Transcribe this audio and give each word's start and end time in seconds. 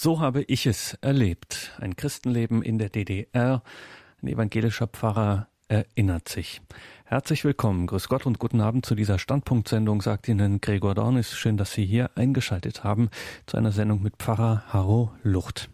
So 0.00 0.20
habe 0.20 0.42
ich 0.42 0.64
es 0.66 0.94
erlebt. 1.00 1.72
Ein 1.80 1.96
Christenleben 1.96 2.62
in 2.62 2.78
der 2.78 2.88
DDR. 2.88 3.64
Ein 4.22 4.28
evangelischer 4.28 4.86
Pfarrer 4.86 5.48
erinnert 5.66 6.28
sich. 6.28 6.60
Herzlich 7.04 7.42
willkommen, 7.42 7.88
grüß 7.88 8.08
Gott 8.08 8.24
und 8.24 8.38
guten 8.38 8.60
Abend 8.60 8.86
zu 8.86 8.94
dieser 8.94 9.18
Standpunktsendung, 9.18 10.00
sagt 10.00 10.28
Ihnen 10.28 10.60
Gregor 10.60 10.94
Dornis. 10.94 11.36
Schön, 11.36 11.56
dass 11.56 11.72
Sie 11.72 11.84
hier 11.84 12.12
eingeschaltet 12.14 12.84
haben 12.84 13.10
zu 13.46 13.56
einer 13.56 13.72
Sendung 13.72 14.00
mit 14.00 14.18
Pfarrer 14.18 14.62
Harro 14.68 15.10
Lucht. 15.24 15.68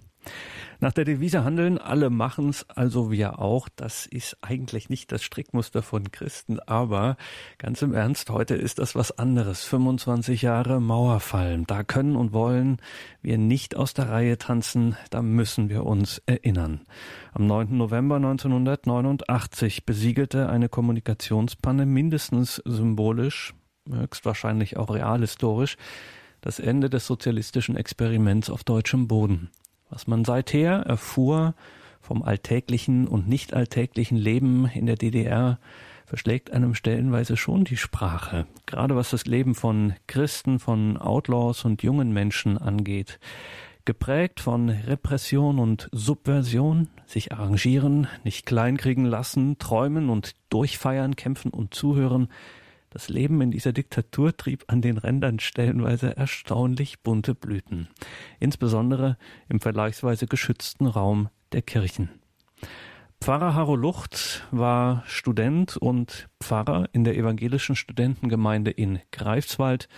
Nach 0.80 0.92
der 0.92 1.04
Devise 1.04 1.44
handeln, 1.44 1.78
alle 1.78 2.10
machen's, 2.10 2.68
also 2.68 3.10
wir 3.10 3.38
auch. 3.38 3.68
Das 3.74 4.06
ist 4.06 4.36
eigentlich 4.42 4.90
nicht 4.90 5.12
das 5.12 5.22
Strickmuster 5.22 5.82
von 5.82 6.12
Christen, 6.12 6.60
aber 6.60 7.16
ganz 7.58 7.80
im 7.82 7.94
Ernst, 7.94 8.28
heute 8.30 8.54
ist 8.54 8.78
das 8.78 8.94
was 8.94 9.18
anderes. 9.18 9.64
25 9.64 10.42
Jahre 10.42 10.80
Mauerfall. 10.80 11.62
Da 11.66 11.84
können 11.84 12.16
und 12.16 12.32
wollen 12.32 12.78
wir 13.22 13.38
nicht 13.38 13.76
aus 13.76 13.94
der 13.94 14.10
Reihe 14.10 14.36
tanzen, 14.36 14.96
da 15.10 15.22
müssen 15.22 15.70
wir 15.70 15.86
uns 15.86 16.20
erinnern. 16.26 16.82
Am 17.32 17.46
9. 17.46 17.76
November 17.76 18.16
1989 18.16 19.86
besiegelte 19.86 20.48
eine 20.48 20.68
Kommunikationspanne 20.68 21.86
mindestens 21.86 22.56
symbolisch, 22.64 23.54
höchstwahrscheinlich 23.88 24.76
auch 24.76 24.90
realhistorisch, 24.90 25.76
das 26.40 26.58
Ende 26.58 26.90
des 26.90 27.06
sozialistischen 27.06 27.76
Experiments 27.76 28.50
auf 28.50 28.64
deutschem 28.64 29.08
Boden. 29.08 29.50
Was 29.94 30.08
man 30.08 30.24
seither 30.24 30.80
erfuhr 30.80 31.54
vom 32.00 32.24
alltäglichen 32.24 33.06
und 33.06 33.28
nicht 33.28 33.54
alltäglichen 33.54 34.16
Leben 34.18 34.66
in 34.74 34.86
der 34.86 34.96
DDR, 34.96 35.60
verschlägt 36.04 36.52
einem 36.52 36.74
stellenweise 36.74 37.36
schon 37.36 37.62
die 37.62 37.76
Sprache, 37.76 38.48
gerade 38.66 38.96
was 38.96 39.10
das 39.10 39.24
Leben 39.26 39.54
von 39.54 39.94
Christen, 40.08 40.58
von 40.58 40.96
Outlaws 40.96 41.64
und 41.64 41.84
jungen 41.84 42.12
Menschen 42.12 42.58
angeht. 42.58 43.20
Geprägt 43.84 44.40
von 44.40 44.68
Repression 44.68 45.60
und 45.60 45.88
Subversion, 45.92 46.88
sich 47.06 47.30
arrangieren, 47.30 48.08
nicht 48.24 48.46
kleinkriegen 48.46 49.04
lassen, 49.04 49.58
träumen 49.58 50.10
und 50.10 50.34
durchfeiern, 50.50 51.14
kämpfen 51.14 51.52
und 51.52 51.72
zuhören, 51.72 52.26
das 52.94 53.08
Leben 53.08 53.40
in 53.40 53.50
dieser 53.50 53.72
Diktatur 53.72 54.36
trieb 54.36 54.64
an 54.68 54.80
den 54.80 54.98
Rändern 54.98 55.40
stellenweise 55.40 56.16
erstaunlich 56.16 57.02
bunte 57.02 57.34
Blüten, 57.34 57.88
insbesondere 58.38 59.18
im 59.48 59.58
vergleichsweise 59.58 60.28
geschützten 60.28 60.86
Raum 60.86 61.28
der 61.50 61.62
Kirchen. 61.62 62.08
Pfarrer 63.20 63.54
Harro 63.54 63.74
Lucht 63.74 64.46
war 64.52 65.02
Student 65.06 65.76
und 65.76 66.28
Pfarrer 66.40 66.88
in 66.92 67.02
der 67.02 67.16
evangelischen 67.16 67.74
Studentengemeinde 67.74 68.70
in 68.70 69.00
Greifswald. 69.10 69.88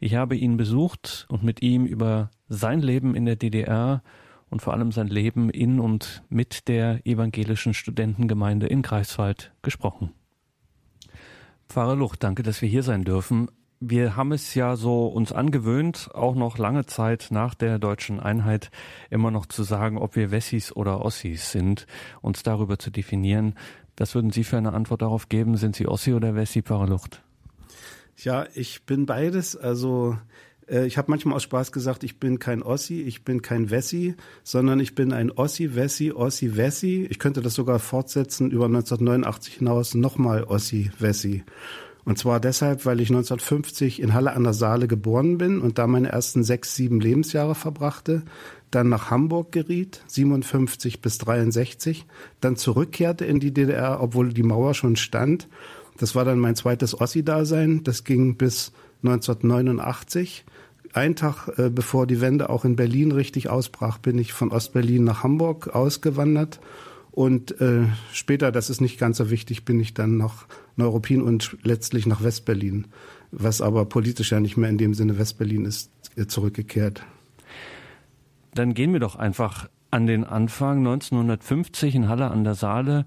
Ich 0.00 0.14
habe 0.14 0.34
ihn 0.34 0.56
besucht 0.56 1.26
und 1.28 1.42
mit 1.42 1.60
ihm 1.60 1.84
über 1.84 2.30
sein 2.48 2.80
Leben 2.80 3.14
in 3.14 3.26
der 3.26 3.36
DDR 3.36 4.02
und 4.48 4.62
vor 4.62 4.72
allem 4.72 4.90
sein 4.90 5.08
Leben 5.08 5.50
in 5.50 5.80
und 5.80 6.22
mit 6.30 6.66
der 6.66 7.06
evangelischen 7.06 7.74
Studentengemeinde 7.74 8.68
in 8.68 8.80
Greifswald 8.80 9.52
gesprochen. 9.60 10.14
Pfarrer 11.68 11.96
Lucht, 11.96 12.22
danke, 12.22 12.42
dass 12.42 12.62
wir 12.62 12.68
hier 12.68 12.82
sein 12.82 13.04
dürfen. 13.04 13.48
Wir 13.80 14.14
haben 14.14 14.30
es 14.30 14.54
ja 14.54 14.76
so 14.76 15.08
uns 15.08 15.32
angewöhnt, 15.32 16.10
auch 16.14 16.36
noch 16.36 16.56
lange 16.56 16.86
Zeit 16.86 17.28
nach 17.30 17.54
der 17.54 17.80
deutschen 17.80 18.20
Einheit 18.20 18.70
immer 19.10 19.32
noch 19.32 19.46
zu 19.46 19.64
sagen, 19.64 19.98
ob 19.98 20.14
wir 20.14 20.30
Wessis 20.30 20.70
oder 20.70 21.04
Ossis 21.04 21.50
sind, 21.50 21.86
uns 22.20 22.44
darüber 22.44 22.78
zu 22.78 22.90
definieren. 22.90 23.54
Was 23.96 24.14
würden 24.14 24.30
Sie 24.30 24.44
für 24.44 24.56
eine 24.56 24.72
Antwort 24.72 25.02
darauf 25.02 25.28
geben? 25.28 25.56
Sind 25.56 25.76
Sie 25.76 25.86
Ossi 25.86 26.12
oder 26.12 26.34
Wessi, 26.34 26.62
Pfarrer 26.62 26.86
Lucht? 26.86 27.22
Ja, 28.16 28.46
ich 28.54 28.84
bin 28.84 29.06
beides. 29.06 29.56
Also 29.56 30.16
äh, 30.72 30.86
ich 30.86 30.98
habe 30.98 31.10
manchmal 31.10 31.36
aus 31.36 31.42
Spaß 31.44 31.70
gesagt, 31.70 32.02
ich 32.02 32.18
bin 32.18 32.38
kein 32.38 32.62
Ossi, 32.62 33.02
ich 33.02 33.24
bin 33.24 33.42
kein 33.42 33.70
Wessi, 33.70 34.14
sondern 34.42 34.80
ich 34.80 34.94
bin 34.94 35.12
ein 35.12 35.30
Ossi, 35.30 35.74
Wessi, 35.74 36.12
Ossi, 36.12 36.56
Wessi. 36.56 37.06
Ich 37.10 37.18
könnte 37.18 37.42
das 37.42 37.54
sogar 37.54 37.78
fortsetzen 37.78 38.50
über 38.50 38.64
1989 38.64 39.54
hinaus 39.54 39.94
nochmal 39.94 40.44
Ossi, 40.44 40.90
Wessi. 40.98 41.44
Und 42.04 42.18
zwar 42.18 42.40
deshalb, 42.40 42.84
weil 42.84 43.00
ich 43.00 43.10
1950 43.10 44.02
in 44.02 44.12
Halle 44.12 44.32
an 44.32 44.42
der 44.42 44.54
Saale 44.54 44.88
geboren 44.88 45.38
bin 45.38 45.60
und 45.60 45.78
da 45.78 45.86
meine 45.86 46.08
ersten 46.08 46.42
sechs, 46.42 46.74
sieben 46.74 47.00
Lebensjahre 47.00 47.54
verbrachte, 47.54 48.22
dann 48.72 48.88
nach 48.88 49.10
Hamburg 49.10 49.52
geriet, 49.52 50.02
57 50.08 51.00
bis 51.00 51.18
63, 51.18 52.06
dann 52.40 52.56
zurückkehrte 52.56 53.24
in 53.24 53.38
die 53.38 53.52
DDR, 53.52 54.00
obwohl 54.00 54.32
die 54.32 54.42
Mauer 54.42 54.74
schon 54.74 54.96
stand. 54.96 55.48
Das 55.98 56.16
war 56.16 56.24
dann 56.24 56.40
mein 56.40 56.56
zweites 56.56 56.98
Ossi-Dasein. 56.98 57.84
Das 57.84 58.02
ging 58.02 58.36
bis 58.36 58.72
1989 59.04 60.44
ein 60.92 61.16
Tag 61.16 61.48
äh, 61.58 61.70
bevor 61.70 62.06
die 62.06 62.20
Wende 62.20 62.50
auch 62.50 62.64
in 62.64 62.76
Berlin 62.76 63.12
richtig 63.12 63.48
ausbrach, 63.48 63.98
bin 63.98 64.18
ich 64.18 64.32
von 64.32 64.50
Ostberlin 64.52 65.04
nach 65.04 65.22
Hamburg 65.22 65.68
ausgewandert. 65.68 66.60
Und 67.10 67.60
äh, 67.60 67.84
später, 68.12 68.52
das 68.52 68.70
ist 68.70 68.80
nicht 68.80 68.98
ganz 68.98 69.18
so 69.18 69.30
wichtig, 69.30 69.64
bin 69.64 69.78
ich 69.80 69.92
dann 69.92 70.16
nach 70.16 70.46
Neuruppin 70.76 71.20
und 71.20 71.58
letztlich 71.62 72.06
nach 72.06 72.22
Westberlin, 72.22 72.86
was 73.30 73.60
aber 73.60 73.84
politisch 73.84 74.32
ja 74.32 74.40
nicht 74.40 74.56
mehr 74.56 74.70
in 74.70 74.78
dem 74.78 74.94
Sinne 74.94 75.18
Westberlin 75.18 75.66
ist, 75.66 75.90
äh, 76.16 76.26
zurückgekehrt. 76.26 77.04
Dann 78.54 78.74
gehen 78.74 78.92
wir 78.92 79.00
doch 79.00 79.16
einfach 79.16 79.68
an 79.90 80.06
den 80.06 80.24
Anfang. 80.24 80.78
1950 80.78 81.94
in 81.94 82.08
Halle 82.08 82.30
an 82.30 82.44
der 82.44 82.54
Saale 82.54 83.06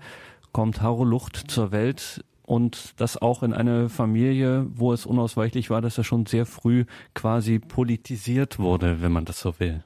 kommt 0.51 0.81
Haro 0.81 1.03
Lucht 1.03 1.35
zur 1.47 1.71
Welt 1.71 2.23
und 2.45 2.93
das 2.97 3.21
auch 3.21 3.43
in 3.43 3.53
eine 3.53 3.89
Familie, 3.89 4.67
wo 4.73 4.93
es 4.93 5.05
unausweichlich 5.05 5.69
war, 5.69 5.81
dass 5.81 5.97
er 5.97 6.03
schon 6.03 6.25
sehr 6.25 6.45
früh 6.45 6.85
quasi 7.13 7.59
politisiert 7.59 8.59
wurde, 8.59 9.01
wenn 9.01 9.11
man 9.11 9.25
das 9.25 9.39
so 9.39 9.59
will. 9.59 9.83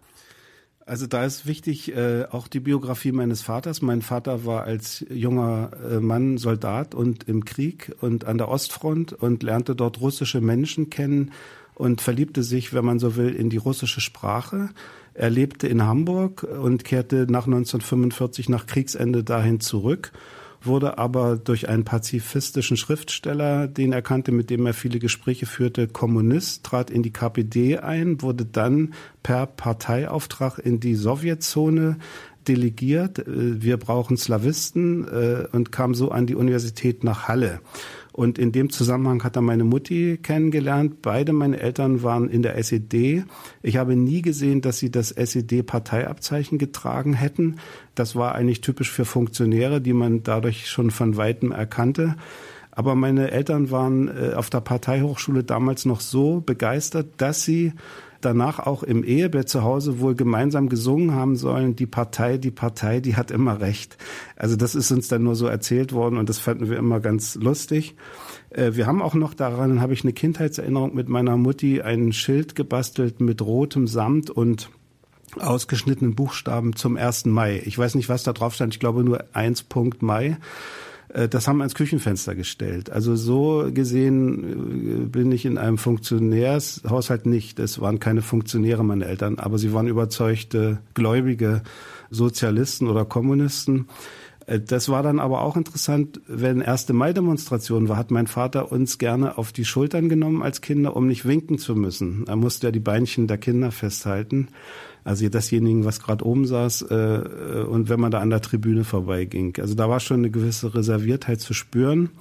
Also 0.85 1.05
da 1.05 1.23
ist 1.23 1.45
wichtig 1.45 1.95
äh, 1.95 2.25
auch 2.31 2.47
die 2.47 2.59
Biografie 2.59 3.11
meines 3.11 3.43
Vaters. 3.43 3.83
Mein 3.83 4.01
Vater 4.01 4.45
war 4.45 4.63
als 4.63 5.05
junger 5.09 5.69
äh, 5.89 5.99
Mann 5.99 6.39
Soldat 6.39 6.95
und 6.95 7.29
im 7.29 7.45
Krieg 7.45 7.95
und 8.01 8.25
an 8.25 8.39
der 8.39 8.49
Ostfront 8.49 9.13
und 9.13 9.43
lernte 9.43 9.75
dort 9.75 10.01
russische 10.01 10.41
Menschen 10.41 10.89
kennen 10.89 11.31
und 11.75 12.01
verliebte 12.01 12.41
sich, 12.41 12.73
wenn 12.73 12.83
man 12.83 12.97
so 12.97 13.15
will, 13.15 13.35
in 13.35 13.51
die 13.51 13.57
russische 13.57 14.01
Sprache. 14.01 14.69
Er 15.13 15.29
lebte 15.29 15.67
in 15.67 15.83
Hamburg 15.83 16.43
und 16.43 16.83
kehrte 16.83 17.27
nach 17.29 17.45
1945 17.45 18.49
nach 18.49 18.65
Kriegsende 18.65 19.23
dahin 19.23 19.59
zurück 19.59 20.11
wurde 20.61 20.97
aber 20.97 21.37
durch 21.37 21.69
einen 21.69 21.85
pazifistischen 21.85 22.77
Schriftsteller, 22.77 23.67
den 23.67 23.93
er 23.93 24.01
kannte, 24.01 24.31
mit 24.31 24.49
dem 24.49 24.65
er 24.65 24.73
viele 24.73 24.99
Gespräche 24.99 25.45
führte, 25.45 25.87
Kommunist, 25.87 26.63
trat 26.63 26.89
in 26.89 27.03
die 27.03 27.11
KPD 27.11 27.79
ein, 27.79 28.21
wurde 28.21 28.45
dann 28.45 28.93
per 29.23 29.45
Parteiauftrag 29.45 30.59
in 30.59 30.79
die 30.79 30.95
Sowjetzone 30.95 31.97
delegiert. 32.47 33.19
Äh, 33.19 33.61
wir 33.61 33.77
brauchen 33.77 34.17
Slawisten 34.17 35.07
äh, 35.07 35.47
und 35.51 35.71
kam 35.71 35.93
so 35.93 36.11
an 36.11 36.27
die 36.27 36.35
Universität 36.35 37.03
nach 37.03 37.27
Halle. 37.27 37.61
Und 38.11 38.37
in 38.37 38.51
dem 38.51 38.69
Zusammenhang 38.69 39.23
hat 39.23 39.35
er 39.35 39.41
meine 39.41 39.63
Mutti 39.63 40.19
kennengelernt. 40.21 41.01
Beide 41.01 41.31
meine 41.31 41.59
Eltern 41.59 42.03
waren 42.03 42.29
in 42.29 42.41
der 42.41 42.57
SED. 42.57 43.23
Ich 43.61 43.77
habe 43.77 43.95
nie 43.95 44.21
gesehen, 44.21 44.61
dass 44.61 44.79
sie 44.79 44.91
das 44.91 45.11
SED-Parteiabzeichen 45.11 46.57
getragen 46.57 47.13
hätten. 47.13 47.57
Das 47.95 48.15
war 48.15 48.35
eigentlich 48.35 48.61
typisch 48.61 48.91
für 48.91 49.05
Funktionäre, 49.05 49.79
die 49.79 49.93
man 49.93 50.23
dadurch 50.23 50.69
schon 50.69 50.91
von 50.91 51.17
weitem 51.17 51.51
erkannte. 51.51 52.15
Aber 52.71 52.95
meine 52.95 53.31
Eltern 53.31 53.71
waren 53.71 54.07
äh, 54.07 54.33
auf 54.33 54.49
der 54.49 54.61
Parteihochschule 54.61 55.43
damals 55.43 55.85
noch 55.85 55.99
so 55.99 56.39
begeistert, 56.39 57.07
dass 57.17 57.43
sie 57.43 57.73
danach 58.21 58.59
auch 58.59 58.83
im 58.83 59.03
Ehebett 59.03 59.49
zu 59.49 59.63
Hause 59.63 59.99
wohl 59.99 60.15
gemeinsam 60.15 60.69
gesungen 60.69 61.13
haben 61.13 61.35
sollen, 61.35 61.75
die 61.75 61.85
Partei, 61.85 62.37
die 62.37 62.51
Partei, 62.51 62.99
die 62.99 63.15
hat 63.15 63.31
immer 63.31 63.61
recht. 63.61 63.97
Also 64.35 64.55
das 64.55 64.75
ist 64.75 64.91
uns 64.91 65.07
dann 65.07 65.23
nur 65.23 65.35
so 65.35 65.47
erzählt 65.47 65.93
worden 65.93 66.17
und 66.17 66.29
das 66.29 66.39
fanden 66.39 66.69
wir 66.69 66.77
immer 66.77 66.99
ganz 66.99 67.35
lustig. 67.35 67.95
Äh, 68.49 68.71
wir 68.73 68.87
haben 68.87 69.01
auch 69.01 69.13
noch 69.13 69.33
daran, 69.33 69.81
habe 69.81 69.93
ich 69.93 70.03
eine 70.03 70.13
Kindheitserinnerung 70.13 70.95
mit 70.95 71.09
meiner 71.09 71.37
Mutti, 71.37 71.81
ein 71.81 72.13
Schild 72.13 72.55
gebastelt 72.55 73.21
mit 73.21 73.41
rotem 73.41 73.87
Samt 73.87 74.29
und 74.29 74.69
ausgeschnittenen 75.37 76.15
Buchstaben 76.15 76.75
zum 76.75 76.97
1. 76.97 77.25
Mai. 77.25 77.61
Ich 77.65 77.77
weiß 77.77 77.95
nicht, 77.95 78.09
was 78.09 78.23
da 78.23 78.33
drauf 78.33 78.55
stand. 78.55 78.73
Ich 78.73 78.79
glaube 78.79 79.03
nur 79.03 79.25
1. 79.33 79.65
Mai. 79.99 80.37
Äh, 81.09 81.27
das 81.27 81.47
haben 81.47 81.57
wir 81.57 81.63
ans 81.63 81.75
Küchenfenster 81.75 82.35
gestellt. 82.35 82.89
Also 82.89 83.15
so 83.15 83.69
gesehen 83.73 85.03
äh, 85.03 85.05
bin 85.05 85.31
ich 85.31 85.45
in 85.45 85.57
einem 85.57 85.77
Funktionärshaushalt 85.77 87.25
nicht. 87.25 87.59
Es 87.59 87.79
waren 87.81 87.99
keine 87.99 88.21
Funktionäre, 88.21 88.83
meine 88.83 89.05
Eltern, 89.05 89.39
aber 89.39 89.57
sie 89.57 89.73
waren 89.73 89.87
überzeugte, 89.87 90.79
gläubige 90.93 91.61
Sozialisten 92.09 92.87
oder 92.87 93.05
Kommunisten. 93.05 93.87
Äh, 94.45 94.59
das 94.59 94.89
war 94.89 95.03
dann 95.03 95.19
aber 95.19 95.41
auch 95.41 95.57
interessant, 95.57 96.21
wenn 96.27 96.61
erste 96.61 96.93
Mai-Demonstration 96.93 97.89
war, 97.89 97.97
hat 97.97 98.11
mein 98.11 98.27
Vater 98.27 98.71
uns 98.71 98.97
gerne 98.97 99.37
auf 99.37 99.51
die 99.51 99.65
Schultern 99.65 100.09
genommen 100.09 100.41
als 100.43 100.61
Kinder, 100.61 100.95
um 100.95 101.07
nicht 101.07 101.25
winken 101.25 101.57
zu 101.57 101.75
müssen. 101.75 102.25
Er 102.27 102.35
musste 102.35 102.67
ja 102.67 102.71
die 102.71 102.79
Beinchen 102.79 103.27
der 103.27 103.37
Kinder 103.37 103.71
festhalten 103.71 104.49
also 105.09 105.27
dasjenigen, 105.27 105.85
was 105.85 105.99
gerade 105.99 106.23
oben 106.23 106.45
saß 106.45 106.83
äh, 106.83 106.95
äh, 106.95 107.63
und 107.63 107.89
wenn 107.89 107.99
man 107.99 108.11
da 108.11 108.19
an 108.19 108.29
der 108.29 108.41
Tribüne 108.41 108.83
vorbeiging. 108.83 109.57
Also 109.59 109.73
da 109.73 109.89
war 109.89 109.99
schon 109.99 110.17
eine 110.17 110.29
gewisse 110.29 110.75
Reserviertheit 110.75 111.41
zu 111.41 111.55
spüren. 111.55 112.11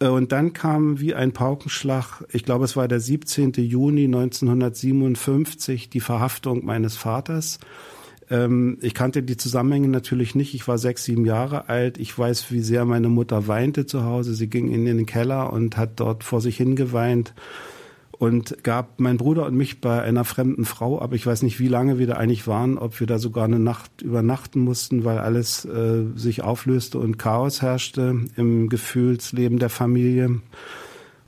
Äh, 0.00 0.08
und 0.08 0.32
dann 0.32 0.52
kam 0.52 0.98
wie 0.98 1.14
ein 1.14 1.30
Paukenschlag, 1.30 2.24
ich 2.32 2.44
glaube 2.44 2.64
es 2.64 2.76
war 2.76 2.88
der 2.88 2.98
17. 2.98 3.52
Juni 3.52 4.06
1957, 4.06 5.88
die 5.88 6.00
Verhaftung 6.00 6.64
meines 6.64 6.96
Vaters. 6.96 7.60
Ähm, 8.28 8.78
ich 8.80 8.94
kannte 8.94 9.22
die 9.22 9.36
Zusammenhänge 9.36 9.86
natürlich 9.86 10.34
nicht. 10.34 10.52
Ich 10.54 10.66
war 10.66 10.78
sechs, 10.78 11.04
sieben 11.04 11.24
Jahre 11.24 11.68
alt. 11.68 11.98
Ich 11.98 12.18
weiß, 12.18 12.50
wie 12.50 12.60
sehr 12.60 12.84
meine 12.84 13.08
Mutter 13.08 13.46
weinte 13.46 13.86
zu 13.86 14.02
Hause. 14.02 14.34
Sie 14.34 14.48
ging 14.48 14.72
in 14.72 14.84
den 14.84 15.06
Keller 15.06 15.52
und 15.52 15.76
hat 15.76 16.00
dort 16.00 16.24
vor 16.24 16.40
sich 16.40 16.56
hingeweint 16.56 17.34
und 18.24 18.64
gab 18.64 19.00
mein 19.00 19.18
Bruder 19.18 19.44
und 19.44 19.54
mich 19.54 19.82
bei 19.82 20.00
einer 20.00 20.24
fremden 20.24 20.64
Frau, 20.64 20.98
aber 20.98 21.14
ich 21.14 21.26
weiß 21.26 21.42
nicht, 21.42 21.60
wie 21.60 21.68
lange 21.68 21.98
wir 21.98 22.06
da 22.06 22.14
eigentlich 22.14 22.46
waren, 22.46 22.78
ob 22.78 22.98
wir 22.98 23.06
da 23.06 23.18
sogar 23.18 23.44
eine 23.44 23.58
Nacht 23.58 24.00
übernachten 24.00 24.60
mussten, 24.60 25.04
weil 25.04 25.18
alles 25.18 25.66
äh, 25.66 26.04
sich 26.14 26.42
auflöste 26.42 26.98
und 26.98 27.18
Chaos 27.18 27.60
herrschte 27.60 28.18
im 28.36 28.70
Gefühlsleben 28.70 29.58
der 29.58 29.68
Familie. 29.68 30.40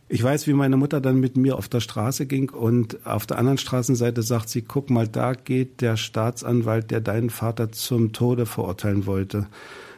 Ich 0.09 0.23
weiß, 0.23 0.47
wie 0.47 0.55
meine 0.55 0.79
Mutter 0.79 1.03
dann 1.03 1.21
mit 1.21 1.37
mir 1.37 1.59
auf 1.59 1.69
der 1.69 1.81
Straße 1.81 2.25
ging 2.25 2.49
und 2.49 3.05
auf 3.05 3.27
der 3.27 3.39
anderen 3.39 3.59
Straßenseite 3.59 4.23
sagt 4.23 4.49
sie, 4.49 4.63
guck 4.63 4.89
mal, 4.89 5.07
da 5.07 5.35
geht 5.35 5.83
der 5.83 5.99
Staatsanwalt, 5.99 6.91
der 6.91 7.03
deinen 7.03 7.29
Vater 7.29 7.73
zum 7.73 8.15
Tode 8.15 8.47
verurteilen 8.47 9.05
wollte. 9.05 9.49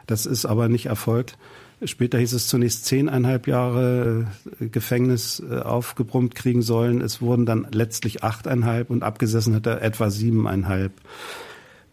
Das 0.09 0.27
ist 0.27 0.47
aber 0.47 0.69
nicht 0.69 0.87
erfolgt. 0.87 1.39
Später 1.85 2.19
hieß 2.19 2.33
es 2.33 2.49
zunächst 2.49 2.87
zehneinhalb 2.87 3.47
Jahre 3.47 4.27
äh, 4.61 4.67
Gefängnis 4.67 5.41
äh, 5.49 5.59
aufgebrummt 5.59 6.35
kriegen 6.35 6.63
sollen. 6.63 7.01
Es 7.01 7.21
wurden 7.21 7.47
dann 7.47 7.69
letztlich 7.71 8.25
achteinhalb 8.25 8.91
und 8.91 9.03
abgesessen 9.03 9.55
hat 9.55 9.67
er 9.67 9.81
etwa 9.83 10.11
siebeneinhalb. 10.11 10.93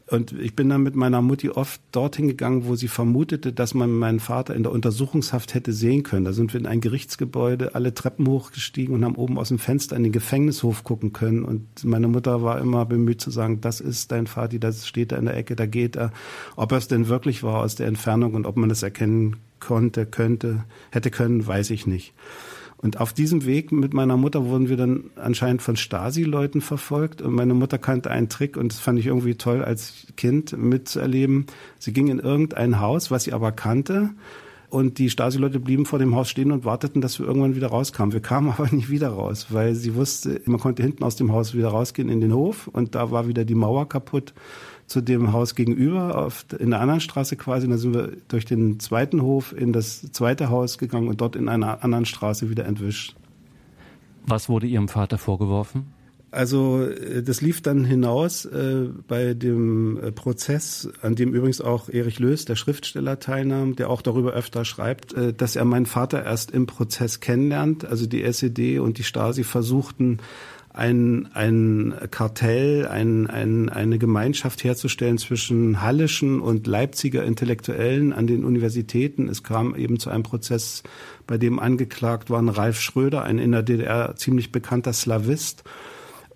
Und 0.07 0.33
ich 0.33 0.55
bin 0.55 0.69
dann 0.69 0.83
mit 0.83 0.95
meiner 0.95 1.23
Mutti 1.23 1.49
oft 1.49 1.81
dorthin 1.91 2.27
gegangen, 2.27 2.67
wo 2.67 2.75
sie 2.75 2.87
vermutete, 2.87 3.53
dass 3.53 3.73
man 3.73 3.91
meinen 3.91 4.19
Vater 4.19 4.55
in 4.55 4.61
der 4.61 4.71
Untersuchungshaft 4.71 5.55
hätte 5.55 5.73
sehen 5.73 6.03
können. 6.03 6.25
Da 6.25 6.33
sind 6.33 6.53
wir 6.53 6.59
in 6.59 6.67
ein 6.67 6.79
Gerichtsgebäude, 6.79 7.73
alle 7.73 7.93
Treppen 7.93 8.27
hochgestiegen 8.27 8.93
und 8.93 9.03
haben 9.03 9.15
oben 9.15 9.39
aus 9.39 9.47
dem 9.47 9.57
Fenster 9.57 9.95
in 9.95 10.03
den 10.03 10.11
Gefängnishof 10.11 10.83
gucken 10.83 11.11
können. 11.11 11.43
Und 11.43 11.83
meine 11.83 12.07
Mutter 12.07 12.43
war 12.43 12.59
immer 12.59 12.85
bemüht 12.85 13.19
zu 13.19 13.31
sagen, 13.31 13.61
das 13.61 13.81
ist 13.81 14.11
dein 14.11 14.27
Vati, 14.27 14.59
das 14.59 14.87
steht 14.87 15.11
da 15.11 15.17
in 15.17 15.25
der 15.25 15.37
Ecke, 15.37 15.55
da 15.55 15.65
geht 15.65 15.95
er. 15.95 16.11
Ob 16.55 16.71
er 16.71 16.77
es 16.77 16.87
denn 16.87 17.07
wirklich 17.07 17.41
war 17.41 17.61
aus 17.61 17.73
der 17.73 17.87
Entfernung 17.87 18.35
und 18.35 18.45
ob 18.45 18.57
man 18.57 18.69
es 18.69 18.83
erkennen 18.83 19.37
konnte, 19.65 20.05
könnte, 20.05 20.63
hätte 20.91 21.11
können, 21.11 21.45
weiß 21.45 21.71
ich 21.71 21.87
nicht. 21.87 22.13
Und 22.77 22.99
auf 22.99 23.13
diesem 23.13 23.45
Weg 23.45 23.71
mit 23.71 23.93
meiner 23.93 24.17
Mutter 24.17 24.45
wurden 24.45 24.69
wir 24.69 24.77
dann 24.77 25.05
anscheinend 25.15 25.61
von 25.61 25.75
Stasi-Leuten 25.75 26.61
verfolgt. 26.61 27.21
Und 27.21 27.33
meine 27.33 27.53
Mutter 27.53 27.77
kannte 27.77 28.11
einen 28.11 28.29
Trick 28.29 28.57
und 28.57 28.71
das 28.71 28.79
fand 28.79 28.99
ich 28.99 29.07
irgendwie 29.07 29.35
toll 29.35 29.63
als 29.63 30.07
Kind 30.17 30.55
mitzuerleben. 30.57 31.47
Sie 31.79 31.93
ging 31.93 32.09
in 32.09 32.19
irgendein 32.19 32.79
Haus, 32.79 33.09
was 33.09 33.23
sie 33.23 33.33
aber 33.33 33.51
kannte. 33.53 34.11
Und 34.69 34.97
die 34.99 35.09
Stasi-Leute 35.09 35.59
blieben 35.59 35.85
vor 35.85 35.99
dem 35.99 36.15
Haus 36.15 36.29
stehen 36.29 36.51
und 36.51 36.65
warteten, 36.65 37.01
dass 37.01 37.17
wir 37.17 37.25
irgendwann 37.25 37.55
wieder 37.55 37.67
rauskamen. 37.67 38.13
Wir 38.13 38.21
kamen 38.21 38.49
aber 38.57 38.69
nicht 38.69 38.89
wieder 38.89 39.09
raus, 39.09 39.47
weil 39.49 39.73
sie 39.73 39.95
wusste, 39.95 40.41
man 40.45 40.59
konnte 40.59 40.83
hinten 40.83 41.03
aus 41.03 41.15
dem 41.15 41.31
Haus 41.31 41.55
wieder 41.55 41.69
rausgehen 41.69 42.09
in 42.09 42.21
den 42.21 42.33
Hof 42.33 42.67
und 42.67 42.93
da 42.93 43.09
war 43.09 43.27
wieder 43.27 43.45
die 43.45 43.55
Mauer 43.55 43.89
kaputt 43.89 44.33
zu 44.87 45.01
dem 45.01 45.33
Haus 45.33 45.55
gegenüber, 45.55 46.25
auf, 46.25 46.45
in 46.57 46.69
der 46.69 46.81
anderen 46.81 47.01
Straße 47.01 47.35
quasi. 47.35 47.65
Und 47.65 47.71
dann 47.71 47.79
sind 47.79 47.93
wir 47.93 48.11
durch 48.27 48.45
den 48.45 48.79
zweiten 48.79 49.21
Hof 49.21 49.53
in 49.57 49.73
das 49.73 50.11
zweite 50.11 50.49
Haus 50.49 50.77
gegangen 50.77 51.07
und 51.07 51.21
dort 51.21 51.35
in 51.35 51.49
einer 51.49 51.83
anderen 51.83 52.05
Straße 52.05 52.49
wieder 52.49 52.65
entwischt. 52.65 53.15
Was 54.27 54.49
wurde 54.49 54.67
Ihrem 54.67 54.87
Vater 54.87 55.17
vorgeworfen? 55.17 55.87
Also 56.35 56.83
äh, 56.83 57.23
das 57.23 57.41
lief 57.41 57.61
dann 57.61 57.85
hinaus 57.85 58.45
äh, 58.45 58.89
bei 59.07 59.33
dem 59.33 59.97
äh, 59.97 60.11
Prozess, 60.11 60.89
an 61.01 61.15
dem 61.15 61.33
übrigens 61.33 61.61
auch 61.61 61.87
Erich 61.89 62.19
Löß, 62.19 62.45
der 62.45 62.55
Schriftsteller, 62.55 63.19
teilnahm, 63.19 63.75
der 63.75 63.89
auch 63.89 64.01
darüber 64.01 64.33
öfter 64.33 64.65
schreibt, 64.65 65.13
äh, 65.13 65.33
dass 65.33 65.55
er 65.55 65.63
meinen 65.63 65.85
Vater 65.85 66.23
erst 66.23 66.51
im 66.51 66.67
Prozess 66.67 67.21
kennenlernt. 67.21 67.85
Also 67.85 68.05
die 68.05 68.23
SED 68.23 68.79
und 68.79 68.97
die 68.97 69.03
Stasi 69.03 69.43
versuchten 69.43 70.19
ein, 70.75 71.29
ein 71.33 71.93
Kartell, 72.11 72.85
ein, 72.87 73.27
ein, 73.27 73.69
eine 73.69 73.97
Gemeinschaft 73.97 74.63
herzustellen 74.63 75.17
zwischen 75.17 75.81
hallischen 75.81 76.41
und 76.41 76.67
Leipziger 76.67 77.23
Intellektuellen 77.23 78.11
an 78.11 78.27
den 78.27 78.43
Universitäten. 78.43 79.29
Es 79.29 79.41
kam 79.41 79.73
eben 79.75 79.99
zu 79.99 80.09
einem 80.09 80.23
Prozess, 80.23 80.83
bei 81.27 81.37
dem 81.37 81.59
angeklagt 81.59 82.29
waren 82.29 82.49
Ralf 82.49 82.81
Schröder, 82.81 83.23
ein 83.23 83.39
in 83.39 83.53
der 83.53 83.63
DDR 83.63 84.15
ziemlich 84.17 84.51
bekannter 84.51 84.91
Slavist, 84.91 85.63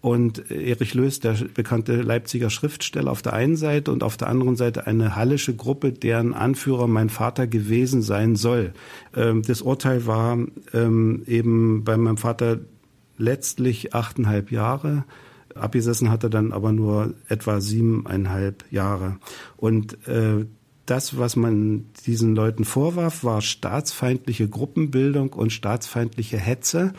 und 0.02 0.50
Erich 0.50 0.94
Löß, 0.94 1.20
der 1.20 1.36
bekannte 1.54 2.02
Leipziger 2.02 2.50
Schriftsteller 2.50 3.12
auf 3.12 3.22
der 3.22 3.34
einen 3.34 3.58
Seite 3.58 3.92
und 3.92 4.02
auf 4.02 4.16
der 4.16 4.30
anderen 4.30 4.56
Seite 4.56 4.88
eine 4.88 5.18
hallische 5.18 5.54
Gruppe, 5.54 5.92
deren 5.92 6.34
Anführer 6.34 6.88
mein 6.88 7.10
Vater 7.10 7.48
gewesen 7.48 8.02
sein 8.02 8.38
soll. 8.38 8.72
Ähm, 9.14 9.42
das 9.42 9.62
Urteil 9.62 10.06
war 10.06 10.38
ähm, 10.74 11.24
eben 11.28 11.84
bei 11.84 11.98
meinem 11.98 12.16
Vater 12.16 12.60
letztlich 13.20 13.94
achteinhalb 13.94 14.52
Jahre. 14.52 15.04
Abgesessen 15.54 16.10
hat 16.10 16.24
er 16.24 16.30
dann 16.30 16.52
aber 16.52 16.72
nur 16.72 17.14
etwa 17.28 17.62
siebeneinhalb 17.62 18.66
Jahre. 18.72 19.18
Und 19.58 20.08
äh, 20.08 20.46
das, 20.86 21.18
was 21.18 21.36
man 21.36 21.86
diesen 22.08 22.36
Leuten 22.36 22.66
vorwarf, 22.66 23.24
war 23.24 23.42
staatsfeindliche 23.42 24.48
Gruppenbildung 24.48 25.34
und 25.34 25.52
staatsfeindliche 25.54 26.38
Hetze. 26.38 26.94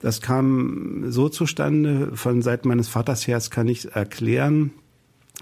Das 0.00 0.20
kam 0.20 1.10
so 1.10 1.28
zustande, 1.28 2.16
von 2.16 2.42
Seiten 2.42 2.68
meines 2.68 2.88
Vaters 2.88 3.26
her, 3.26 3.36
das 3.36 3.50
kann 3.50 3.68
ich 3.68 3.94
erklären, 3.94 4.72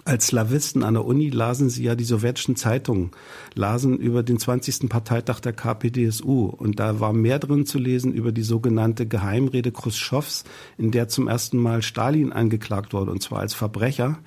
als 0.04 0.28
Slavisten 0.28 0.82
an 0.82 0.94
der 0.94 1.04
Uni 1.04 1.28
lasen 1.30 1.68
sie 1.68 1.84
ja 1.84 1.94
die 1.94 2.04
sowjetischen 2.04 2.56
Zeitungen, 2.56 3.10
lasen 3.54 3.98
über 3.98 4.22
den 4.22 4.38
20. 4.38 4.88
Parteitag 4.88 5.40
der 5.40 5.52
KPDSU. 5.52 6.46
Und 6.46 6.80
da 6.80 7.00
war 7.00 7.12
mehr 7.12 7.38
drin 7.38 7.66
zu 7.66 7.78
lesen 7.78 8.12
über 8.12 8.32
die 8.32 8.42
sogenannte 8.42 9.06
Geheimrede 9.06 9.72
Khrushchevs, 9.72 10.44
in 10.78 10.90
der 10.90 11.08
zum 11.08 11.28
ersten 11.28 11.58
Mal 11.58 11.82
Stalin 11.82 12.32
angeklagt 12.32 12.92
wurde, 12.92 13.10
und 13.10 13.22
zwar 13.22 13.40
als 13.40 13.54
Verbrecher. 13.54 14.18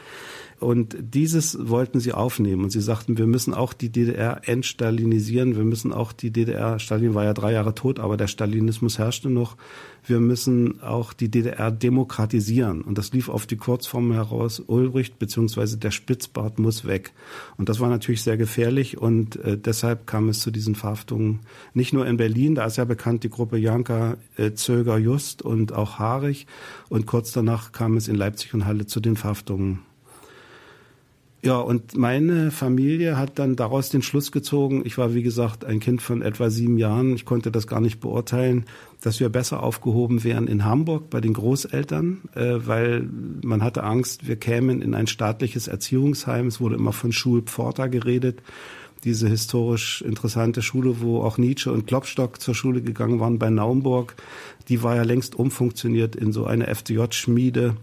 Und 0.60 0.96
dieses 1.00 1.58
wollten 1.70 2.00
sie 2.00 2.14
aufnehmen. 2.14 2.64
Und 2.64 2.70
sie 2.70 2.82
sagten, 2.82 3.18
wir 3.18 3.28
müssen 3.28 3.54
auch 3.54 3.74
die 3.74 3.90
DDR 3.90 4.42
entstalinisieren. 4.48 5.56
Wir 5.56 5.64
müssen 5.64 5.92
auch 5.92 6.14
die 6.14 6.32
DDR, 6.32 6.80
Stalin 6.80 7.14
war 7.14 7.24
ja 7.24 7.34
drei 7.34 7.54
Jahre 7.54 7.76
tot, 7.76 8.00
aber 8.00 8.18
der 8.18 8.28
Stalinismus 8.28 8.98
herrschte 8.98 9.30
noch. 9.30 9.58
Wir 10.06 10.20
müssen 10.20 10.82
auch 10.82 11.14
die 11.14 11.30
DDR 11.30 11.72
demokratisieren. 11.72 12.82
Und 12.82 12.98
das 12.98 13.14
lief 13.14 13.30
auf 13.30 13.46
die 13.46 13.56
Kurzform 13.56 14.12
heraus, 14.12 14.62
Ulbricht 14.66 15.18
bzw. 15.18 15.78
der 15.78 15.92
Spitzbart 15.92 16.60
muss 16.60 16.86
weg. 16.86 17.14
Und 17.58 17.70
das 17.70 17.80
war 17.80 17.90
natürlich 17.90 18.22
sehr 18.22 18.38
gefährlich. 18.38 18.98
Und 18.98 19.38
äh, 19.38 19.58
deshalb 19.58 20.06
kam 20.08 20.28
es 20.30 20.40
zu 20.40 20.52
diesen 20.52 20.76
Verhaftungen. 20.76 21.40
Nicht 21.74 21.94
nur 21.94 22.06
in 22.06 22.18
Berlin, 22.18 22.56
da 22.56 22.66
ist 22.66 22.78
ja 22.78 22.86
bekannt 22.86 23.24
die 23.24 23.30
Gruppe 23.30 23.58
Janka, 23.58 24.18
äh, 24.36 24.54
Zöger, 24.54 24.98
Just 24.98 25.42
und 25.42 25.74
auch 25.74 26.00
Haarig. 26.00 26.48
Und 26.90 27.06
kurz 27.06 27.32
danach 27.32 27.72
kam 27.72 27.96
es 27.96 28.08
in 28.08 28.16
Leipzig 28.16 28.54
und 28.54 28.66
Halle 28.66 28.86
zu 28.86 29.00
den 29.00 29.16
Verhaftungen. 29.16 29.80
Ja, 31.46 31.58
und 31.58 31.98
meine 31.98 32.52
Familie 32.52 33.18
hat 33.18 33.38
dann 33.38 33.58
daraus 33.58 33.90
den 33.90 34.02
Schluss 34.02 34.32
gezogen, 34.32 34.84
ich 34.86 34.98
war 34.98 35.14
wie 35.14 35.24
gesagt 35.24 35.66
ein 35.66 35.82
Kind 35.82 36.02
von 36.02 36.22
etwa 36.22 36.50
sieben 36.50 36.78
Jahren, 36.78 37.16
ich 37.16 37.26
konnte 37.26 37.52
das 37.52 37.68
gar 37.68 37.82
nicht 37.82 38.00
beurteilen, 38.00 38.64
dass 39.02 39.20
wir 39.20 39.28
besser 39.28 39.62
aufgehoben 39.62 40.24
wären 40.24 40.48
in 40.48 40.64
Hamburg 40.64 41.10
bei 41.10 41.20
den 41.20 41.34
Großeltern, 41.34 42.22
äh, 42.34 42.66
weil 42.66 43.10
man 43.44 43.62
hatte 43.62 43.84
Angst, 43.84 44.26
wir 44.26 44.38
kämen 44.38 44.82
in 44.82 44.96
ein 44.96 45.08
staatliches 45.08 45.68
Erziehungsheim. 45.68 46.48
Es 46.48 46.62
wurde 46.62 46.76
immer 46.76 46.94
von 46.94 47.12
Schulpforta 47.12 47.88
geredet 47.88 48.42
diese 49.04 49.28
historisch 49.28 50.02
interessante 50.02 50.62
Schule, 50.62 51.02
wo 51.02 51.22
auch 51.22 51.38
Nietzsche 51.38 51.72
und 51.72 51.88
Klopstock 51.88 52.40
zur 52.40 52.56
Schule 52.56 52.82
gegangen 52.82 53.20
waren 53.20 53.38
bei 53.38 53.50
Naumburg, 53.50 54.16
die 54.70 54.82
war 54.82 54.96
ja 54.96 55.04
längst 55.04 55.36
umfunktioniert 55.36 56.16
in 56.16 56.32
so 56.32 56.46
eine 56.46 56.68
FDJ-Schmiede. 56.68 57.76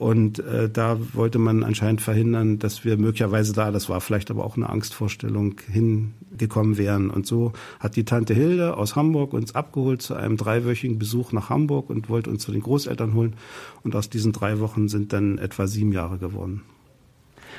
Und 0.00 0.38
äh, 0.38 0.70
da 0.70 0.96
wollte 1.12 1.38
man 1.38 1.62
anscheinend 1.62 2.00
verhindern, 2.00 2.58
dass 2.58 2.86
wir 2.86 2.96
möglicherweise 2.96 3.52
da, 3.52 3.70
das 3.70 3.90
war 3.90 4.00
vielleicht 4.00 4.30
aber 4.30 4.46
auch 4.46 4.56
eine 4.56 4.70
Angstvorstellung, 4.70 5.56
hingekommen 5.70 6.78
wären. 6.78 7.10
Und 7.10 7.26
so 7.26 7.52
hat 7.80 7.96
die 7.96 8.06
Tante 8.06 8.32
Hilde 8.32 8.78
aus 8.78 8.96
Hamburg 8.96 9.34
uns 9.34 9.54
abgeholt 9.54 10.00
zu 10.00 10.14
einem 10.14 10.38
dreiwöchigen 10.38 10.98
Besuch 10.98 11.32
nach 11.32 11.50
Hamburg 11.50 11.90
und 11.90 12.08
wollte 12.08 12.30
uns 12.30 12.42
zu 12.42 12.50
den 12.50 12.62
Großeltern 12.62 13.12
holen. 13.12 13.34
Und 13.82 13.94
aus 13.94 14.08
diesen 14.08 14.32
drei 14.32 14.58
Wochen 14.58 14.88
sind 14.88 15.12
dann 15.12 15.36
etwa 15.36 15.66
sieben 15.66 15.92
Jahre 15.92 16.16
geworden. 16.16 16.62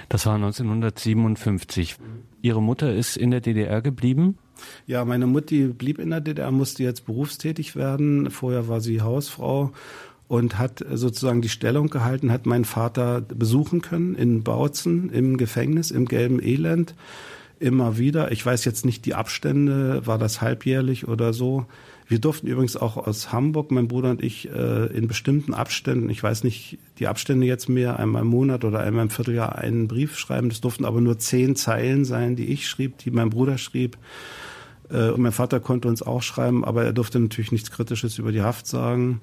Das 0.10 0.26
war 0.26 0.34
1957. 0.34 1.98
Ihre 2.42 2.64
Mutter 2.64 2.92
ist 2.92 3.18
in 3.18 3.30
der 3.30 3.42
DDR 3.42 3.84
geblieben? 3.84 4.40
Ja, 4.88 5.06
meine 5.06 5.28
Mutti 5.28 5.68
blieb 5.68 6.00
in 6.00 6.10
der 6.10 6.22
DDR, 6.22 6.50
musste 6.50 6.82
jetzt 6.82 7.06
berufstätig 7.06 7.76
werden. 7.76 8.32
Vorher 8.32 8.68
war 8.68 8.82
sie 8.82 9.02
Hausfrau 9.02 9.74
und 10.32 10.58
hat 10.58 10.86
sozusagen 10.90 11.42
die 11.42 11.50
Stellung 11.50 11.90
gehalten, 11.90 12.32
hat 12.32 12.46
meinen 12.46 12.64
Vater 12.64 13.20
besuchen 13.20 13.82
können 13.82 14.16
in 14.16 14.44
Bautzen 14.44 15.10
im 15.10 15.36
Gefängnis, 15.36 15.92
im 15.92 16.06
gelben 16.06 16.42
Elend. 16.42 16.96
Immer 17.60 17.98
wieder. 17.98 18.32
Ich 18.32 18.46
weiß 18.46 18.64
jetzt 18.64 18.86
nicht 18.86 19.06
die 19.06 19.14
Abstände, 19.14 20.08
war 20.08 20.18
das 20.18 20.40
halbjährlich 20.40 21.06
oder 21.06 21.34
so. 21.34 21.66
Wir 22.08 22.20
durften 22.20 22.48
übrigens 22.48 22.78
auch 22.78 22.96
aus 22.96 23.34
Hamburg, 23.34 23.72
mein 23.72 23.90
Bruder 23.90 24.12
und 24.12 24.24
ich, 24.24 24.50
äh, 24.50 24.86
in 24.96 25.10
bestimmten 25.10 25.54
Abständen, 25.54 26.10
ich 26.10 26.24
weiß 26.24 26.46
nicht 26.46 26.78
die 27.00 27.08
Abstände 27.08 27.46
jetzt 27.46 27.68
mehr, 27.68 28.00
einmal 28.00 28.22
im 28.22 28.30
Monat 28.30 28.64
oder 28.64 28.80
einmal 28.80 29.04
im 29.04 29.10
Vierteljahr 29.10 29.58
einen 29.58 29.90
Brief 29.90 30.18
schreiben. 30.18 30.48
Das 30.48 30.62
durften 30.62 30.86
aber 30.86 31.02
nur 31.02 31.20
zehn 31.20 31.58
Zeilen 31.58 32.06
sein, 32.06 32.38
die 32.38 32.46
ich 32.46 32.70
schrieb, 32.70 33.00
die 33.00 33.12
mein 33.12 33.32
Bruder 33.32 33.58
schrieb 33.58 33.98
Äh, 34.90 35.12
mein 35.12 35.32
Vater 35.34 35.60
konnte 35.60 35.90
uns 35.90 36.02
auch 36.02 36.22
schreiben, 36.22 36.64
aber 36.64 36.86
er 36.86 36.94
durfte 36.94 37.20
natürlich 37.20 37.52
nichts 37.52 37.72
Kritisches 37.72 38.18
über 38.18 38.32
die 38.32 38.42
Haft 38.42 38.68
sagen. 38.68 39.20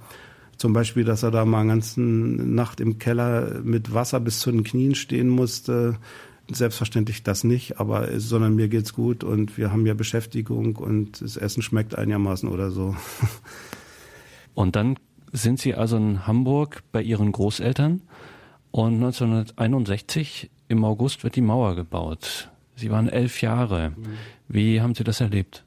Zum 0.59 0.73
Beispiel, 0.73 1.05
dass 1.05 1.23
er 1.23 1.31
da 1.31 1.45
mal 1.45 1.61
eine 1.61 1.71
ganze 1.71 2.01
Nacht 2.01 2.81
im 2.81 2.99
Keller 2.99 3.61
mit 3.63 3.95
Wasser 3.95 4.19
bis 4.19 4.41
zu 4.41 4.51
den 4.51 4.65
Knien 4.65 4.97
stehen 4.97 5.29
musste. 5.29 5.97
Selbstverständlich 6.51 7.23
das 7.23 7.45
nicht, 7.45 7.79
aber 7.79 8.19
sondern 8.19 8.57
mir 8.57 8.69
geht's 8.69 8.93
gut 8.93 9.23
und 9.23 9.57
wir 9.57 9.71
haben 9.71 9.87
ja 9.87 9.95
Beschäftigung 9.95 10.77
und 10.77 11.21
das 11.21 11.37
Essen 11.37 11.63
schmeckt 11.63 11.97
einigermaßen 11.97 12.49
oder 12.49 12.71
so. 12.71 12.97
Und 14.55 14.75
dann 14.75 14.97
sind 15.31 15.61
Sie 15.61 15.75
also 15.75 15.97
in 15.97 16.27
Hamburg 16.27 16.83
bei 16.91 17.01
Ihren 17.01 17.31
Großeltern 17.31 18.03
und 18.73 18.95
1961 18.95 20.51
im 20.67 20.85
August 20.85 21.23
wird 21.23 21.37
die 21.37 21.43
Mauer 21.43 21.77
gebaut. 21.77 22.51
Sie 22.75 22.91
waren 22.91 23.09
elf 23.09 23.41
Jahre. 23.41 23.93
Wie 24.49 24.81
haben 24.81 24.97
Sie 24.97 25.05
das 25.05 25.21
erlebt? 25.21 25.65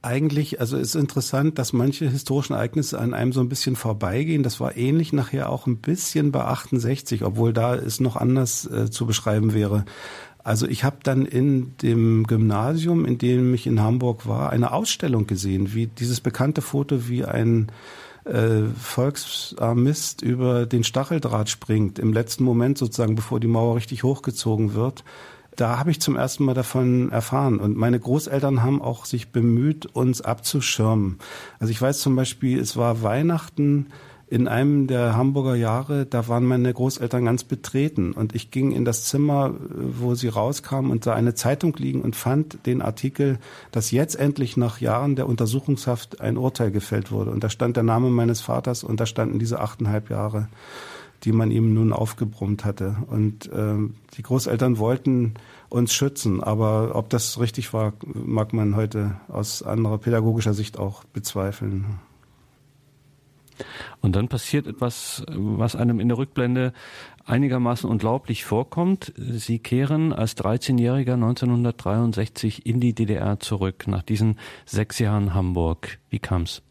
Eigentlich, 0.00 0.60
also 0.60 0.76
es 0.76 0.90
ist 0.90 0.94
interessant, 0.94 1.58
dass 1.58 1.72
manche 1.72 2.08
historischen 2.08 2.52
Ereignisse 2.52 3.00
an 3.00 3.14
einem 3.14 3.32
so 3.32 3.40
ein 3.40 3.48
bisschen 3.48 3.74
vorbeigehen. 3.74 4.44
Das 4.44 4.60
war 4.60 4.76
ähnlich 4.76 5.12
nachher 5.12 5.50
auch 5.50 5.66
ein 5.66 5.78
bisschen 5.78 6.30
bei 6.30 6.44
68, 6.44 7.24
obwohl 7.24 7.52
da 7.52 7.74
es 7.74 7.98
noch 7.98 8.14
anders 8.14 8.64
äh, 8.66 8.90
zu 8.90 9.06
beschreiben 9.06 9.54
wäre. 9.54 9.84
Also 10.44 10.68
ich 10.68 10.84
habe 10.84 10.98
dann 11.02 11.26
in 11.26 11.76
dem 11.82 12.28
Gymnasium, 12.28 13.04
in 13.06 13.18
dem 13.18 13.52
ich 13.54 13.66
in 13.66 13.82
Hamburg 13.82 14.26
war, 14.28 14.50
eine 14.50 14.72
Ausstellung 14.72 15.26
gesehen, 15.26 15.74
wie 15.74 15.88
dieses 15.88 16.20
bekannte 16.20 16.62
Foto, 16.62 17.08
wie 17.08 17.24
ein 17.24 17.72
äh, 18.24 18.62
Volksarmist 18.80 20.22
über 20.22 20.64
den 20.66 20.84
Stacheldraht 20.84 21.50
springt, 21.50 21.98
im 21.98 22.12
letzten 22.12 22.44
Moment 22.44 22.78
sozusagen, 22.78 23.16
bevor 23.16 23.40
die 23.40 23.48
Mauer 23.48 23.74
richtig 23.74 24.04
hochgezogen 24.04 24.74
wird 24.74 25.02
da 25.58 25.78
habe 25.78 25.90
ich 25.90 26.00
zum 26.00 26.14
ersten 26.14 26.44
Mal 26.44 26.54
davon 26.54 27.10
erfahren. 27.10 27.58
Und 27.58 27.76
meine 27.76 27.98
Großeltern 27.98 28.62
haben 28.62 28.80
auch 28.80 29.04
sich 29.04 29.32
bemüht, 29.32 29.86
uns 29.86 30.20
abzuschirmen. 30.20 31.18
Also 31.58 31.72
ich 31.72 31.82
weiß 31.82 31.98
zum 31.98 32.14
Beispiel, 32.14 32.60
es 32.60 32.76
war 32.76 33.02
Weihnachten 33.02 33.86
in 34.28 34.46
einem 34.46 34.86
der 34.86 35.16
Hamburger 35.16 35.54
Jahre, 35.54 36.04
da 36.04 36.28
waren 36.28 36.44
meine 36.44 36.72
Großeltern 36.72 37.24
ganz 37.24 37.42
betreten. 37.44 38.12
Und 38.12 38.36
ich 38.36 38.52
ging 38.52 38.70
in 38.70 38.84
das 38.84 39.04
Zimmer, 39.04 39.54
wo 39.58 40.14
sie 40.14 40.28
rauskamen 40.28 40.92
und 40.92 41.02
sah 41.02 41.14
eine 41.14 41.34
Zeitung 41.34 41.74
liegen 41.76 42.02
und 42.02 42.14
fand 42.14 42.64
den 42.66 42.80
Artikel, 42.80 43.38
dass 43.72 43.90
jetzt 43.90 44.14
endlich 44.14 44.56
nach 44.56 44.80
Jahren 44.80 45.16
der 45.16 45.26
Untersuchungshaft 45.26 46.20
ein 46.20 46.36
Urteil 46.36 46.70
gefällt 46.70 47.10
wurde. 47.10 47.32
Und 47.32 47.42
da 47.42 47.50
stand 47.50 47.76
der 47.76 47.84
Name 47.84 48.10
meines 48.10 48.42
Vaters 48.42 48.84
und 48.84 49.00
da 49.00 49.06
standen 49.06 49.40
diese 49.40 49.60
achteinhalb 49.60 50.08
Jahre 50.08 50.48
die 51.24 51.32
man 51.32 51.50
ihm 51.50 51.74
nun 51.74 51.92
aufgebrummt 51.92 52.64
hatte. 52.64 52.96
Und 53.08 53.50
äh, 53.52 53.74
die 54.16 54.22
Großeltern 54.22 54.78
wollten 54.78 55.34
uns 55.68 55.92
schützen, 55.92 56.42
aber 56.42 56.94
ob 56.94 57.10
das 57.10 57.38
richtig 57.40 57.72
war, 57.72 57.92
mag 58.04 58.52
man 58.52 58.76
heute 58.76 59.20
aus 59.28 59.62
anderer 59.62 59.98
pädagogischer 59.98 60.54
Sicht 60.54 60.78
auch 60.78 61.04
bezweifeln. 61.04 61.98
Und 64.00 64.14
dann 64.14 64.28
passiert 64.28 64.66
etwas, 64.66 65.24
was 65.28 65.74
einem 65.74 65.98
in 66.00 66.08
der 66.08 66.18
Rückblende 66.18 66.72
einigermaßen 67.24 67.90
unglaublich 67.90 68.44
vorkommt. 68.44 69.12
Sie 69.16 69.58
kehren 69.58 70.12
als 70.12 70.36
13-Jähriger 70.36 71.14
1963 71.14 72.66
in 72.66 72.80
die 72.80 72.94
DDR 72.94 73.40
zurück, 73.40 73.86
nach 73.88 74.02
diesen 74.02 74.38
sechs 74.64 74.98
Jahren 74.98 75.34
Hamburg. 75.34 75.98
Wie 76.08 76.20
kam's? 76.20 76.62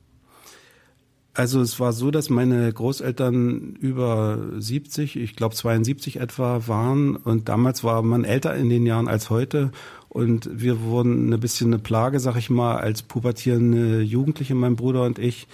Also 1.38 1.62
es 1.62 1.80
war 1.80 1.94
so, 1.94 2.10
dass 2.10 2.32
meine 2.32 2.74
Großeltern 2.74 3.76
über 3.80 4.40
70, 4.58 5.18
ich 5.18 5.36
glaube 5.36 5.54
72 5.54 6.20
etwa 6.20 6.68
waren 6.68 7.16
und 7.16 7.48
damals 7.48 7.84
war 7.84 8.02
man 8.02 8.24
älter 8.24 8.56
in 8.56 8.70
den 8.70 8.88
Jahren 8.88 9.08
als 9.08 9.30
heute 9.30 9.70
und 10.10 10.50
wir 10.52 10.82
wurden 10.82 11.32
ein 11.32 11.40
bisschen 11.40 11.68
eine 11.68 11.78
Plage, 11.78 12.20
sag 12.20 12.38
ich 12.38 12.50
mal, 12.50 12.78
als 12.78 13.04
pubertierende 13.04 14.02
Jugendliche, 14.02 14.56
mein 14.56 14.76
Bruder 14.76 15.04
und 15.04 15.20
ich. 15.20 15.48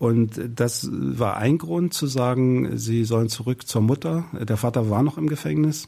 Und 0.00 0.40
das 0.56 0.88
war 0.90 1.36
ein 1.36 1.58
Grund 1.58 1.94
zu 1.94 2.08
sagen, 2.08 2.76
sie 2.76 3.04
sollen 3.04 3.28
zurück 3.28 3.68
zur 3.68 3.82
Mutter. 3.82 4.24
Der 4.32 4.56
Vater 4.56 4.90
war 4.90 5.04
noch 5.04 5.16
im 5.16 5.28
Gefängnis. 5.28 5.86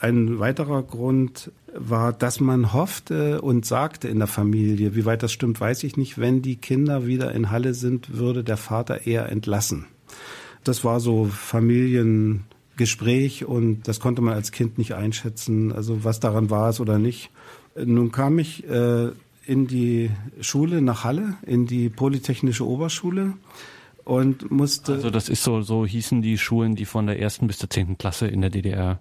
Ein 0.00 0.38
weiterer 0.38 0.84
Grund 0.84 1.50
war, 1.74 2.12
dass 2.12 2.38
man 2.38 2.72
hoffte 2.72 3.40
und 3.40 3.66
sagte 3.66 4.06
in 4.08 4.18
der 4.18 4.28
Familie, 4.28 4.94
wie 4.94 5.04
weit 5.04 5.24
das 5.24 5.32
stimmt, 5.32 5.60
weiß 5.60 5.82
ich 5.84 5.96
nicht, 5.96 6.18
wenn 6.18 6.40
die 6.40 6.56
Kinder 6.56 7.06
wieder 7.06 7.32
in 7.32 7.50
Halle 7.50 7.74
sind, 7.74 8.16
würde 8.16 8.44
der 8.44 8.56
Vater 8.56 9.06
eher 9.06 9.28
entlassen. 9.28 9.86
Das 10.62 10.84
war 10.84 11.00
so 11.00 11.24
Familiengespräch 11.24 13.44
und 13.44 13.88
das 13.88 13.98
konnte 13.98 14.22
man 14.22 14.34
als 14.34 14.52
Kind 14.52 14.78
nicht 14.78 14.94
einschätzen, 14.94 15.72
also 15.72 16.04
was 16.04 16.20
daran 16.20 16.48
war 16.48 16.68
es 16.68 16.78
oder 16.78 16.98
nicht. 16.98 17.30
Nun 17.76 18.12
kam 18.12 18.38
ich 18.38 18.68
äh, 18.68 19.08
in 19.46 19.66
die 19.66 20.12
Schule 20.40 20.80
nach 20.80 21.02
Halle, 21.04 21.34
in 21.44 21.66
die 21.66 21.88
Polytechnische 21.88 22.64
Oberschule 22.66 23.32
und 24.04 24.50
musste. 24.50 24.94
Also 24.94 25.10
das 25.10 25.28
ist 25.28 25.42
so, 25.42 25.62
so 25.62 25.84
hießen 25.84 26.22
die 26.22 26.38
Schulen, 26.38 26.76
die 26.76 26.84
von 26.84 27.06
der 27.06 27.20
ersten 27.20 27.46
bis 27.46 27.58
zur 27.58 27.70
zehnten 27.70 27.98
Klasse 27.98 28.28
in 28.28 28.40
der 28.40 28.50
DDR 28.50 29.00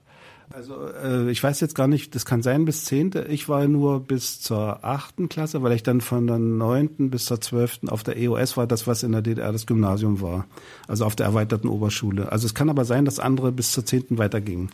also 0.54 0.88
äh, 0.88 1.30
ich 1.30 1.44
weiß 1.44 1.60
jetzt 1.60 1.76
gar 1.76 1.88
nicht, 1.88 2.16
das 2.16 2.26
kann 2.26 2.42
sein 2.42 2.66
bis 2.66 2.86
zehnte. 2.86 3.26
Ich 3.30 3.50
war 3.50 3.68
nur 3.68 4.00
bis 4.00 4.40
zur 4.40 4.84
achten 4.84 5.28
Klasse, 5.30 5.62
weil 5.62 5.74
ich 5.74 5.84
dann 5.84 6.02
von 6.02 6.26
der 6.26 6.40
neunten 6.40 7.10
bis 7.10 7.26
zur 7.26 7.42
zwölften 7.42 7.90
auf 7.90 8.04
der 8.04 8.18
EOS 8.18 8.56
war, 8.56 8.66
das 8.66 8.88
was 8.88 9.04
in 9.04 9.12
der 9.12 9.22
DDR 9.22 9.52
das 9.52 9.66
Gymnasium 9.66 10.22
war, 10.22 10.46
also 10.88 11.06
auf 11.06 11.16
der 11.16 11.26
erweiterten 11.26 11.68
Oberschule. 11.68 12.32
Also 12.32 12.46
es 12.46 12.54
kann 12.54 12.70
aber 12.70 12.86
sein, 12.86 13.06
dass 13.06 13.20
andere 13.20 13.52
bis 13.52 13.72
zur 13.72 13.86
zehnten 13.86 14.18
weitergingen. 14.18 14.70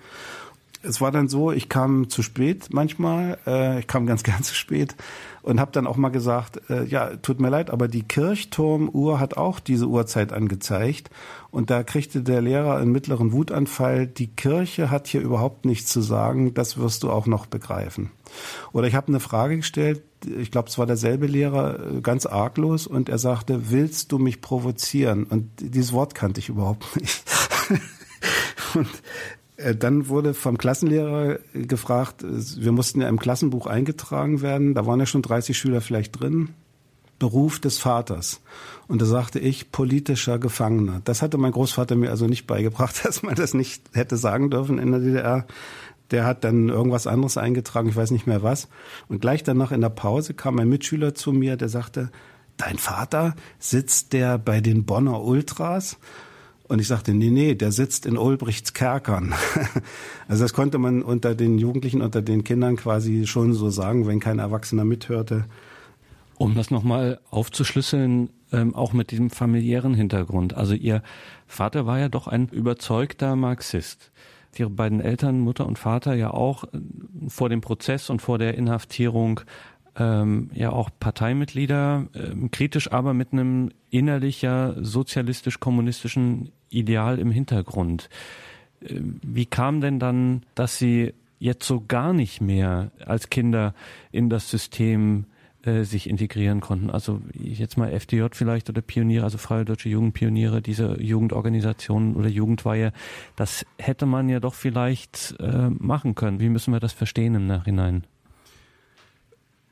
Es 0.84 1.00
war 1.02 1.12
dann 1.12 1.30
so, 1.30 1.52
ich 1.52 1.70
kam 1.70 2.10
zu 2.10 2.22
spät 2.22 2.68
manchmal, 2.72 3.38
äh, 3.48 3.80
ich 3.80 3.88
kam 3.88 4.06
ganz 4.06 4.24
gern 4.24 4.44
zu 4.44 4.54
spät 4.54 4.96
und 5.44 5.60
habe 5.60 5.72
dann 5.72 5.86
auch 5.86 5.98
mal 5.98 6.10
gesagt, 6.10 6.70
äh, 6.70 6.86
ja, 6.86 7.16
tut 7.18 7.40
mir 7.40 7.50
leid, 7.50 7.70
aber 7.70 7.88
die 7.88 8.04
Kirchturmuhr 8.04 9.20
hat 9.20 9.38
auch 9.38 9.60
diese 9.60 9.88
Uhrzeit 9.88 10.34
angezeigt 10.34 11.10
und 11.52 11.70
da 11.70 11.84
kriegte 11.84 12.24
der 12.24 12.42
Lehrer 12.42 12.78
einen 12.78 12.92
mittleren 12.92 13.32
Wutanfall, 13.32 14.08
die 14.08 14.28
Kirche 14.28 14.90
hat 14.90 15.08
hier 15.08 15.22
überhaupt 15.22 15.66
nichts 15.66 15.92
zu 15.92 16.02
sagen, 16.02 16.54
das 16.54 16.78
wirst 16.78 17.04
du 17.04 17.12
auch 17.12 17.28
noch 17.28 17.46
begreifen. 17.46 18.10
Oder 18.72 18.88
ich 18.88 18.96
habe 18.96 19.10
eine 19.10 19.20
Frage 19.20 19.58
gestellt, 19.58 20.02
ich 20.26 20.52
glaube, 20.52 20.70
es 20.70 20.78
war 20.78 20.86
derselbe 20.86 21.28
Lehrer, 21.28 21.98
äh, 21.98 22.02
ganz 22.02 22.26
arglos 22.26 22.88
und 22.88 23.10
er 23.10 23.18
sagte, 23.18 23.70
willst 23.72 24.12
du 24.12 24.20
mich 24.20 24.42
provozieren? 24.42 25.26
Und 25.26 25.50
dieses 25.60 25.92
Wort 25.92 26.16
kannte 26.16 26.40
ich 26.40 26.50
überhaupt 26.50 26.96
nicht. 27.00 27.24
und 28.76 28.88
dann 29.58 30.08
wurde 30.08 30.34
vom 30.34 30.58
Klassenlehrer 30.58 31.40
gefragt, 31.54 32.24
wir 32.24 32.72
mussten 32.72 33.02
ja 33.02 33.08
im 33.08 33.20
Klassenbuch 33.20 33.68
eingetragen 33.68 34.42
werden, 34.42 34.74
da 34.74 34.86
waren 34.86 35.00
ja 35.00 35.06
schon 35.06 35.22
30 35.22 35.58
Schüler 35.58 35.82
vielleicht 35.82 36.20
drin. 36.20 36.50
Beruf 37.20 37.60
des 37.60 37.78
Vaters. 37.78 38.42
Und 38.88 39.02
da 39.02 39.06
sagte 39.06 39.40
ich, 39.40 39.72
politischer 39.72 40.40
Gefangener. 40.40 41.02
Das 41.06 41.22
hatte 41.22 41.38
mein 41.38 41.54
Großvater 41.54 41.96
mir 41.96 42.10
also 42.10 42.26
nicht 42.28 42.48
beigebracht, 42.48 43.00
dass 43.06 43.24
man 43.24 43.36
das 43.36 43.54
nicht 43.54 43.84
hätte 43.94 44.18
sagen 44.18 44.50
dürfen 44.50 44.78
in 44.78 44.92
der 44.92 45.00
DDR. 45.00 45.46
Der 46.12 46.26
hat 46.26 46.44
dann 46.44 46.68
irgendwas 46.68 47.08
anderes 47.08 47.38
eingetragen, 47.38 47.88
ich 47.88 47.96
weiß 47.96 48.12
nicht 48.12 48.28
mehr 48.28 48.44
was. 48.44 48.68
Und 49.08 49.22
gleich 49.22 49.44
danach 49.44 49.72
in 49.72 49.82
der 49.82 49.90
Pause 49.90 50.34
kam 50.34 50.60
ein 50.60 50.68
Mitschüler 50.68 51.16
zu 51.16 51.32
mir, 51.32 51.56
der 51.56 51.70
sagte, 51.70 52.12
dein 52.58 52.78
Vater 52.78 53.36
sitzt 53.58 54.12
der 54.12 54.38
bei 54.38 54.60
den 54.60 54.84
Bonner 54.84 55.22
Ultras? 55.24 55.98
Und 56.68 56.80
ich 56.80 56.88
sagte, 56.88 57.14
nee, 57.14 57.30
nee, 57.30 57.56
der 57.56 57.72
sitzt 57.72 58.06
in 58.06 58.18
Ulbrichts 58.18 58.74
Kerkern. 58.74 59.34
also 60.28 60.44
das 60.44 60.54
konnte 60.54 60.78
man 60.78 61.02
unter 61.02 61.36
den 61.36 61.58
Jugendlichen, 61.58 62.02
unter 62.02 62.22
den 62.22 62.44
Kindern 62.44 62.78
quasi 62.78 63.28
schon 63.28 63.54
so 63.54 63.70
sagen, 63.70 64.08
wenn 64.08 64.20
kein 64.20 64.40
Erwachsener 64.40 64.86
mithörte. 64.86 65.46
Um 66.38 66.56
das 66.56 66.72
nochmal 66.72 67.20
aufzuschlüsseln, 67.30 68.30
ähm, 68.52 68.76
auch 68.76 68.94
mit 68.94 69.12
diesem 69.12 69.30
familiären 69.30 69.94
Hintergrund. 69.94 70.56
Also 70.56 70.74
Ihr 70.74 71.04
Vater 71.48 71.86
war 71.86 72.00
ja 72.00 72.10
doch 72.10 72.28
ein 72.28 72.48
überzeugter 72.48 73.36
Marxist. 73.36 74.12
Ihre 74.56 74.70
beiden 74.70 75.02
Eltern, 75.02 75.40
Mutter 75.40 75.66
und 75.66 75.80
Vater, 75.80 76.14
ja 76.14 76.32
auch 76.32 76.64
äh, 76.66 76.80
vor 77.28 77.50
dem 77.50 77.62
Prozess 77.62 78.10
und 78.10 78.22
vor 78.22 78.38
der 78.38 78.56
Inhaftierung 78.56 79.42
ähm, 79.98 80.50
ja 80.54 80.72
auch 80.72 80.90
Parteimitglieder, 81.00 82.08
ähm, 82.14 82.52
kritisch 82.52 82.92
aber 82.92 83.14
mit 83.14 83.32
einem 83.32 83.70
innerlicher 83.90 84.76
sozialistisch-kommunistischen 84.84 86.52
Ideal 86.70 87.20
im 87.20 87.32
Hintergrund. 87.32 88.10
Ähm, 88.82 89.20
wie 89.24 89.46
kam 89.46 89.82
denn 89.82 90.00
dann, 90.00 90.44
dass 90.56 90.78
Sie 90.78 91.14
jetzt 91.40 91.68
so 91.68 91.84
gar 91.86 92.14
nicht 92.14 92.42
mehr 92.42 92.92
als 93.06 93.30
Kinder 93.30 93.74
in 94.12 94.30
das 94.30 94.50
System 94.50 95.26
äh, 95.66 95.84
sich 95.84 96.10
integrieren 96.10 96.60
konnten. 96.60 96.90
Also 96.90 97.22
jetzt 97.34 97.78
mal 97.78 97.90
FDJ 97.92 98.28
vielleicht 98.32 98.70
oder 98.70 98.82
Pioniere, 98.82 99.24
also 99.24 99.38
Freie 99.38 99.64
Deutsche 99.64 99.88
Jugendpioniere, 99.88 100.62
diese 100.62 101.02
Jugendorganisationen 101.02 102.16
oder 102.16 102.28
Jugendweihe, 102.28 102.92
das 103.38 103.66
hätte 103.78 104.06
man 104.06 104.28
ja 104.28 104.42
doch 104.42 104.56
vielleicht 104.56 105.36
äh, 105.40 105.70
machen 105.70 106.16
können. 106.16 106.42
Wie 106.42 106.50
müssen 106.50 106.74
wir 106.74 106.82
das 106.82 106.92
verstehen 106.92 107.36
im 107.36 107.48
Nachhinein? 107.48 108.04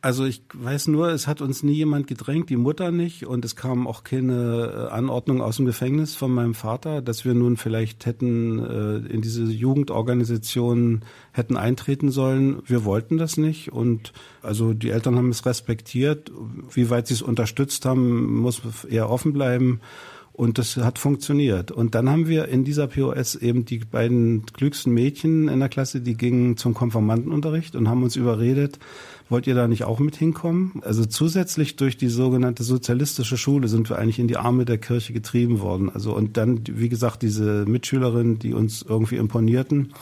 Also 0.04 0.26
ich 0.26 0.42
weiß 0.52 0.88
nur, 0.88 1.10
es 1.10 1.28
hat 1.28 1.42
uns 1.42 1.62
nie 1.62 1.74
jemand 1.74 2.08
gedrängt, 2.08 2.50
die 2.50 2.58
Mutter 2.58 2.90
nicht 2.90 3.28
und 3.28 3.46
es 3.46 3.56
kam 3.56 3.86
auch 3.86 4.04
keine 4.04 4.88
äh, 4.90 4.92
Anordnung 4.92 5.42
aus 5.44 5.58
dem 5.58 5.68
Gefängnis 5.68 6.16
von 6.16 6.34
meinem 6.34 6.56
Vater, 6.56 7.04
dass 7.04 7.24
wir 7.24 7.36
nun 7.36 7.56
vielleicht 7.56 8.08
hätten 8.08 8.58
äh, 8.58 9.14
in 9.14 9.22
diese 9.22 9.44
Jugendorganisation 9.44 11.02
hätten 11.34 11.56
eintreten 11.56 12.10
sollen. 12.10 12.64
Wir 12.66 12.84
wollten 12.84 13.20
das 13.20 13.38
nicht 13.38 13.72
und 13.72 14.12
also 14.42 14.74
die 14.74 14.90
Eltern 14.90 15.18
haben 15.18 15.30
es 15.30 15.46
respektiert. 15.46 16.32
Wie 16.74 16.90
weit 16.90 17.06
sie 17.06 17.14
es 17.14 17.22
unterstützt 17.22 17.86
haben, 17.86 18.38
muss 18.38 18.62
eher 18.90 19.08
offen 19.08 19.34
bleiben. 19.34 19.82
Und 20.42 20.58
das 20.58 20.76
hat 20.76 20.98
funktioniert. 20.98 21.70
Und 21.70 21.94
dann 21.94 22.10
haben 22.10 22.28
wir 22.28 22.48
in 22.48 22.64
dieser 22.64 22.88
POS 22.88 23.36
eben 23.36 23.64
die 23.64 23.78
beiden 23.78 24.44
klügsten 24.48 24.92
Mädchen 24.92 25.48
in 25.48 25.60
der 25.60 25.70
Klasse, 25.70 26.02
die 26.02 26.16
gingen 26.16 26.58
zum 26.58 26.74
Konformantenunterricht 26.74 27.76
und 27.76 27.88
haben 27.88 28.02
uns 28.02 28.16
überredet, 28.16 28.80
wollt 29.30 29.46
ihr 29.46 29.54
da 29.54 29.68
nicht 29.68 29.84
auch 29.84 30.00
mit 30.00 30.16
hinkommen? 30.16 30.82
Also 30.82 31.06
zusätzlich 31.06 31.76
durch 31.76 31.96
die 31.96 32.08
sogenannte 32.08 32.64
sozialistische 32.64 33.38
Schule 33.38 33.68
sind 33.68 33.88
wir 33.92 34.00
eigentlich 34.00 34.18
in 34.18 34.28
die 34.28 34.38
Arme 34.38 34.66
der 34.66 34.80
Kirche 34.80 35.14
getrieben 35.14 35.60
worden. 35.60 35.92
Also 35.94 36.16
und 36.16 36.38
dann, 36.38 36.62
wie 36.68 36.90
gesagt, 36.90 37.22
diese 37.22 37.66
Mitschülerinnen, 37.68 38.40
die 38.40 38.56
uns 38.56 38.82
irgendwie 38.82 39.18
imponierten, 39.18 39.94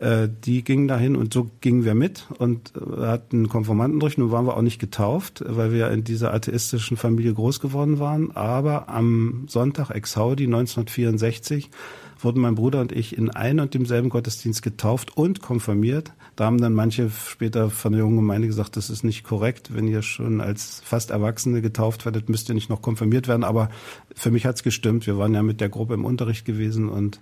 äh, 0.00 0.28
die 0.44 0.64
gingen 0.64 0.88
dahin 0.88 1.14
und 1.14 1.32
so 1.32 1.50
gingen 1.60 1.84
wir 1.84 1.94
mit 1.94 2.26
und 2.38 2.72
äh, 2.76 3.06
hatten 3.06 3.48
Konformantenunterricht. 3.48 4.18
Nun 4.18 4.32
waren 4.32 4.46
wir 4.46 4.56
auch 4.56 4.62
nicht 4.62 4.80
getauft, 4.80 5.44
weil 5.46 5.72
wir 5.72 5.90
in 5.90 6.02
dieser 6.02 6.34
atheistischen 6.34 6.96
Familie 6.96 7.32
groß 7.32 7.60
geworden 7.60 8.00
waren. 8.00 8.34
Aber 8.34 8.88
am 8.88 9.44
Sonntag 9.48 9.90
Exaudi 9.90 10.44
1964 10.44 11.70
wurden 12.18 12.40
mein 12.40 12.54
Bruder 12.54 12.80
und 12.80 12.90
ich 12.90 13.16
in 13.16 13.30
einem 13.30 13.64
und 13.64 13.74
demselben 13.74 14.08
Gottesdienst 14.08 14.62
getauft 14.62 15.16
und 15.16 15.42
konfirmiert. 15.42 16.12
Da 16.36 16.46
haben 16.46 16.60
dann 16.60 16.72
manche 16.72 17.10
später 17.10 17.70
von 17.70 17.92
der 17.92 18.00
jungen 18.00 18.16
Gemeinde 18.16 18.48
gesagt, 18.48 18.76
das 18.76 18.90
ist 18.90 19.04
nicht 19.04 19.22
korrekt. 19.22 19.74
Wenn 19.74 19.86
ihr 19.86 20.02
schon 20.02 20.40
als 20.40 20.82
fast 20.84 21.10
Erwachsene 21.10 21.62
getauft 21.62 22.04
werdet, 22.04 22.28
müsst 22.28 22.48
ihr 22.48 22.54
nicht 22.54 22.70
noch 22.70 22.82
konfirmiert 22.82 23.28
werden. 23.28 23.44
Aber 23.44 23.70
für 24.14 24.30
mich 24.30 24.46
hat's 24.46 24.62
gestimmt. 24.64 25.06
Wir 25.06 25.18
waren 25.18 25.34
ja 25.34 25.42
mit 25.42 25.60
der 25.60 25.68
Gruppe 25.68 25.94
im 25.94 26.04
Unterricht 26.04 26.44
gewesen 26.44 26.88
und 26.88 27.20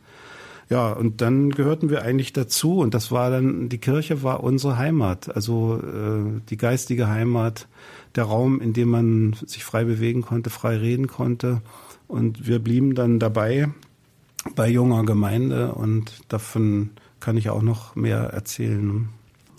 ja, 0.68 0.92
und 0.92 1.20
dann 1.20 1.50
gehörten 1.50 1.90
wir 1.90 2.02
eigentlich 2.02 2.32
dazu 2.32 2.78
und 2.78 2.94
das 2.94 3.10
war 3.10 3.30
dann, 3.30 3.68
die 3.68 3.78
Kirche 3.78 4.22
war 4.22 4.42
unsere 4.42 4.78
Heimat, 4.78 5.34
also 5.34 5.78
äh, 5.78 6.40
die 6.48 6.56
geistige 6.56 7.08
Heimat, 7.08 7.68
der 8.14 8.24
Raum, 8.24 8.60
in 8.60 8.72
dem 8.72 8.90
man 8.90 9.34
sich 9.46 9.64
frei 9.64 9.84
bewegen 9.84 10.22
konnte, 10.22 10.50
frei 10.50 10.76
reden 10.76 11.06
konnte. 11.06 11.62
Und 12.08 12.46
wir 12.46 12.58
blieben 12.58 12.94
dann 12.94 13.18
dabei 13.18 13.70
bei 14.54 14.68
junger 14.68 15.04
Gemeinde 15.04 15.72
und 15.72 16.22
davon 16.28 16.90
kann 17.20 17.36
ich 17.36 17.48
auch 17.50 17.62
noch 17.62 17.94
mehr 17.94 18.18
erzählen. 18.18 19.08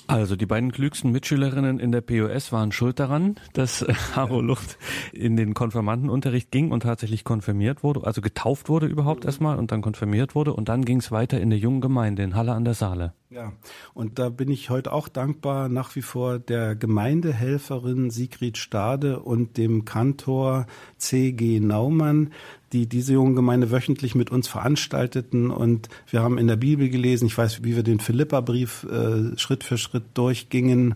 Also 0.07 0.35
die 0.35 0.45
beiden 0.45 0.71
klügsten 0.71 1.11
Mitschülerinnen 1.11 1.79
in 1.79 1.91
der 1.91 2.01
POS 2.01 2.51
waren 2.51 2.71
schuld 2.71 2.99
daran, 2.99 3.35
dass 3.53 3.85
Haro 4.15 4.41
Luft 4.41 4.77
in 5.13 5.37
den 5.37 5.53
Konfirmandenunterricht 5.53 6.51
ging 6.51 6.71
und 6.71 6.83
tatsächlich 6.83 7.23
konfirmiert 7.23 7.83
wurde, 7.83 8.05
also 8.05 8.21
getauft 8.21 8.69
wurde 8.69 8.87
überhaupt 8.87 9.25
erstmal 9.25 9.57
und 9.57 9.71
dann 9.71 9.81
konfirmiert 9.81 10.35
wurde 10.35 10.53
und 10.53 10.69
dann 10.69 10.83
ging 10.83 10.99
es 10.99 11.11
weiter 11.11 11.39
in 11.39 11.49
der 11.49 11.59
jungen 11.59 11.81
Gemeinde 11.81 12.23
in 12.23 12.35
Halle 12.35 12.53
an 12.53 12.65
der 12.65 12.73
Saale. 12.73 13.13
Ja, 13.33 13.51
und 13.95 14.19
da 14.19 14.29
bin 14.29 14.51
ich 14.51 14.69
heute 14.69 14.93
auch 14.93 15.07
dankbar 15.07 15.67
nach 15.67 15.95
wie 15.95 16.03
vor 16.03 16.37
der 16.37 16.75
Gemeindehelferin 16.75 18.11
Sigrid 18.11 18.59
Stade 18.59 19.21
und 19.21 19.57
dem 19.57 19.85
Kantor 19.85 20.67
C.G. 20.97 21.59
Naumann, 21.59 22.31
die 22.73 22.85
diese 22.85 23.13
jungen 23.13 23.35
Gemeinde 23.35 23.71
wöchentlich 23.71 24.13
mit 24.13 24.29
uns 24.29 24.47
veranstalteten. 24.47 25.49
Und 25.49 25.89
wir 26.05 26.21
haben 26.21 26.37
in 26.37 26.45
der 26.45 26.57
Bibel 26.57 26.89
gelesen, 26.89 27.25
ich 27.25 27.35
weiß, 27.35 27.63
wie 27.63 27.75
wir 27.75 27.81
den 27.81 27.99
Philippa-Brief 27.99 28.83
äh, 28.83 29.35
Schritt 29.39 29.63
für 29.63 29.79
Schritt 29.79 30.03
durchgingen. 30.13 30.93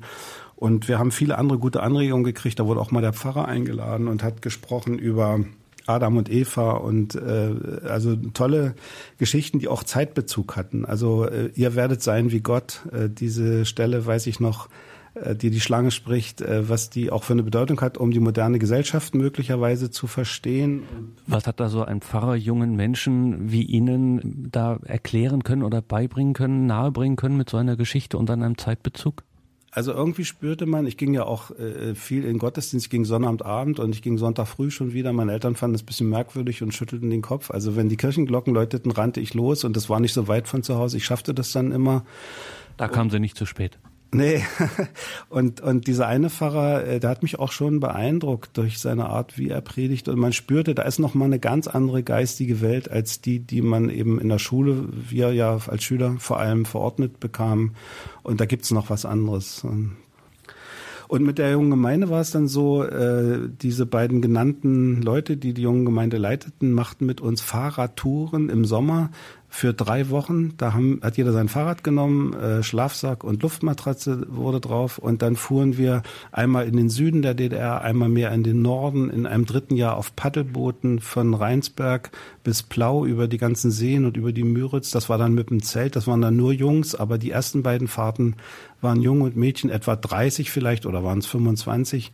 Und 0.55 0.87
wir 0.87 0.99
haben 0.99 1.09
viele 1.09 1.39
andere 1.39 1.57
gute 1.57 1.81
Anregungen 1.81 2.23
gekriegt. 2.23 2.59
Da 2.59 2.67
wurde 2.67 2.81
auch 2.81 2.91
mal 2.91 3.01
der 3.01 3.13
Pfarrer 3.13 3.47
eingeladen 3.47 4.07
und 4.07 4.21
hat 4.21 4.43
gesprochen 4.43 4.99
über 4.99 5.39
Adam 5.87 6.17
und 6.17 6.29
Eva 6.31 6.71
und 6.71 7.15
äh, 7.15 7.55
also 7.87 8.15
tolle 8.15 8.75
Geschichten, 9.17 9.59
die 9.59 9.67
auch 9.67 9.83
Zeitbezug 9.83 10.55
hatten. 10.55 10.85
Also 10.85 11.25
äh, 11.25 11.51
ihr 11.55 11.75
werdet 11.75 12.03
sein 12.03 12.31
wie 12.31 12.41
Gott. 12.41 12.81
Äh, 12.91 13.09
diese 13.09 13.65
Stelle 13.65 14.05
weiß 14.05 14.27
ich 14.27 14.39
noch 14.39 14.69
äh, 15.23 15.35
die 15.35 15.49
die 15.49 15.59
Schlange 15.59 15.91
spricht, 15.91 16.41
äh, 16.41 16.69
was 16.69 16.89
die 16.89 17.11
auch 17.11 17.23
für 17.23 17.33
eine 17.33 17.43
Bedeutung 17.43 17.79
hat, 17.81 17.97
um 17.97 18.11
die 18.11 18.19
moderne 18.19 18.59
Gesellschaft 18.59 19.15
möglicherweise 19.15 19.89
zu 19.91 20.07
verstehen. 20.07 20.83
Was 21.25 21.47
hat 21.47 21.59
da 21.59 21.69
so 21.69 21.83
ein 21.83 22.01
Pfarrer 22.01 22.35
jungen 22.35 22.75
Menschen 22.75 23.51
wie 23.51 23.63
Ihnen 23.63 24.49
da 24.51 24.79
erklären 24.83 25.43
können 25.43 25.63
oder 25.63 25.81
beibringen 25.81 26.33
können, 26.33 26.65
nahebringen 26.65 27.15
können 27.15 27.37
mit 27.37 27.49
so 27.49 27.57
einer 27.57 27.75
Geschichte 27.75 28.17
und 28.17 28.29
dann 28.29 28.43
einem 28.43 28.57
Zeitbezug? 28.57 29.23
Also 29.77 29.93
irgendwie 29.93 30.25
spürte 30.25 30.65
man, 30.65 30.87
ich 30.87 30.97
ging 30.97 31.13
ja 31.13 31.25
auch 31.25 31.51
äh, 31.51 31.93
viel 31.93 32.25
in 32.25 32.39
Gottesdienst, 32.39 32.87
ich 32.87 32.89
ging 32.89 33.05
Sonnabendabend 33.05 33.79
und 33.79 33.93
ich 33.93 34.01
ging 34.01 34.17
Sonntag 34.17 34.47
früh 34.47 34.71
schon 34.71 34.91
wieder. 34.91 35.13
Meine 35.13 35.33
Eltern 35.33 35.55
fanden 35.55 35.75
es 35.75 35.83
ein 35.83 35.85
bisschen 35.85 36.09
merkwürdig 36.09 36.63
und 36.63 36.73
schüttelten 36.73 37.11
den 37.11 37.21
Kopf. 37.21 37.51
Also 37.51 37.75
wenn 37.75 37.87
die 37.87 37.95
Kirchenglocken 37.95 38.55
läuteten, 38.55 38.89
rannte 38.89 39.19
ich 39.19 39.35
los 39.35 39.63
und 39.63 39.77
das 39.77 39.87
war 39.87 39.99
nicht 39.99 40.13
so 40.13 40.27
weit 40.27 40.47
von 40.47 40.63
zu 40.63 40.79
Hause. 40.79 40.97
Ich 40.97 41.05
schaffte 41.05 41.35
das 41.35 41.51
dann 41.51 41.71
immer. 41.71 42.05
Da 42.75 42.87
kamen 42.87 43.11
sie 43.11 43.19
nicht 43.19 43.37
zu 43.37 43.45
spät. 43.45 43.77
Nee, 44.13 44.41
und, 45.29 45.59
und 45.59 45.87
dieser 45.87 46.07
eine 46.07 46.29
Pfarrer, 46.29 46.85
äh, 46.85 46.99
der 46.99 47.09
hat 47.09 47.23
mich 47.23 47.39
auch 47.39 47.51
schon 47.51 47.81
beeindruckt 47.81 48.57
durch 48.57 48.79
seine 48.79 49.07
Art, 49.07 49.37
wie 49.37 49.49
er 49.49 49.61
predigt. 49.61 50.07
Und 50.07 50.17
man 50.17 50.31
spürte, 50.31 50.73
da 50.75 50.83
ist 50.83 50.99
nochmal 50.99 51.25
eine 51.25 51.39
ganz 51.39 51.67
andere 51.67 52.03
geistige 52.03 52.61
Welt 52.61 52.89
als 52.89 53.19
die, 53.19 53.39
die 53.39 53.61
man 53.61 53.89
eben 53.89 54.19
in 54.19 54.29
der 54.29 54.39
Schule, 54.39 54.85
wir 54.91 55.33
ja 55.33 55.59
als 55.67 55.83
Schüler 55.83 56.15
vor 56.19 56.39
allem 56.39 56.65
verordnet 56.65 57.19
bekamen. 57.19 57.75
Und 58.23 58.39
da 58.39 58.45
gibt's 58.45 58.71
noch 58.71 58.89
was 58.89 59.05
anderes. 59.05 59.65
Und 61.07 61.23
mit 61.23 61.37
der 61.37 61.51
jungen 61.51 61.69
Gemeinde 61.69 62.09
war 62.09 62.21
es 62.21 62.31
dann 62.31 62.47
so, 62.47 62.83
äh, 62.83 63.49
diese 63.61 63.85
beiden 63.85 64.21
genannten 64.21 65.01
Leute, 65.01 65.37
die 65.37 65.53
die 65.53 65.61
jungen 65.61 65.85
Gemeinde 65.85 66.17
leiteten, 66.17 66.73
machten 66.73 67.05
mit 67.05 67.21
uns 67.21 67.41
Fahrradtouren 67.41 68.49
im 68.49 68.65
Sommer 68.65 69.09
für 69.49 69.73
drei 69.73 70.09
Wochen. 70.09 70.55
Da 70.57 70.73
haben, 70.73 70.99
hat 71.01 71.17
jeder 71.17 71.31
sein 71.31 71.47
Fahrrad 71.47 71.83
genommen, 71.83 72.33
äh, 72.33 72.63
Schlafsack 72.63 73.23
und 73.23 73.41
Luftmatratze 73.41 74.27
wurde 74.29 74.59
drauf. 74.59 74.97
Und 74.97 75.21
dann 75.21 75.35
fuhren 75.35 75.77
wir 75.77 76.03
einmal 76.31 76.67
in 76.67 76.75
den 76.75 76.89
Süden 76.89 77.21
der 77.21 77.33
DDR, 77.33 77.81
einmal 77.81 78.09
mehr 78.09 78.31
in 78.33 78.43
den 78.43 78.61
Norden, 78.61 79.09
in 79.09 79.25
einem 79.25 79.45
dritten 79.45 79.75
Jahr 79.75 79.97
auf 79.97 80.15
Paddelbooten 80.15 80.99
von 80.99 81.33
Rheinsberg 81.33 82.11
bis 82.43 82.61
Plau 82.61 83.05
über 83.05 83.27
die 83.27 83.37
ganzen 83.37 83.71
Seen 83.71 84.05
und 84.05 84.17
über 84.17 84.31
die 84.31 84.43
Müritz. 84.43 84.91
Das 84.91 85.09
war 85.09 85.17
dann 85.17 85.33
mit 85.33 85.49
dem 85.49 85.63
Zelt, 85.63 85.95
das 85.95 86.07
waren 86.07 86.21
dann 86.21 86.35
nur 86.35 86.51
Jungs, 86.51 86.93
aber 86.93 87.17
die 87.17 87.31
ersten 87.31 87.63
beiden 87.63 87.87
Fahrten 87.87 88.35
waren 88.81 89.01
Junge 89.01 89.23
und 89.23 89.37
Mädchen, 89.37 89.69
etwa 89.69 89.95
30 89.95 90.51
vielleicht 90.51 90.85
oder 90.85 91.03
waren 91.03 91.19
es 91.19 91.25
25 91.25 92.11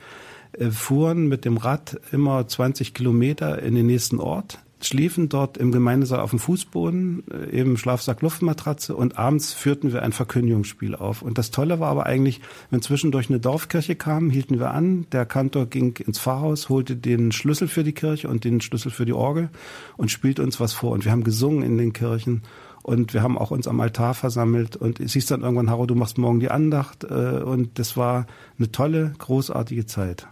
äh, 0.53 0.69
fuhren 0.69 1.27
mit 1.27 1.45
dem 1.45 1.57
Rad 1.57 1.99
immer 2.11 2.47
20 2.47 2.93
Kilometer 2.93 3.61
in 3.61 3.75
den 3.75 3.87
nächsten 3.87 4.19
Ort 4.19 4.59
schliefen 4.85 5.29
dort 5.29 5.57
im 5.57 5.71
Gemeindesaal 5.71 6.19
auf 6.19 6.31
dem 6.31 6.39
Fußboden, 6.39 7.23
äh, 7.31 7.57
eben 7.57 7.77
Schlafsack, 7.77 8.21
Luftmatratze 8.21 8.95
und 8.95 9.17
abends 9.17 9.53
führten 9.53 9.93
wir 9.93 10.01
ein 10.01 10.11
Verkündigungsspiel 10.11 10.95
auf. 10.95 11.21
Und 11.21 11.37
das 11.37 11.51
Tolle 11.51 11.79
war 11.79 11.89
aber 11.89 12.05
eigentlich, 12.05 12.41
wenn 12.69 12.81
zwischendurch 12.81 13.29
eine 13.29 13.39
Dorfkirche 13.39 13.95
kam, 13.95 14.29
hielten 14.29 14.59
wir 14.59 14.71
an, 14.71 15.07
der 15.11 15.25
Kantor 15.25 15.67
ging 15.67 15.97
ins 15.97 16.19
Pfarrhaus, 16.19 16.69
holte 16.69 16.95
den 16.95 17.31
Schlüssel 17.31 17.67
für 17.67 17.83
die 17.83 17.93
Kirche 17.93 18.27
und 18.27 18.43
den 18.43 18.61
Schlüssel 18.61 18.91
für 18.91 19.05
die 19.05 19.13
Orgel 19.13 19.49
und 19.97 20.11
spielte 20.11 20.43
uns 20.43 20.59
was 20.59 20.73
vor. 20.73 20.91
Und 20.91 21.05
wir 21.05 21.11
haben 21.11 21.23
gesungen 21.23 21.63
in 21.63 21.77
den 21.77 21.93
Kirchen 21.93 22.43
und 22.83 23.13
wir 23.13 23.23
haben 23.23 23.37
auch 23.37 23.51
uns 23.51 23.67
am 23.67 23.79
Altar 23.79 24.13
versammelt 24.13 24.75
und 24.75 24.99
es 24.99 25.13
hieß 25.13 25.25
dann 25.27 25.41
irgendwann, 25.41 25.69
Haro, 25.69 25.85
du 25.85 25.95
machst 25.95 26.17
morgen 26.17 26.39
die 26.39 26.51
Andacht 26.51 27.05
äh, 27.05 27.41
und 27.41 27.79
das 27.79 27.97
war 27.97 28.27
eine 28.59 28.71
tolle, 28.71 29.13
großartige 29.17 29.85
Zeit. 29.85 30.27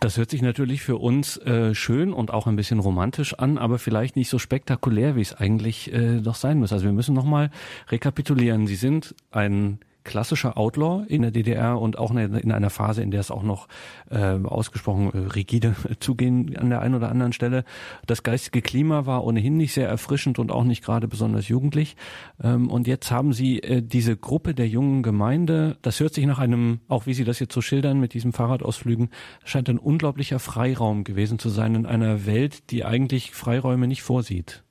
Das 0.00 0.16
hört 0.16 0.30
sich 0.30 0.40
natürlich 0.40 0.80
für 0.80 0.96
uns 0.96 1.36
äh, 1.36 1.74
schön 1.74 2.14
und 2.14 2.32
auch 2.32 2.46
ein 2.46 2.56
bisschen 2.56 2.78
romantisch 2.78 3.34
an, 3.34 3.58
aber 3.58 3.78
vielleicht 3.78 4.16
nicht 4.16 4.30
so 4.30 4.38
spektakulär, 4.38 5.14
wie 5.14 5.20
es 5.20 5.34
eigentlich 5.34 5.92
äh, 5.92 6.22
doch 6.22 6.36
sein 6.36 6.58
muss. 6.58 6.72
Also 6.72 6.86
wir 6.86 6.92
müssen 6.92 7.14
nochmal 7.14 7.50
rekapitulieren. 7.90 8.66
Sie 8.66 8.76
sind 8.76 9.14
ein 9.30 9.78
klassischer 10.10 10.58
Outlaw 10.58 11.04
in 11.06 11.22
der 11.22 11.30
DDR 11.30 11.80
und 11.80 11.96
auch 11.96 12.10
in 12.10 12.50
einer 12.50 12.68
Phase, 12.68 13.00
in 13.00 13.12
der 13.12 13.20
es 13.20 13.30
auch 13.30 13.44
noch 13.44 13.68
äh, 14.10 14.18
ausgesprochen 14.42 15.12
äh, 15.14 15.18
rigide 15.28 15.76
zugehen 16.00 16.56
an 16.56 16.68
der 16.68 16.82
einen 16.82 16.96
oder 16.96 17.10
anderen 17.10 17.32
Stelle. 17.32 17.62
Das 18.06 18.24
geistige 18.24 18.60
Klima 18.60 19.06
war 19.06 19.22
ohnehin 19.24 19.56
nicht 19.56 19.72
sehr 19.72 19.88
erfrischend 19.88 20.40
und 20.40 20.50
auch 20.50 20.64
nicht 20.64 20.84
gerade 20.84 21.06
besonders 21.06 21.46
jugendlich. 21.46 21.94
Ähm, 22.42 22.68
und 22.68 22.88
jetzt 22.88 23.12
haben 23.12 23.32
Sie 23.32 23.60
äh, 23.60 23.82
diese 23.82 24.16
Gruppe 24.16 24.52
der 24.52 24.66
jungen 24.66 25.04
Gemeinde, 25.04 25.76
das 25.80 26.00
hört 26.00 26.12
sich 26.12 26.26
nach 26.26 26.40
einem, 26.40 26.80
auch 26.88 27.06
wie 27.06 27.14
Sie 27.14 27.24
das 27.24 27.38
jetzt 27.38 27.54
so 27.54 27.60
schildern 27.60 28.00
mit 28.00 28.12
diesen 28.12 28.32
Fahrradausflügen, 28.32 29.10
scheint 29.44 29.68
ein 29.68 29.78
unglaublicher 29.78 30.40
Freiraum 30.40 31.04
gewesen 31.04 31.38
zu 31.38 31.50
sein 31.50 31.76
in 31.76 31.86
einer 31.86 32.26
Welt, 32.26 32.72
die 32.72 32.84
eigentlich 32.84 33.30
Freiräume 33.30 33.86
nicht 33.86 34.02
vorsieht. 34.02 34.64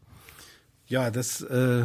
Ja, 0.89 1.11
das 1.11 1.43
äh, 1.43 1.83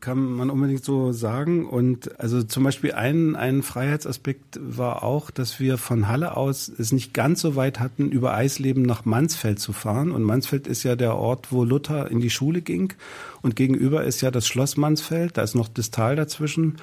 kann 0.00 0.18
man 0.18 0.48
unbedingt 0.48 0.82
so 0.82 1.12
sagen. 1.12 1.66
Und 1.66 2.18
also 2.18 2.42
zum 2.42 2.64
Beispiel 2.64 2.92
ein, 2.92 3.36
ein 3.36 3.62
Freiheitsaspekt 3.62 4.58
war 4.62 5.02
auch, 5.02 5.30
dass 5.30 5.60
wir 5.60 5.76
von 5.76 6.08
Halle 6.08 6.38
aus 6.38 6.70
es 6.70 6.90
nicht 6.90 7.12
ganz 7.12 7.42
so 7.42 7.54
weit 7.54 7.80
hatten, 7.80 8.10
über 8.10 8.32
Eisleben 8.32 8.82
nach 8.82 9.04
Mansfeld 9.04 9.60
zu 9.60 9.74
fahren. 9.74 10.10
Und 10.10 10.22
Mansfeld 10.22 10.66
ist 10.66 10.84
ja 10.84 10.96
der 10.96 11.16
Ort, 11.16 11.52
wo 11.52 11.64
Luther 11.64 12.10
in 12.10 12.20
die 12.20 12.30
Schule 12.30 12.62
ging. 12.62 12.94
Und 13.42 13.56
gegenüber 13.56 14.04
ist 14.04 14.22
ja 14.22 14.30
das 14.30 14.46
Schloss 14.46 14.78
Mansfeld, 14.78 15.36
da 15.36 15.42
ist 15.42 15.54
noch 15.54 15.68
das 15.68 15.90
Tal 15.90 16.16
dazwischen. 16.16 16.78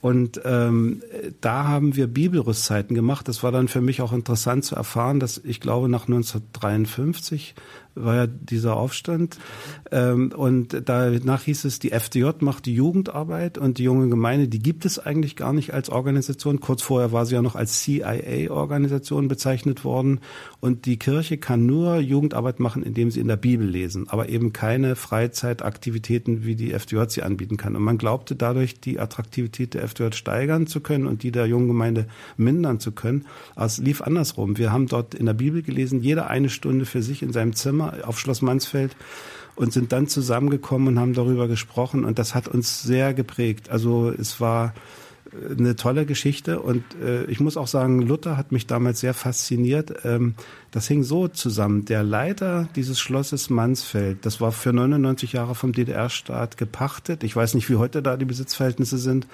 Und 0.00 0.40
ähm, 0.44 1.02
da 1.40 1.68
haben 1.68 1.94
wir 1.94 2.08
Bibelrüstzeiten 2.08 2.96
gemacht. 2.96 3.28
Das 3.28 3.44
war 3.44 3.52
dann 3.52 3.68
für 3.68 3.80
mich 3.80 4.02
auch 4.02 4.12
interessant 4.12 4.64
zu 4.64 4.74
erfahren, 4.74 5.20
dass 5.20 5.38
ich 5.38 5.60
glaube 5.60 5.88
nach 5.88 6.08
1953 6.08 7.54
war 7.96 8.14
ja 8.14 8.26
dieser 8.26 8.76
Aufstand. 8.76 9.38
Ähm, 9.90 10.32
und 10.36 10.82
danach 10.84 11.42
hieß 11.42 11.64
es, 11.64 11.78
die 11.78 11.92
FDJ 11.92 12.30
macht 12.40 12.66
die 12.66 12.74
Jugendarbeit 12.74 13.58
und 13.58 13.78
die 13.78 13.84
junge 13.84 14.08
Gemeinde, 14.08 14.48
die 14.48 14.58
gibt 14.58 14.84
es 14.84 14.98
eigentlich 14.98 15.34
gar 15.36 15.52
nicht 15.52 15.72
als 15.72 15.90
Organisation. 15.90 16.60
Kurz 16.60 16.82
vorher 16.82 17.12
war 17.12 17.26
sie 17.26 17.34
ja 17.34 17.42
noch 17.42 17.56
als 17.56 17.80
CIA-Organisation 17.80 19.28
bezeichnet 19.28 19.84
worden. 19.84 20.20
Und 20.60 20.86
die 20.86 20.98
Kirche 20.98 21.38
kann 21.38 21.66
nur 21.66 21.98
Jugendarbeit 21.98 22.60
machen, 22.60 22.82
indem 22.82 23.10
sie 23.10 23.20
in 23.20 23.28
der 23.28 23.36
Bibel 23.36 23.66
lesen, 23.66 24.08
aber 24.08 24.28
eben 24.28 24.52
keine 24.52 24.94
Freizeitaktivitäten, 24.96 26.44
wie 26.44 26.54
die 26.54 26.72
FDJ 26.72 27.04
sie 27.08 27.22
anbieten 27.22 27.56
kann. 27.56 27.76
Und 27.76 27.82
man 27.82 27.98
glaubte 27.98 28.36
dadurch, 28.36 28.80
die 28.80 29.00
Attraktivität 29.00 29.74
der 29.74 29.84
FDJ 29.84 30.14
steigern 30.14 30.66
zu 30.66 30.80
können 30.80 31.06
und 31.06 31.22
die 31.22 31.32
der 31.32 31.46
jungen 31.46 31.68
Gemeinde 31.68 32.06
mindern 32.36 32.80
zu 32.80 32.92
können. 32.92 33.24
Aber 33.54 33.66
es 33.66 33.78
lief 33.78 34.02
andersrum. 34.02 34.58
Wir 34.58 34.72
haben 34.72 34.86
dort 34.86 35.14
in 35.14 35.26
der 35.26 35.34
Bibel 35.34 35.62
gelesen, 35.62 36.02
jeder 36.02 36.28
eine 36.28 36.50
Stunde 36.50 36.84
für 36.84 37.02
sich 37.02 37.22
in 37.22 37.32
seinem 37.32 37.54
Zimmer 37.54 37.85
auf 38.02 38.18
Schloss 38.18 38.42
Mansfeld 38.42 38.96
und 39.56 39.72
sind 39.72 39.92
dann 39.92 40.06
zusammengekommen 40.06 40.88
und 40.88 41.00
haben 41.00 41.14
darüber 41.14 41.48
gesprochen 41.48 42.04
und 42.04 42.18
das 42.18 42.34
hat 42.34 42.46
uns 42.46 42.82
sehr 42.82 43.14
geprägt. 43.14 43.70
Also 43.70 44.10
es 44.10 44.40
war 44.40 44.74
äh, 45.32 45.52
eine 45.58 45.76
tolle 45.76 46.06
Geschichte 46.06 46.60
und 46.60 46.84
äh, 47.02 47.24
ich 47.24 47.40
muss 47.40 47.56
auch 47.56 47.66
sagen, 47.66 48.02
Luther 48.02 48.36
hat 48.36 48.52
mich 48.52 48.66
damals 48.66 49.00
sehr 49.00 49.14
fasziniert. 49.14 50.04
Ähm, 50.04 50.34
das 50.70 50.86
hing 50.86 51.02
so 51.02 51.26
zusammen. 51.26 51.86
Der 51.86 52.02
Leiter 52.02 52.68
dieses 52.76 53.00
Schlosses 53.00 53.48
Mansfeld, 53.48 54.26
das 54.26 54.40
war 54.40 54.52
für 54.52 54.72
99 54.72 55.32
Jahre 55.32 55.54
vom 55.54 55.72
DDR-Staat 55.72 56.58
gepachtet. 56.58 57.24
Ich 57.24 57.34
weiß 57.34 57.54
nicht, 57.54 57.68
wie 57.70 57.76
heute 57.76 58.02
da 58.02 58.16
die 58.16 58.26
Besitzverhältnisse 58.26 58.98
sind. 58.98 59.26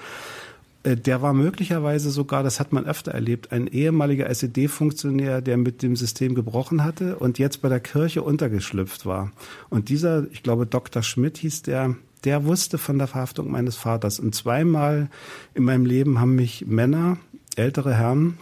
Äh, 0.82 0.96
der 0.96 1.22
war 1.22 1.32
möglicherweise 1.32 2.10
sogar, 2.10 2.42
das 2.42 2.60
hat 2.60 2.72
man 2.72 2.84
öfter 2.86 3.12
erlebt, 3.12 3.52
ein 3.52 3.66
ehemaliger 3.66 4.28
SED-Funktionär, 4.28 5.40
der 5.40 5.56
mit 5.56 5.82
dem 5.82 5.96
System 5.96 6.34
gebrochen 6.34 6.84
hatte 6.84 7.16
und 7.16 7.38
jetzt 7.38 7.62
bei 7.62 7.68
der 7.68 7.80
Kirche 7.80 8.22
untergeschlüpft 8.22 9.06
war. 9.06 9.32
Und 9.68 9.88
dieser, 9.88 10.26
ich 10.30 10.42
glaube, 10.42 10.66
Dr. 10.66 11.02
Schmidt 11.02 11.38
hieß 11.38 11.62
der, 11.62 11.96
der 12.24 12.44
wusste 12.44 12.78
von 12.78 12.98
der 12.98 13.08
Verhaftung 13.08 13.50
meines 13.50 13.76
Vaters. 13.76 14.20
Und 14.20 14.34
zweimal 14.34 15.10
in 15.54 15.64
meinem 15.64 15.86
Leben 15.86 16.20
haben 16.20 16.36
mich 16.36 16.66
Männer, 16.66 17.18
ältere 17.56 17.94
Herren, 17.94 18.38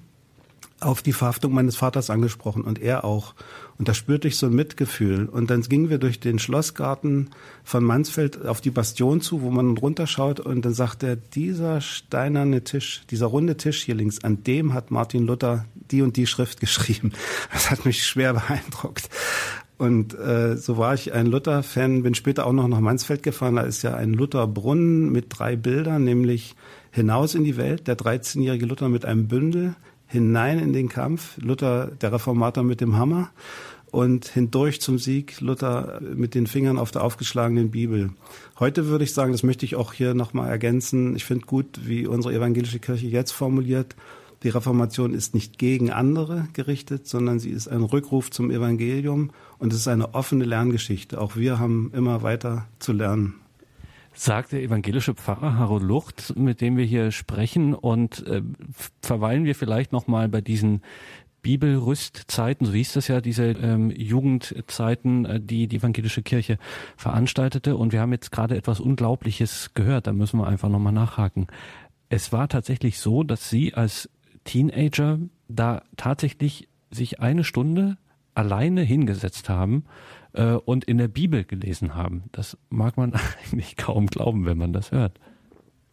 auf 0.81 1.03
die 1.03 1.13
Verhaftung 1.13 1.53
meines 1.53 1.77
Vaters 1.77 2.11
angesprochen 2.11 2.63
und 2.63 2.81
er 2.81 3.05
auch. 3.05 3.35
Und 3.79 3.89
da 3.89 3.95
spürte 3.95 4.29
ich 4.29 4.37
so 4.37 4.47
ein 4.47 4.55
Mitgefühl. 4.55 5.27
Und 5.27 5.51
dann 5.51 5.63
gingen 5.63 5.89
wir 5.89 5.99
durch 5.99 6.21
den 6.21 6.39
Schlossgarten 6.39 7.31
von 7.65 7.85
Mansfeld 7.85 8.45
auf 8.45 8.61
die 8.61 8.71
Bastion 8.71 9.21
zu, 9.21 9.43
wo 9.43 9.51
man 9.51 9.77
runterschaut. 9.77 10.41
Und 10.41 10.65
dann 10.65 10.75
sagt 10.75 11.03
er, 11.03 11.17
dieser 11.17 11.81
steinerne 11.81 12.65
Tisch, 12.65 13.03
dieser 13.11 13.27
runde 13.27 13.57
Tisch 13.57 13.83
hier 13.83 13.95
links, 13.95 14.23
an 14.25 14.43
dem 14.45 14.75
hat 14.75 14.91
Martin 14.91 15.27
Luther 15.27 15.65
die 15.75 16.03
und 16.03 16.17
die 16.17 16.27
Schrift 16.27 16.61
geschrieben. 16.61 17.13
Das 17.53 17.71
hat 17.71 17.85
mich 17.85 18.07
schwer 18.07 18.35
beeindruckt. 18.35 19.09
Und 19.81 20.13
äh, 20.19 20.59
so 20.59 20.77
war 20.77 20.93
ich 20.93 21.15
ein 21.15 21.25
Luther-Fan, 21.25 22.03
bin 22.03 22.15
später 22.15 22.45
auch 22.45 22.53
noch 22.53 22.69
nach 22.69 22.81
Mansfeld 22.81 23.23
gefahren. 23.23 23.57
Da 23.57 23.63
ist 23.63 23.81
ja 23.83 23.95
ein 23.95 24.13
Lutherbrunnen 24.13 25.11
mit 25.11 25.27
drei 25.31 25.57
Bildern, 25.57 26.05
nämlich 26.05 26.55
Hinaus 26.91 27.35
in 27.35 27.45
die 27.45 27.57
Welt, 27.57 27.87
der 27.87 27.97
13-jährige 27.97 28.67
Luther 28.67 28.91
mit 28.91 29.07
einem 29.07 29.27
Bündel, 29.27 29.77
hinein 30.11 30.59
in 30.59 30.73
den 30.73 30.89
Kampf, 30.89 31.39
Luther, 31.39 31.93
der 32.01 32.13
Reformator 32.13 32.65
mit 32.65 32.81
dem 32.81 32.97
Hammer 32.97 33.31
und 33.93 34.27
hindurch 34.27 34.81
zum 34.81 34.99
Sieg 34.99 35.41
Luther 35.41 36.01
mit 36.01 36.35
den 36.35 36.47
Fingern 36.47 36.79
auf 36.79 36.91
der 36.91 37.05
aufgeschlagenen 37.05 37.71
Bibel. 37.71 38.11
Heute 38.59 38.87
würde 38.87 39.05
ich 39.05 39.15
sagen, 39.15 39.33
das 39.33 39.45
möchte 39.45 39.65
ich 39.65 39.77
auch 39.77 39.93
hier 39.93 40.15
nochmal 40.15 40.51
ergänzen. 40.51 41.15
Ich 41.15 41.25
finde 41.25 41.47
gut, 41.47 41.81
wie 41.85 42.07
unsere 42.07 42.35
evangelische 42.35 42.81
Kirche 42.81 43.07
jetzt 43.07 43.31
formuliert. 43.31 43.95
Die 44.43 44.49
Reformation 44.49 45.15
ist 45.15 45.35
nicht 45.35 45.59
gegen 45.59 45.91
andere 45.91 46.49
gerichtet, 46.55 47.07
sondern 47.07 47.39
sie 47.39 47.51
ist 47.51 47.69
ein 47.69 47.83
Rückruf 47.83 48.31
zum 48.31 48.51
Evangelium 48.51 49.31
und 49.59 49.73
es 49.73 49.81
ist 49.81 49.89
eine 49.89 50.15
offene 50.15 50.45
Lerngeschichte. 50.45 51.21
Auch 51.21 51.37
wir 51.37 51.59
haben 51.61 51.93
immer 51.95 52.23
weiter 52.23 52.67
zu 52.81 52.93
lernen 52.93 53.35
sagt 54.21 54.53
der 54.53 54.63
evangelische 54.63 55.15
Pfarrer 55.15 55.57
Harold 55.57 55.83
Lucht, 55.83 56.35
mit 56.37 56.61
dem 56.61 56.77
wir 56.77 56.85
hier 56.85 57.11
sprechen 57.11 57.73
und 57.73 58.27
äh, 58.27 58.43
verweilen 59.01 59.45
wir 59.45 59.55
vielleicht 59.55 59.93
noch 59.93 60.09
mal 60.09 60.29
bei 60.29 60.43
diesen 60.43 60.83
Bibelrüstzeiten, 61.41 62.67
so 62.67 62.73
hieß 62.75 62.93
das 62.93 63.09
ja, 63.09 63.23
diese 63.23 63.47
ähm, 63.47 63.91
Jugendzeiten, 63.91 65.25
äh, 65.25 65.41
die 65.41 65.69
die 65.69 65.77
evangelische 65.77 66.23
Kirche 66.23 66.59
veranstaltete. 66.99 67.79
Und 67.79 67.93
wir 67.93 68.01
haben 68.03 68.13
jetzt 68.13 68.31
gerade 68.31 68.59
etwas 68.59 68.79
Unglaubliches 68.79 69.73
gehört, 69.73 70.07
da 70.07 70.13
müssen 70.13 70.39
wir 70.39 70.47
einfach 70.47 70.69
nochmal 70.69 70.93
nachhaken. 70.93 71.47
Es 72.11 72.31
war 72.31 72.49
tatsächlich 72.49 72.99
so, 72.99 73.23
dass 73.23 73.49
Sie 73.49 73.73
als 73.73 74.11
Teenager 74.45 75.19
da 75.49 75.83
tatsächlich 75.97 76.69
sich 76.91 77.21
eine 77.21 77.45
Stunde 77.45 77.97
alleine 78.35 78.83
hingesetzt 78.83 79.49
haben 79.49 79.85
äh, 80.33 80.53
und 80.53 80.85
in 80.85 80.99
der 80.99 81.09
Bibel 81.09 81.45
gelesen 81.45 81.95
haben. 81.95 82.25
Das 82.33 82.57
mag 82.69 82.97
man 82.97 83.13
eigentlich 83.45 83.77
kaum 83.77 84.07
glauben, 84.07 84.47
wenn 84.47 84.59
man 84.59 84.73
das 84.73 84.93
hört. 84.93 85.19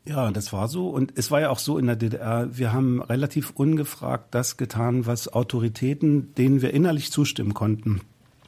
Ja, 0.07 0.31
das 0.31 0.53
war 0.53 0.69
so. 0.69 0.89
Und 0.89 1.13
es 1.15 1.31
war 1.31 1.41
ja 1.41 1.49
auch 1.49 1.59
so 1.59 1.77
in 1.77 1.87
der 1.87 1.97
DDR, 1.97 2.57
wir 2.57 2.71
haben 2.71 3.01
relativ 3.01 3.51
ungefragt 3.51 4.33
das 4.33 4.55
getan, 4.55 5.05
was 5.05 5.27
Autoritäten, 5.27 6.33
denen 6.35 6.61
wir 6.61 6.73
innerlich 6.73 7.11
zustimmen 7.11 7.53
konnten, 7.53 8.01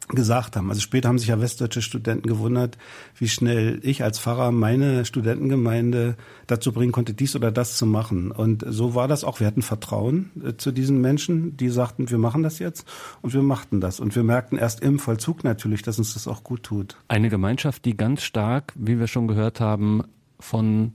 gesagt 0.09 0.55
haben. 0.55 0.69
Also 0.69 0.81
später 0.81 1.07
haben 1.07 1.19
sich 1.19 1.27
ja 1.27 1.39
westdeutsche 1.39 1.81
Studenten 1.81 2.27
gewundert, 2.27 2.77
wie 3.15 3.27
schnell 3.27 3.79
ich 3.83 4.03
als 4.03 4.19
Pfarrer 4.19 4.51
meine 4.51 5.05
Studentengemeinde 5.05 6.17
dazu 6.47 6.73
bringen 6.73 6.91
konnte, 6.91 7.13
dies 7.13 7.35
oder 7.35 7.51
das 7.51 7.77
zu 7.77 7.85
machen. 7.85 8.31
Und 8.31 8.65
so 8.67 8.95
war 8.95 9.07
das 9.07 9.23
auch. 9.23 9.39
Wir 9.39 9.47
hatten 9.47 9.61
Vertrauen 9.61 10.31
äh, 10.43 10.57
zu 10.57 10.71
diesen 10.71 10.99
Menschen, 10.99 11.57
die 11.57 11.69
sagten, 11.69 12.09
wir 12.09 12.17
machen 12.17 12.41
das 12.41 12.57
jetzt 12.57 12.87
und 13.21 13.33
wir 13.33 13.43
machten 13.43 13.81
das. 13.81 13.99
Und 13.99 14.15
wir 14.15 14.23
merkten 14.23 14.57
erst 14.57 14.81
im 14.81 14.97
Vollzug 14.97 15.43
natürlich, 15.43 15.83
dass 15.83 15.99
uns 15.99 16.15
das 16.15 16.27
auch 16.27 16.43
gut 16.43 16.63
tut. 16.63 16.97
Eine 17.07 17.29
Gemeinschaft, 17.29 17.85
die 17.85 17.95
ganz 17.95 18.23
stark, 18.23 18.73
wie 18.75 18.99
wir 18.99 19.07
schon 19.07 19.27
gehört 19.27 19.59
haben, 19.59 20.03
von 20.39 20.93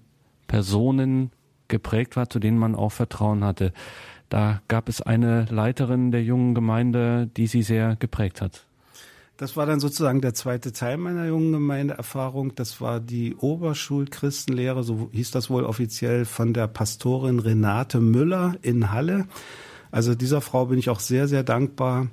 Personen 0.48 1.30
geprägt 1.68 2.16
war, 2.16 2.28
zu 2.28 2.40
denen 2.40 2.58
man 2.58 2.74
auch 2.74 2.90
Vertrauen 2.90 3.44
hatte. 3.44 3.72
Da 4.28 4.60
gab 4.66 4.88
es 4.88 5.00
eine 5.00 5.44
Leiterin 5.44 6.10
der 6.10 6.24
jungen 6.24 6.54
Gemeinde, 6.54 7.30
die 7.36 7.46
sie 7.46 7.62
sehr 7.62 7.94
geprägt 7.96 8.40
hat. 8.40 8.66
Das 9.36 9.56
war 9.56 9.66
dann 9.66 9.80
sozusagen 9.80 10.20
der 10.20 10.32
zweite 10.32 10.72
Teil 10.72 10.96
meiner 10.96 11.26
jungen 11.26 11.52
Gemeindeerfahrung. 11.52 12.54
Das 12.54 12.80
war 12.80 13.00
die 13.00 13.34
Oberschulchristenlehre, 13.34 14.84
so 14.84 15.08
hieß 15.10 15.32
das 15.32 15.50
wohl 15.50 15.64
offiziell, 15.64 16.24
von 16.24 16.54
der 16.54 16.68
Pastorin 16.68 17.40
Renate 17.40 18.00
Müller 18.00 18.54
in 18.62 18.92
Halle. 18.92 19.26
Also 19.90 20.14
dieser 20.14 20.40
Frau 20.40 20.66
bin 20.66 20.78
ich 20.78 20.88
auch 20.88 21.00
sehr, 21.00 21.26
sehr 21.26 21.42
dankbar. 21.42 22.06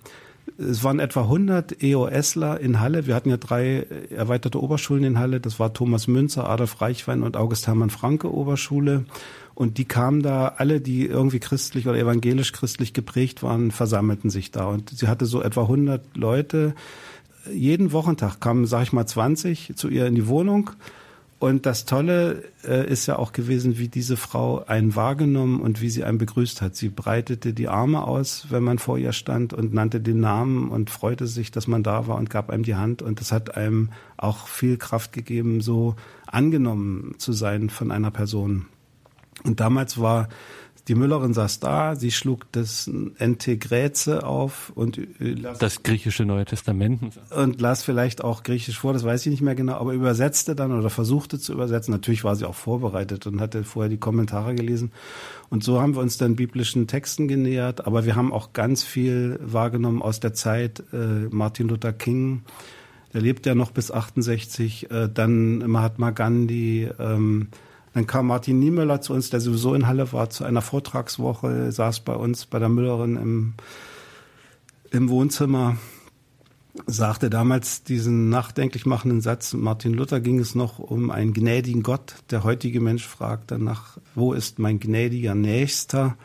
Es 0.58 0.84
waren 0.84 1.00
etwa 1.00 1.22
100 1.22 1.84
EOSler 1.84 2.60
in 2.60 2.80
Halle. 2.80 3.06
Wir 3.06 3.14
hatten 3.14 3.30
ja 3.30 3.38
drei 3.38 3.86
erweiterte 4.10 4.62
Oberschulen 4.62 5.04
in 5.04 5.20
Halle. 5.20 5.40
Das 5.40 5.60
war 5.60 5.74
Thomas 5.74 6.08
Münzer, 6.08 6.50
Adolf 6.50 6.82
Reichwein 6.82 7.22
und 7.22 7.38
August 7.38 7.68
Hermann 7.68 7.92
Franke 7.92 8.34
Oberschule. 8.34 9.06
Und 9.54 9.78
die 9.78 9.86
kamen 9.86 10.24
da, 10.24 10.56
alle, 10.58 10.82
die 10.82 11.06
irgendwie 11.06 11.40
christlich 11.40 11.88
oder 11.88 12.00
evangelisch-christlich 12.00 12.94
geprägt 12.94 13.44
waren, 13.44 13.70
versammelten 13.70 14.30
sich 14.30 14.50
da. 14.50 14.66
Und 14.66 14.90
sie 14.90 15.08
hatte 15.08 15.26
so 15.26 15.42
etwa 15.42 15.64
100 15.64 16.18
Leute, 16.18 16.74
jeden 17.52 17.92
Wochentag 17.92 18.40
kamen, 18.40 18.66
sag 18.66 18.84
ich 18.84 18.94
mal, 18.94 19.06
20 19.06 19.74
zu 19.76 19.90
ihr 19.90 20.06
in 20.06 20.16
die 20.16 20.28
Wohnung. 20.28 20.72
Und 21.42 21.66
das 21.66 21.86
Tolle 21.86 22.44
äh, 22.64 22.88
ist 22.88 23.08
ja 23.08 23.18
auch 23.18 23.32
gewesen, 23.32 23.80
wie 23.80 23.88
diese 23.88 24.16
Frau 24.16 24.64
einen 24.64 24.96
wahrgenommen 24.96 25.60
und 25.60 25.82
wie 25.82 25.90
sie 25.90 26.04
einen 26.04 26.20
begrüßt 26.20 26.62
hat. 26.62 26.76
Sie 26.76 26.90
breitete 26.90 27.54
die 27.54 27.68
Arme 27.68 28.04
aus, 28.04 28.46
wenn 28.50 28.62
man 28.62 28.78
vor 28.78 29.00
ihr 29.00 29.12
stand 29.12 29.52
und 29.52 29.74
nannte 29.74 30.02
den 30.02 30.20
Namen 30.20 30.70
und 30.70 30.92
freute 30.92 31.26
sich, 31.26 31.50
dass 31.50 31.66
man 31.66 31.82
da 31.82 32.06
war 32.06 32.18
und 32.18 32.30
gab 32.30 32.52
einem 32.52 32.62
die 32.62 32.76
Hand. 32.76 33.02
Und 33.02 33.22
das 33.22 33.32
hat 33.32 33.58
einem 33.58 33.90
auch 34.18 34.48
viel 34.48 34.78
Kraft 34.78 35.14
gegeben, 35.14 35.62
so 35.62 35.96
angenommen 36.28 37.16
zu 37.18 37.34
sein 37.34 37.72
von 37.72 37.90
einer 37.90 38.12
Person. 38.12 38.68
Und 39.44 39.60
damals 39.60 40.00
war 40.00 40.30
die 40.88 40.96
Müllerin 40.96 41.34
saß 41.34 41.60
da, 41.60 41.96
sie 41.96 42.12
schlug 42.12 42.52
das 42.52 42.90
Entegräze 43.18 44.26
auf 44.26 44.72
und 44.76 45.00
las 45.20 45.60
das 45.60 45.84
griechische 45.84 46.26
Neue 46.26 46.46
Testament 46.46 47.20
und 47.30 47.62
las 47.62 47.84
vielleicht 47.84 48.24
auch 48.24 48.44
griechisch 48.44 48.80
vor, 48.80 48.94
das 48.94 49.04
weiß 49.04 49.26
ich 49.26 49.32
nicht 49.32 49.42
mehr 49.42 49.56
genau, 49.56 49.76
aber 49.76 49.94
übersetzte 49.94 50.56
dann 50.56 50.78
oder 50.78 50.90
versuchte 50.90 51.40
zu 51.40 51.54
übersetzen. 51.54 51.92
Natürlich 51.92 52.24
war 52.24 52.36
sie 52.36 52.46
auch 52.46 52.56
vorbereitet 52.56 53.28
und 53.28 53.40
hatte 53.40 53.64
vorher 53.64 53.90
die 53.90 54.00
Kommentare 54.00 54.56
gelesen. 54.56 54.92
Und 55.50 55.64
so 55.64 55.80
haben 55.80 55.96
wir 55.96 56.02
uns 56.02 56.18
dann 56.18 56.36
biblischen 56.36 56.88
Texten 56.88 57.28
genähert, 57.28 57.86
aber 57.86 58.06
wir 58.06 58.16
haben 58.16 58.34
auch 58.34 58.54
ganz 58.54 58.84
viel 58.84 59.40
wahrgenommen 59.42 60.02
aus 60.02 60.20
der 60.20 60.34
Zeit 60.34 60.84
äh, 60.92 61.28
Martin 61.30 61.68
Luther 61.68 61.94
King, 61.94 62.42
der 63.14 63.22
lebt 63.22 63.46
ja 63.46 63.56
noch 63.56 63.72
bis 63.72 63.92
68, 63.92 64.90
äh, 64.90 65.10
dann 65.14 65.60
Mahatma 65.60 66.12
Gandhi, 66.12 66.90
ähm, 66.98 67.50
dann 67.94 68.08
kam 68.08 68.28
Martin 68.28 68.60
Niemöller 68.60 69.02
zu 69.02 69.14
uns, 69.14 69.30
der 69.30 69.42
sowieso 69.42 69.74
in 69.74 69.88
Halle 69.88 70.12
war, 70.14 70.30
zu 70.30 70.46
einer 70.46 70.62
Vortragswoche, 70.62 71.72
saß 71.72 72.02
bei 72.02 72.14
uns 72.14 72.46
bei 72.46 72.60
der 72.60 72.70
Müllerin 72.70 73.18
im, 73.18 73.54
im 74.92 75.10
Wohnzimmer. 75.10 75.78
sagte 76.86 77.30
damals 77.30 77.84
diesen 77.84 78.30
nachdenklich 78.30 78.86
machenden 78.86 79.20
Satz, 79.20 79.54
Martin 79.54 79.94
Luther 79.94 80.22
ging 80.22 80.40
es 80.40 80.56
noch 80.56 80.80
um 80.80 81.12
einen 81.12 81.34
gnädigen 81.34 81.84
Gott. 81.84 82.16
Der 82.30 82.46
heutige 82.46 82.80
Mensch 82.80 83.06
fragt 83.06 83.52
danach, 83.52 83.98
wo 84.16 84.32
ist 84.34 84.58
mein 84.58 84.80
gnädiger 84.80 85.36
Nächster? 85.36 86.16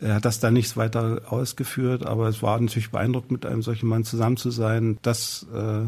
Er 0.00 0.16
hat 0.16 0.24
das 0.24 0.40
da 0.40 0.50
nichts 0.50 0.76
weiter 0.76 1.22
ausgeführt, 1.30 2.04
aber 2.04 2.28
es 2.28 2.42
war 2.42 2.60
natürlich 2.60 2.90
beeindruckend, 2.90 3.30
mit 3.30 3.46
einem 3.46 3.62
solchen 3.62 3.88
Mann 3.88 4.04
zusammen 4.04 4.36
zu 4.36 4.50
sein. 4.50 4.98
Das 5.02 5.46
äh, 5.54 5.86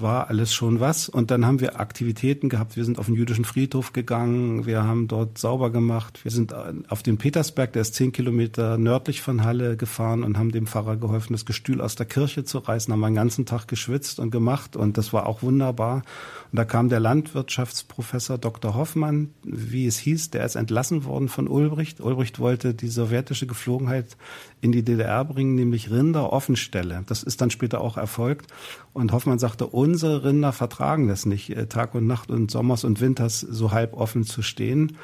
war 0.00 0.28
alles 0.28 0.54
schon 0.54 0.80
was. 0.80 1.08
Und 1.08 1.30
dann 1.30 1.46
haben 1.46 1.60
wir 1.60 1.80
Aktivitäten 1.80 2.48
gehabt. 2.48 2.76
Wir 2.76 2.84
sind 2.84 2.98
auf 2.98 3.06
den 3.06 3.14
jüdischen 3.14 3.44
Friedhof 3.44 3.92
gegangen. 3.92 4.66
Wir 4.66 4.84
haben 4.84 5.08
dort 5.08 5.38
sauber 5.38 5.70
gemacht. 5.70 6.20
Wir 6.22 6.30
sind 6.30 6.54
auf 6.88 7.02
den 7.02 7.18
Petersberg, 7.18 7.72
der 7.72 7.82
ist 7.82 7.94
zehn 7.94 8.12
Kilometer 8.12 8.78
nördlich 8.78 9.22
von 9.22 9.44
Halle 9.44 9.76
gefahren 9.76 10.22
und 10.22 10.38
haben 10.38 10.52
dem 10.52 10.66
Pfarrer 10.66 10.96
geholfen, 10.96 11.32
das 11.32 11.46
Gestühl 11.46 11.80
aus 11.80 11.96
der 11.96 12.06
Kirche 12.06 12.44
zu 12.44 12.58
reißen. 12.58 12.92
Haben 12.92 13.04
einen 13.04 13.14
ganzen 13.14 13.46
Tag 13.46 13.68
geschwitzt 13.68 14.18
und 14.18 14.30
gemacht. 14.30 14.76
Und 14.76 14.98
das 14.98 15.12
war 15.12 15.26
auch 15.26 15.42
wunderbar. 15.42 16.02
Und 16.52 16.58
da 16.58 16.64
kam 16.64 16.88
der 16.88 17.00
Landwirtschaftsprofessor 17.00 18.38
Dr. 18.38 18.74
Hoffmann, 18.74 19.30
wie 19.42 19.86
es 19.86 19.98
hieß, 19.98 20.30
der 20.30 20.44
ist 20.44 20.54
entlassen 20.54 21.04
worden 21.04 21.28
von 21.28 21.48
Ulbricht. 21.48 22.00
Ulbricht 22.00 22.38
wollte 22.38 22.74
die 22.74 22.88
sowjetische 22.88 23.46
Geflogenheit 23.46 24.16
in 24.66 24.72
die 24.72 24.84
DDR 24.84 25.24
bringen, 25.24 25.54
nämlich 25.54 25.90
Rinder 25.90 26.32
Offenstelle. 26.32 27.04
Das 27.06 27.22
ist 27.22 27.40
dann 27.40 27.50
später 27.50 27.80
auch 27.80 27.96
erfolgt. 27.96 28.52
Und 28.92 29.12
Hoffmann 29.12 29.38
sagte, 29.38 29.66
unsere 29.66 30.24
Rinder 30.24 30.52
vertragen 30.52 31.08
das 31.08 31.24
nicht, 31.24 31.50
äh, 31.50 31.66
Tag 31.66 31.94
und 31.94 32.06
Nacht 32.06 32.30
und 32.30 32.50
Sommers 32.50 32.84
und 32.84 33.00
Winters 33.00 33.40
so 33.40 33.70
halb 33.70 33.94
offen 33.94 34.24
zu 34.24 34.42
stehen. 34.42 34.96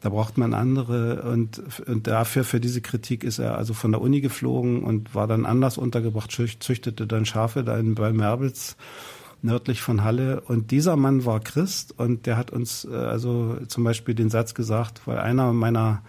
Da 0.00 0.10
braucht 0.10 0.36
man 0.36 0.52
andere 0.52 1.22
und, 1.22 1.62
und 1.86 2.06
dafür, 2.06 2.44
für 2.44 2.60
diese 2.60 2.82
Kritik 2.82 3.24
ist 3.24 3.38
er 3.38 3.56
also 3.56 3.72
von 3.72 3.92
der 3.92 4.02
Uni 4.02 4.20
geflogen 4.20 4.82
und 4.82 5.14
war 5.14 5.26
dann 5.26 5.46
anders 5.46 5.78
untergebracht, 5.78 6.30
züchtete 6.30 7.06
dann 7.06 7.24
Schafe 7.24 7.64
da 7.64 7.78
in, 7.78 7.94
bei 7.94 8.12
Merbels 8.12 8.76
nördlich 9.40 9.80
von 9.80 10.02
Halle. 10.02 10.40
Und 10.40 10.72
dieser 10.72 10.96
Mann 10.96 11.24
war 11.24 11.38
Christ 11.38 11.94
und 11.96 12.26
der 12.26 12.36
hat 12.36 12.50
uns 12.50 12.84
äh, 12.84 12.94
also 12.94 13.58
zum 13.68 13.84
Beispiel 13.84 14.14
den 14.14 14.28
Satz 14.28 14.54
gesagt, 14.54 15.02
weil 15.06 15.18
einer 15.18 15.52
meiner 15.52 16.02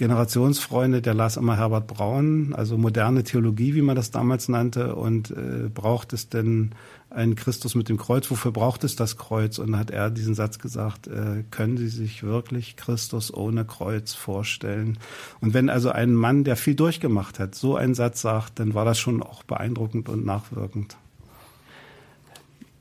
Generationsfreunde, 0.00 1.02
der 1.02 1.12
las 1.12 1.36
immer 1.36 1.58
Herbert 1.58 1.86
Braun, 1.86 2.54
also 2.54 2.78
moderne 2.78 3.22
Theologie, 3.22 3.74
wie 3.74 3.82
man 3.82 3.96
das 3.96 4.10
damals 4.10 4.48
nannte, 4.48 4.96
und 4.96 5.30
äh, 5.30 5.68
braucht 5.68 6.14
es 6.14 6.30
denn 6.30 6.70
einen 7.10 7.34
Christus 7.34 7.74
mit 7.74 7.90
dem 7.90 7.98
Kreuz? 7.98 8.30
Wofür 8.30 8.50
braucht 8.50 8.82
es 8.82 8.96
das 8.96 9.18
Kreuz? 9.18 9.58
Und 9.58 9.72
dann 9.72 9.80
hat 9.80 9.90
er 9.90 10.10
diesen 10.10 10.34
Satz 10.34 10.58
gesagt, 10.58 11.06
äh, 11.06 11.44
können 11.50 11.76
Sie 11.76 11.88
sich 11.88 12.22
wirklich 12.22 12.76
Christus 12.76 13.32
ohne 13.32 13.66
Kreuz 13.66 14.14
vorstellen? 14.14 14.98
Und 15.42 15.52
wenn 15.52 15.68
also 15.68 15.90
ein 15.90 16.14
Mann, 16.14 16.44
der 16.44 16.56
viel 16.56 16.74
durchgemacht 16.74 17.38
hat, 17.38 17.54
so 17.54 17.76
einen 17.76 17.94
Satz 17.94 18.22
sagt, 18.22 18.58
dann 18.58 18.72
war 18.72 18.86
das 18.86 18.98
schon 18.98 19.22
auch 19.22 19.42
beeindruckend 19.42 20.08
und 20.08 20.24
nachwirkend. 20.24 20.96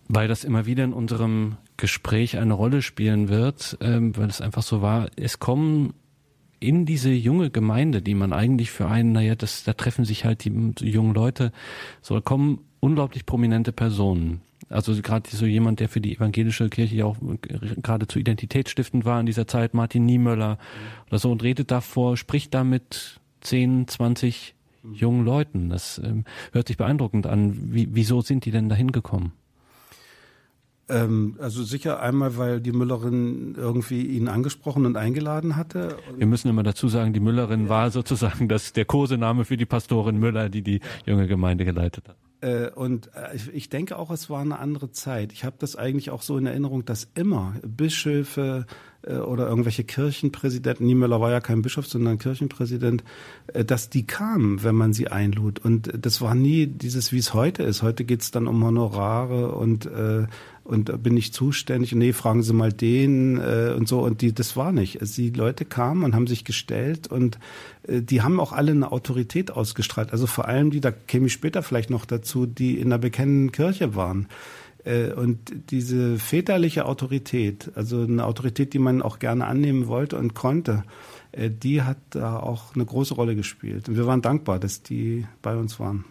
Weil 0.07 0.29
das 0.29 0.45
immer 0.45 0.65
wieder 0.65 0.85
in 0.85 0.93
unserem 0.93 1.57
Gespräch 1.75 2.37
eine 2.37 2.53
Rolle 2.53 2.81
spielen 2.81 3.27
wird, 3.27 3.77
ähm, 3.81 4.15
weil 4.15 4.29
es 4.29 4.39
einfach 4.39 4.63
so 4.63 4.81
war, 4.81 5.09
es 5.17 5.39
kommen 5.39 5.93
in 6.59 6.85
diese 6.85 7.11
junge 7.11 7.49
Gemeinde, 7.49 8.01
die 8.01 8.15
man 8.15 8.33
eigentlich 8.33 8.71
für 8.71 8.87
einen, 8.87 9.11
naja, 9.11 9.35
das, 9.35 9.63
da 9.63 9.73
treffen 9.73 10.05
sich 10.05 10.25
halt 10.25 10.43
die, 10.43 10.51
jungen 10.85 11.13
Leute, 11.13 11.51
so 12.01 12.19
kommen 12.21 12.59
unglaublich 12.79 13.25
prominente 13.25 13.71
Personen. 13.71 14.41
Also 14.67 14.93
gerade 15.01 15.29
so 15.29 15.45
jemand, 15.45 15.79
der 15.79 15.89
für 15.89 16.01
die 16.01 16.15
evangelische 16.15 16.69
Kirche 16.69 16.95
ja 16.95 17.05
auch 17.05 17.17
geradezu 17.81 18.19
identitätsstiftend 18.19 19.05
war 19.05 19.19
in 19.19 19.25
dieser 19.25 19.47
Zeit, 19.47 19.73
Martin 19.73 20.05
Niemöller 20.05 20.55
mhm. 20.55 21.07
oder 21.07 21.19
so, 21.19 21.31
und 21.31 21.43
redet 21.43 21.71
davor, 21.71 22.17
spricht 22.17 22.53
da 22.53 22.63
mit 22.63 23.19
10, 23.41 23.87
20 23.87 24.55
jungen 24.93 25.25
Leuten. 25.25 25.69
Das 25.69 25.99
ähm, 26.03 26.25
hört 26.51 26.67
sich 26.67 26.77
beeindruckend 26.77 27.25
an. 27.25 27.73
Wie, 27.73 27.89
wieso 27.91 28.21
sind 28.21 28.45
die 28.45 28.51
denn 28.51 28.69
da 28.69 28.75
hingekommen? 28.75 29.31
Ähm, 30.89 31.35
also 31.39 31.63
sicher 31.63 32.01
einmal, 32.01 32.37
weil 32.37 32.61
die 32.61 32.71
Müllerin 32.71 33.55
irgendwie 33.55 34.01
ihn 34.05 34.27
angesprochen 34.27 34.85
und 34.85 34.97
eingeladen 34.97 35.55
hatte. 35.55 35.97
Wir 36.17 36.25
müssen 36.25 36.49
immer 36.49 36.63
dazu 36.63 36.87
sagen, 36.87 37.13
die 37.13 37.19
Müllerin 37.19 37.63
ja. 37.63 37.69
war 37.69 37.91
sozusagen 37.91 38.47
das, 38.47 38.73
der 38.73 38.85
Kosename 38.85 39.45
für 39.45 39.57
die 39.57 39.65
Pastorin 39.65 40.17
Müller, 40.17 40.49
die 40.49 40.63
die 40.63 40.79
junge 41.05 41.27
Gemeinde 41.27 41.63
geleitet 41.63 42.09
hat. 42.09 42.17
Äh, 42.41 42.69
und 42.71 43.11
äh, 43.15 43.35
ich 43.53 43.69
denke 43.69 43.97
auch, 43.97 44.11
es 44.11 44.29
war 44.29 44.41
eine 44.41 44.59
andere 44.59 44.91
Zeit. 44.91 45.33
Ich 45.33 45.43
habe 45.43 45.57
das 45.59 45.75
eigentlich 45.75 46.09
auch 46.09 46.21
so 46.21 46.37
in 46.37 46.45
Erinnerung, 46.45 46.85
dass 46.85 47.09
immer 47.13 47.53
Bischöfe 47.65 48.65
oder 49.07 49.47
irgendwelche 49.47 49.83
Kirchenpräsidenten, 49.85 50.85
Niemöller 50.85 51.21
war 51.21 51.31
ja 51.31 51.39
kein 51.39 51.61
Bischof, 51.61 51.87
sondern 51.87 52.17
Kirchenpräsident, 52.17 53.03
dass 53.53 53.89
die 53.89 54.05
kamen, 54.05 54.63
wenn 54.63 54.75
man 54.75 54.93
sie 54.93 55.07
einlud. 55.07 55.59
Und 55.59 55.91
das 55.97 56.21
war 56.21 56.35
nie 56.35 56.67
dieses, 56.67 57.11
wie 57.11 57.17
es 57.17 57.33
heute 57.33 57.63
ist. 57.63 57.81
Heute 57.81 58.03
geht 58.03 58.21
es 58.21 58.31
dann 58.31 58.47
um 58.47 58.63
Honorare 58.63 59.53
und 59.53 59.85
äh, 59.85 60.27
und 60.69 61.01
bin 61.01 61.17
ich 61.17 61.33
zuständig? 61.33 61.93
Nee, 61.95 62.13
fragen 62.13 62.43
Sie 62.43 62.53
mal 62.53 62.71
den 62.71 63.39
äh, 63.39 63.73
und 63.75 63.87
so. 63.87 64.01
Und 64.01 64.21
die, 64.21 64.33
das 64.33 64.55
war 64.55 64.71
nicht. 64.71 64.99
Die 65.17 65.31
Leute 65.31 65.65
kamen 65.65 66.03
und 66.03 66.13
haben 66.13 66.27
sich 66.27 66.45
gestellt 66.45 67.07
und 67.07 67.39
äh, 67.87 68.03
die 68.03 68.21
haben 68.21 68.39
auch 68.39 68.53
alle 68.53 68.71
eine 68.71 68.91
Autorität 68.91 69.49
ausgestrahlt. 69.49 70.11
Also 70.11 70.27
vor 70.27 70.47
allem 70.47 70.69
die, 70.69 70.79
da 70.79 70.91
käme 70.91 71.25
ich 71.25 71.33
später 71.33 71.63
vielleicht 71.63 71.89
noch 71.89 72.05
dazu, 72.05 72.45
die 72.45 72.79
in 72.79 72.91
der 72.91 72.99
bekennenden 72.99 73.51
Kirche 73.51 73.95
waren. 73.95 74.27
Äh, 74.83 75.11
und 75.13 75.71
diese 75.71 76.17
väterliche 76.17 76.85
Autorität, 76.85 77.71
also 77.75 78.01
eine 78.01 78.25
Autorität, 78.25 78.73
die 78.73 78.79
man 78.79 79.01
auch 79.01 79.19
gerne 79.19 79.45
annehmen 79.45 79.87
wollte 79.87 80.17
und 80.17 80.33
konnte, 80.33 80.83
äh, 81.31 81.49
die 81.49 81.81
hat 81.81 81.97
da 82.11 82.39
auch 82.39 82.75
eine 82.75 82.85
große 82.85 83.13
Rolle 83.13 83.35
gespielt. 83.35 83.89
Und 83.89 83.97
wir 83.97 84.07
waren 84.07 84.21
dankbar, 84.21 84.59
dass 84.59 84.81
die 84.81 85.25
bei 85.41 85.55
uns 85.55 85.79
waren. 85.79 86.05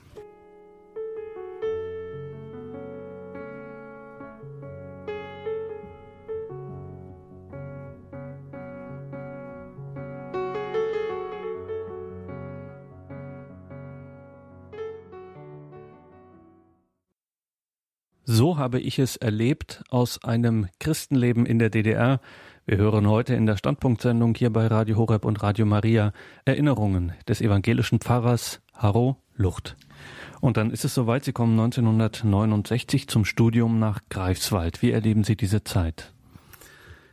So 18.30 18.58
habe 18.58 18.78
ich 18.78 18.98
es 18.98 19.16
erlebt 19.16 19.82
aus 19.88 20.22
einem 20.22 20.66
Christenleben 20.80 21.46
in 21.46 21.58
der 21.58 21.70
DDR. 21.70 22.20
Wir 22.66 22.76
hören 22.76 23.08
heute 23.08 23.34
in 23.34 23.46
der 23.46 23.56
Standpunktsendung 23.56 24.34
hier 24.34 24.52
bei 24.52 24.66
Radio 24.66 24.98
Horeb 24.98 25.24
und 25.24 25.42
Radio 25.42 25.64
Maria 25.64 26.12
Erinnerungen 26.44 27.12
des 27.26 27.40
evangelischen 27.40 28.00
Pfarrers 28.00 28.60
Harro 28.74 29.16
Lucht. 29.34 29.76
Und 30.42 30.58
dann 30.58 30.70
ist 30.72 30.84
es 30.84 30.92
soweit, 30.92 31.24
Sie 31.24 31.32
kommen 31.32 31.58
1969 31.58 33.08
zum 33.08 33.24
Studium 33.24 33.78
nach 33.78 34.00
Greifswald. 34.10 34.82
Wie 34.82 34.90
erleben 34.90 35.24
Sie 35.24 35.34
diese 35.34 35.64
Zeit? 35.64 36.12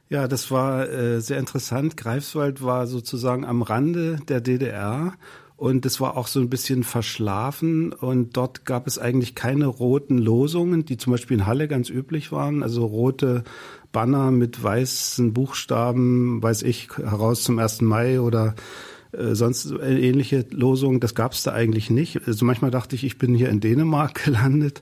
Ja, 0.10 0.28
das 0.28 0.52
war 0.52 0.90
äh, 0.90 1.22
sehr 1.22 1.40
interessant. 1.40 1.96
Greifswald 1.96 2.62
war 2.62 2.88
sozusagen 2.88 3.46
am 3.46 3.62
Rande 3.62 4.18
der 4.28 4.42
DDR 4.42 5.14
und 5.58 5.86
es 5.86 6.02
war 6.02 6.18
auch 6.18 6.28
so 6.28 6.40
ein 6.40 6.50
bisschen 6.50 6.84
verschlafen 6.84 7.94
und 7.94 8.36
dort 8.36 8.66
gab 8.66 8.88
es 8.88 9.00
eigentlich 9.00 9.36
keine 9.36 9.68
roten 9.68 10.18
Losungen, 10.18 10.86
die 10.86 10.98
zum 10.98 11.12
Beispiel 11.12 11.38
in 11.38 11.46
Halle 11.46 11.68
ganz 11.68 11.90
üblich 11.90 12.32
waren, 12.32 12.62
also 12.62 12.86
rote 12.86 13.44
Banner 13.94 14.32
mit 14.32 14.62
weißen 14.62 15.34
Buchstaben, 15.34 16.44
weiß 16.44 16.64
ich, 16.64 16.90
heraus 16.98 17.44
zum 17.44 17.58
1. 17.58 17.82
Mai 17.82 18.20
oder 18.20 18.56
äh, 19.14 19.34
sonst 19.36 19.72
ähnliche 19.82 20.46
Losungen, 20.52 21.00
das 21.00 21.16
gab 21.16 21.32
es 21.32 21.44
da 21.44 21.54
eigentlich 21.54 21.90
nicht. 21.90 22.28
Also 22.28 22.44
manchmal 22.44 22.72
dachte 22.72 22.96
ich, 22.96 23.06
ich 23.06 23.18
bin 23.18 23.34
hier 23.34 23.50
in 23.50 23.62
Dänemark 23.62 24.16
gelandet. 24.26 24.82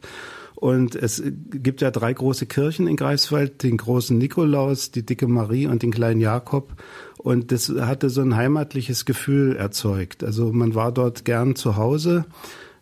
Und 0.63 0.95
es 0.95 1.21
gibt 1.51 1.81
ja 1.81 1.91
drei 1.91 2.13
große 2.13 2.45
Kirchen 2.45 2.87
in 2.87 2.95
Greifswald, 2.95 3.63
den 3.63 3.75
großen 3.75 4.17
Nikolaus, 4.17 4.91
die 4.91 5.05
dicke 5.05 5.27
Marie 5.27 5.67
und 5.67 5.83
den 5.83 5.91
kleinen 5.91 6.21
Jakob. 6.21 6.81
Und 7.17 7.51
das 7.51 7.67
hatte 7.67 8.09
so 8.09 8.21
ein 8.21 8.37
heimatliches 8.37 9.03
Gefühl 9.03 9.57
erzeugt. 9.57 10.23
Also 10.23 10.53
man 10.53 10.73
war 10.73 10.93
dort 10.93 11.25
gern 11.25 11.57
zu 11.57 11.75
Hause. 11.75 12.23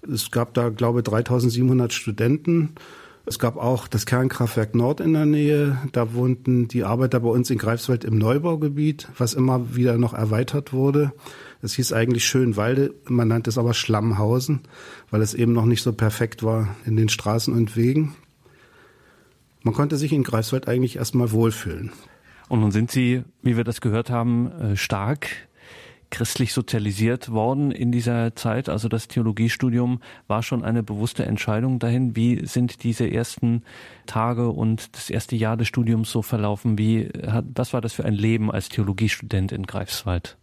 Es 0.07 0.29
gab 0.29 0.53
da, 0.53 0.69
glaube 0.69 0.99
ich, 0.99 1.05
3700 1.05 1.91
Studenten. 1.91 2.75
Es 3.25 3.39
gab 3.39 3.57
auch 3.57 3.87
das 3.87 4.05
Kernkraftwerk 4.05 4.75
Nord 4.75 4.99
in 4.99 5.13
der 5.13 5.25
Nähe. 5.25 5.79
Da 5.91 6.13
wohnten 6.13 6.67
die 6.67 6.83
Arbeiter 6.83 7.19
bei 7.19 7.29
uns 7.29 7.49
in 7.49 7.57
Greifswald 7.57 8.03
im 8.03 8.19
Neubaugebiet, 8.19 9.07
was 9.17 9.33
immer 9.33 9.75
wieder 9.75 9.97
noch 9.97 10.13
erweitert 10.13 10.71
wurde. 10.71 11.13
Das 11.61 11.73
hieß 11.73 11.93
eigentlich 11.93 12.25
Schönwalde, 12.25 12.93
man 13.05 13.27
nannte 13.27 13.49
es 13.49 13.57
aber 13.57 13.73
Schlammhausen, 13.73 14.61
weil 15.11 15.21
es 15.21 15.33
eben 15.33 15.53
noch 15.53 15.65
nicht 15.65 15.83
so 15.83 15.93
perfekt 15.93 16.43
war 16.43 16.75
in 16.85 16.95
den 16.95 17.09
Straßen 17.09 17.53
und 17.53 17.75
Wegen. 17.75 18.15
Man 19.63 19.75
konnte 19.75 19.97
sich 19.97 20.11
in 20.11 20.23
Greifswald 20.23 20.67
eigentlich 20.67 20.95
erstmal 20.95 21.31
wohlfühlen. 21.31 21.91
Und 22.49 22.61
nun 22.61 22.71
sind 22.71 22.89
Sie, 22.91 23.23
wie 23.43 23.57
wir 23.57 23.63
das 23.63 23.79
gehört 23.79 24.09
haben, 24.09 24.51
äh, 24.51 24.75
stark 24.75 25.29
christlich 26.09 26.51
sozialisiert 26.51 27.31
worden 27.31 27.71
in 27.71 27.91
dieser 27.91 28.35
Zeit. 28.35 28.69
Also 28.69 28.89
das 28.89 29.07
Theologiestudium 29.07 30.01
war 30.27 30.43
schon 30.43 30.63
eine 30.63 30.83
bewusste 30.83 31.25
Entscheidung 31.25 31.79
dahin. 31.79 32.15
Wie 32.15 32.45
sind 32.45 32.83
diese 32.83 33.09
ersten 33.09 33.63
Tage 34.05 34.49
und 34.49 34.95
das 34.95 35.09
erste 35.09 35.35
Jahr 35.35 35.57
des 35.57 35.69
Studiums 35.69 36.11
so 36.11 36.21
verlaufen? 36.21 36.77
Wie, 36.77 37.09
was 37.55 37.71
war 37.71 37.81
das 37.81 37.93
für 37.93 38.03
ein 38.03 38.13
Leben 38.13 38.51
als 38.51 38.67
Theologiestudent 38.69 39.51
in 39.53 39.65
Greifswald? 39.65 40.37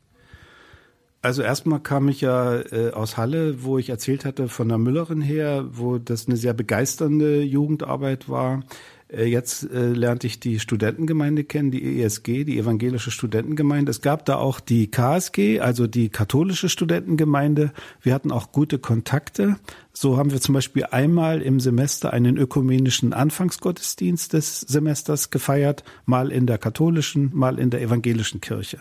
Also 1.20 1.42
erstmal 1.42 1.80
kam 1.80 2.08
ich 2.08 2.20
ja 2.20 2.60
äh, 2.60 2.92
aus 2.92 3.16
Halle, 3.16 3.64
wo 3.64 3.76
ich 3.76 3.90
erzählt 3.90 4.24
hatte 4.24 4.48
von 4.48 4.68
der 4.68 4.78
Müllerin 4.78 5.20
her, 5.20 5.66
wo 5.72 5.98
das 5.98 6.28
eine 6.28 6.36
sehr 6.36 6.54
begeisternde 6.54 7.42
Jugendarbeit 7.42 8.28
war. 8.28 8.62
Äh, 9.10 9.24
jetzt 9.24 9.68
äh, 9.70 9.88
lernte 9.88 10.26
ich 10.26 10.38
die 10.38 10.60
Studentengemeinde 10.60 11.42
kennen, 11.42 11.72
die 11.72 12.02
ESG, 12.02 12.44
die 12.44 12.58
evangelische 12.58 13.10
Studentengemeinde. 13.10 13.90
Es 13.90 14.00
gab 14.00 14.24
da 14.26 14.36
auch 14.36 14.60
die 14.60 14.90
KSG, 14.90 15.60
also 15.60 15.86
die 15.86 16.08
katholische 16.08 16.68
Studentengemeinde. 16.68 17.72
Wir 18.00 18.14
hatten 18.14 18.30
auch 18.30 18.52
gute 18.52 18.78
Kontakte. 18.78 19.56
So 19.92 20.18
haben 20.18 20.30
wir 20.30 20.40
zum 20.40 20.54
Beispiel 20.54 20.84
einmal 20.84 21.42
im 21.42 21.58
Semester 21.58 22.12
einen 22.12 22.36
ökumenischen 22.36 23.12
Anfangsgottesdienst 23.12 24.34
des 24.34 24.60
Semesters 24.60 25.30
gefeiert, 25.30 25.82
mal 26.04 26.30
in 26.30 26.46
der 26.46 26.58
katholischen, 26.58 27.30
mal 27.34 27.58
in 27.58 27.70
der 27.70 27.82
evangelischen 27.82 28.40
Kirche. 28.40 28.78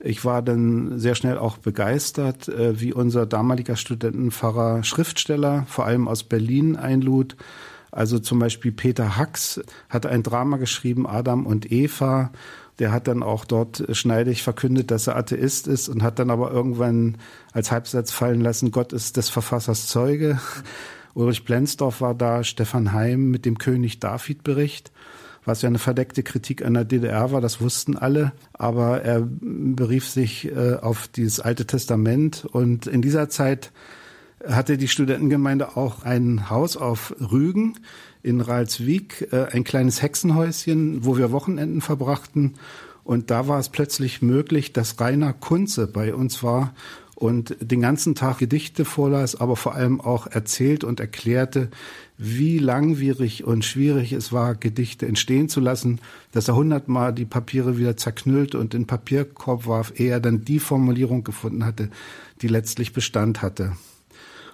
Ich 0.00 0.24
war 0.24 0.42
dann 0.42 0.98
sehr 0.98 1.16
schnell 1.16 1.38
auch 1.38 1.58
begeistert, 1.58 2.48
äh, 2.48 2.80
wie 2.80 2.92
unser 2.92 3.26
damaliger 3.26 3.76
Studentenpfarrer 3.76 4.84
Schriftsteller, 4.84 5.64
vor 5.68 5.86
allem 5.86 6.06
aus 6.06 6.22
Berlin, 6.22 6.76
einlud. 6.76 7.36
Also 7.90 8.18
zum 8.18 8.38
Beispiel 8.38 8.70
Peter 8.70 9.16
Hacks 9.16 9.60
hat 9.88 10.06
ein 10.06 10.22
Drama 10.22 10.58
geschrieben, 10.58 11.06
Adam 11.06 11.46
und 11.46 11.72
Eva. 11.72 12.30
Der 12.78 12.92
hat 12.92 13.08
dann 13.08 13.24
auch 13.24 13.44
dort 13.44 13.84
schneidig 13.96 14.44
verkündet, 14.44 14.92
dass 14.92 15.08
er 15.08 15.16
Atheist 15.16 15.66
ist 15.66 15.88
und 15.88 16.04
hat 16.04 16.20
dann 16.20 16.30
aber 16.30 16.52
irgendwann 16.52 17.16
als 17.52 17.72
Halbsatz 17.72 18.12
fallen 18.12 18.40
lassen, 18.40 18.70
Gott 18.70 18.92
ist 18.92 19.16
des 19.16 19.30
Verfassers 19.30 19.88
Zeuge. 19.88 20.38
Ulrich 21.14 21.44
Blensdorf 21.44 22.00
war 22.00 22.14
da, 22.14 22.44
Stefan 22.44 22.92
Heim 22.92 23.32
mit 23.32 23.44
dem 23.44 23.58
König 23.58 23.98
David 23.98 24.44
Bericht 24.44 24.92
was 25.48 25.62
ja 25.62 25.68
eine 25.68 25.78
verdeckte 25.78 26.22
Kritik 26.22 26.64
an 26.64 26.74
der 26.74 26.84
DDR 26.84 27.32
war, 27.32 27.40
das 27.40 27.60
wussten 27.60 27.96
alle, 27.96 28.32
aber 28.52 29.02
er 29.02 29.22
berief 29.22 30.08
sich 30.08 30.46
äh, 30.52 30.74
auf 30.74 31.08
dieses 31.08 31.40
Alte 31.40 31.66
Testament 31.66 32.44
und 32.44 32.86
in 32.86 33.02
dieser 33.02 33.28
Zeit 33.28 33.72
hatte 34.46 34.78
die 34.78 34.88
Studentengemeinde 34.88 35.76
auch 35.76 36.04
ein 36.04 36.48
Haus 36.50 36.76
auf 36.76 37.14
Rügen 37.20 37.74
in 38.22 38.40
Ralswiek, 38.40 39.28
äh, 39.32 39.46
ein 39.52 39.64
kleines 39.64 40.02
Hexenhäuschen, 40.02 41.04
wo 41.04 41.16
wir 41.16 41.32
Wochenenden 41.32 41.80
verbrachten. 41.80 42.54
Und 43.02 43.30
da 43.30 43.48
war 43.48 43.58
es 43.58 43.70
plötzlich 43.70 44.22
möglich, 44.22 44.72
dass 44.72 45.00
Rainer 45.00 45.32
Kunze 45.32 45.86
bei 45.86 46.14
uns 46.14 46.42
war 46.42 46.74
und 47.18 47.56
den 47.60 47.80
ganzen 47.80 48.14
Tag 48.14 48.38
Gedichte 48.38 48.84
vorlas, 48.84 49.40
aber 49.40 49.56
vor 49.56 49.74
allem 49.74 50.00
auch 50.00 50.28
erzählt 50.28 50.84
und 50.84 51.00
erklärte, 51.00 51.68
wie 52.16 52.58
langwierig 52.58 53.42
und 53.42 53.64
schwierig 53.64 54.12
es 54.12 54.32
war, 54.32 54.54
Gedichte 54.54 55.06
entstehen 55.06 55.48
zu 55.48 55.58
lassen, 55.58 56.00
dass 56.30 56.46
er 56.46 56.54
hundertmal 56.54 57.12
die 57.12 57.24
Papiere 57.24 57.76
wieder 57.76 57.96
zerknüllt 57.96 58.54
und 58.54 58.72
in 58.72 58.86
Papierkorb 58.86 59.66
warf, 59.66 59.94
ehe 59.96 60.12
er 60.12 60.20
dann 60.20 60.44
die 60.44 60.60
Formulierung 60.60 61.24
gefunden 61.24 61.64
hatte, 61.64 61.90
die 62.40 62.46
letztlich 62.46 62.92
Bestand 62.92 63.42
hatte. 63.42 63.72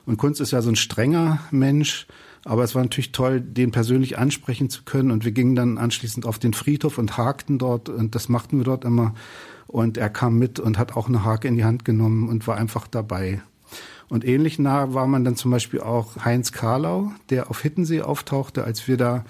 Und 0.07 0.17
Kunst 0.17 0.41
ist 0.41 0.53
ja 0.53 0.63
so 0.63 0.71
ein 0.71 0.77
strenger 0.77 1.41
Mensch, 1.51 2.07
aber 2.47 2.65
es 2.65 2.75
war 2.75 2.83
natürlich 2.83 3.13
toll, 3.13 3.43
den 3.43 3.73
persönlich 3.73 4.17
ansprechen 4.17 4.71
zu 4.71 4.85
können. 4.85 5.11
Und 5.11 5.27
wir 5.27 5.33
gingen 5.33 5.55
dann 5.55 5.77
anschließend 5.77 6.25
auf 6.25 6.39
den 6.39 6.55
Friedhof 6.55 6.97
und 6.97 7.19
hakten 7.19 7.59
dort. 7.59 7.91
Und 7.91 8.15
das 8.15 8.31
machten 8.31 8.57
wir 8.57 8.65
dort 8.65 8.85
immer. 8.85 9.15
Und 9.67 9.97
er 9.97 10.11
kam 10.11 10.39
mit 10.39 10.61
und 10.61 10.79
hat 10.79 10.97
auch 10.97 11.09
eine 11.09 11.25
Hake 11.25 11.49
in 11.49 11.57
die 11.57 11.65
Hand 11.65 11.85
genommen 11.85 12.29
und 12.29 12.47
war 12.47 12.57
einfach 12.57 12.87
dabei. 12.87 13.43
Und 14.09 14.25
ähnlich 14.25 14.59
nah 14.59 14.95
war 14.95 15.07
man 15.07 15.25
dann 15.25 15.37
zum 15.37 15.51
Beispiel 15.51 15.81
auch 15.81 16.25
Heinz 16.25 16.53
Karlau, 16.53 17.13
der 17.31 17.51
auf 17.51 17.63
Hittensee 17.63 18.03
auftauchte, 18.03 18.65
als 18.65 18.87
wir 18.87 18.97
da 18.97 19.25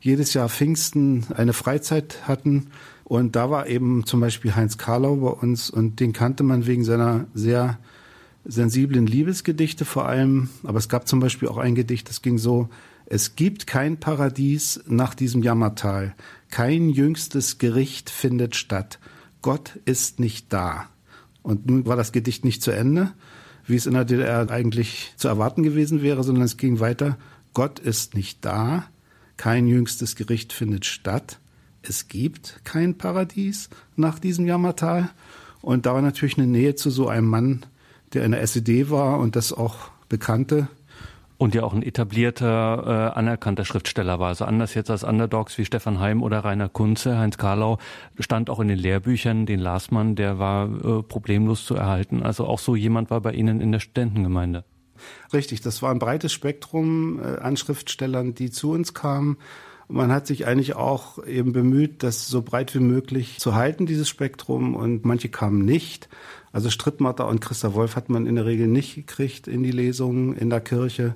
jedes 0.00 0.34
Jahr 0.34 0.48
Pfingsten 0.48 1.26
eine 1.34 1.52
Freizeit 1.52 2.28
hatten. 2.28 2.68
Und 3.04 3.36
da 3.36 3.50
war 3.50 3.68
eben 3.68 4.04
zum 4.04 4.20
Beispiel 4.20 4.54
Heinz 4.56 4.78
Karlau 4.78 5.16
bei 5.16 5.30
uns 5.30 5.70
und 5.70 6.00
den 6.00 6.12
kannte 6.12 6.42
man 6.42 6.66
wegen 6.66 6.84
seiner 6.84 7.26
sehr 7.34 7.78
sensiblen 8.44 9.06
Liebesgedichte 9.06 9.84
vor 9.84 10.06
allem. 10.06 10.48
Aber 10.64 10.78
es 10.78 10.88
gab 10.88 11.08
zum 11.08 11.20
Beispiel 11.20 11.48
auch 11.48 11.58
ein 11.58 11.74
Gedicht, 11.74 12.08
das 12.08 12.22
ging 12.22 12.38
so, 12.38 12.68
es 13.06 13.36
gibt 13.36 13.66
kein 13.68 13.98
Paradies 13.98 14.82
nach 14.86 15.14
diesem 15.14 15.42
Jammertal. 15.42 16.14
Kein 16.50 16.88
jüngstes 16.88 17.58
Gericht 17.58 18.10
findet 18.10 18.56
statt. 18.56 18.98
Gott 19.46 19.78
ist 19.84 20.18
nicht 20.18 20.52
da. 20.52 20.88
Und 21.44 21.70
nun 21.70 21.86
war 21.86 21.94
das 21.94 22.10
Gedicht 22.10 22.44
nicht 22.44 22.62
zu 22.62 22.72
Ende, 22.72 23.12
wie 23.64 23.76
es 23.76 23.86
in 23.86 23.92
der 23.92 24.04
DDR 24.04 24.50
eigentlich 24.50 25.14
zu 25.16 25.28
erwarten 25.28 25.62
gewesen 25.62 26.02
wäre, 26.02 26.24
sondern 26.24 26.42
es 26.42 26.56
ging 26.56 26.80
weiter. 26.80 27.16
Gott 27.54 27.78
ist 27.78 28.16
nicht 28.16 28.44
da, 28.44 28.88
kein 29.36 29.68
jüngstes 29.68 30.16
Gericht 30.16 30.52
findet 30.52 30.84
statt, 30.84 31.38
es 31.82 32.08
gibt 32.08 32.58
kein 32.64 32.98
Paradies 32.98 33.70
nach 33.94 34.18
diesem 34.18 34.48
Jammertal. 34.48 35.10
Und 35.62 35.86
da 35.86 35.94
war 35.94 36.02
natürlich 36.02 36.38
eine 36.38 36.48
Nähe 36.48 36.74
zu 36.74 36.90
so 36.90 37.06
einem 37.06 37.28
Mann, 37.28 37.66
der 38.14 38.24
in 38.24 38.32
der 38.32 38.42
SED 38.42 38.90
war 38.90 39.20
und 39.20 39.36
das 39.36 39.52
auch 39.52 39.90
bekannte. 40.08 40.66
Und 41.38 41.54
ja 41.54 41.64
auch 41.64 41.74
ein 41.74 41.82
etablierter, 41.82 43.12
äh, 43.14 43.18
anerkannter 43.18 43.66
Schriftsteller 43.66 44.18
war. 44.18 44.28
Also 44.28 44.46
anders 44.46 44.72
jetzt 44.74 44.90
als 44.90 45.04
Underdogs 45.04 45.58
wie 45.58 45.66
Stefan 45.66 46.00
Heim 46.00 46.22
oder 46.22 46.40
Rainer 46.40 46.70
Kunze, 46.70 47.18
Heinz 47.18 47.36
Karlau, 47.36 47.78
stand 48.18 48.48
auch 48.48 48.58
in 48.60 48.68
den 48.68 48.78
Lehrbüchern, 48.78 49.44
den 49.44 49.60
las 49.60 49.90
man, 49.90 50.16
der 50.16 50.38
war 50.38 50.64
äh, 50.66 51.02
problemlos 51.02 51.66
zu 51.66 51.74
erhalten. 51.74 52.22
Also 52.22 52.46
auch 52.46 52.58
so 52.58 52.74
jemand 52.74 53.10
war 53.10 53.20
bei 53.20 53.32
Ihnen 53.32 53.60
in 53.60 53.70
der 53.70 53.80
Studentengemeinde. 53.80 54.64
Richtig, 55.32 55.60
das 55.60 55.82
war 55.82 55.90
ein 55.90 55.98
breites 55.98 56.32
Spektrum 56.32 57.20
äh, 57.20 57.38
an 57.38 57.58
Schriftstellern, 57.58 58.34
die 58.34 58.50
zu 58.50 58.70
uns 58.70 58.94
kamen. 58.94 59.36
Man 59.88 60.10
hat 60.10 60.26
sich 60.26 60.46
eigentlich 60.46 60.74
auch 60.74 61.24
eben 61.24 61.52
bemüht, 61.52 62.02
das 62.02 62.26
so 62.26 62.42
breit 62.42 62.74
wie 62.74 62.80
möglich 62.80 63.38
zu 63.38 63.54
halten, 63.54 63.86
dieses 63.86 64.08
Spektrum. 64.08 64.74
Und 64.74 65.04
manche 65.04 65.28
kamen 65.28 65.64
nicht. 65.64 66.08
Also 66.56 66.70
Strittmatter 66.70 67.28
und 67.28 67.42
Christa 67.42 67.74
Wolf 67.74 67.96
hat 67.96 68.08
man 68.08 68.24
in 68.24 68.36
der 68.36 68.46
Regel 68.46 68.66
nicht 68.66 68.94
gekriegt 68.94 69.46
in 69.46 69.62
die 69.62 69.72
Lesungen 69.72 70.34
in 70.34 70.48
der 70.48 70.62
Kirche. 70.62 71.14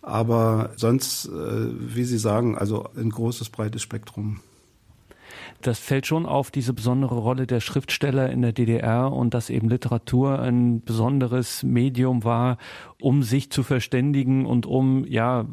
Aber 0.00 0.70
sonst, 0.76 1.26
äh, 1.26 1.30
wie 1.30 2.04
Sie 2.04 2.16
sagen, 2.16 2.56
also 2.56 2.88
ein 2.96 3.10
großes, 3.10 3.50
breites 3.50 3.82
Spektrum. 3.82 4.40
Das 5.60 5.78
fällt 5.78 6.06
schon 6.06 6.24
auf 6.24 6.50
diese 6.50 6.72
besondere 6.72 7.16
Rolle 7.16 7.46
der 7.46 7.60
Schriftsteller 7.60 8.30
in 8.30 8.40
der 8.40 8.52
DDR 8.52 9.12
und 9.12 9.34
dass 9.34 9.50
eben 9.50 9.68
Literatur 9.68 10.38
ein 10.38 10.82
besonderes 10.82 11.62
Medium 11.62 12.24
war, 12.24 12.56
um 12.98 13.22
sich 13.22 13.50
zu 13.52 13.64
verständigen 13.64 14.46
und 14.46 14.64
um, 14.64 15.04
ja, 15.04 15.44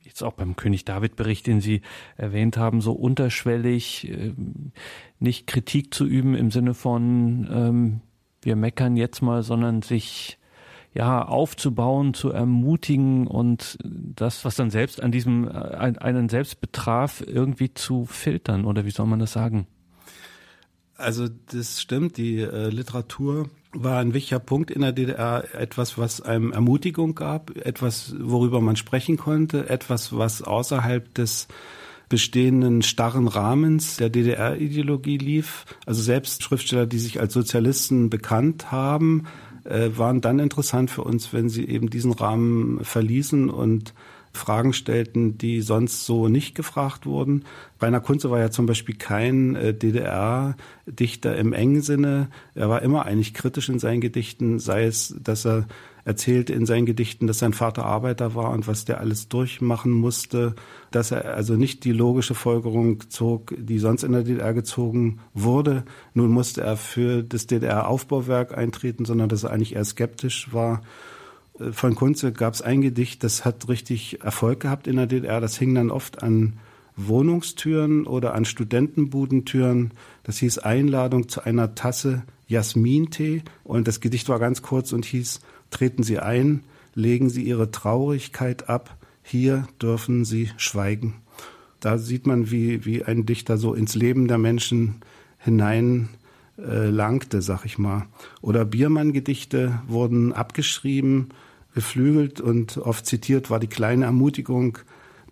jetzt 0.00 0.24
auch 0.24 0.32
beim 0.32 0.56
König 0.56 0.84
David 0.84 1.14
Bericht, 1.14 1.46
den 1.46 1.60
Sie 1.60 1.82
erwähnt 2.16 2.56
haben, 2.56 2.80
so 2.80 2.90
unterschwellig 2.94 4.10
äh, 4.10 4.32
nicht 5.20 5.46
Kritik 5.46 5.94
zu 5.94 6.04
üben 6.04 6.34
im 6.34 6.50
Sinne 6.50 6.74
von, 6.74 7.48
ähm, 7.48 8.00
wir 8.42 8.56
meckern 8.56 8.96
jetzt 8.96 9.22
mal, 9.22 9.42
sondern 9.42 9.82
sich 9.82 10.38
ja 10.94 11.24
aufzubauen, 11.24 12.12
zu 12.12 12.30
ermutigen 12.30 13.26
und 13.26 13.78
das, 13.82 14.44
was 14.44 14.56
dann 14.56 14.70
selbst 14.70 15.02
an 15.02 15.10
diesem 15.10 15.48
äh, 15.48 15.50
einen 15.50 16.28
selbst 16.28 16.60
betraf, 16.60 17.22
irgendwie 17.26 17.72
zu 17.72 18.04
filtern. 18.04 18.66
Oder 18.66 18.84
wie 18.84 18.90
soll 18.90 19.06
man 19.06 19.18
das 19.18 19.32
sagen? 19.32 19.66
Also 20.96 21.28
das 21.50 21.80
stimmt, 21.80 22.18
die 22.18 22.40
äh, 22.40 22.68
Literatur 22.68 23.48
war 23.72 24.00
ein 24.00 24.12
wichtiger 24.12 24.38
Punkt 24.38 24.70
in 24.70 24.82
der 24.82 24.92
DDR, 24.92 25.54
etwas, 25.54 25.96
was 25.96 26.20
einem 26.20 26.52
Ermutigung 26.52 27.14
gab, 27.14 27.56
etwas, 27.56 28.14
worüber 28.20 28.60
man 28.60 28.76
sprechen 28.76 29.16
konnte, 29.16 29.70
etwas, 29.70 30.16
was 30.16 30.42
außerhalb 30.42 31.12
des 31.14 31.48
bestehenden 32.12 32.82
starren 32.82 33.26
Rahmens 33.26 33.96
der 33.96 34.10
DDR-Ideologie 34.10 35.16
lief. 35.16 35.64
Also 35.86 36.02
selbst 36.02 36.42
Schriftsteller, 36.42 36.84
die 36.84 36.98
sich 36.98 37.20
als 37.20 37.32
Sozialisten 37.32 38.10
bekannt 38.10 38.70
haben, 38.70 39.22
äh, 39.64 39.88
waren 39.96 40.20
dann 40.20 40.38
interessant 40.38 40.90
für 40.90 41.04
uns, 41.04 41.32
wenn 41.32 41.48
sie 41.48 41.66
eben 41.66 41.88
diesen 41.88 42.12
Rahmen 42.12 42.84
verließen 42.84 43.48
und 43.48 43.94
Fragen 44.34 44.74
stellten, 44.74 45.38
die 45.38 45.62
sonst 45.62 46.04
so 46.04 46.28
nicht 46.28 46.54
gefragt 46.54 47.06
wurden. 47.06 47.46
Rainer 47.80 48.00
Kunze 48.00 48.30
war 48.30 48.40
ja 48.40 48.50
zum 48.50 48.66
Beispiel 48.66 48.96
kein 48.96 49.56
äh, 49.56 49.72
DDR-Dichter 49.72 51.34
im 51.36 51.54
engen 51.54 51.80
Sinne. 51.80 52.28
Er 52.54 52.68
war 52.68 52.82
immer 52.82 53.06
eigentlich 53.06 53.32
kritisch 53.32 53.70
in 53.70 53.78
seinen 53.78 54.02
Gedichten, 54.02 54.58
sei 54.58 54.84
es, 54.84 55.16
dass 55.18 55.46
er 55.46 55.66
erzählte 56.04 56.52
in 56.52 56.66
seinen 56.66 56.86
Gedichten, 56.86 57.26
dass 57.26 57.38
sein 57.38 57.52
Vater 57.52 57.84
Arbeiter 57.84 58.34
war 58.34 58.50
und 58.50 58.66
was 58.66 58.84
der 58.84 59.00
alles 59.00 59.28
durchmachen 59.28 59.92
musste, 59.92 60.54
dass 60.90 61.12
er 61.12 61.34
also 61.34 61.54
nicht 61.54 61.84
die 61.84 61.92
logische 61.92 62.34
Folgerung 62.34 63.08
zog, 63.08 63.54
die 63.56 63.78
sonst 63.78 64.02
in 64.02 64.12
der 64.12 64.24
DDR 64.24 64.52
gezogen 64.52 65.20
wurde. 65.32 65.84
Nun 66.14 66.30
musste 66.30 66.62
er 66.62 66.76
für 66.76 67.22
das 67.22 67.46
DDR-Aufbauwerk 67.46 68.56
eintreten, 68.56 69.04
sondern 69.04 69.28
dass 69.28 69.44
er 69.44 69.50
eigentlich 69.50 69.76
eher 69.76 69.84
skeptisch 69.84 70.52
war. 70.52 70.82
Äh, 71.58 71.72
von 71.72 71.94
Kunze 71.94 72.32
gab 72.32 72.54
es 72.54 72.62
ein 72.62 72.80
Gedicht, 72.80 73.22
das 73.22 73.44
hat 73.44 73.68
richtig 73.68 74.22
Erfolg 74.22 74.60
gehabt 74.60 74.86
in 74.86 74.96
der 74.96 75.06
DDR. 75.06 75.40
Das 75.40 75.56
hing 75.56 75.74
dann 75.74 75.90
oft 75.90 76.22
an 76.22 76.54
Wohnungstüren 76.96 78.06
oder 78.06 78.34
an 78.34 78.44
Studentenbudentüren. 78.44 79.92
Das 80.24 80.38
hieß 80.38 80.58
Einladung 80.58 81.28
zu 81.28 81.44
einer 81.44 81.74
Tasse 81.74 82.22
Jasmintee. 82.48 83.42
Und 83.64 83.88
das 83.88 84.00
Gedicht 84.00 84.28
war 84.28 84.38
ganz 84.38 84.62
kurz 84.62 84.92
und 84.92 85.04
hieß 85.04 85.40
Treten 85.72 86.04
Sie 86.04 86.20
ein, 86.20 86.62
legen 86.94 87.28
Sie 87.28 87.42
Ihre 87.42 87.72
Traurigkeit 87.72 88.68
ab, 88.68 88.96
hier 89.24 89.66
dürfen 89.80 90.24
Sie 90.24 90.50
schweigen. 90.56 91.14
Da 91.80 91.98
sieht 91.98 92.28
man, 92.28 92.52
wie, 92.52 92.84
wie 92.84 93.02
ein 93.02 93.26
Dichter 93.26 93.58
so 93.58 93.74
ins 93.74 93.96
Leben 93.96 94.28
der 94.28 94.38
Menschen 94.38 95.00
hinein 95.38 96.10
äh, 96.56 96.90
langte, 96.90 97.42
sag 97.42 97.64
ich 97.64 97.78
mal. 97.78 98.06
Oder 98.40 98.64
Biermann-Gedichte 98.64 99.82
wurden 99.88 100.32
abgeschrieben, 100.32 101.30
geflügelt 101.74 102.40
und 102.40 102.76
oft 102.76 103.06
zitiert 103.06 103.50
war 103.50 103.58
die 103.58 103.66
kleine 103.66 104.04
Ermutigung, 104.04 104.78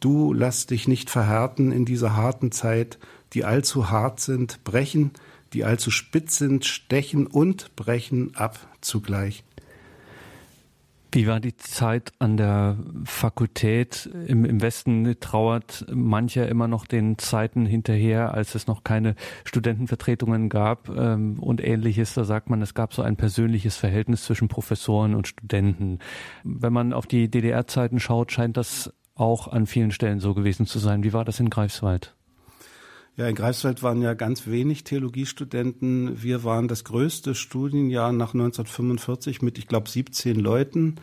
du 0.00 0.32
lass 0.32 0.66
dich 0.66 0.88
nicht 0.88 1.10
verhärten 1.10 1.70
in 1.70 1.84
dieser 1.84 2.16
harten 2.16 2.50
Zeit, 2.50 2.98
die 3.32 3.44
allzu 3.44 3.90
hart 3.90 4.20
sind, 4.20 4.64
brechen, 4.64 5.12
die 5.52 5.64
allzu 5.64 5.90
spitz 5.90 6.38
sind, 6.38 6.64
stechen 6.64 7.26
und 7.26 7.76
brechen 7.76 8.34
ab 8.34 8.58
zugleich. 8.80 9.44
Wie 11.12 11.26
war 11.26 11.40
die 11.40 11.56
Zeit 11.56 12.12
an 12.20 12.36
der 12.36 12.76
Fakultät? 13.04 14.08
Im, 14.26 14.44
Im, 14.44 14.62
Westen 14.62 15.16
trauert 15.18 15.84
mancher 15.92 16.48
immer 16.48 16.68
noch 16.68 16.86
den 16.86 17.18
Zeiten 17.18 17.66
hinterher, 17.66 18.32
als 18.34 18.54
es 18.54 18.68
noch 18.68 18.84
keine 18.84 19.16
Studentenvertretungen 19.44 20.48
gab 20.48 20.88
ähm, 20.88 21.40
und 21.40 21.64
ähnliches. 21.64 22.14
Da 22.14 22.24
sagt 22.24 22.48
man, 22.48 22.62
es 22.62 22.74
gab 22.74 22.94
so 22.94 23.02
ein 23.02 23.16
persönliches 23.16 23.76
Verhältnis 23.76 24.24
zwischen 24.24 24.48
Professoren 24.48 25.16
und 25.16 25.26
Studenten. 25.26 25.98
Wenn 26.44 26.72
man 26.72 26.92
auf 26.92 27.06
die 27.06 27.28
DDR-Zeiten 27.28 27.98
schaut, 27.98 28.30
scheint 28.30 28.56
das 28.56 28.92
auch 29.16 29.48
an 29.48 29.66
vielen 29.66 29.90
Stellen 29.90 30.20
so 30.20 30.34
gewesen 30.34 30.66
zu 30.66 30.78
sein. 30.78 31.02
Wie 31.02 31.12
war 31.12 31.24
das 31.24 31.40
in 31.40 31.50
Greifswald? 31.50 32.14
Ja, 33.16 33.26
in 33.28 33.34
Greifswald 33.34 33.82
waren 33.82 34.00
ja 34.00 34.14
ganz 34.14 34.46
wenig 34.46 34.84
Theologiestudenten. 34.84 36.22
Wir 36.22 36.44
waren 36.44 36.68
das 36.68 36.84
größte 36.84 37.34
Studienjahr 37.34 38.12
nach 38.12 38.32
1945 38.34 39.42
mit, 39.42 39.58
ich 39.58 39.68
glaube, 39.68 39.88
17 39.88 40.38
Leuten. 40.38 40.96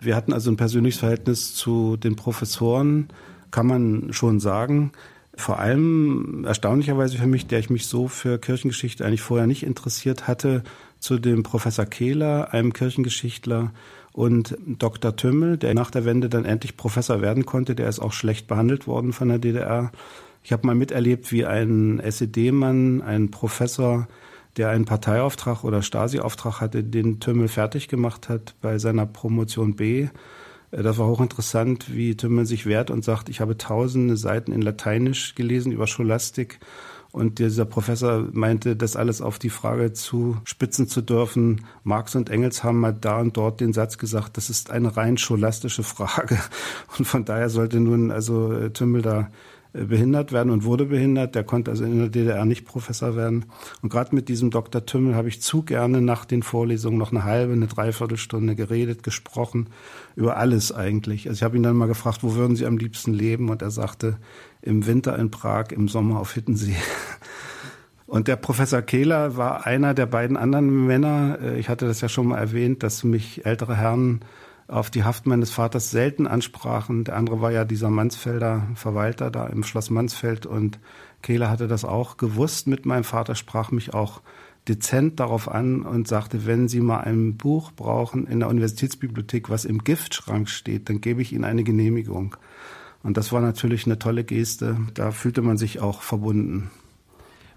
Wir 0.00 0.16
hatten 0.16 0.32
also 0.32 0.50
ein 0.50 0.56
persönliches 0.56 1.00
Verhältnis 1.00 1.54
zu 1.54 1.96
den 1.96 2.16
Professoren, 2.16 3.08
kann 3.50 3.66
man 3.66 4.12
schon 4.12 4.40
sagen. 4.40 4.92
Vor 5.34 5.60
allem 5.60 6.44
erstaunlicherweise 6.44 7.16
für 7.16 7.26
mich, 7.26 7.46
der 7.46 7.60
ich 7.60 7.70
mich 7.70 7.86
so 7.86 8.06
für 8.06 8.38
Kirchengeschichte 8.38 9.06
eigentlich 9.06 9.22
vorher 9.22 9.46
nicht 9.46 9.62
interessiert 9.62 10.28
hatte, 10.28 10.62
zu 10.98 11.18
dem 11.18 11.42
Professor 11.42 11.86
Kehler, 11.86 12.52
einem 12.52 12.72
Kirchengeschichtler, 12.72 13.72
und 14.12 14.56
Dr. 14.66 15.16
Tümmel, 15.16 15.56
der 15.56 15.74
nach 15.74 15.90
der 15.90 16.04
Wende 16.04 16.28
dann 16.28 16.44
endlich 16.44 16.76
Professor 16.76 17.22
werden 17.22 17.46
konnte, 17.46 17.74
der 17.74 17.88
ist 17.88 17.98
auch 17.98 18.12
schlecht 18.12 18.46
behandelt 18.46 18.86
worden 18.86 19.12
von 19.12 19.28
der 19.28 19.38
DDR. 19.38 19.90
Ich 20.42 20.52
habe 20.52 20.66
mal 20.66 20.74
miterlebt, 20.74 21.30
wie 21.30 21.46
ein 21.46 22.00
SED-Mann, 22.00 23.02
ein 23.02 23.30
Professor, 23.30 24.08
der 24.56 24.70
einen 24.70 24.84
Parteiauftrag 24.84 25.64
oder 25.64 25.82
Stasi-Auftrag 25.82 26.60
hatte, 26.60 26.82
den 26.82 27.20
Tümmel 27.20 27.48
fertig 27.48 27.88
gemacht 27.88 28.28
hat 28.28 28.54
bei 28.60 28.78
seiner 28.78 29.06
Promotion 29.06 29.76
B. 29.76 30.08
Äh, 30.72 30.82
das 30.82 30.98
war 30.98 31.06
hochinteressant, 31.06 31.94
wie 31.94 32.16
Tümmel 32.16 32.46
sich 32.46 32.66
wehrt 32.66 32.90
und 32.90 33.04
sagt, 33.04 33.28
ich 33.28 33.40
habe 33.40 33.56
tausende 33.56 34.16
Seiten 34.16 34.52
in 34.52 34.62
Lateinisch 34.62 35.34
gelesen 35.34 35.72
über 35.72 35.86
Scholastik. 35.86 36.58
Und 37.12 37.40
dieser 37.40 37.66
Professor 37.66 38.26
meinte, 38.32 38.74
das 38.74 38.96
alles 38.96 39.20
auf 39.20 39.38
die 39.38 39.50
Frage 39.50 39.92
zu 39.92 40.38
spitzen 40.44 40.88
zu 40.88 41.02
dürfen. 41.02 41.66
Marx 41.84 42.14
und 42.14 42.30
Engels 42.30 42.64
haben 42.64 42.80
mal 42.80 42.94
da 42.94 43.20
und 43.20 43.36
dort 43.36 43.60
den 43.60 43.74
Satz 43.74 43.98
gesagt, 43.98 44.38
das 44.38 44.48
ist 44.48 44.70
eine 44.70 44.96
rein 44.96 45.18
scholastische 45.18 45.82
Frage. 45.82 46.38
Und 46.98 47.04
von 47.04 47.26
daher 47.26 47.50
sollte 47.50 47.80
nun 47.80 48.10
also 48.10 48.52
äh, 48.52 48.70
Tümmel 48.70 49.02
da 49.02 49.30
behindert 49.72 50.32
werden 50.32 50.50
und 50.50 50.64
wurde 50.64 50.86
behindert. 50.86 51.34
Der 51.34 51.44
konnte 51.44 51.70
also 51.70 51.84
in 51.84 51.98
der 51.98 52.08
DDR 52.08 52.44
nicht 52.44 52.66
Professor 52.66 53.16
werden. 53.16 53.46
Und 53.82 53.88
gerade 53.88 54.14
mit 54.14 54.28
diesem 54.28 54.50
Dr. 54.50 54.84
Tümmel 54.84 55.14
habe 55.14 55.28
ich 55.28 55.40
zu 55.40 55.62
gerne 55.62 56.00
nach 56.00 56.24
den 56.24 56.42
Vorlesungen 56.42 56.98
noch 56.98 57.10
eine 57.10 57.24
halbe, 57.24 57.52
eine 57.52 57.66
Dreiviertelstunde 57.66 58.54
geredet, 58.54 59.02
gesprochen, 59.02 59.68
über 60.14 60.36
alles 60.36 60.72
eigentlich. 60.72 61.28
Also 61.28 61.38
ich 61.38 61.42
habe 61.42 61.56
ihn 61.56 61.62
dann 61.62 61.76
mal 61.76 61.88
gefragt, 61.88 62.18
wo 62.22 62.34
würden 62.34 62.56
Sie 62.56 62.66
am 62.66 62.76
liebsten 62.76 63.14
leben? 63.14 63.48
Und 63.48 63.62
er 63.62 63.70
sagte, 63.70 64.18
im 64.60 64.86
Winter 64.86 65.18
in 65.18 65.30
Prag, 65.30 65.70
im 65.70 65.88
Sommer 65.88 66.20
auf 66.20 66.32
Hittensee. 66.32 66.76
Und 68.06 68.28
der 68.28 68.36
Professor 68.36 68.82
Kehler 68.82 69.38
war 69.38 69.66
einer 69.66 69.94
der 69.94 70.04
beiden 70.04 70.36
anderen 70.36 70.86
Männer. 70.86 71.38
Äh, 71.40 71.58
ich 71.58 71.70
hatte 71.70 71.86
das 71.86 72.02
ja 72.02 72.10
schon 72.10 72.26
mal 72.28 72.36
erwähnt, 72.36 72.82
dass 72.82 73.04
mich 73.04 73.46
ältere 73.46 73.74
Herren 73.74 74.20
auf 74.72 74.90
die 74.90 75.04
Haft 75.04 75.26
meines 75.26 75.50
Vaters 75.50 75.90
selten 75.90 76.26
ansprachen. 76.26 77.04
Der 77.04 77.16
andere 77.16 77.40
war 77.40 77.52
ja 77.52 77.64
dieser 77.64 77.90
Mansfelder 77.90 78.66
Verwalter 78.74 79.30
da 79.30 79.46
im 79.46 79.62
Schloss 79.62 79.90
Mansfeld 79.90 80.46
und 80.46 80.78
Kehler 81.22 81.50
hatte 81.50 81.68
das 81.68 81.84
auch 81.84 82.16
gewusst 82.16 82.66
mit 82.66 82.86
meinem 82.86 83.04
Vater, 83.04 83.34
sprach 83.34 83.70
mich 83.70 83.94
auch 83.94 84.22
dezent 84.68 85.20
darauf 85.20 85.48
an 85.48 85.82
und 85.82 86.08
sagte, 86.08 86.46
wenn 86.46 86.68
Sie 86.68 86.80
mal 86.80 87.00
ein 87.00 87.36
Buch 87.36 87.72
brauchen 87.72 88.26
in 88.26 88.40
der 88.40 88.48
Universitätsbibliothek, 88.48 89.50
was 89.50 89.64
im 89.64 89.84
Giftschrank 89.84 90.48
steht, 90.48 90.88
dann 90.88 91.00
gebe 91.00 91.22
ich 91.22 91.32
Ihnen 91.32 91.44
eine 91.44 91.64
Genehmigung. 91.64 92.36
Und 93.02 93.16
das 93.16 93.32
war 93.32 93.40
natürlich 93.40 93.86
eine 93.86 93.98
tolle 93.98 94.24
Geste. 94.24 94.76
Da 94.94 95.10
fühlte 95.10 95.42
man 95.42 95.58
sich 95.58 95.80
auch 95.80 96.02
verbunden. 96.02 96.70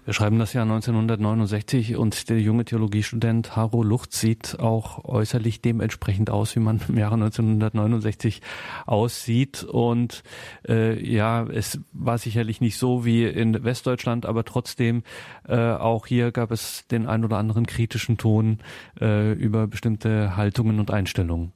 Wir 0.06 0.14
schreiben 0.14 0.38
das 0.38 0.52
Jahr 0.52 0.62
1969 0.62 1.96
und 1.96 2.30
der 2.30 2.40
junge 2.40 2.64
Theologiestudent 2.64 3.56
Haro 3.56 3.82
Lucht 3.82 4.12
sieht 4.12 4.60
auch 4.60 5.04
äußerlich 5.04 5.62
dementsprechend 5.62 6.30
aus, 6.30 6.54
wie 6.54 6.60
man 6.60 6.80
im 6.88 6.96
Jahre 6.96 7.14
1969 7.14 8.40
aussieht. 8.86 9.64
Und 9.64 10.22
äh, 10.68 11.04
ja, 11.04 11.44
es 11.48 11.80
war 11.92 12.18
sicherlich 12.18 12.60
nicht 12.60 12.78
so 12.78 13.04
wie 13.04 13.24
in 13.24 13.64
Westdeutschland, 13.64 14.26
aber 14.26 14.44
trotzdem 14.44 15.02
äh, 15.48 15.56
auch 15.56 16.06
hier 16.06 16.30
gab 16.30 16.52
es 16.52 16.86
den 16.86 17.08
ein 17.08 17.24
oder 17.24 17.38
anderen 17.38 17.66
kritischen 17.66 18.16
Ton 18.16 18.60
äh, 19.00 19.32
über 19.32 19.66
bestimmte 19.66 20.36
Haltungen 20.36 20.78
und 20.78 20.92
Einstellungen. 20.92 21.55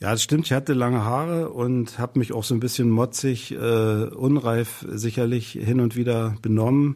Ja, 0.00 0.12
das 0.12 0.22
stimmt. 0.22 0.46
Ich 0.46 0.52
hatte 0.52 0.74
lange 0.74 1.04
Haare 1.04 1.50
und 1.50 1.98
habe 1.98 2.20
mich 2.20 2.32
auch 2.32 2.44
so 2.44 2.54
ein 2.54 2.60
bisschen 2.60 2.88
motzig, 2.88 3.52
äh, 3.52 3.56
unreif 3.56 4.86
sicherlich 4.88 5.50
hin 5.52 5.80
und 5.80 5.96
wieder 5.96 6.36
benommen. 6.40 6.94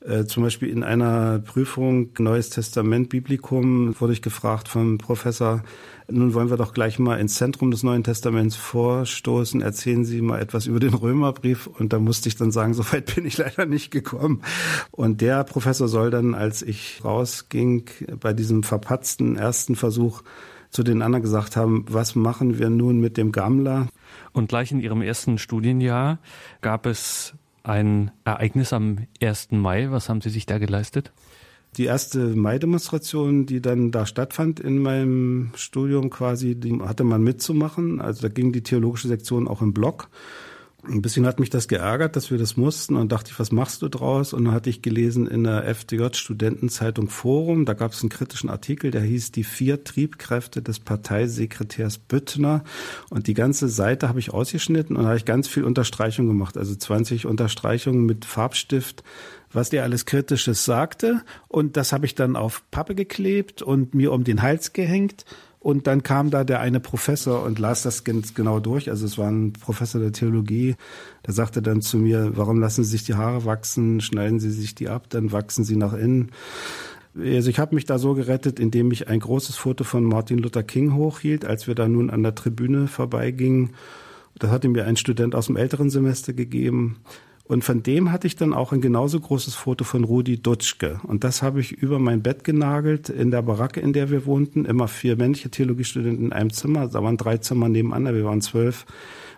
Äh, 0.00 0.24
zum 0.24 0.42
Beispiel 0.42 0.68
in 0.68 0.82
einer 0.82 1.38
Prüfung 1.38 2.10
Neues 2.18 2.50
Testament 2.50 3.10
Biblikum 3.10 3.94
wurde 4.00 4.12
ich 4.12 4.22
gefragt 4.22 4.66
vom 4.66 4.98
Professor, 4.98 5.62
nun 6.08 6.34
wollen 6.34 6.50
wir 6.50 6.56
doch 6.56 6.74
gleich 6.74 6.98
mal 6.98 7.20
ins 7.20 7.36
Zentrum 7.36 7.70
des 7.70 7.84
Neuen 7.84 8.02
Testaments 8.02 8.56
vorstoßen. 8.56 9.62
Erzählen 9.62 10.04
Sie 10.04 10.20
mal 10.20 10.40
etwas 10.40 10.66
über 10.66 10.80
den 10.80 10.94
Römerbrief. 10.94 11.68
Und 11.68 11.92
da 11.92 12.00
musste 12.00 12.28
ich 12.28 12.34
dann 12.34 12.50
sagen, 12.50 12.74
so 12.74 12.82
weit 12.92 13.14
bin 13.14 13.24
ich 13.24 13.38
leider 13.38 13.66
nicht 13.66 13.92
gekommen. 13.92 14.42
Und 14.90 15.20
der 15.20 15.44
Professor 15.44 15.86
soll 15.86 16.10
dann, 16.10 16.34
als 16.34 16.62
ich 16.62 17.04
rausging, 17.04 17.84
bei 18.18 18.32
diesem 18.32 18.64
verpatzten 18.64 19.36
ersten 19.36 19.76
Versuch 19.76 20.22
zu 20.72 20.82
den 20.82 21.02
anderen 21.02 21.22
gesagt 21.22 21.56
haben, 21.56 21.84
was 21.88 22.14
machen 22.14 22.58
wir 22.58 22.70
nun 22.70 23.00
mit 23.00 23.16
dem 23.16 23.30
Gammler? 23.30 23.88
Und 24.32 24.48
gleich 24.48 24.72
in 24.72 24.80
Ihrem 24.80 25.02
ersten 25.02 25.38
Studienjahr 25.38 26.18
gab 26.62 26.86
es 26.86 27.34
ein 27.62 28.10
Ereignis 28.24 28.72
am 28.72 29.06
1. 29.22 29.52
Mai. 29.52 29.90
Was 29.90 30.08
haben 30.08 30.22
Sie 30.22 30.30
sich 30.30 30.46
da 30.46 30.58
geleistet? 30.58 31.12
Die 31.76 31.84
erste 31.84 32.18
Mai-Demonstration, 32.18 33.46
die 33.46 33.62
dann 33.62 33.92
da 33.92 34.04
stattfand 34.04 34.60
in 34.60 34.78
meinem 34.78 35.52
Studium 35.54 36.10
quasi, 36.10 36.54
die 36.54 36.78
hatte 36.80 37.04
man 37.04 37.22
mitzumachen. 37.22 38.00
Also 38.00 38.22
da 38.22 38.28
ging 38.28 38.52
die 38.52 38.62
theologische 38.62 39.08
Sektion 39.08 39.48
auch 39.48 39.62
im 39.62 39.72
Block. 39.72 40.08
Ein 40.84 41.00
bisschen 41.00 41.26
hat 41.26 41.38
mich 41.38 41.48
das 41.48 41.68
geärgert, 41.68 42.16
dass 42.16 42.32
wir 42.32 42.38
das 42.38 42.56
mussten 42.56 42.96
und 42.96 43.12
dachte 43.12 43.30
ich, 43.30 43.38
was 43.38 43.52
machst 43.52 43.82
du 43.82 43.88
draus? 43.88 44.32
Und 44.32 44.46
dann 44.46 44.54
hatte 44.54 44.68
ich 44.68 44.82
gelesen 44.82 45.28
in 45.28 45.44
der 45.44 45.64
FDJ-Studentenzeitung 45.72 47.08
Forum, 47.08 47.66
da 47.66 47.74
gab 47.74 47.92
es 47.92 48.02
einen 48.02 48.08
kritischen 48.08 48.50
Artikel, 48.50 48.90
der 48.90 49.02
hieß 49.02 49.30
Die 49.30 49.44
vier 49.44 49.84
Triebkräfte 49.84 50.60
des 50.60 50.80
Parteisekretärs 50.80 51.98
Büttner. 51.98 52.64
Und 53.10 53.28
die 53.28 53.34
ganze 53.34 53.68
Seite 53.68 54.08
habe 54.08 54.18
ich 54.18 54.32
ausgeschnitten 54.32 54.96
und 54.96 55.06
habe 55.06 55.16
ich 55.16 55.24
ganz 55.24 55.46
viel 55.46 55.62
Unterstreichung 55.62 56.26
gemacht, 56.26 56.56
also 56.56 56.74
20 56.74 57.26
Unterstreichungen 57.26 58.04
mit 58.04 58.24
Farbstift 58.24 59.04
was 59.54 59.68
der 59.68 59.82
alles 59.82 60.06
Kritisches 60.06 60.64
sagte. 60.64 61.20
Und 61.46 61.76
das 61.76 61.92
habe 61.92 62.06
ich 62.06 62.14
dann 62.14 62.36
auf 62.36 62.62
Pappe 62.70 62.94
geklebt 62.94 63.60
und 63.60 63.94
mir 63.94 64.12
um 64.12 64.24
den 64.24 64.40
Hals 64.40 64.72
gehängt. 64.72 65.26
Und 65.62 65.86
dann 65.86 66.02
kam 66.02 66.30
da 66.30 66.42
der 66.42 66.58
eine 66.58 66.80
Professor 66.80 67.44
und 67.44 67.60
las 67.60 67.82
das 67.82 68.02
ganz 68.02 68.34
genau 68.34 68.58
durch. 68.58 68.90
Also 68.90 69.06
es 69.06 69.16
war 69.16 69.30
ein 69.30 69.52
Professor 69.52 70.00
der 70.00 70.10
Theologie. 70.10 70.74
Der 71.24 71.34
sagte 71.34 71.62
dann 71.62 71.82
zu 71.82 71.98
mir, 71.98 72.32
warum 72.34 72.58
lassen 72.58 72.82
Sie 72.82 72.90
sich 72.90 73.04
die 73.04 73.14
Haare 73.14 73.44
wachsen? 73.44 74.00
Schneiden 74.00 74.40
Sie 74.40 74.50
sich 74.50 74.74
die 74.74 74.88
ab, 74.88 75.04
dann 75.10 75.30
wachsen 75.30 75.62
sie 75.62 75.76
nach 75.76 75.92
innen. 75.92 76.32
Also 77.16 77.48
ich 77.48 77.60
habe 77.60 77.76
mich 77.76 77.84
da 77.84 77.98
so 77.98 78.14
gerettet, 78.14 78.58
indem 78.58 78.90
ich 78.90 79.06
ein 79.06 79.20
großes 79.20 79.54
Foto 79.54 79.84
von 79.84 80.02
Martin 80.02 80.38
Luther 80.38 80.64
King 80.64 80.94
hochhielt, 80.94 81.44
als 81.44 81.68
wir 81.68 81.76
da 81.76 81.86
nun 81.86 82.10
an 82.10 82.24
der 82.24 82.34
Tribüne 82.34 82.88
vorbeigingen. 82.88 83.70
Das 84.40 84.50
hatte 84.50 84.68
mir 84.68 84.86
ein 84.86 84.96
Student 84.96 85.36
aus 85.36 85.46
dem 85.46 85.56
älteren 85.56 85.90
Semester 85.90 86.32
gegeben. 86.32 86.96
Und 87.52 87.64
von 87.64 87.82
dem 87.82 88.10
hatte 88.10 88.26
ich 88.26 88.34
dann 88.34 88.54
auch 88.54 88.72
ein 88.72 88.80
genauso 88.80 89.20
großes 89.20 89.54
Foto 89.54 89.84
von 89.84 90.04
Rudi 90.04 90.40
Dutschke. 90.40 91.00
Und 91.02 91.22
das 91.22 91.42
habe 91.42 91.60
ich 91.60 91.72
über 91.72 91.98
mein 91.98 92.22
Bett 92.22 92.44
genagelt 92.44 93.10
in 93.10 93.30
der 93.30 93.42
Baracke, 93.42 93.78
in 93.78 93.92
der 93.92 94.08
wir 94.10 94.24
wohnten. 94.24 94.64
Immer 94.64 94.88
vier 94.88 95.16
männliche 95.16 95.50
Theologiestudenten 95.50 96.24
in 96.24 96.32
einem 96.32 96.48
Zimmer. 96.48 96.88
Da 96.88 97.02
waren 97.02 97.18
drei 97.18 97.36
Zimmer 97.36 97.68
nebenan. 97.68 98.06
Wir 98.06 98.24
waren 98.24 98.40
zwölf 98.40 98.86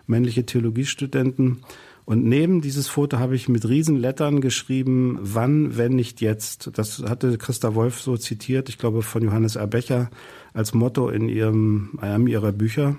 männliche 0.07 0.45
Theologiestudenten. 0.45 1.57
Und 2.05 2.23
neben 2.23 2.61
dieses 2.61 2.87
Foto 2.87 3.19
habe 3.19 3.35
ich 3.35 3.49
mit 3.49 3.67
Riesenlettern 3.67 4.39
geschrieben, 4.39 5.19
wann, 5.21 5.75
wenn 5.75 5.97
nicht 5.97 6.21
jetzt. 6.21 6.71
Das 6.75 7.03
hatte 7.03 7.37
Christa 7.37 7.75
Wolf 7.75 7.99
so 7.99 8.15
zitiert, 8.15 8.69
ich 8.69 8.77
glaube 8.77 9.01
von 9.01 9.23
Johannes 9.23 9.57
Erbecher 9.57 10.09
als 10.53 10.73
Motto 10.73 11.09
in 11.09 11.27
ihrem, 11.27 11.99
einem 11.99 12.27
ihrer 12.27 12.53
Bücher. 12.53 12.95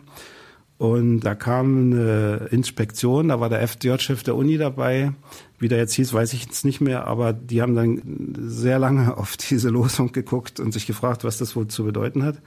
Und 0.79 1.21
da 1.21 1.35
kam 1.35 1.93
eine 1.93 2.49
Inspektion, 2.51 3.29
da 3.29 3.41
war 3.41 3.49
der 3.49 3.63
FDJ-Chef 3.63 4.23
der 4.23 4.37
Uni 4.37 4.59
dabei. 4.59 5.13
Wie 5.59 5.69
der 5.69 5.79
jetzt 5.79 5.95
hieß, 5.95 6.13
weiß 6.13 6.35
ich 6.35 6.45
jetzt 6.45 6.67
nicht 6.67 6.83
mehr, 6.83 7.07
aber 7.07 7.33
die 7.33 7.63
haben 7.63 7.75
dann 7.75 8.35
sehr 8.39 8.79
lange 8.79 9.17
auf 9.19 9.39
diese 9.39 9.71
Losung 9.71 10.13
geguckt 10.13 10.61
und 10.61 10.73
sich 10.73 10.87
gefragt, 10.87 11.25
was 11.25 11.39
das 11.39 11.57
wohl 11.57 11.69
zu 11.69 11.85
bedeuten 11.85 12.23
hat. 12.23 12.43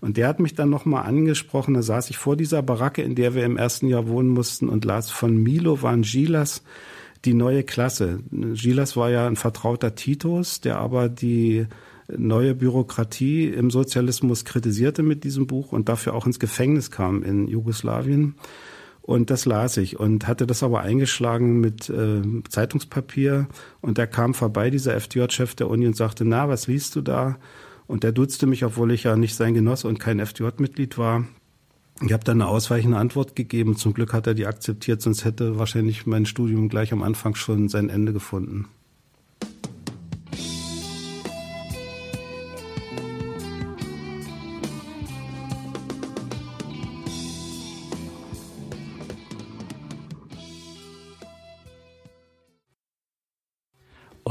Und 0.00 0.16
der 0.16 0.28
hat 0.28 0.38
mich 0.38 0.54
dann 0.54 0.70
nochmal 0.70 1.04
angesprochen, 1.06 1.74
da 1.74 1.82
saß 1.82 2.10
ich 2.10 2.18
vor 2.18 2.36
dieser 2.36 2.62
Baracke, 2.62 3.02
in 3.02 3.16
der 3.16 3.34
wir 3.34 3.44
im 3.44 3.56
ersten 3.56 3.88
Jahr 3.88 4.06
wohnen 4.06 4.28
mussten 4.28 4.68
und 4.68 4.84
las 4.84 5.10
von 5.10 5.36
Milo 5.36 5.82
Vangilas 5.82 6.62
die 7.24 7.34
neue 7.34 7.62
Klasse. 7.62 8.20
Gilas 8.30 8.96
war 8.96 9.10
ja 9.10 9.26
ein 9.26 9.36
vertrauter 9.36 9.94
Titus, 9.94 10.60
der 10.60 10.78
aber 10.78 11.08
die 11.08 11.66
neue 12.08 12.54
Bürokratie 12.54 13.46
im 13.46 13.70
Sozialismus 13.70 14.44
kritisierte 14.44 15.02
mit 15.02 15.24
diesem 15.24 15.46
Buch 15.46 15.72
und 15.72 15.88
dafür 15.88 16.14
auch 16.14 16.26
ins 16.26 16.38
Gefängnis 16.38 16.90
kam 16.90 17.22
in 17.22 17.48
Jugoslawien. 17.48 18.34
Und 19.06 19.28
das 19.30 19.44
las 19.44 19.76
ich 19.76 20.00
und 20.00 20.26
hatte 20.26 20.46
das 20.46 20.62
aber 20.62 20.80
eingeschlagen 20.80 21.60
mit 21.60 21.90
äh, 21.90 22.22
Zeitungspapier. 22.48 23.48
Und 23.82 23.98
der 23.98 24.06
kam 24.06 24.32
vorbei, 24.32 24.70
dieser 24.70 24.94
FDJ-Chef 24.94 25.54
der 25.54 25.68
Uni, 25.68 25.86
und 25.86 25.94
sagte, 25.94 26.24
na, 26.24 26.48
was 26.48 26.68
liest 26.68 26.96
du 26.96 27.02
da? 27.02 27.36
Und 27.86 28.02
der 28.02 28.12
duzte 28.12 28.46
mich, 28.46 28.64
obwohl 28.64 28.92
ich 28.92 29.04
ja 29.04 29.14
nicht 29.16 29.34
sein 29.34 29.52
Genosse 29.52 29.88
und 29.88 30.00
kein 30.00 30.20
FDJ-Mitglied 30.20 30.96
war. 30.96 31.26
Ich 32.02 32.14
habe 32.14 32.24
dann 32.24 32.40
eine 32.40 32.48
ausweichende 32.48 32.96
Antwort 32.96 33.36
gegeben. 33.36 33.76
Zum 33.76 33.92
Glück 33.92 34.14
hat 34.14 34.26
er 34.26 34.32
die 34.32 34.46
akzeptiert, 34.46 35.02
sonst 35.02 35.26
hätte 35.26 35.58
wahrscheinlich 35.58 36.06
mein 36.06 36.24
Studium 36.24 36.70
gleich 36.70 36.92
am 36.92 37.02
Anfang 37.02 37.34
schon 37.34 37.68
sein 37.68 37.90
Ende 37.90 38.14
gefunden. 38.14 38.68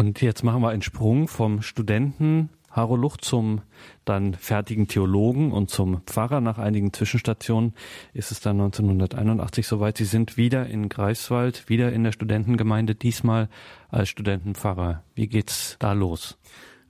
Und 0.03 0.21
jetzt 0.21 0.43
machen 0.43 0.61
wir 0.61 0.67
einen 0.67 0.81
Sprung 0.81 1.29
vom 1.29 1.61
Studenten 1.61 2.49
Haro 2.69 2.97
Lucht 2.97 3.23
zum 3.23 3.61
dann 4.03 4.33
fertigen 4.33 4.89
Theologen 4.89 5.53
und 5.53 5.69
zum 5.69 6.01
Pfarrer. 6.01 6.41
Nach 6.41 6.57
einigen 6.57 6.91
Zwischenstationen 6.91 7.71
ist 8.13 8.29
es 8.29 8.41
dann 8.41 8.59
1981 8.59 9.65
soweit. 9.65 9.95
Sie 9.97 10.03
sind 10.03 10.35
wieder 10.35 10.67
in 10.67 10.89
Greifswald, 10.89 11.69
wieder 11.69 11.93
in 11.93 12.03
der 12.03 12.11
Studentengemeinde, 12.11 12.95
diesmal 12.95 13.47
als 13.87 14.09
Studentenpfarrer. 14.09 15.03
Wie 15.15 15.27
geht's 15.27 15.77
da 15.79 15.93
los? 15.93 16.37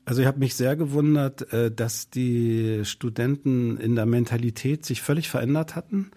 Also 0.05 0.22
ich 0.22 0.28
habe 0.28 0.39
mich 0.39 0.55
sehr 0.55 0.76
gewundert, 0.76 1.53
äh, 1.53 1.70
dass 1.70 2.09
die 2.09 2.84
Studenten 2.84 3.78
in 3.78 3.95
der 3.95 4.07
Mentalität 4.07 4.86
sich 4.86 5.03
völlig 5.03 5.30
verändert 5.30 5.76
hatten. 5.76 6.09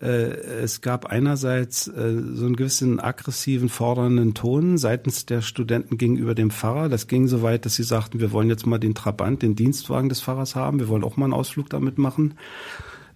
Äh, 0.00 0.30
es 0.62 0.80
gab 0.80 1.06
einerseits 1.06 1.88
äh, 1.88 2.14
so 2.34 2.46
einen 2.46 2.56
gewissen 2.56 3.00
aggressiven, 3.00 3.68
fordernden 3.68 4.34
Ton 4.34 4.78
seitens 4.78 5.26
der 5.26 5.40
Studenten 5.40 5.98
gegenüber 5.98 6.34
dem 6.34 6.50
Pfarrer. 6.50 6.88
Das 6.88 7.08
ging 7.08 7.26
so 7.26 7.42
weit, 7.42 7.64
dass 7.64 7.74
sie 7.74 7.82
sagten, 7.82 8.20
wir 8.20 8.32
wollen 8.32 8.48
jetzt 8.48 8.66
mal 8.66 8.78
den 8.78 8.94
Trabant, 8.94 9.42
den 9.42 9.56
Dienstwagen 9.56 10.08
des 10.08 10.20
Pfarrers 10.20 10.54
haben. 10.54 10.78
Wir 10.78 10.88
wollen 10.88 11.04
auch 11.04 11.16
mal 11.16 11.26
einen 11.26 11.34
Ausflug 11.34 11.68
damit 11.70 11.98
machen. 11.98 12.34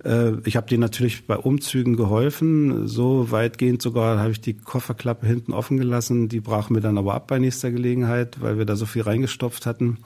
Äh, 0.04 0.32
ich 0.44 0.56
habe 0.56 0.66
denen 0.66 0.80
natürlich 0.80 1.26
bei 1.26 1.36
Umzügen 1.36 1.96
geholfen. 1.96 2.88
So 2.88 3.30
weitgehend 3.30 3.80
sogar 3.80 4.18
habe 4.18 4.32
ich 4.32 4.40
die 4.40 4.56
Kofferklappe 4.56 5.26
hinten 5.26 5.52
offen 5.52 5.76
gelassen. 5.76 6.28
Die 6.28 6.40
brachen 6.40 6.74
mir 6.74 6.80
dann 6.80 6.98
aber 6.98 7.14
ab 7.14 7.28
bei 7.28 7.38
nächster 7.38 7.70
Gelegenheit, 7.70 8.40
weil 8.40 8.58
wir 8.58 8.64
da 8.64 8.76
so 8.76 8.86
viel 8.86 9.02
reingestopft 9.02 9.66
hatten. 9.66 9.98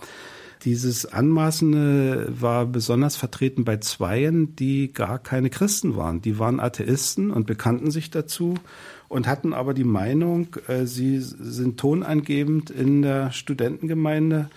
Dieses 0.64 1.06
Anmaßende 1.06 2.32
war 2.40 2.66
besonders 2.66 3.16
vertreten 3.16 3.64
bei 3.64 3.76
Zweien, 3.76 4.56
die 4.56 4.92
gar 4.92 5.18
keine 5.18 5.50
Christen 5.50 5.96
waren. 5.96 6.22
Die 6.22 6.38
waren 6.38 6.60
Atheisten 6.60 7.30
und 7.30 7.46
bekannten 7.46 7.90
sich 7.90 8.10
dazu 8.10 8.54
und 9.08 9.26
hatten 9.26 9.52
aber 9.52 9.74
die 9.74 9.84
Meinung, 9.84 10.48
äh, 10.66 10.86
sie 10.86 11.18
sind 11.20 11.78
tonangebend 11.78 12.70
in 12.70 13.02
der 13.02 13.32
Studentengemeinde. 13.32 14.50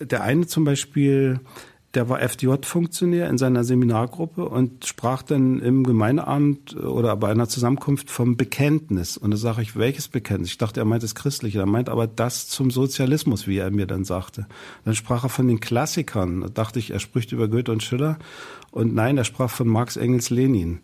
Der 0.00 0.22
eine 0.22 0.46
zum 0.46 0.64
Beispiel 0.64 1.40
der 1.98 2.08
war 2.08 2.22
FDJ-Funktionär 2.22 3.28
in 3.28 3.38
seiner 3.38 3.64
Seminargruppe 3.64 4.48
und 4.48 4.86
sprach 4.86 5.22
dann 5.22 5.58
im 5.58 5.82
Gemeindeamt 5.82 6.76
oder 6.76 7.16
bei 7.16 7.28
einer 7.28 7.48
Zusammenkunft 7.48 8.08
vom 8.08 8.36
Bekenntnis. 8.36 9.16
Und 9.16 9.32
da 9.32 9.36
sage 9.36 9.62
ich, 9.62 9.74
welches 9.74 10.06
Bekenntnis? 10.06 10.50
Ich 10.50 10.58
dachte, 10.58 10.78
er 10.78 10.84
meint 10.84 11.02
das 11.02 11.16
Christliche. 11.16 11.58
Er 11.58 11.66
meint 11.66 11.88
aber 11.88 12.06
das 12.06 12.46
zum 12.46 12.70
Sozialismus, 12.70 13.48
wie 13.48 13.58
er 13.58 13.72
mir 13.72 13.88
dann 13.88 14.04
sagte. 14.04 14.46
Dann 14.84 14.94
sprach 14.94 15.24
er 15.24 15.28
von 15.28 15.48
den 15.48 15.58
Klassikern. 15.58 16.42
Da 16.42 16.48
dachte 16.50 16.78
ich, 16.78 16.92
er 16.92 17.00
spricht 17.00 17.32
über 17.32 17.48
Goethe 17.48 17.72
und 17.72 17.82
Schiller. 17.82 18.16
Und 18.70 18.94
nein, 18.94 19.18
er 19.18 19.24
sprach 19.24 19.50
von 19.50 19.66
Marx, 19.66 19.96
Engels, 19.96 20.30
Lenin. 20.30 20.78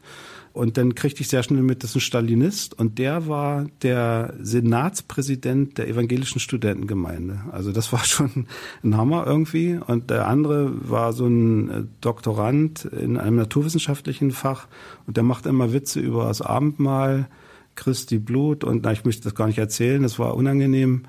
Und 0.55 0.77
dann 0.79 0.95
kriegte 0.95 1.21
ich 1.21 1.27
sehr 1.27 1.43
schnell 1.43 1.63
mit, 1.63 1.83
das 1.83 1.91
ist 1.91 1.97
ein 1.97 2.01
Stalinist 2.01 2.79
und 2.79 3.01
der 3.01 3.27
war 3.27 3.67
der 3.83 4.35
Senatspräsident 4.41 5.79
der 5.79 5.89
evangelischen 5.89 6.39
Studentengemeinde. 6.39 7.41
Also 7.51 7.73
das 7.73 7.93
war 7.93 8.05
schon 8.05 8.47
ein 8.85 8.97
Hammer 8.97 9.27
irgendwie. 9.27 9.81
Und 9.85 10.11
der 10.11 10.29
andere 10.29 10.71
war 10.89 11.13
so 11.13 11.27
ein 11.27 11.71
äh, 11.71 11.83
Doktorand 12.01 12.85
in 12.85 13.17
einem 13.17 13.35
naturwissenschaftlichen 13.35 14.31
Fach 14.31 14.69
und 15.09 15.17
der 15.17 15.25
macht 15.25 15.47
immer 15.47 15.73
Witze 15.73 15.99
über 15.99 16.27
das 16.27 16.41
Abendmahl, 16.41 17.29
Christi 17.75 18.21
Blut 18.21 18.63
und 18.63 18.85
na, 18.85 18.93
ich 18.93 19.05
möchte 19.05 19.25
das 19.25 19.35
gar 19.35 19.49
nicht 19.49 19.59
erzählen, 19.59 20.05
das 20.05 20.21
war 20.21 20.37
unangenehm. 20.37 21.03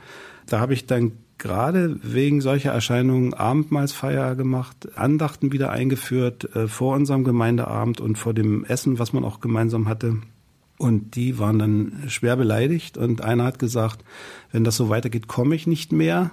Da 0.48 0.60
habe 0.60 0.74
ich 0.74 0.88
dann 0.88 1.12
gerade 1.38 2.00
wegen 2.02 2.42
solcher 2.42 2.72
Erscheinungen 2.72 3.34
Abendmahlsfeier 3.34 4.36
gemacht, 4.36 4.90
Andachten 4.96 5.52
wieder 5.52 5.72
eingeführt 5.72 6.56
äh, 6.56 6.68
vor 6.68 6.96
unserem 6.96 7.24
Gemeindeabend 7.24 8.02
und 8.02 8.18
vor 8.18 8.34
dem 8.34 8.66
Essen, 8.66 9.00
was 9.00 9.14
man 9.14 9.24
auch 9.24 9.40
gemeinsam 9.40 9.88
hatte. 9.88 10.18
Und 10.78 11.16
die 11.16 11.40
waren 11.40 11.60
dann 11.60 12.04
schwer 12.08 12.36
beleidigt 12.36 12.98
und 12.98 13.22
einer 13.22 13.46
hat 13.46 13.60
gesagt, 13.60 14.04
wenn 14.52 14.64
das 14.64 14.76
so 14.76 14.90
weitergeht, 14.90 15.28
komme 15.28 15.56
ich 15.56 15.68
nicht 15.68 15.92
mehr. 15.92 16.32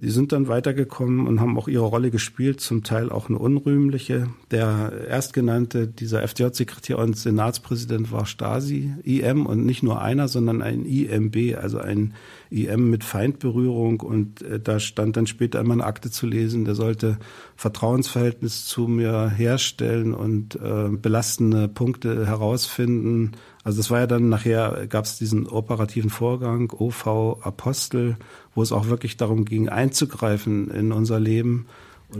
Die 0.00 0.10
sind 0.10 0.32
dann 0.32 0.48
weitergekommen 0.48 1.26
und 1.26 1.40
haben 1.40 1.56
auch 1.58 1.68
ihre 1.68 1.84
Rolle 1.84 2.10
gespielt, 2.10 2.60
zum 2.60 2.82
Teil 2.82 3.10
auch 3.10 3.28
eine 3.28 3.38
unrühmliche. 3.38 4.28
Der 4.50 4.92
erstgenannte, 5.08 5.86
dieser 5.86 6.22
FDJ-Sekretär 6.22 6.98
und 6.98 7.16
Senatspräsident 7.16 8.12
war 8.12 8.26
Stasi, 8.26 8.92
IM 9.02 9.46
und 9.46 9.64
nicht 9.64 9.82
nur 9.82 10.02
einer, 10.02 10.28
sondern 10.28 10.62
ein 10.62 10.84
IMB, 10.84 11.56
also 11.56 11.78
ein 11.78 12.14
IM 12.50 12.90
mit 12.90 13.04
Feindberührung. 13.04 14.00
Und 14.00 14.42
äh, 14.42 14.60
da 14.60 14.78
stand 14.80 15.16
dann 15.16 15.26
später 15.26 15.60
immer 15.60 15.74
eine 15.74 15.84
Akte 15.84 16.10
zu 16.10 16.26
lesen, 16.26 16.64
der 16.64 16.74
sollte 16.74 17.18
Vertrauensverhältnis 17.56 18.66
zu 18.66 18.88
mir 18.88 19.30
herstellen 19.30 20.14
und 20.14 20.56
äh, 20.56 20.88
belastende 20.90 21.68
Punkte 21.68 22.26
herausfinden. 22.26 23.32
Also 23.64 23.78
das 23.78 23.90
war 23.90 24.00
ja 24.00 24.06
dann 24.06 24.28
nachher, 24.28 24.86
gab 24.88 25.06
es 25.06 25.18
diesen 25.18 25.46
operativen 25.46 26.10
Vorgang, 26.10 26.70
OV 26.70 27.06
Apostel, 27.42 28.16
wo 28.54 28.62
es 28.62 28.72
auch 28.72 28.88
wirklich 28.88 29.16
darum 29.16 29.46
ging, 29.46 29.70
einzugreifen 29.70 30.70
in 30.70 30.92
unser 30.92 31.18
Leben. 31.18 31.66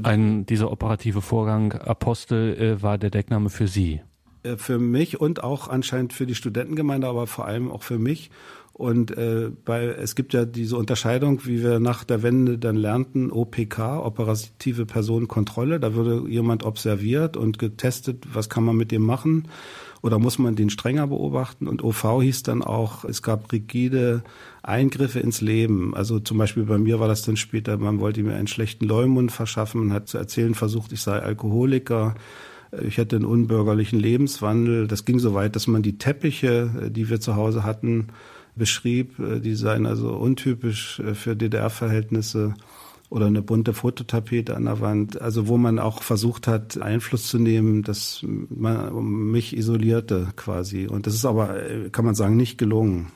Ein, 0.03 0.47
dieser 0.47 0.73
operative 0.73 1.21
Vorgang 1.21 1.73
Apostel 1.73 2.55
äh, 2.57 2.83
war 2.83 2.97
der 2.97 3.11
Deckname 3.11 3.51
für 3.51 3.69
Sie. 3.69 4.01
Äh, 4.43 4.57
für 4.57 4.79
mich 4.79 5.21
und 5.21 5.45
auch 5.45 5.69
anscheinend 5.69 6.15
für 6.15 6.27
die 6.27 6.35
Studentengemeinde, 6.35 7.07
aber 7.07 7.27
vor 7.27 7.45
allem 7.47 7.71
auch 7.71 7.83
für 7.83 7.99
mich. 7.99 8.31
Und 8.73 9.17
äh, 9.17 9.51
bei, 9.65 9.85
es 9.85 10.17
gibt 10.17 10.33
ja 10.33 10.45
diese 10.45 10.77
Unterscheidung, 10.77 11.45
wie 11.45 11.63
wir 11.63 11.79
nach 11.79 12.03
der 12.03 12.25
Wende 12.25 12.59
dann 12.59 12.75
lernten, 12.75 13.31
OPK, 13.31 14.01
operative 14.05 14.85
Personenkontrolle. 14.85 15.79
Da 15.79 15.95
würde 15.95 16.29
jemand 16.29 16.65
observiert 16.65 17.37
und 17.37 17.61
getestet, 17.61 18.27
was 18.33 18.49
kann 18.49 18.65
man 18.65 18.77
mit 18.77 18.91
dem 18.91 19.03
machen 19.03 19.47
oder 20.05 20.19
muss 20.19 20.39
man 20.39 20.55
den 20.55 20.69
strenger 20.69 21.07
beobachten? 21.07 21.67
Und 21.67 21.83
OV 21.83 22.21
hieß 22.21 22.43
dann 22.43 22.63
auch, 22.63 23.07
es 23.07 23.23
gab 23.23 23.51
rigide 23.53 24.23
Eingriffe 24.63 25.19
ins 25.21 25.41
Leben. 25.41 25.97
Also 25.97 26.21
zum 26.21 26.37
Beispiel 26.37 26.65
bei 26.65 26.77
mir 26.77 27.01
war 27.01 27.09
das 27.09 27.23
dann 27.23 27.39
später, 27.39 27.79
man 27.79 28.01
wollte 28.01 28.23
mir 28.23 28.35
einen 28.35 28.47
schlechten 28.47 28.85
Leumund 28.85 29.33
verschaffen, 29.33 29.87
man 29.87 29.95
hat 29.95 30.09
zu 30.09 30.19
erzählen 30.19 30.55
versucht, 30.55 30.93
ich 30.93 31.01
sei 31.01 31.19
Alkoholiker. 31.21 32.17
Ich 32.87 32.99
hätte 32.99 33.17
einen 33.17 33.25
unbürgerlichen 33.25 33.99
Lebenswandel. 33.99 34.89
Das 34.89 35.07
ging 35.07 35.21
so 35.21 35.33
weit, 35.33 35.57
dass 35.57 35.69
man 35.69 35.83
die 35.83 35.97
Teppiche, 35.97 36.91
die 36.91 37.09
wir 37.09 37.21
zu 37.21 37.35
Hause 37.37 37.65
hatten, 37.65 38.09
beschrieb. 38.57 39.15
Die 39.19 39.55
seien 39.55 39.87
also 39.87 40.11
untypisch 40.11 41.01
für 41.15 41.35
DDR-Verhältnisse 41.35 42.55
oder 43.11 43.27
eine 43.27 43.43
bunte 43.43 43.75
Fototapete 43.75 44.57
an 44.57 44.65
der 44.65 44.81
Wand, 44.81 45.21
also 45.21 45.47
wo 45.49 45.57
man 45.57 45.79
auch 45.79 46.03
versucht 46.03 46.47
hat, 46.49 46.81
Einfluss 46.81 47.29
zu 47.29 47.39
nehmen, 47.39 47.83
dass 47.83 48.25
man 48.25 49.31
mich 49.31 49.57
isolierte 49.57 50.29
quasi. 50.37 50.87
Und 50.87 51.07
das 51.07 51.15
ist 51.15 51.25
aber, 51.25 51.55
kann 51.93 52.05
man 52.05 52.15
sagen, 52.15 52.37
nicht 52.37 52.59
gelungen. 52.59 53.13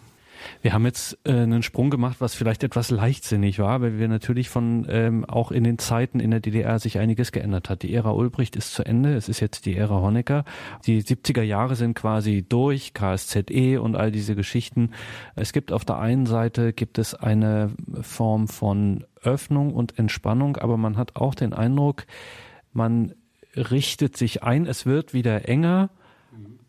Wir 0.63 0.73
haben 0.73 0.85
jetzt 0.85 1.19
äh, 1.25 1.33
einen 1.33 1.63
Sprung 1.63 1.91
gemacht, 1.91 2.17
was 2.21 2.35
vielleicht 2.35 2.65
etwas 2.65 2.91
leichtsinnig 2.91 3.59
war, 3.59 3.81
weil 3.81 3.99
wir 3.99 4.09
natürlich 4.09 4.49
von 4.49 4.87
ähm, 4.89 5.25
auch 5.25 5.51
in 5.51 5.65
den 5.65 5.79
Zeiten 5.79 6.21
in 6.21 6.31
der 6.31 6.41
DDR 6.41 6.79
sich 6.79 6.99
einiges 6.99 7.33
geändert 7.33 7.71
hat. 7.71 7.83
Die 7.83 7.95
Ära 7.95 8.13
Ulbricht 8.13 8.57
ist 8.57 8.75
zu 8.75 8.85
Ende, 8.85 9.15
es 9.15 9.29
ist 9.29 9.41
jetzt 9.41 9.67
die 9.67 9.77
Ära 9.77 10.01
Honecker. 10.01 10.45
Die 10.87 11.03
70er 11.03 11.43
Jahre 11.43 11.77
sind 11.77 11.95
quasi 11.95 12.45
durch, 12.49 12.95
KSZE 12.95 13.81
und 13.81 13.97
all 13.97 14.11
diese 14.11 14.35
Geschichten. 14.35 14.91
Es 15.35 15.53
gibt 15.53 15.73
auf 15.73 15.85
der 15.85 15.99
einen 15.99 16.27
Seite 16.27 16.73
gibt 16.73 16.99
es 16.99 17.15
eine 17.15 17.71
Form 18.03 18.49
von 18.49 19.05
Öffnung 19.23 19.75
und 19.75 19.99
Entspannung, 19.99 20.57
aber 20.57 20.77
man 20.77 20.97
hat 20.97 21.17
auch 21.17 21.35
den 21.35 21.53
Eindruck, 21.53 22.07
man 22.73 23.15
richtet 23.57 24.17
sich 24.17 24.43
ein, 24.43 24.67
es 24.67 24.87
wird 24.87 25.15
wieder 25.15 25.49
enger 25.49 25.91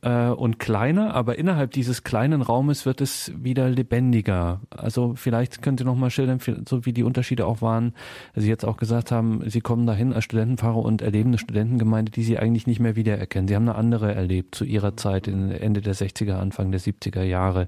äh, 0.02 0.30
und 0.30 0.60
kleiner, 0.60 1.14
aber 1.14 1.38
innerhalb 1.38 1.72
dieses 1.72 2.04
kleinen 2.04 2.42
Raumes 2.42 2.86
wird 2.86 3.02
es 3.02 3.32
wieder 3.36 3.70
lebendiger. 3.70 4.62
Also 4.70 5.14
vielleicht 5.16 5.62
könnt 5.62 5.82
ihr 5.82 5.86
noch 5.86 5.96
mal 5.96 6.10
schildern, 6.10 6.40
so 6.68 6.86
wie 6.86 6.94
die 6.94 7.04
Unterschiede 7.04 7.46
auch 7.46 7.62
waren. 7.62 7.94
Sie 8.36 8.50
jetzt 8.50 8.66
auch 8.66 8.78
gesagt 8.78 9.12
haben, 9.12 9.42
Sie 9.50 9.62
kommen 9.62 9.86
dahin 9.86 10.14
als 10.14 10.24
Studentenfahrer 10.26 10.78
und 10.78 11.02
erleben 11.02 11.30
eine 11.30 11.38
Studentengemeinde, 11.38 12.12
die 12.12 12.24
Sie 12.24 12.40
eigentlich 12.40 12.68
nicht 12.68 12.80
mehr 12.80 12.96
wiedererkennen. 12.96 13.48
Sie 13.48 13.56
haben 13.56 13.68
eine 13.68 13.78
andere 13.78 14.14
erlebt 14.14 14.56
zu 14.56 14.66
Ihrer 14.66 14.96
Zeit 14.98 15.28
in 15.28 15.52
Ende 15.52 15.82
der 15.82 15.96
60er, 15.96 16.34
Anfang 16.34 16.72
der 16.72 16.80
70er 16.80 17.24
Jahre. 17.24 17.68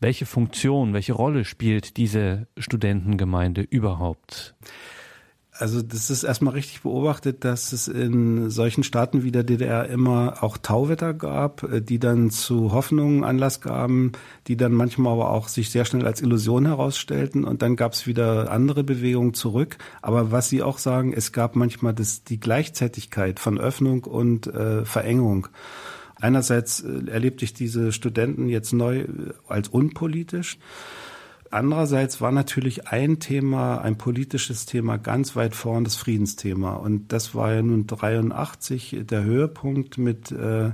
Welche 0.00 0.26
Funktion, 0.26 0.94
welche 0.94 1.12
Rolle 1.12 1.44
spielt 1.44 1.98
diese 1.98 2.46
Studentengemeinde 2.56 3.60
überhaupt? 3.60 4.54
Also 5.60 5.82
das 5.82 6.08
ist 6.08 6.22
erstmal 6.22 6.54
richtig 6.54 6.80
beobachtet, 6.80 7.44
dass 7.44 7.72
es 7.72 7.86
in 7.86 8.48
solchen 8.48 8.82
Staaten 8.82 9.22
wie 9.24 9.30
der 9.30 9.42
DDR 9.44 9.90
immer 9.90 10.42
auch 10.42 10.56
Tauwetter 10.56 11.12
gab, 11.12 11.64
äh, 11.64 11.82
die 11.82 11.98
dann 11.98 12.30
zu 12.30 12.72
Hoffnungen 12.72 13.24
Anlass 13.24 13.60
gaben, 13.60 14.12
die 14.46 14.56
dann 14.56 14.72
manchmal 14.72 15.12
aber 15.12 15.30
auch 15.30 15.48
sich 15.48 15.68
sehr 15.68 15.84
schnell 15.84 16.06
als 16.06 16.22
Illusion 16.22 16.64
herausstellten 16.64 17.44
und 17.44 17.60
dann 17.60 17.76
gab 17.76 17.92
es 17.92 18.06
wieder 18.06 18.50
andere 18.50 18.84
Bewegungen 18.84 19.34
zurück. 19.34 19.76
Aber 20.00 20.32
was 20.32 20.48
Sie 20.48 20.62
auch 20.62 20.78
sagen, 20.78 21.12
es 21.12 21.30
gab 21.30 21.56
manchmal 21.56 21.92
das, 21.92 22.24
die 22.24 22.40
Gleichzeitigkeit 22.40 23.38
von 23.38 23.58
Öffnung 23.58 24.04
und 24.04 24.46
äh, 24.46 24.86
Verengung. 24.86 25.48
Einerseits 26.16 26.80
äh, 26.80 27.10
erlebte 27.10 27.44
ich 27.44 27.52
diese 27.52 27.92
Studenten 27.92 28.48
jetzt 28.48 28.72
neu 28.72 29.00
äh, 29.00 29.06
als 29.46 29.68
unpolitisch. 29.68 30.58
Andererseits 31.50 32.20
war 32.20 32.30
natürlich 32.30 32.86
ein 32.88 33.18
Thema, 33.18 33.78
ein 33.78 33.98
politisches 33.98 34.66
Thema 34.66 34.98
ganz 34.98 35.34
weit 35.34 35.56
vorn, 35.56 35.82
das 35.82 35.96
Friedensthema. 35.96 36.74
Und 36.74 37.12
das 37.12 37.34
war 37.34 37.52
ja 37.52 37.62
nun 37.62 37.88
83 37.88 39.02
der 39.02 39.24
Höhepunkt 39.24 39.98
mit 39.98 40.30
äh, 40.30 40.70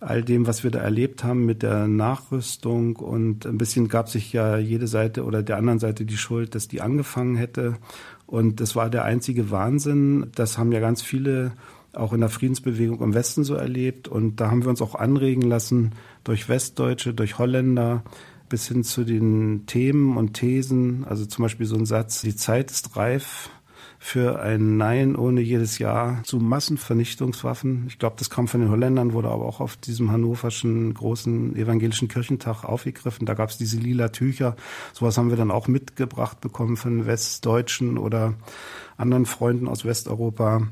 all 0.00 0.22
dem, 0.24 0.48
was 0.48 0.64
wir 0.64 0.72
da 0.72 0.80
erlebt 0.80 1.22
haben, 1.22 1.46
mit 1.46 1.62
der 1.62 1.86
Nachrüstung. 1.86 2.96
Und 2.96 3.46
ein 3.46 3.58
bisschen 3.58 3.86
gab 3.86 4.08
sich 4.08 4.32
ja 4.32 4.58
jede 4.58 4.88
Seite 4.88 5.24
oder 5.24 5.44
der 5.44 5.56
anderen 5.56 5.78
Seite 5.78 6.04
die 6.04 6.16
Schuld, 6.16 6.56
dass 6.56 6.66
die 6.66 6.80
angefangen 6.80 7.36
hätte. 7.36 7.76
Und 8.26 8.60
das 8.60 8.74
war 8.74 8.90
der 8.90 9.04
einzige 9.04 9.52
Wahnsinn. 9.52 10.32
Das 10.34 10.58
haben 10.58 10.72
ja 10.72 10.80
ganz 10.80 11.00
viele 11.00 11.52
auch 11.92 12.12
in 12.12 12.20
der 12.20 12.28
Friedensbewegung 12.28 13.00
im 13.02 13.14
Westen 13.14 13.44
so 13.44 13.54
erlebt. 13.54 14.08
Und 14.08 14.40
da 14.40 14.50
haben 14.50 14.64
wir 14.64 14.70
uns 14.70 14.82
auch 14.82 14.96
anregen 14.96 15.42
lassen 15.42 15.92
durch 16.24 16.48
Westdeutsche, 16.48 17.14
durch 17.14 17.38
Holländer, 17.38 18.02
bis 18.48 18.68
hin 18.68 18.84
zu 18.84 19.04
den 19.04 19.66
Themen 19.66 20.16
und 20.16 20.34
Thesen. 20.34 21.04
Also 21.04 21.26
zum 21.26 21.42
Beispiel 21.42 21.66
so 21.66 21.76
ein 21.76 21.86
Satz, 21.86 22.22
die 22.22 22.36
Zeit 22.36 22.70
ist 22.70 22.96
reif 22.96 23.50
für 23.98 24.40
ein 24.40 24.76
Nein 24.76 25.16
ohne 25.16 25.40
jedes 25.40 25.78
Ja 25.78 26.20
zu 26.22 26.38
Massenvernichtungswaffen. 26.38 27.86
Ich 27.88 27.98
glaube, 27.98 28.16
das 28.18 28.30
kam 28.30 28.46
von 28.46 28.60
den 28.60 28.70
Holländern, 28.70 29.12
wurde 29.12 29.28
aber 29.28 29.44
auch 29.44 29.60
auf 29.60 29.76
diesem 29.76 30.12
hannoverschen 30.12 30.94
großen 30.94 31.56
evangelischen 31.56 32.06
Kirchentag 32.06 32.64
aufgegriffen. 32.64 33.26
Da 33.26 33.34
gab 33.34 33.50
es 33.50 33.58
diese 33.58 33.78
lila 33.78 34.08
Tücher. 34.08 34.56
Sowas 34.92 35.18
haben 35.18 35.30
wir 35.30 35.36
dann 35.36 35.50
auch 35.50 35.66
mitgebracht 35.66 36.40
bekommen 36.40 36.76
von 36.76 37.06
Westdeutschen 37.06 37.98
oder 37.98 38.34
anderen 38.96 39.26
Freunden 39.26 39.66
aus 39.66 39.84
Westeuropa. 39.84 40.68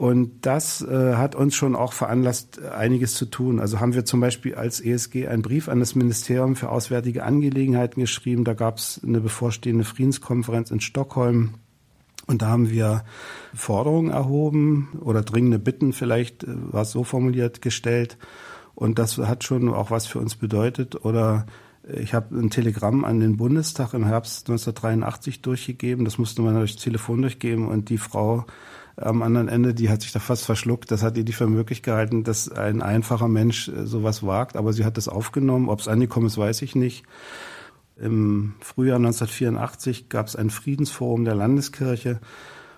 Und 0.00 0.46
das 0.46 0.80
äh, 0.80 1.16
hat 1.16 1.34
uns 1.34 1.54
schon 1.54 1.76
auch 1.76 1.92
veranlasst, 1.92 2.58
einiges 2.62 3.12
zu 3.12 3.26
tun. 3.26 3.60
Also 3.60 3.80
haben 3.80 3.92
wir 3.92 4.06
zum 4.06 4.18
Beispiel 4.18 4.54
als 4.54 4.80
ESG 4.80 5.28
einen 5.28 5.42
Brief 5.42 5.68
an 5.68 5.78
das 5.78 5.94
Ministerium 5.94 6.56
für 6.56 6.70
Auswärtige 6.70 7.22
Angelegenheiten 7.22 8.00
geschrieben. 8.00 8.44
Da 8.44 8.54
gab 8.54 8.78
es 8.78 8.98
eine 9.04 9.20
bevorstehende 9.20 9.84
Friedenskonferenz 9.84 10.70
in 10.70 10.80
Stockholm. 10.80 11.56
Und 12.26 12.40
da 12.40 12.46
haben 12.46 12.70
wir 12.70 13.04
Forderungen 13.52 14.10
erhoben 14.10 14.88
oder 15.02 15.20
dringende 15.20 15.58
Bitten 15.58 15.92
vielleicht, 15.92 16.44
äh, 16.44 16.46
war 16.72 16.80
es 16.80 16.92
so 16.92 17.04
formuliert, 17.04 17.60
gestellt. 17.60 18.16
Und 18.74 18.98
das 18.98 19.18
hat 19.18 19.44
schon 19.44 19.68
auch 19.68 19.90
was 19.90 20.06
für 20.06 20.18
uns 20.18 20.34
bedeutet. 20.34 21.04
Oder 21.04 21.44
äh, 21.86 22.00
ich 22.00 22.14
habe 22.14 22.34
ein 22.40 22.48
Telegramm 22.48 23.04
an 23.04 23.20
den 23.20 23.36
Bundestag 23.36 23.92
im 23.92 24.06
Herbst 24.06 24.48
1983 24.48 25.42
durchgegeben. 25.42 26.06
Das 26.06 26.16
musste 26.16 26.40
man 26.40 26.54
durch 26.54 26.76
Telefon 26.76 27.20
durchgeben. 27.20 27.68
Und 27.68 27.90
die 27.90 27.98
Frau 27.98 28.46
am 29.00 29.22
anderen 29.22 29.48
Ende, 29.48 29.74
die 29.74 29.90
hat 29.90 30.02
sich 30.02 30.12
da 30.12 30.18
fast 30.18 30.44
verschluckt. 30.44 30.90
Das 30.90 31.02
hat 31.02 31.16
ihr 31.16 31.24
nicht 31.24 31.36
für 31.36 31.46
möglich 31.46 31.82
gehalten, 31.82 32.24
dass 32.24 32.50
ein 32.50 32.82
einfacher 32.82 33.28
Mensch 33.28 33.68
äh, 33.68 33.86
sowas 33.86 34.24
wagt. 34.24 34.56
Aber 34.56 34.72
sie 34.72 34.84
hat 34.84 34.96
das 34.96 35.08
aufgenommen. 35.08 35.68
Ob 35.68 35.80
es 35.80 35.88
angekommen 35.88 36.26
ist, 36.26 36.38
weiß 36.38 36.62
ich 36.62 36.74
nicht. 36.74 37.04
Im 37.96 38.54
Frühjahr 38.60 38.96
1984 38.96 40.08
gab 40.08 40.26
es 40.26 40.36
ein 40.36 40.50
Friedensforum 40.50 41.24
der 41.24 41.34
Landeskirche. 41.34 42.20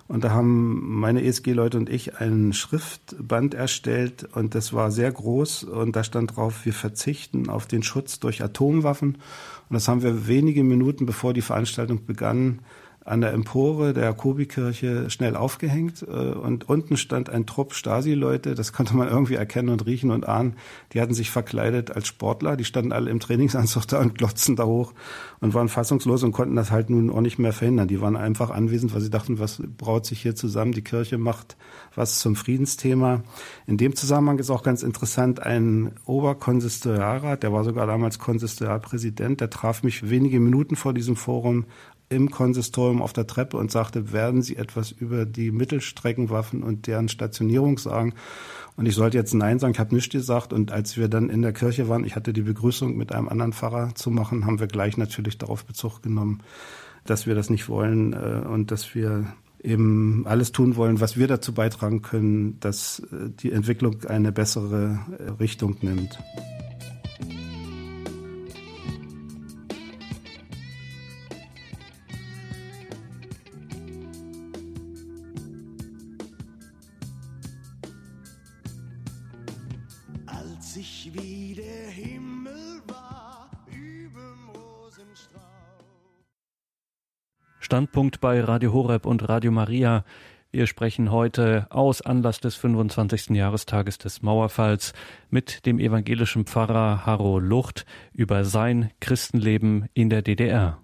Und 0.09 0.25
da 0.25 0.31
haben 0.31 1.01
meine 1.01 1.23
ESG-Leute 1.23 1.79
und 1.79 1.89
ich 1.89 2.19
ein 2.21 2.53
Schriftband 2.53 3.55
erstellt 3.55 4.29
und 4.35 4.55
das 4.55 4.73
war 4.75 4.91
sehr 4.91 5.11
groß 5.11 5.65
und 5.65 5.97
da 5.97 6.05
stand 6.05 6.37
drauf, 6.37 6.67
wir 6.67 6.75
verzichten 6.75 7.49
auf 7.49 7.67
den 7.67 7.83
Schutz 7.83 8.21
durch 8.21 8.43
Atomwaffen. 8.43 9.15
Und 9.15 9.75
das 9.75 9.89
haben 9.89 10.03
wir 10.03 10.27
wenige 10.27 10.65
Minuten 10.65 11.07
bevor 11.07 11.33
die 11.33 11.41
Veranstaltung 11.41 12.05
begann 12.05 12.59
an 13.05 13.21
der 13.21 13.33
Empore 13.33 13.93
der 13.93 14.05
Jakobikirche 14.05 15.11
schnell 15.11 15.35
aufgehängt 15.35 16.03
äh, 16.03 16.07
und 16.07 16.69
unten 16.69 16.97
stand 16.97 17.31
ein 17.31 17.47
Trupp 17.47 17.75
Stasi-Leute, 17.75 18.55
das 18.55 18.73
konnte 18.73 18.97
man 18.97 19.09
irgendwie 19.09 19.35
erkennen 19.35 19.71
und 19.71 19.85
riechen 19.87 20.11
und 20.11 20.29
ahnen. 20.29 20.55
Die 20.93 21.01
hatten 21.01 21.15
sich 21.15 21.31
verkleidet 21.31 21.91
als 21.91 22.07
Sportler, 22.07 22.57
die 22.57 22.65
standen 22.65 22.93
alle 22.93 23.11
im 23.11 23.19
Trainingsanzug 23.19 23.87
da 23.89 24.01
und 24.01 24.17
glotzten 24.17 24.57
da 24.57 24.65
hoch 24.65 24.93
und 25.41 25.55
waren 25.55 25.69
fassungslos 25.69 26.23
und 26.23 26.33
konnten 26.33 26.55
das 26.55 26.71
halt 26.71 26.91
nun 26.91 27.11
auch 27.11 27.21
nicht 27.21 27.39
mehr 27.39 27.53
verhindern. 27.53 27.89
Die 27.89 28.01
waren 28.01 28.17
einfach 28.17 28.51
anwesend, 28.51 28.95
weil 28.95 29.01
sie 29.01 29.11
dachten, 29.11 29.39
was 29.41 29.63
braut 29.79 30.07
sich 30.07 30.23
hier 30.23 30.37
zusammen? 30.37 30.73
Die 30.73 30.83
Kirche 30.83 31.19
macht 31.19 31.57
was 31.95 32.21
zum 32.21 32.37
Friedensthema. 32.37 33.23
In 33.67 33.77
dem 33.77 33.97
Zusammenhang 33.97 34.39
ist 34.39 34.51
auch 34.51 34.63
ganz 34.63 34.83
interessant, 34.83 35.41
ein 35.41 35.93
Oberkonsistorialrat, 36.07 37.43
der 37.43 37.53
war 37.53 37.65
sogar 37.65 37.87
damals 37.87 38.19
Konsistorialpräsident, 38.19 39.41
der 39.41 39.51
traf 39.51 39.83
mich 39.83 40.09
wenige 40.09 40.41
Minuten 40.41 40.77
vor 40.77 40.95
diesem 40.95 41.17
Forum 41.17 41.67
im 42.13 42.31
Konsistorium 42.31 43.03
auf 43.03 43.13
der 43.13 43.27
Treppe 43.27 43.57
und 43.57 43.71
sagte, 43.71 44.13
werden 44.13 44.43
Sie 44.43 44.57
etwas 44.57 44.91
über 44.91 45.25
die 45.25 45.51
Mittelstreckenwaffen 45.51 46.63
und 46.63 46.87
deren 46.87 47.09
Stationierung 47.09 47.79
sagen? 47.79 48.15
Und 48.77 48.87
ich 48.87 48.95
sollte 48.95 49.17
jetzt 49.17 49.35
Nein 49.35 49.59
sagen, 49.59 49.73
ich 49.75 49.81
habe 49.81 49.95
nichts 49.95 50.11
gesagt. 50.11 50.53
Und 50.53 50.73
als 50.73 50.97
wir 50.97 51.09
dann 51.09 51.29
in 51.29 51.43
der 51.43 51.53
Kirche 51.53 51.89
waren, 51.89 52.05
ich 52.05 52.17
hatte 52.17 52.33
die 52.33 52.43
Begrüßung 52.43 52.97
mit 52.97 53.13
einem 53.13 53.29
anderen 53.29 53.53
Pfarrer 53.53 53.95
zu 53.95 54.11
machen, 54.11 54.47
haben 54.47 54.61
wir 54.61 54.67
gleich 54.67 54.97
natürlich 54.97 55.39
darauf 55.39 55.65
Bezug 55.65 56.03
genommen, 56.03 56.43
dass 57.05 57.27
wir 57.27 57.35
das 57.35 57.51
nicht 57.51 57.69
wollen 57.69 58.13
äh, 58.13 58.47
und 58.47 58.71
dass 58.71 58.95
wir 58.95 59.27
eben 59.63 60.27
alles 60.27 60.53
tun 60.53 60.77
wollen, 60.77 61.01
was 61.01 61.17
wir 61.17 61.29
dazu 61.29 61.53
beitragen 61.53 62.03
können, 62.03 62.59
dass 62.61 63.01
äh, 63.13 63.31
die 63.31 63.53
Entwicklung 63.53 64.05
eine 64.07 64.33
bessere 64.33 64.99
äh, 65.19 65.31
Richtung 65.33 65.77
nimmt. 65.83 66.19
Standpunkt 87.73 88.21
bei 88.21 88.39
Radio 88.43 88.75
Horeb 88.75 89.07
und 89.07 89.27
Radio 89.31 89.51
Maria. 89.51 90.05
Wir 90.51 90.67
sprechen 90.67 91.11
heute 91.11 91.69
aus 91.71 92.03
Anlass 92.03 92.39
des 92.39 92.55
25. 92.55 93.31
Jahrestages 93.31 93.97
des 93.97 94.21
Mauerfalls 94.21 94.93
mit 95.31 95.65
dem 95.65 95.79
evangelischen 95.79 96.45
Pfarrer 96.45 97.07
Harro 97.07 97.39
Lucht 97.39 97.87
über 98.13 98.45
sein 98.45 98.91
Christenleben 99.01 99.87
in 99.95 100.11
der 100.11 100.21
DDR. 100.21 100.83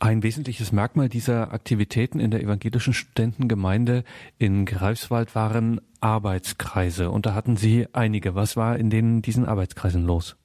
Ein 0.00 0.24
wesentliches 0.24 0.72
Merkmal 0.72 1.08
dieser 1.08 1.52
Aktivitäten 1.52 2.18
in 2.18 2.32
der 2.32 2.42
evangelischen 2.42 2.92
Studentengemeinde 2.92 4.02
in 4.36 4.66
Greifswald 4.66 5.36
waren 5.36 5.80
Arbeitskreise. 6.00 7.12
Und 7.12 7.26
da 7.26 7.34
hatten 7.34 7.56
Sie 7.56 7.86
einige. 7.92 8.34
Was 8.34 8.56
war 8.56 8.76
in 8.76 8.90
denen 8.90 9.22
diesen 9.22 9.46
Arbeitskreisen 9.46 10.04
los? 10.04 10.36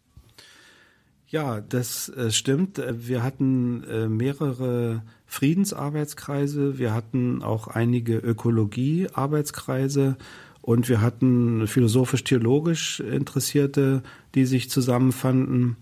Ja, 1.31 1.61
das 1.61 2.09
äh, 2.09 2.29
stimmt. 2.29 2.81
Wir 2.91 3.23
hatten 3.23 3.85
äh, 3.85 4.09
mehrere 4.09 5.01
Friedensarbeitskreise, 5.27 6.77
wir 6.77 6.93
hatten 6.93 7.41
auch 7.41 7.69
einige 7.69 8.17
Ökologie-Arbeitskreise 8.17 10.17
und 10.59 10.89
wir 10.89 10.99
hatten 10.99 11.67
philosophisch-theologisch 11.67 12.99
Interessierte, 12.99 14.03
die 14.35 14.43
sich 14.43 14.69
zusammenfanden. 14.69 15.77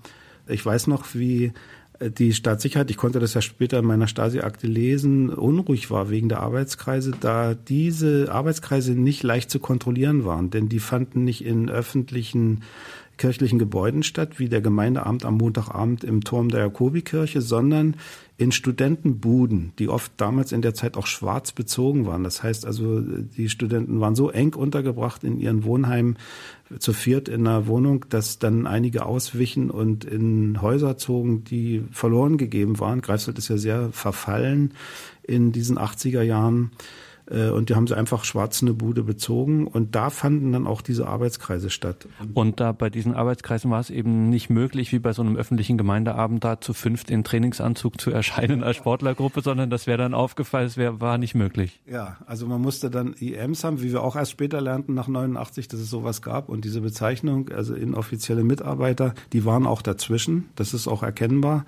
Ich 0.48 0.64
weiß 0.64 0.86
noch, 0.86 1.16
wie 1.16 1.52
äh, 1.98 2.12
die 2.12 2.34
Staatssicherheit, 2.34 2.92
ich 2.92 2.98
konnte 2.98 3.20
das 3.20 3.34
ja 3.34 3.42
später 3.42 3.80
in 3.80 3.86
meiner 3.86 4.08
Stasi-Akte 4.08 4.68
lesen, 4.68 5.32
unruhig 5.32 5.90
war 5.90 6.12
wegen 6.12 6.30
der 6.30 6.42
Arbeitskreise, 6.42 7.12
da 7.20 7.56
diese 7.56 8.32
Arbeitskreise 8.32 8.92
nicht 8.92 9.24
leicht 9.24 9.50
zu 9.50 9.58
kontrollieren 9.58 10.26
waren, 10.26 10.52
denn 10.52 10.70
die 10.70 10.80
fanden 10.80 11.24
nicht 11.24 11.44
in 11.44 11.72
öffentlichen 11.72 12.62
kirchlichen 13.20 13.60
Gebäuden 13.60 14.02
statt, 14.02 14.40
wie 14.40 14.50
der 14.50 14.62
Gemeindeamt 14.62 15.26
am 15.26 15.38
Montagabend 15.38 16.04
im 16.04 16.24
Turm 16.24 16.50
der 16.50 16.62
Jakobikirche, 16.62 17.42
sondern 17.42 17.98
in 18.38 18.52
Studentenbuden, 18.52 19.74
die 19.78 19.90
oft 19.90 20.14
damals 20.18 20.54
in 20.54 20.62
der 20.62 20.74
Zeit 20.74 20.96
auch 20.96 21.06
schwarz 21.06 21.52
bezogen 21.52 22.08
waren. 22.08 22.24
Das 22.24 22.42
heißt 22.42 22.66
also, 22.66 23.02
die 23.02 23.50
Studenten 23.50 24.00
waren 24.00 24.16
so 24.16 24.30
eng 24.32 24.56
untergebracht 24.56 25.24
in 25.24 25.38
ihren 25.40 25.66
Wohnheimen, 25.66 26.18
zu 26.80 26.94
viert 26.94 27.28
in 27.28 27.46
einer 27.46 27.68
Wohnung, 27.68 28.06
dass 28.10 28.40
dann 28.40 28.66
einige 28.66 29.06
auswichen 29.06 29.70
und 29.70 30.06
in 30.06 30.62
Häuser 30.62 30.98
zogen, 30.98 31.44
die 31.44 31.84
verloren 31.92 32.38
gegeben 32.38 32.80
waren. 32.80 33.02
Greifswald 33.02 33.38
ist 33.38 33.50
ja 33.50 33.58
sehr 33.58 33.90
verfallen 33.92 34.74
in 35.24 35.52
diesen 35.52 35.78
80er 35.78 36.22
Jahren. 36.22 36.72
Äh, 37.30 37.50
und 37.50 37.70
die 37.70 37.76
haben 37.76 37.88
sie 37.88 37.96
einfach 37.96 38.24
schwarz 38.24 38.62
eine 38.62 38.74
Bude 38.74 39.04
bezogen 39.04 39.68
und 39.68 39.96
da 39.96 40.10
fanden 40.10 40.52
dann 40.52 40.68
auch 40.68 40.82
diese 40.82 41.08
Arbeitskreise 41.08 41.70
statt. 41.70 42.08
Und 42.34 42.60
da 42.60 42.72
bei 42.72 42.90
diesen 42.90 43.14
Arbeitskreisen 43.14 43.70
war 43.72 43.80
es 43.80 43.90
eben 43.90 44.30
nicht 44.30 44.50
möglich, 44.50 44.92
wie 44.92 45.00
bei 45.00 45.14
so 45.14 45.22
einem 45.22 45.36
öffentlichen 45.36 45.78
Gemeindeabend 45.78 46.44
da 46.44 46.60
zu 46.60 46.74
fünft 46.74 47.10
in 47.10 47.24
Trainingsanzug 47.24 48.00
zu 48.00 48.12
erscheinen 48.12 48.64
als 48.64 48.78
Sportlergruppe, 48.78 49.42
sondern 49.42 49.70
das 49.70 49.88
wäre 49.88 49.98
dann 49.98 50.14
aufgefallen, 50.14 50.68
es 50.68 50.78
wär, 50.78 51.00
war 51.00 51.18
nicht 51.18 51.36
möglich. 51.36 51.80
Ja, 51.86 52.18
also 52.26 52.48
man 52.48 52.62
musste 52.62 52.90
dann 52.90 53.14
IMs 53.14 53.64
haben, 53.64 53.82
wie 53.82 53.92
wir 53.92 54.04
auch 54.04 54.16
erst 54.16 54.32
später 54.32 54.62
lernten 54.62 54.94
nach 54.94 55.08
89, 55.08 55.68
dass 55.68 55.80
es 55.80 55.90
sowas 55.90 56.22
gab 56.22 56.50
und 56.50 56.66
diese 56.66 56.82
Bezeichnung, 56.82 57.50
also 57.50 57.74
inoffizielle 57.74 58.44
Mitarbeiter, 58.44 59.14
die 59.34 59.46
waren 59.46 59.68
auch 59.68 59.82
dazwischen, 59.82 60.50
das 60.56 60.74
ist 60.74 60.88
auch 60.88 61.04
erkennbar. 61.04 61.66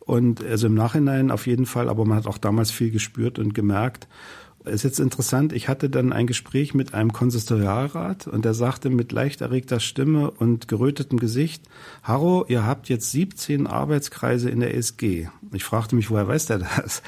Und 0.00 0.44
also 0.44 0.66
im 0.66 0.74
Nachhinein 0.74 1.30
auf 1.30 1.46
jeden 1.46 1.64
Fall, 1.64 1.88
aber 1.88 2.04
man 2.04 2.18
hat 2.18 2.26
auch 2.26 2.36
damals 2.36 2.70
viel 2.70 2.90
gespürt 2.90 3.38
und 3.38 3.54
gemerkt. 3.54 4.06
Ist 4.64 4.82
jetzt 4.82 4.98
interessant, 4.98 5.52
ich 5.52 5.68
hatte 5.68 5.90
dann 5.90 6.10
ein 6.14 6.26
Gespräch 6.26 6.72
mit 6.72 6.94
einem 6.94 7.12
Konsistorialrat 7.12 8.26
und 8.26 8.46
der 8.46 8.54
sagte 8.54 8.88
mit 8.88 9.12
leicht 9.12 9.42
erregter 9.42 9.78
Stimme 9.78 10.30
und 10.30 10.68
gerötetem 10.68 11.18
Gesicht, 11.18 11.64
Harro, 12.02 12.46
ihr 12.48 12.64
habt 12.64 12.88
jetzt 12.88 13.10
17 13.10 13.66
Arbeitskreise 13.66 14.48
in 14.48 14.60
der 14.60 14.74
SG. 14.74 15.28
Ich 15.52 15.64
fragte 15.64 15.94
mich, 15.94 16.10
woher 16.10 16.28
weiß 16.28 16.46
der 16.46 16.60
das? 16.60 17.02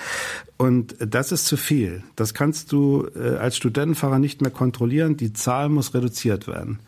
Und 0.59 0.96
das 0.98 1.32
ist 1.32 1.46
zu 1.46 1.57
viel. 1.57 2.02
Das 2.14 2.34
kannst 2.34 2.72
du 2.72 3.09
äh, 3.14 3.36
als 3.36 3.57
Studentenfahrer 3.57 4.18
nicht 4.18 4.42
mehr 4.42 4.50
kontrollieren. 4.50 5.16
Die 5.16 5.32
Zahl 5.32 5.70
muss 5.70 5.94
reduziert 5.94 6.46
werden. 6.46 6.80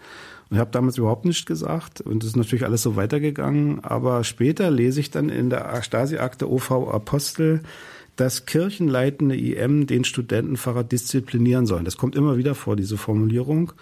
Und 0.50 0.56
ich 0.56 0.60
habe 0.60 0.70
damals 0.70 0.98
überhaupt 0.98 1.24
nichts 1.24 1.44
gesagt 1.44 2.00
und 2.00 2.22
es 2.22 2.30
ist 2.30 2.36
natürlich 2.36 2.64
alles 2.64 2.82
so 2.82 2.96
weitergegangen. 2.96 3.84
Aber 3.84 4.24
später 4.24 4.70
lese 4.70 5.00
ich 5.00 5.10
dann 5.10 5.28
in 5.28 5.50
der 5.50 5.82
Stasi-Akte 5.82 6.50
OV 6.50 6.70
Apostel, 6.92 7.62
dass 8.18 8.46
kirchenleitende 8.46 9.36
IM 9.36 9.86
den 9.86 10.02
Studentenpfarrer 10.02 10.82
disziplinieren 10.82 11.66
sollen. 11.66 11.84
Das 11.84 11.96
kommt 11.96 12.16
immer 12.16 12.36
wieder 12.36 12.56
vor, 12.56 12.74
diese 12.74 12.96
Formulierung. 12.96 13.72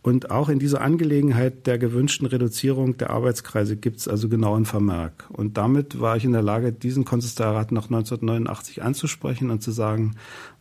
Und 0.00 0.30
auch 0.30 0.48
in 0.48 0.60
dieser 0.60 0.80
Angelegenheit 0.80 1.66
der 1.66 1.76
gewünschten 1.76 2.26
Reduzierung 2.26 2.96
der 2.98 3.10
Arbeitskreise 3.10 3.76
gibt 3.76 3.98
es 3.98 4.06
also 4.06 4.28
genau 4.28 4.54
einen 4.54 4.64
Vermerk. 4.64 5.26
Und 5.30 5.58
damit 5.58 6.00
war 6.00 6.16
ich 6.16 6.24
in 6.24 6.32
der 6.32 6.40
Lage, 6.40 6.72
diesen 6.72 7.04
Konsistoriat 7.04 7.72
nach 7.72 7.86
1989 7.86 8.80
anzusprechen 8.82 9.50
und 9.50 9.60
zu 9.60 9.72
sagen, 9.72 10.12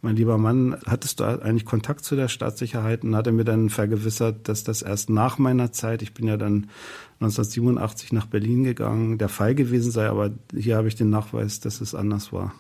mein 0.01 0.15
lieber 0.15 0.39
Mann, 0.39 0.75
hattest 0.87 1.19
du 1.19 1.25
eigentlich 1.25 1.65
Kontakt 1.65 2.03
zu 2.03 2.15
der 2.15 2.29
Staatssicherheit? 2.29 3.03
Und 3.03 3.15
hat 3.15 3.27
er 3.27 3.33
mir 3.33 3.45
dann 3.45 3.69
vergewissert, 3.69 4.49
dass 4.49 4.63
das 4.63 4.81
erst 4.81 5.11
nach 5.11 5.37
meiner 5.37 5.71
Zeit, 5.71 6.01
ich 6.01 6.15
bin 6.15 6.27
ja 6.27 6.35
dann 6.35 6.67
1987 7.19 8.11
nach 8.11 8.25
Berlin 8.25 8.63
gegangen, 8.63 9.19
der 9.19 9.29
Fall 9.29 9.53
gewesen 9.53 9.91
sei. 9.91 10.09
Aber 10.09 10.31
hier 10.53 10.77
habe 10.77 10.87
ich 10.87 10.95
den 10.95 11.11
Nachweis, 11.11 11.59
dass 11.59 11.79
es 11.79 11.93
anders 11.93 12.33
war. 12.33 12.53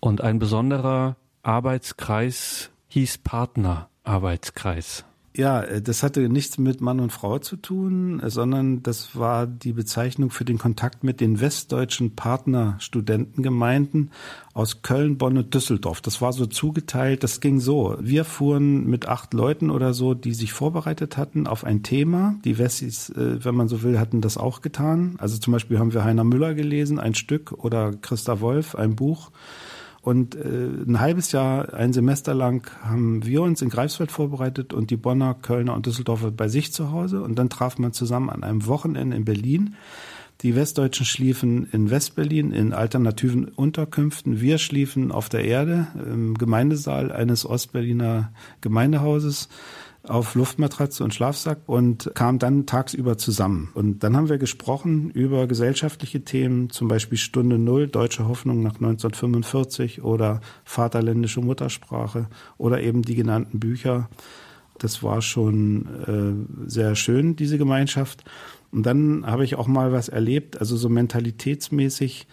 Und 0.00 0.20
ein 0.20 0.38
besonderer 0.38 1.16
Arbeitskreis 1.42 2.70
hieß 2.88 3.18
Partnerarbeitskreis. 3.18 5.04
Ja, 5.38 5.62
äh, 5.62 5.80
das 5.80 6.02
hatte 6.02 6.28
nichts 6.28 6.58
mit 6.58 6.80
Mann 6.80 6.98
und 6.98 7.12
Frau 7.12 7.38
zu 7.38 7.54
tun, 7.56 8.18
äh, 8.18 8.28
sondern 8.28 8.82
das 8.82 9.14
war 9.14 9.46
die 9.46 9.72
Bezeichnung 9.72 10.30
für 10.30 10.44
den 10.44 10.58
Kontakt 10.58 11.04
mit 11.04 11.20
den 11.20 11.40
westdeutschen 11.40 12.16
Partnerstudentengemeinden 12.16 14.10
aus 14.52 14.82
Köln, 14.82 15.16
Bonn 15.16 15.38
und 15.38 15.54
Düsseldorf. 15.54 16.00
Das 16.00 16.20
war 16.20 16.32
so 16.32 16.46
zugeteilt, 16.46 17.22
das 17.22 17.40
ging 17.40 17.60
so. 17.60 17.96
Wir 18.00 18.24
fuhren 18.24 18.86
mit 18.86 19.06
acht 19.06 19.32
Leuten 19.32 19.70
oder 19.70 19.94
so, 19.94 20.12
die 20.12 20.34
sich 20.34 20.52
vorbereitet 20.52 21.16
hatten 21.16 21.46
auf 21.46 21.62
ein 21.62 21.84
Thema. 21.84 22.34
Die 22.44 22.58
Wessis, 22.58 23.10
äh, 23.10 23.44
wenn 23.44 23.54
man 23.54 23.68
so 23.68 23.84
will, 23.84 24.00
hatten 24.00 24.20
das 24.20 24.38
auch 24.38 24.60
getan. 24.60 25.14
Also 25.18 25.38
zum 25.38 25.52
Beispiel 25.52 25.78
haben 25.78 25.94
wir 25.94 26.02
Heiner 26.02 26.24
Müller 26.24 26.54
gelesen, 26.54 26.98
ein 26.98 27.14
Stück, 27.14 27.52
oder 27.64 27.92
Christa 27.92 28.40
Wolf, 28.40 28.74
ein 28.74 28.96
Buch. 28.96 29.30
Und 30.08 30.36
äh, 30.36 30.38
ein 30.88 31.00
halbes 31.00 31.32
Jahr, 31.32 31.74
ein 31.74 31.92
Semester 31.92 32.32
lang 32.32 32.66
haben 32.82 33.26
wir 33.26 33.42
uns 33.42 33.60
in 33.60 33.68
Greifswald 33.68 34.10
vorbereitet 34.10 34.72
und 34.72 34.90
die 34.90 34.96
Bonner, 34.96 35.34
Kölner 35.34 35.74
und 35.74 35.84
Düsseldorfer 35.84 36.30
bei 36.30 36.48
sich 36.48 36.72
zu 36.72 36.92
Hause. 36.92 37.20
Und 37.20 37.38
dann 37.38 37.50
traf 37.50 37.78
man 37.78 37.92
zusammen 37.92 38.30
an 38.30 38.42
einem 38.42 38.66
Wochenende 38.66 39.14
in 39.14 39.26
Berlin. 39.26 39.74
Die 40.40 40.56
Westdeutschen 40.56 41.04
schliefen 41.04 41.68
in 41.72 41.90
Westberlin 41.90 42.52
in 42.52 42.72
alternativen 42.72 43.48
Unterkünften. 43.48 44.40
Wir 44.40 44.56
schliefen 44.56 45.12
auf 45.12 45.28
der 45.28 45.44
Erde 45.44 45.88
im 45.94 46.38
Gemeindesaal 46.38 47.12
eines 47.12 47.44
Ostberliner 47.44 48.32
Gemeindehauses 48.62 49.50
auf 50.08 50.34
Luftmatratze 50.34 51.04
und 51.04 51.14
Schlafsack 51.14 51.60
und 51.66 52.10
kam 52.14 52.38
dann 52.38 52.66
tagsüber 52.66 53.18
zusammen. 53.18 53.70
Und 53.74 54.02
dann 54.02 54.16
haben 54.16 54.28
wir 54.28 54.38
gesprochen 54.38 55.10
über 55.10 55.46
gesellschaftliche 55.46 56.24
Themen, 56.24 56.70
zum 56.70 56.88
Beispiel 56.88 57.18
Stunde 57.18 57.58
Null, 57.58 57.88
Deutsche 57.88 58.28
Hoffnung 58.28 58.62
nach 58.62 58.74
1945 58.74 60.02
oder 60.02 60.40
Vaterländische 60.64 61.40
Muttersprache 61.40 62.28
oder 62.56 62.80
eben 62.82 63.02
die 63.02 63.14
genannten 63.14 63.60
Bücher. 63.60 64.08
Das 64.78 65.02
war 65.02 65.22
schon 65.22 66.56
äh, 66.66 66.68
sehr 66.70 66.94
schön, 66.94 67.36
diese 67.36 67.58
Gemeinschaft. 67.58 68.24
Und 68.70 68.84
dann 68.84 69.26
habe 69.26 69.44
ich 69.44 69.56
auch 69.56 69.66
mal 69.66 69.92
was 69.92 70.08
erlebt, 70.08 70.60
also 70.60 70.76
so 70.76 70.88
mentalitätsmäßig 70.88 72.26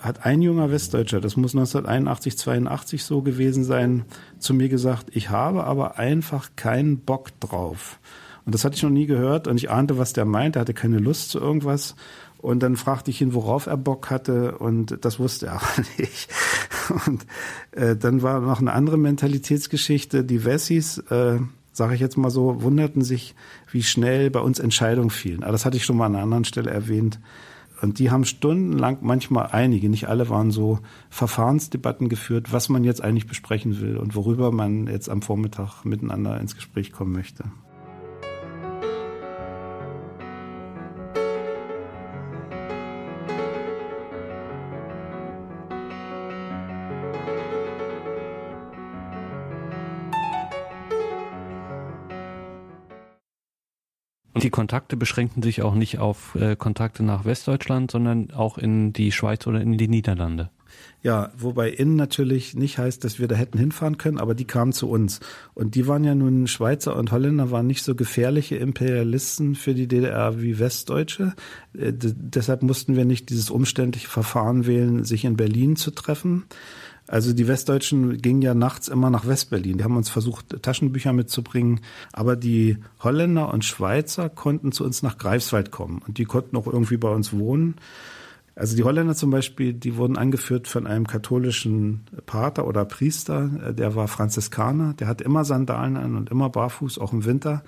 hat 0.00 0.24
ein 0.24 0.42
junger 0.42 0.70
Westdeutscher, 0.70 1.20
das 1.20 1.36
muss 1.36 1.54
1981, 1.54 2.38
82 2.38 3.04
so 3.04 3.22
gewesen 3.22 3.64
sein, 3.64 4.04
zu 4.38 4.54
mir 4.54 4.68
gesagt, 4.68 5.06
ich 5.12 5.30
habe 5.30 5.64
aber 5.64 5.98
einfach 5.98 6.50
keinen 6.56 6.98
Bock 6.98 7.38
drauf. 7.40 7.98
Und 8.44 8.54
das 8.54 8.64
hatte 8.64 8.76
ich 8.76 8.82
noch 8.82 8.90
nie 8.90 9.06
gehört 9.06 9.46
und 9.46 9.58
ich 9.58 9.70
ahnte, 9.70 9.98
was 9.98 10.14
der 10.14 10.24
meint. 10.24 10.56
Er 10.56 10.60
hatte 10.60 10.72
keine 10.72 10.98
Lust 10.98 11.30
zu 11.30 11.38
irgendwas. 11.38 11.96
Und 12.38 12.62
dann 12.62 12.76
fragte 12.76 13.10
ich 13.10 13.20
ihn, 13.20 13.34
worauf 13.34 13.66
er 13.66 13.76
Bock 13.76 14.10
hatte 14.10 14.56
und 14.56 15.04
das 15.04 15.18
wusste 15.18 15.48
er 15.48 15.56
auch 15.62 15.78
nicht. 15.98 16.30
Und 17.06 17.26
äh, 17.72 17.96
dann 17.96 18.22
war 18.22 18.40
noch 18.40 18.60
eine 18.60 18.72
andere 18.72 18.96
Mentalitätsgeschichte. 18.96 20.24
Die 20.24 20.44
Wessis, 20.44 20.98
äh, 21.10 21.40
sage 21.72 21.94
ich 21.94 22.00
jetzt 22.00 22.16
mal 22.16 22.30
so, 22.30 22.62
wunderten 22.62 23.02
sich, 23.02 23.34
wie 23.70 23.82
schnell 23.82 24.30
bei 24.30 24.40
uns 24.40 24.60
Entscheidungen 24.60 25.10
fielen. 25.10 25.42
Aber 25.42 25.52
das 25.52 25.66
hatte 25.66 25.76
ich 25.76 25.84
schon 25.84 25.96
mal 25.96 26.06
an 26.06 26.14
einer 26.14 26.24
anderen 26.24 26.44
Stelle 26.44 26.70
erwähnt. 26.70 27.18
Und 27.80 27.98
die 27.98 28.10
haben 28.10 28.24
stundenlang, 28.24 28.98
manchmal 29.02 29.48
einige, 29.52 29.88
nicht 29.88 30.08
alle 30.08 30.28
waren 30.28 30.50
so 30.50 30.80
Verfahrensdebatten 31.10 32.08
geführt, 32.08 32.52
was 32.52 32.68
man 32.68 32.82
jetzt 32.84 33.02
eigentlich 33.02 33.26
besprechen 33.26 33.80
will 33.80 33.96
und 33.96 34.16
worüber 34.16 34.50
man 34.50 34.88
jetzt 34.88 35.08
am 35.08 35.22
Vormittag 35.22 35.84
miteinander 35.84 36.40
ins 36.40 36.56
Gespräch 36.56 36.92
kommen 36.92 37.12
möchte. 37.12 37.44
Die 54.42 54.50
Kontakte 54.50 54.96
beschränkten 54.96 55.42
sich 55.42 55.62
auch 55.62 55.74
nicht 55.74 55.98
auf 55.98 56.34
äh, 56.34 56.56
Kontakte 56.56 57.02
nach 57.02 57.24
Westdeutschland, 57.24 57.90
sondern 57.90 58.30
auch 58.30 58.58
in 58.58 58.92
die 58.92 59.12
Schweiz 59.12 59.46
oder 59.46 59.60
in 59.60 59.76
die 59.76 59.88
Niederlande. 59.88 60.50
Ja, 61.00 61.30
wobei 61.36 61.70
in 61.70 61.94
natürlich 61.94 62.54
nicht 62.54 62.78
heißt, 62.78 63.04
dass 63.04 63.20
wir 63.20 63.28
da 63.28 63.36
hätten 63.36 63.58
hinfahren 63.58 63.98
können, 63.98 64.18
aber 64.18 64.34
die 64.34 64.46
kamen 64.46 64.72
zu 64.72 64.88
uns. 64.88 65.20
Und 65.54 65.74
die 65.76 65.86
waren 65.86 66.02
ja 66.02 66.14
nun 66.14 66.48
Schweizer 66.48 66.96
und 66.96 67.12
Holländer, 67.12 67.50
waren 67.50 67.66
nicht 67.68 67.84
so 67.84 67.94
gefährliche 67.94 68.56
Imperialisten 68.56 69.54
für 69.54 69.74
die 69.74 69.86
DDR 69.86 70.40
wie 70.40 70.58
Westdeutsche. 70.58 71.34
Äh, 71.72 71.92
deshalb 71.94 72.62
mussten 72.62 72.96
wir 72.96 73.04
nicht 73.04 73.30
dieses 73.30 73.50
umständliche 73.50 74.08
Verfahren 74.08 74.66
wählen, 74.66 75.04
sich 75.04 75.24
in 75.24 75.36
Berlin 75.36 75.76
zu 75.76 75.92
treffen. 75.92 76.44
Also 77.08 77.32
die 77.32 77.48
Westdeutschen 77.48 78.18
gingen 78.18 78.42
ja 78.42 78.54
nachts 78.54 78.86
immer 78.86 79.08
nach 79.08 79.26
Westberlin. 79.26 79.78
Die 79.78 79.84
haben 79.84 79.96
uns 79.96 80.10
versucht, 80.10 80.62
Taschenbücher 80.62 81.12
mitzubringen. 81.14 81.80
Aber 82.12 82.36
die 82.36 82.76
Holländer 83.00 83.52
und 83.52 83.64
Schweizer 83.64 84.28
konnten 84.28 84.72
zu 84.72 84.84
uns 84.84 85.02
nach 85.02 85.16
Greifswald 85.16 85.70
kommen. 85.70 86.02
Und 86.06 86.18
die 86.18 86.26
konnten 86.26 86.56
auch 86.56 86.66
irgendwie 86.66 86.98
bei 86.98 87.08
uns 87.08 87.32
wohnen. 87.32 87.76
Also 88.58 88.74
die 88.76 88.82
Holländer 88.82 89.14
zum 89.14 89.30
Beispiel, 89.30 89.72
die 89.72 89.96
wurden 89.96 90.18
angeführt 90.18 90.66
von 90.66 90.88
einem 90.88 91.06
katholischen 91.06 92.00
Pater 92.26 92.66
oder 92.66 92.84
Priester, 92.84 93.48
der 93.72 93.94
war 93.94 94.08
Franziskaner, 94.08 94.94
der 94.94 95.06
hat 95.06 95.20
immer 95.20 95.44
Sandalen 95.44 95.96
an 95.96 96.16
und 96.16 96.28
immer 96.30 96.50
barfuß, 96.50 96.98
auch 96.98 97.12
im 97.12 97.24
Winter. 97.24 97.62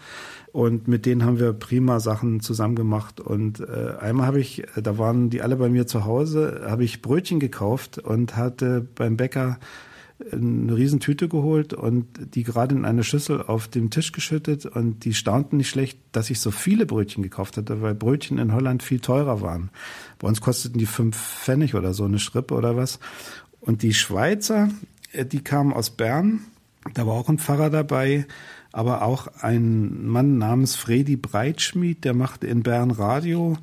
Und 0.51 0.89
mit 0.89 1.07
denen 1.07 1.25
haben 1.25 1.39
wir 1.39 1.53
prima 1.53 2.01
Sachen 2.01 2.41
zusammen 2.41 2.75
gemacht. 2.75 3.21
Und 3.21 3.61
äh, 3.61 3.95
einmal 4.01 4.27
habe 4.27 4.41
ich, 4.41 4.65
da 4.83 4.99
waren 4.99 5.31
die 5.31 5.43
alle 5.43 5.55
bei 5.55 5.69
mir 5.69 5.87
zu 5.87 6.05
Hause, 6.07 6.63
habe 6.67 6.83
ich 6.83 7.03
Brötchen 7.03 7.39
gekauft 7.39 7.99
und 7.99 8.37
hatte 8.37 8.85
beim 8.97 9.17
Bäcker 9.17 9.61
eine 10.33 10.77
Riesentüte 10.77 11.29
geholt 11.29 11.73
und 11.73 12.07
die 12.35 12.43
gerade 12.43 12.75
in 12.75 12.85
eine 12.85 13.05
Schüssel 13.05 13.43
auf 13.43 13.69
dem 13.69 13.91
Tisch 13.91 14.13
geschüttet 14.13 14.67
und 14.67 15.05
die 15.05 15.15
staunten 15.15 15.57
nicht 15.57 15.71
schlecht, 15.71 15.99
dass 16.13 16.31
ich 16.31 16.41
so 16.41 16.51
viele 16.51 16.87
Brötchen 16.87 17.23
gekauft 17.23 17.57
hatte, 17.57 17.83
weil 17.83 17.95
Brötchen 17.95 18.39
in 18.39 18.53
Holland 18.53 18.83
viel 18.83 19.01
teurer 19.01 19.41
waren. 19.41 19.71
Bei 20.19 20.29
uns 20.29 20.41
kosteten 20.41 20.79
die 20.79 20.87
fünf 20.87 21.17
Pfennig 21.17 21.75
oder 21.75 21.95
so 21.95 22.05
eine 22.05 22.19
Schrippe 22.19 22.55
oder 22.55 22.77
was. 22.77 22.99
Und 23.61 23.83
die 23.83 23.95
Schweizer, 23.95 24.69
äh, 25.13 25.25
die 25.25 25.43
kamen 25.43 25.73
aus 25.73 25.91
Bern, 25.91 26.41
da 26.95 27.07
war 27.07 27.15
auch 27.15 27.29
ein 27.29 27.39
Pfarrer 27.39 27.71
dabei, 27.71 28.27
aber 28.73 29.03
auch 29.03 29.29
ein 29.41 30.07
Mann 30.07 30.39
namens 30.39 30.77
Fredi 30.77 31.17
Breitschmied, 31.17 32.05
der 32.05 32.15
machte 32.15 32.47
in 32.47 32.63
Bern 32.63 32.91
Radio 32.91 33.59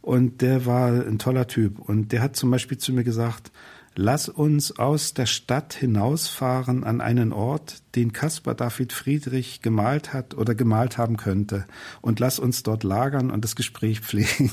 und 0.00 0.40
der 0.40 0.66
war 0.66 0.88
ein 0.88 1.18
toller 1.18 1.46
Typ. 1.46 1.78
Und 1.78 2.12
der 2.12 2.22
hat 2.22 2.36
zum 2.36 2.50
Beispiel 2.50 2.78
zu 2.78 2.92
mir 2.92 3.04
gesagt, 3.04 3.50
Lass 3.94 4.30
uns 4.30 4.78
aus 4.78 5.12
der 5.12 5.26
Stadt 5.26 5.74
hinausfahren 5.74 6.82
an 6.82 7.02
einen 7.02 7.30
Ort, 7.30 7.82
den 7.94 8.14
Caspar 8.14 8.54
David 8.54 8.90
Friedrich 8.90 9.60
gemalt 9.60 10.14
hat 10.14 10.32
oder 10.32 10.54
gemalt 10.54 10.96
haben 10.96 11.18
könnte. 11.18 11.66
Und 12.00 12.18
lass 12.18 12.38
uns 12.38 12.62
dort 12.62 12.84
lagern 12.84 13.30
und 13.30 13.44
das 13.44 13.54
Gespräch 13.54 14.00
pflegen. 14.02 14.50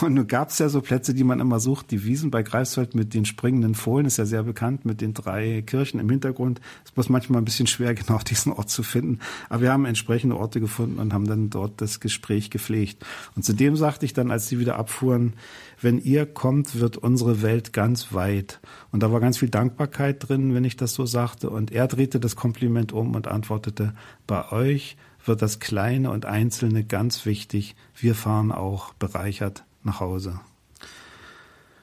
und 0.00 0.14
nun 0.14 0.26
gab 0.26 0.48
es 0.48 0.58
ja 0.58 0.70
so 0.70 0.80
Plätze, 0.80 1.12
die 1.12 1.22
man 1.22 1.38
immer 1.38 1.60
sucht. 1.60 1.90
Die 1.90 2.04
Wiesen 2.04 2.30
bei 2.30 2.42
Greifswald 2.42 2.94
mit 2.94 3.12
den 3.12 3.26
springenden 3.26 3.74
Fohlen 3.74 4.06
ist 4.06 4.16
ja 4.16 4.24
sehr 4.24 4.42
bekannt, 4.42 4.86
mit 4.86 5.02
den 5.02 5.12
drei 5.12 5.60
Kirchen 5.60 6.00
im 6.00 6.08
Hintergrund. 6.08 6.62
Es 6.84 6.92
ist 6.96 7.10
manchmal 7.10 7.42
ein 7.42 7.44
bisschen 7.44 7.66
schwer, 7.66 7.94
genau 7.94 8.20
diesen 8.20 8.52
Ort 8.52 8.70
zu 8.70 8.82
finden. 8.82 9.18
Aber 9.50 9.60
wir 9.60 9.72
haben 9.72 9.84
entsprechende 9.84 10.38
Orte 10.38 10.60
gefunden 10.60 10.98
und 10.98 11.12
haben 11.12 11.26
dann 11.26 11.50
dort 11.50 11.82
das 11.82 12.00
Gespräch 12.00 12.48
gepflegt. 12.48 13.04
Und 13.36 13.44
zudem 13.44 13.76
sagte 13.76 14.06
ich 14.06 14.14
dann, 14.14 14.30
als 14.30 14.48
sie 14.48 14.58
wieder 14.58 14.76
abfuhren, 14.76 15.34
wenn 15.82 15.98
ihr 15.98 16.26
kommt, 16.26 16.78
wird 16.78 16.98
unsere 16.98 17.40
Welt 17.40 17.72
ganz 17.72 18.12
weit. 18.12 18.60
Und 18.92 19.02
da 19.02 19.12
war 19.12 19.20
ganz 19.20 19.38
viel 19.38 19.48
Dankbarkeit 19.48 20.28
drin, 20.28 20.54
wenn 20.54 20.64
ich 20.64 20.76
das 20.76 20.92
so 20.92 21.06
sagte. 21.06 21.48
Und 21.48 21.72
er 21.72 21.88
drehte 21.88 22.20
das 22.20 22.36
Kompliment 22.36 22.92
um 22.92 23.14
und 23.14 23.28
antwortete, 23.28 23.94
bei 24.26 24.52
euch 24.52 24.96
wird 25.24 25.40
das 25.40 25.58
Kleine 25.58 26.10
und 26.10 26.26
Einzelne 26.26 26.84
ganz 26.84 27.24
wichtig. 27.24 27.76
Wir 27.94 28.14
fahren 28.14 28.52
auch 28.52 28.92
bereichert 28.94 29.64
nach 29.82 30.00
Hause. 30.00 30.40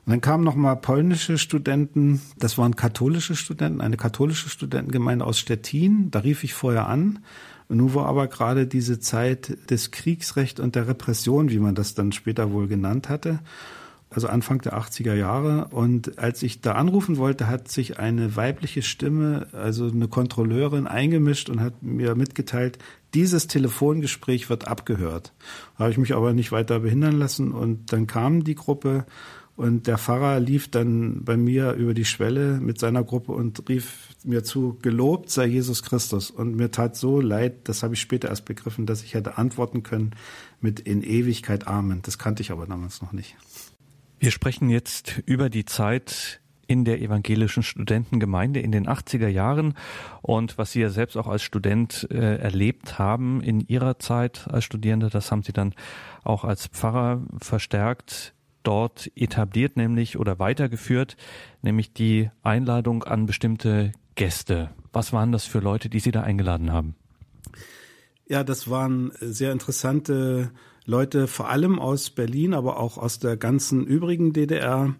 Und 0.05 0.11
dann 0.11 0.21
kamen 0.21 0.43
noch 0.43 0.55
mal 0.55 0.75
polnische 0.75 1.37
Studenten, 1.37 2.21
das 2.37 2.57
waren 2.57 2.75
katholische 2.75 3.35
Studenten, 3.35 3.81
eine 3.81 3.97
katholische 3.97 4.47
Studentengemeinde 4.47 5.25
aus 5.25 5.39
Stettin. 5.39 6.11
Da 6.11 6.19
rief 6.19 6.43
ich 6.43 6.53
vorher 6.53 6.87
an. 6.87 7.19
Und 7.67 7.77
nun 7.77 7.93
war 7.93 8.05
aber 8.05 8.27
gerade 8.27 8.67
diese 8.67 8.99
Zeit 8.99 9.57
des 9.69 9.91
Kriegsrechts 9.91 10.61
und 10.61 10.75
der 10.75 10.87
Repression, 10.87 11.49
wie 11.49 11.59
man 11.59 11.75
das 11.75 11.95
dann 11.95 12.11
später 12.11 12.53
wohl 12.53 12.67
genannt 12.67 13.09
hatte 13.09 13.39
also 14.09 14.27
Anfang 14.27 14.61
der 14.61 14.77
80er 14.77 15.13
Jahre. 15.13 15.67
Und 15.71 16.17
als 16.19 16.41
ich 16.43 16.61
da 16.61 16.73
anrufen 16.73 17.17
wollte, 17.17 17.47
hat 17.47 17.67
sich 17.67 17.99
eine 17.99 18.35
weibliche 18.35 18.81
Stimme, 18.81 19.47
also 19.51 19.87
eine 19.87 20.07
Kontrolleurin, 20.07 20.87
eingemischt 20.87 21.49
und 21.49 21.59
hat 21.59 21.83
mir 21.83 22.15
mitgeteilt, 22.15 22.79
dieses 23.13 23.47
Telefongespräch 23.47 24.49
wird 24.49 24.67
abgehört. 24.67 25.33
Da 25.77 25.85
habe 25.85 25.91
ich 25.91 25.97
mich 25.97 26.13
aber 26.13 26.33
nicht 26.33 26.51
weiter 26.51 26.79
behindern 26.79 27.17
lassen 27.17 27.51
und 27.51 27.91
dann 27.91 28.07
kam 28.07 28.43
die 28.43 28.55
Gruppe 28.55 29.05
und 29.57 29.87
der 29.87 29.97
Pfarrer 29.97 30.39
lief 30.39 30.69
dann 30.69 31.23
bei 31.25 31.35
mir 31.35 31.73
über 31.73 31.95
die 31.95 32.05
Schwelle 32.05 32.59
mit 32.61 32.79
seiner 32.79 33.03
Gruppe 33.03 33.31
und 33.31 33.67
rief 33.67 34.09
mir 34.23 34.43
zu, 34.43 34.77
gelobt 34.83 35.31
sei 35.31 35.47
Jesus 35.47 35.81
Christus. 35.81 36.29
Und 36.29 36.55
mir 36.55 36.69
tat 36.69 36.95
so 36.95 37.19
leid, 37.19 37.67
das 37.67 37.81
habe 37.81 37.95
ich 37.95 37.99
später 37.99 38.29
erst 38.29 38.45
begriffen, 38.45 38.85
dass 38.85 39.01
ich 39.01 39.15
hätte 39.15 39.39
antworten 39.39 39.81
können 39.81 40.11
mit 40.61 40.79
in 40.79 41.01
Ewigkeit 41.01 41.65
Amen. 41.65 42.03
Das 42.03 42.19
kannte 42.19 42.43
ich 42.43 42.51
aber 42.51 42.67
damals 42.67 43.01
noch 43.01 43.13
nicht. 43.13 43.35
Wir 44.19 44.31
sprechen 44.31 44.69
jetzt 44.69 45.21
über 45.25 45.49
die 45.49 45.65
Zeit 45.65 46.41
in 46.65 46.85
der 46.85 47.01
evangelischen 47.01 47.61
Studentengemeinde 47.61 48.59
in 48.59 48.71
den 48.71 48.87
80er 48.87 49.27
Jahren 49.27 49.75
und 50.21 50.57
was 50.57 50.71
Sie 50.71 50.81
ja 50.81 50.89
selbst 50.89 51.15
auch 51.15 51.27
als 51.27 51.43
Student 51.43 52.07
äh, 52.09 52.37
erlebt 52.37 52.97
haben 52.97 53.41
in 53.41 53.61
Ihrer 53.61 53.99
Zeit 53.99 54.47
als 54.49 54.63
Studierende, 54.63 55.09
das 55.09 55.31
haben 55.31 55.43
Sie 55.43 55.53
dann 55.53 55.75
auch 56.23 56.43
als 56.43 56.67
Pfarrer 56.67 57.21
verstärkt 57.39 58.33
dort 58.63 59.09
etabliert, 59.15 59.77
nämlich 59.77 60.17
oder 60.17 60.39
weitergeführt, 60.39 61.15
nämlich 61.61 61.93
die 61.93 62.31
Einladung 62.41 63.03
an 63.03 63.27
bestimmte 63.27 63.93
Gäste. 64.15 64.71
Was 64.91 65.13
waren 65.13 65.31
das 65.31 65.45
für 65.45 65.59
Leute, 65.59 65.89
die 65.89 65.99
Sie 65.99 66.11
da 66.11 66.23
eingeladen 66.23 66.73
haben? 66.73 66.95
Ja, 68.27 68.43
das 68.43 68.69
waren 68.69 69.13
sehr 69.21 69.53
interessante 69.53 70.51
Leute 70.87 71.27
vor 71.27 71.49
allem 71.49 71.79
aus 71.79 72.09
Berlin, 72.09 72.53
aber 72.53 72.79
auch 72.79 72.97
aus 72.97 73.19
der 73.19 73.35
ganzen 73.35 73.85
übrigen 73.85 74.31
DDR, 74.31 74.95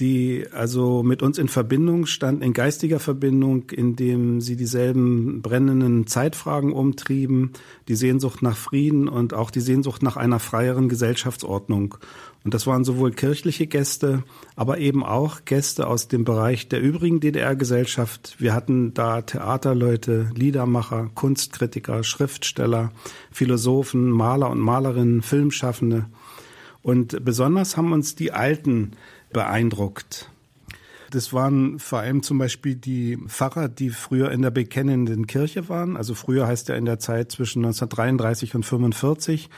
die 0.00 0.44
also 0.52 1.04
mit 1.04 1.22
uns 1.22 1.38
in 1.38 1.46
Verbindung 1.46 2.06
standen, 2.06 2.42
in 2.42 2.52
geistiger 2.52 2.98
Verbindung, 2.98 3.70
indem 3.70 4.40
sie 4.40 4.56
dieselben 4.56 5.40
brennenden 5.40 6.08
Zeitfragen 6.08 6.72
umtrieben, 6.72 7.52
die 7.86 7.94
Sehnsucht 7.94 8.42
nach 8.42 8.56
Frieden 8.56 9.08
und 9.08 9.32
auch 9.32 9.52
die 9.52 9.60
Sehnsucht 9.60 10.02
nach 10.02 10.16
einer 10.16 10.40
freieren 10.40 10.88
Gesellschaftsordnung. 10.88 11.96
Und 12.42 12.54
das 12.54 12.66
waren 12.66 12.84
sowohl 12.84 13.10
kirchliche 13.10 13.66
Gäste, 13.66 14.24
aber 14.56 14.78
eben 14.78 15.04
auch 15.04 15.44
Gäste 15.44 15.86
aus 15.86 16.08
dem 16.08 16.24
Bereich 16.24 16.68
der 16.68 16.80
übrigen 16.80 17.20
DDR-Gesellschaft. 17.20 18.36
Wir 18.38 18.54
hatten 18.54 18.94
da 18.94 19.20
Theaterleute, 19.20 20.30
Liedermacher, 20.34 21.10
Kunstkritiker, 21.14 22.02
Schriftsteller, 22.02 22.92
Philosophen, 23.30 24.10
Maler 24.10 24.48
und 24.50 24.60
Malerinnen, 24.60 25.20
Filmschaffende. 25.20 26.06
Und 26.82 27.24
besonders 27.24 27.76
haben 27.76 27.92
uns 27.92 28.14
die 28.14 28.32
Alten 28.32 28.92
beeindruckt. 29.32 30.30
Das 31.10 31.32
waren 31.32 31.78
vor 31.78 31.98
allem 31.98 32.22
zum 32.22 32.38
Beispiel 32.38 32.76
die 32.76 33.18
Pfarrer, 33.26 33.68
die 33.68 33.90
früher 33.90 34.30
in 34.30 34.42
der 34.42 34.50
bekennenden 34.50 35.26
Kirche 35.26 35.68
waren. 35.68 35.96
Also 35.96 36.14
früher 36.14 36.46
heißt 36.46 36.68
ja 36.68 36.76
in 36.76 36.84
der 36.84 37.00
Zeit 37.00 37.32
zwischen 37.32 37.64
1933 37.64 38.54
und 38.54 38.64
45. 38.64 39.50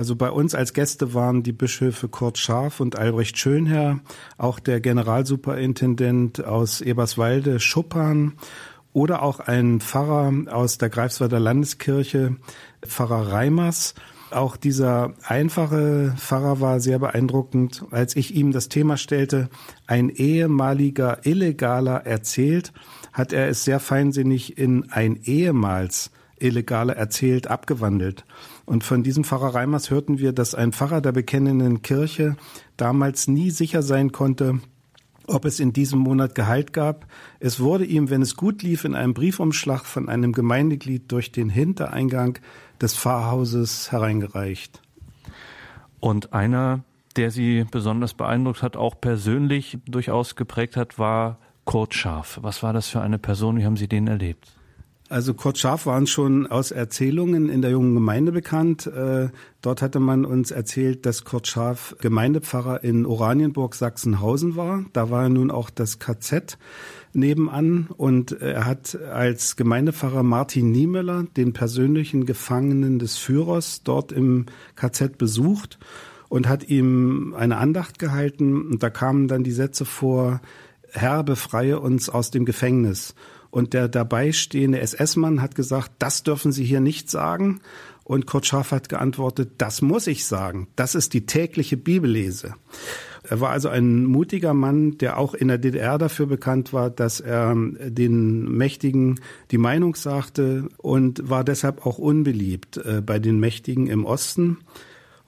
Also 0.00 0.16
bei 0.16 0.30
uns 0.30 0.54
als 0.54 0.72
Gäste 0.72 1.12
waren 1.12 1.42
die 1.42 1.52
Bischöfe 1.52 2.08
Kurt 2.08 2.38
Scharf 2.38 2.80
und 2.80 2.96
Albrecht 2.96 3.36
Schönherr, 3.36 4.00
auch 4.38 4.58
der 4.58 4.80
Generalsuperintendent 4.80 6.42
aus 6.42 6.80
Eberswalde 6.80 7.60
Schuppan 7.60 8.32
oder 8.94 9.20
auch 9.20 9.40
ein 9.40 9.80
Pfarrer 9.80 10.32
aus 10.50 10.78
der 10.78 10.88
Greifswalder 10.88 11.38
Landeskirche, 11.38 12.36
Pfarrer 12.80 13.30
Reimers. 13.30 13.94
Auch 14.30 14.56
dieser 14.56 15.12
einfache 15.22 16.14
Pfarrer 16.16 16.62
war 16.62 16.80
sehr 16.80 16.98
beeindruckend, 16.98 17.84
als 17.90 18.16
ich 18.16 18.34
ihm 18.34 18.52
das 18.52 18.70
Thema 18.70 18.96
stellte, 18.96 19.50
ein 19.86 20.08
ehemaliger 20.08 21.26
Illegaler 21.26 22.06
erzählt, 22.06 22.72
hat 23.12 23.34
er 23.34 23.50
es 23.50 23.64
sehr 23.64 23.80
feinsinnig 23.80 24.56
in 24.56 24.90
ein 24.90 25.16
ehemals 25.24 26.10
Illegaler 26.40 26.96
erzählt 26.96 27.48
abgewandelt. 27.48 28.24
Und 28.70 28.84
von 28.84 29.02
diesem 29.02 29.24
Pfarrer 29.24 29.56
Reimers 29.56 29.90
hörten 29.90 30.20
wir, 30.20 30.32
dass 30.32 30.54
ein 30.54 30.70
Pfarrer 30.70 31.00
der 31.00 31.10
bekennenden 31.10 31.82
Kirche 31.82 32.36
damals 32.76 33.26
nie 33.26 33.50
sicher 33.50 33.82
sein 33.82 34.12
konnte, 34.12 34.60
ob 35.26 35.44
es 35.44 35.58
in 35.58 35.72
diesem 35.72 35.98
Monat 35.98 36.36
Gehalt 36.36 36.72
gab. 36.72 37.08
Es 37.40 37.58
wurde 37.58 37.84
ihm, 37.84 38.10
wenn 38.10 38.22
es 38.22 38.36
gut 38.36 38.62
lief, 38.62 38.84
in 38.84 38.94
einem 38.94 39.12
Briefumschlag 39.12 39.84
von 39.84 40.08
einem 40.08 40.32
Gemeindeglied 40.32 41.10
durch 41.10 41.32
den 41.32 41.48
Hintereingang 41.48 42.38
des 42.80 42.94
Pfarrhauses 42.94 43.90
hereingereicht. 43.90 44.80
Und 45.98 46.32
einer, 46.32 46.84
der 47.16 47.32
Sie 47.32 47.66
besonders 47.68 48.14
beeindruckt 48.14 48.62
hat, 48.62 48.76
auch 48.76 49.00
persönlich 49.00 49.78
durchaus 49.84 50.36
geprägt 50.36 50.76
hat, 50.76 50.96
war 50.96 51.40
Kurt 51.64 51.92
Scharf. 51.92 52.38
Was 52.40 52.62
war 52.62 52.72
das 52.72 52.86
für 52.86 53.00
eine 53.00 53.18
Person? 53.18 53.58
Wie 53.58 53.64
haben 53.64 53.76
Sie 53.76 53.88
den 53.88 54.06
erlebt? 54.06 54.59
Also 55.10 55.34
Kurt 55.34 55.58
Scharf 55.58 55.86
waren 55.86 56.06
schon 56.06 56.46
aus 56.46 56.70
Erzählungen 56.70 57.48
in 57.48 57.62
der 57.62 57.72
jungen 57.72 57.94
Gemeinde 57.94 58.30
bekannt. 58.30 58.86
Äh, 58.86 59.30
dort 59.60 59.82
hatte 59.82 59.98
man 59.98 60.24
uns 60.24 60.52
erzählt, 60.52 61.04
dass 61.04 61.24
Kurt 61.24 61.48
Scharf 61.48 61.96
Gemeindepfarrer 62.00 62.84
in 62.84 63.04
Oranienburg 63.06 63.74
Sachsenhausen 63.74 64.54
war. 64.54 64.84
Da 64.92 65.10
war 65.10 65.28
nun 65.28 65.50
auch 65.50 65.68
das 65.68 65.98
KZ 65.98 66.58
nebenan 67.12 67.88
und 67.96 68.40
er 68.40 68.66
hat 68.66 68.96
als 69.12 69.56
Gemeindepfarrer 69.56 70.22
Martin 70.22 70.70
Niemöller, 70.70 71.26
den 71.36 71.54
persönlichen 71.54 72.24
Gefangenen 72.24 73.00
des 73.00 73.16
Führers, 73.16 73.82
dort 73.82 74.12
im 74.12 74.46
KZ 74.76 75.18
besucht 75.18 75.80
und 76.28 76.48
hat 76.48 76.68
ihm 76.68 77.34
eine 77.36 77.56
Andacht 77.56 77.98
gehalten 77.98 78.70
und 78.70 78.80
da 78.84 78.90
kamen 78.90 79.26
dann 79.26 79.42
die 79.42 79.50
Sätze 79.50 79.84
vor, 79.84 80.40
Herr, 80.92 81.24
befreie 81.24 81.80
uns 81.80 82.08
aus 82.08 82.30
dem 82.30 82.44
Gefängnis. 82.44 83.16
Und 83.50 83.72
der 83.72 83.88
dabei 83.88 84.32
stehende 84.32 84.80
SS-Mann 84.80 85.42
hat 85.42 85.54
gesagt, 85.54 85.92
das 85.98 86.22
dürfen 86.22 86.52
Sie 86.52 86.64
hier 86.64 86.80
nicht 86.80 87.10
sagen. 87.10 87.60
Und 88.04 88.26
Kurt 88.26 88.46
Scharf 88.46 88.72
hat 88.72 88.88
geantwortet, 88.88 89.52
das 89.58 89.82
muss 89.82 90.06
ich 90.06 90.26
sagen. 90.26 90.68
Das 90.76 90.94
ist 90.94 91.14
die 91.14 91.26
tägliche 91.26 91.76
Bibellese. 91.76 92.54
Er 93.22 93.40
war 93.40 93.50
also 93.50 93.68
ein 93.68 94.04
mutiger 94.06 94.54
Mann, 94.54 94.98
der 94.98 95.18
auch 95.18 95.34
in 95.34 95.48
der 95.48 95.58
DDR 95.58 95.98
dafür 95.98 96.26
bekannt 96.26 96.72
war, 96.72 96.90
dass 96.90 97.20
er 97.20 97.54
den 97.54 98.50
Mächtigen 98.50 99.20
die 99.50 99.58
Meinung 99.58 99.94
sagte 99.94 100.68
und 100.78 101.28
war 101.28 101.44
deshalb 101.44 101.84
auch 101.86 101.98
unbeliebt 101.98 102.78
äh, 102.78 103.02
bei 103.04 103.18
den 103.18 103.38
Mächtigen 103.38 103.88
im 103.88 104.04
Osten. 104.04 104.58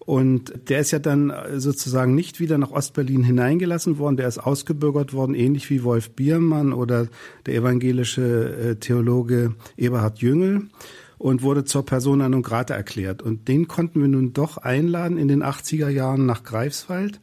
Und 0.05 0.53
der 0.68 0.80
ist 0.80 0.90
ja 0.90 0.98
dann 0.98 1.32
sozusagen 1.57 2.14
nicht 2.14 2.40
wieder 2.40 2.59
nach 2.59 2.72
Ostberlin 2.72 3.22
hineingelassen 3.22 3.98
worden. 3.98 4.16
Der 4.16 4.26
ist 4.28 4.38
ausgebürgert 4.38 5.12
worden, 5.12 5.34
ähnlich 5.34 5.70
wie 5.70 5.84
Wolf 5.84 6.11
Biermann 6.11 6.72
oder 6.72 7.07
der 7.46 7.55
evangelische 7.55 8.22
äh, 8.22 8.76
Theologe 8.76 9.55
Eberhard 9.76 10.18
Jüngel 10.18 10.62
und 11.18 11.42
wurde 11.42 11.64
zur 11.64 11.86
Persona 11.86 12.28
non 12.28 12.42
grata 12.42 12.74
erklärt. 12.74 13.22
Und 13.22 13.46
den 13.46 13.68
konnten 13.68 14.00
wir 14.00 14.09
nun 14.09 14.32
doch 14.32 14.59
einladen 14.59 15.18
in 15.18 15.28
den 15.28 15.44
80er 15.44 15.88
Jahren 15.88 16.26
nach 16.26 16.42
Greifswald. 16.42 17.20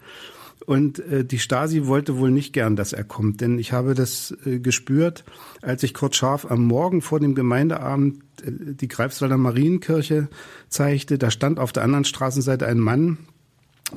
Und 0.69 0.99
äh, 0.99 1.25
die 1.25 1.39
Stasi 1.39 1.87
wollte 1.87 2.19
wohl 2.19 2.29
nicht 2.29 2.53
gern, 2.53 2.75
dass 2.75 2.93
er 2.93 3.03
kommt, 3.03 3.41
denn 3.41 3.57
ich 3.57 3.71
habe 3.71 3.95
das 3.95 4.37
äh, 4.45 4.59
gespürt, 4.59 5.25
als 5.63 5.81
ich 5.81 5.95
Kurt 5.95 6.15
Scharf 6.15 6.45
am 6.45 6.67
Morgen 6.67 7.01
vor 7.01 7.19
dem 7.19 7.33
Gemeindeabend 7.33 8.21
äh, 8.43 8.51
die 8.75 8.87
Greifswalder 8.87 9.39
Marienkirche 9.39 10.27
zeigte. 10.67 11.17
Da 11.17 11.31
stand 11.31 11.57
auf 11.57 11.71
der 11.71 11.81
anderen 11.81 12.05
Straßenseite 12.05 12.67
ein 12.67 12.77
Mann. 12.77 13.17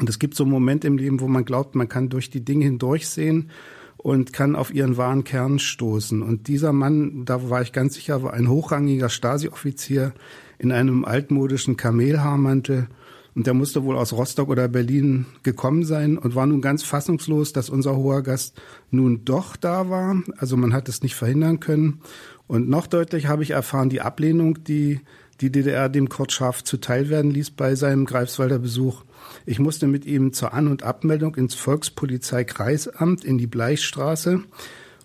Und 0.01 0.09
es 0.09 0.19
gibt 0.19 0.35
so 0.35 0.45
einen 0.45 0.51
Moment 0.51 0.87
im 0.87 0.97
Leben, 0.97 1.21
wo 1.21 1.29
man 1.29 1.45
glaubt, 1.45 1.75
man 1.75 1.91
kann 1.91 2.09
durch 2.09 2.31
die 2.31 2.43
Dinge 2.43 2.65
hindurchsehen 2.65 3.51
und 3.99 4.33
kann 4.33 4.57
auf 4.57 4.73
ihren 4.73 4.97
wahren 4.97 5.25
Kern 5.25 5.59
stoßen. 5.59 6.23
Und 6.23 6.49
dieser 6.49 6.73
Mann, 6.73 7.27
da 7.27 7.51
war 7.51 7.61
ich 7.61 7.75
ganz 7.75 7.97
sicher, 7.97 8.23
war 8.23 8.33
ein 8.33 8.49
hochrangiger 8.49 9.11
Stasi-Offizier 9.11 10.15
in 10.59 10.73
einem 10.73 11.05
altmodischen 11.05 11.77
Kamelhaarmantel 11.77 12.89
und 13.35 13.47
der 13.47 13.55
musste 13.55 13.85
wohl 13.85 13.97
aus 13.97 14.13
Rostock 14.13 14.49
oder 14.49 14.69
Berlin 14.69 15.27
gekommen 15.43 15.85
sein 15.85 16.19
und 16.19 16.35
war 16.35 16.47
nun 16.47 16.61
ganz 16.61 16.83
fassungslos, 16.83 17.53
dass 17.53 17.71
unser 17.71 17.97
hoher 17.97 18.23
Gast 18.23 18.61
nun 18.91 19.25
doch 19.25 19.57
da 19.57 19.89
war. 19.89 20.23
Also 20.37 20.57
man 20.57 20.75
hat 20.75 20.89
es 20.89 21.03
nicht 21.03 21.15
verhindern 21.15 21.61
können. 21.61 22.01
Und 22.47 22.69
noch 22.69 22.87
deutlich 22.87 23.27
habe 23.27 23.43
ich 23.43 23.53
erfahren, 23.53 23.89
die 23.89 24.03
Ablehnung, 24.03 24.63
die 24.65 25.01
die 25.41 25.51
DDR 25.51 25.89
dem 25.89 26.09
Kurt 26.09 26.31
Scharf 26.31 26.63
zuteil 26.63 27.09
werden 27.09 27.31
ließ 27.31 27.51
bei 27.51 27.75
seinem 27.75 28.05
Greifswalder 28.05 28.61
Besuch. 28.61 29.03
Ich 29.45 29.59
musste 29.59 29.89
mit 29.89 30.05
ihm 30.05 30.33
zur 30.33 30.53
An- 30.53 30.69
und 30.69 30.85
Abmeldung 30.85 31.35
ins 31.35 31.55
Volkspolizeikreisamt 31.55 33.25
in 33.25 33.39
die 33.39 33.49
Bleichstraße. 33.49 34.43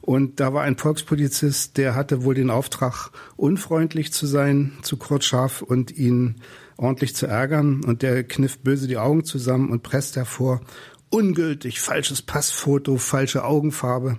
Und 0.02 0.40
da 0.40 0.54
war 0.54 0.64
ein 0.64 0.78
Volkspolizist, 0.78 1.78
der 1.78 1.96
hatte 1.96 2.24
wohl 2.24 2.36
den 2.36 2.52
Auftrag, 2.52 3.10
unfreundlich 3.36 4.14
zu 4.14 4.28
sein 4.28 4.74
zu 4.84 4.98
Kurt 4.98 5.24
Scharf 5.24 5.62
und 5.62 5.92
ihn 5.92 6.36
ordentlich 6.78 7.16
zu 7.16 7.26
ärgern 7.26 7.84
und 7.84 8.02
der 8.02 8.24
kniff 8.24 8.60
böse 8.60 8.88
die 8.88 8.98
Augen 8.98 9.24
zusammen 9.26 9.70
und 9.70 9.84
presst 9.84 10.16
hervor, 10.16 10.62
ungültig, 11.10 11.82
falsches 11.82 12.22
Passfoto, 12.22 12.98
falsche 12.98 13.44
Augenfarbe. 13.44 14.18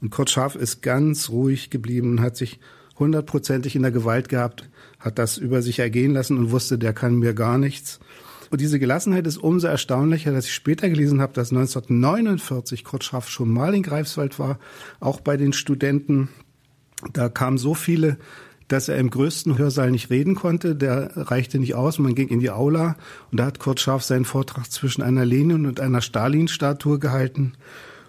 Und 0.00 0.10
Kurt 0.10 0.30
Scharf 0.30 0.54
ist 0.54 0.82
ganz 0.82 1.30
ruhig 1.30 1.70
geblieben 1.70 2.12
und 2.12 2.20
hat 2.20 2.36
sich 2.36 2.60
hundertprozentig 2.98 3.76
in 3.76 3.82
der 3.82 3.90
Gewalt 3.90 4.28
gehabt, 4.28 4.68
hat 4.98 5.18
das 5.18 5.36
über 5.36 5.62
sich 5.62 5.78
ergehen 5.78 6.12
lassen 6.12 6.38
und 6.38 6.50
wusste, 6.50 6.78
der 6.78 6.92
kann 6.92 7.16
mir 7.16 7.34
gar 7.34 7.58
nichts. 7.58 8.00
Und 8.50 8.60
diese 8.60 8.78
Gelassenheit 8.78 9.26
ist 9.26 9.38
umso 9.38 9.66
erstaunlicher, 9.66 10.32
dass 10.32 10.46
ich 10.46 10.54
später 10.54 10.88
gelesen 10.88 11.20
habe, 11.20 11.32
dass 11.32 11.50
1949 11.50 12.84
Kurt 12.84 13.04
Scharf 13.04 13.28
schon 13.28 13.50
mal 13.50 13.74
in 13.74 13.82
Greifswald 13.82 14.38
war, 14.38 14.58
auch 15.00 15.20
bei 15.20 15.36
den 15.36 15.52
Studenten. 15.52 16.28
Da 17.12 17.28
kamen 17.28 17.58
so 17.58 17.74
viele 17.74 18.18
dass 18.68 18.88
er 18.88 18.96
im 18.96 19.10
größten 19.10 19.58
Hörsaal 19.58 19.90
nicht 19.90 20.10
reden 20.10 20.34
konnte. 20.34 20.74
Der 20.74 21.10
reichte 21.16 21.58
nicht 21.58 21.74
aus. 21.74 21.98
Man 21.98 22.14
ging 22.14 22.28
in 22.28 22.40
die 22.40 22.50
Aula 22.50 22.96
und 23.30 23.38
da 23.38 23.46
hat 23.46 23.58
Kurt 23.58 23.80
Scharf 23.80 24.02
seinen 24.02 24.24
Vortrag 24.24 24.70
zwischen 24.70 25.02
einer 25.02 25.24
Lenin 25.24 25.66
und 25.66 25.80
einer 25.80 26.00
Stalin-Statue 26.00 26.98
gehalten. 26.98 27.52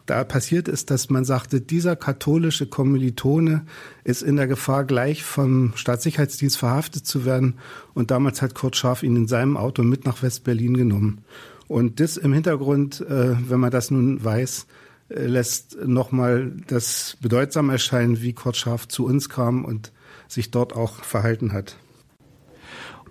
Da 0.08 0.24
passiert 0.24 0.70
ist, 0.70 0.90
dass 0.90 1.10
man 1.10 1.26
sagte, 1.26 1.60
dieser 1.60 1.98
katholische 1.98 2.66
Kommilitone 2.66 3.66
ist 4.06 4.22
in 4.22 4.38
der 4.38 4.48
Gefahr, 4.48 4.86
gleich 4.86 5.24
vom 5.24 5.74
Staatssicherheitsdienst 5.76 6.58
verhaftet 6.58 7.06
zu 7.06 7.26
werden. 7.26 7.56
Und 7.94 8.10
damals 8.10 8.42
hat 8.42 8.56
Kurt 8.56 8.78
Scharf 8.78 9.04
ihn 9.04 9.18
in 9.18 9.28
seinem 9.28 9.58
Auto 9.58 9.84
mit 9.84 10.06
nach 10.06 10.24
West-Berlin 10.24 10.78
genommen. 10.78 11.26
Und 11.68 12.00
das 12.00 12.16
im 12.16 12.32
Hintergrund, 12.32 13.02
äh, 13.02 13.36
wenn 13.50 13.60
man 13.60 13.70
das 13.70 13.92
nun 13.92 14.24
weiß, 14.24 14.68
äh, 15.10 15.26
lässt 15.26 15.78
nochmal 15.86 16.54
das 16.68 17.18
bedeutsam 17.22 17.70
erscheinen, 17.70 18.22
wie 18.22 18.32
Kurt 18.32 18.56
Scharf 18.56 18.88
zu 18.88 19.06
uns 19.06 19.28
kam 19.28 19.66
und 19.66 19.92
sich 20.28 20.52
dort 20.52 20.76
auch 20.76 21.04
verhalten 21.04 21.54
hat. 21.54 21.78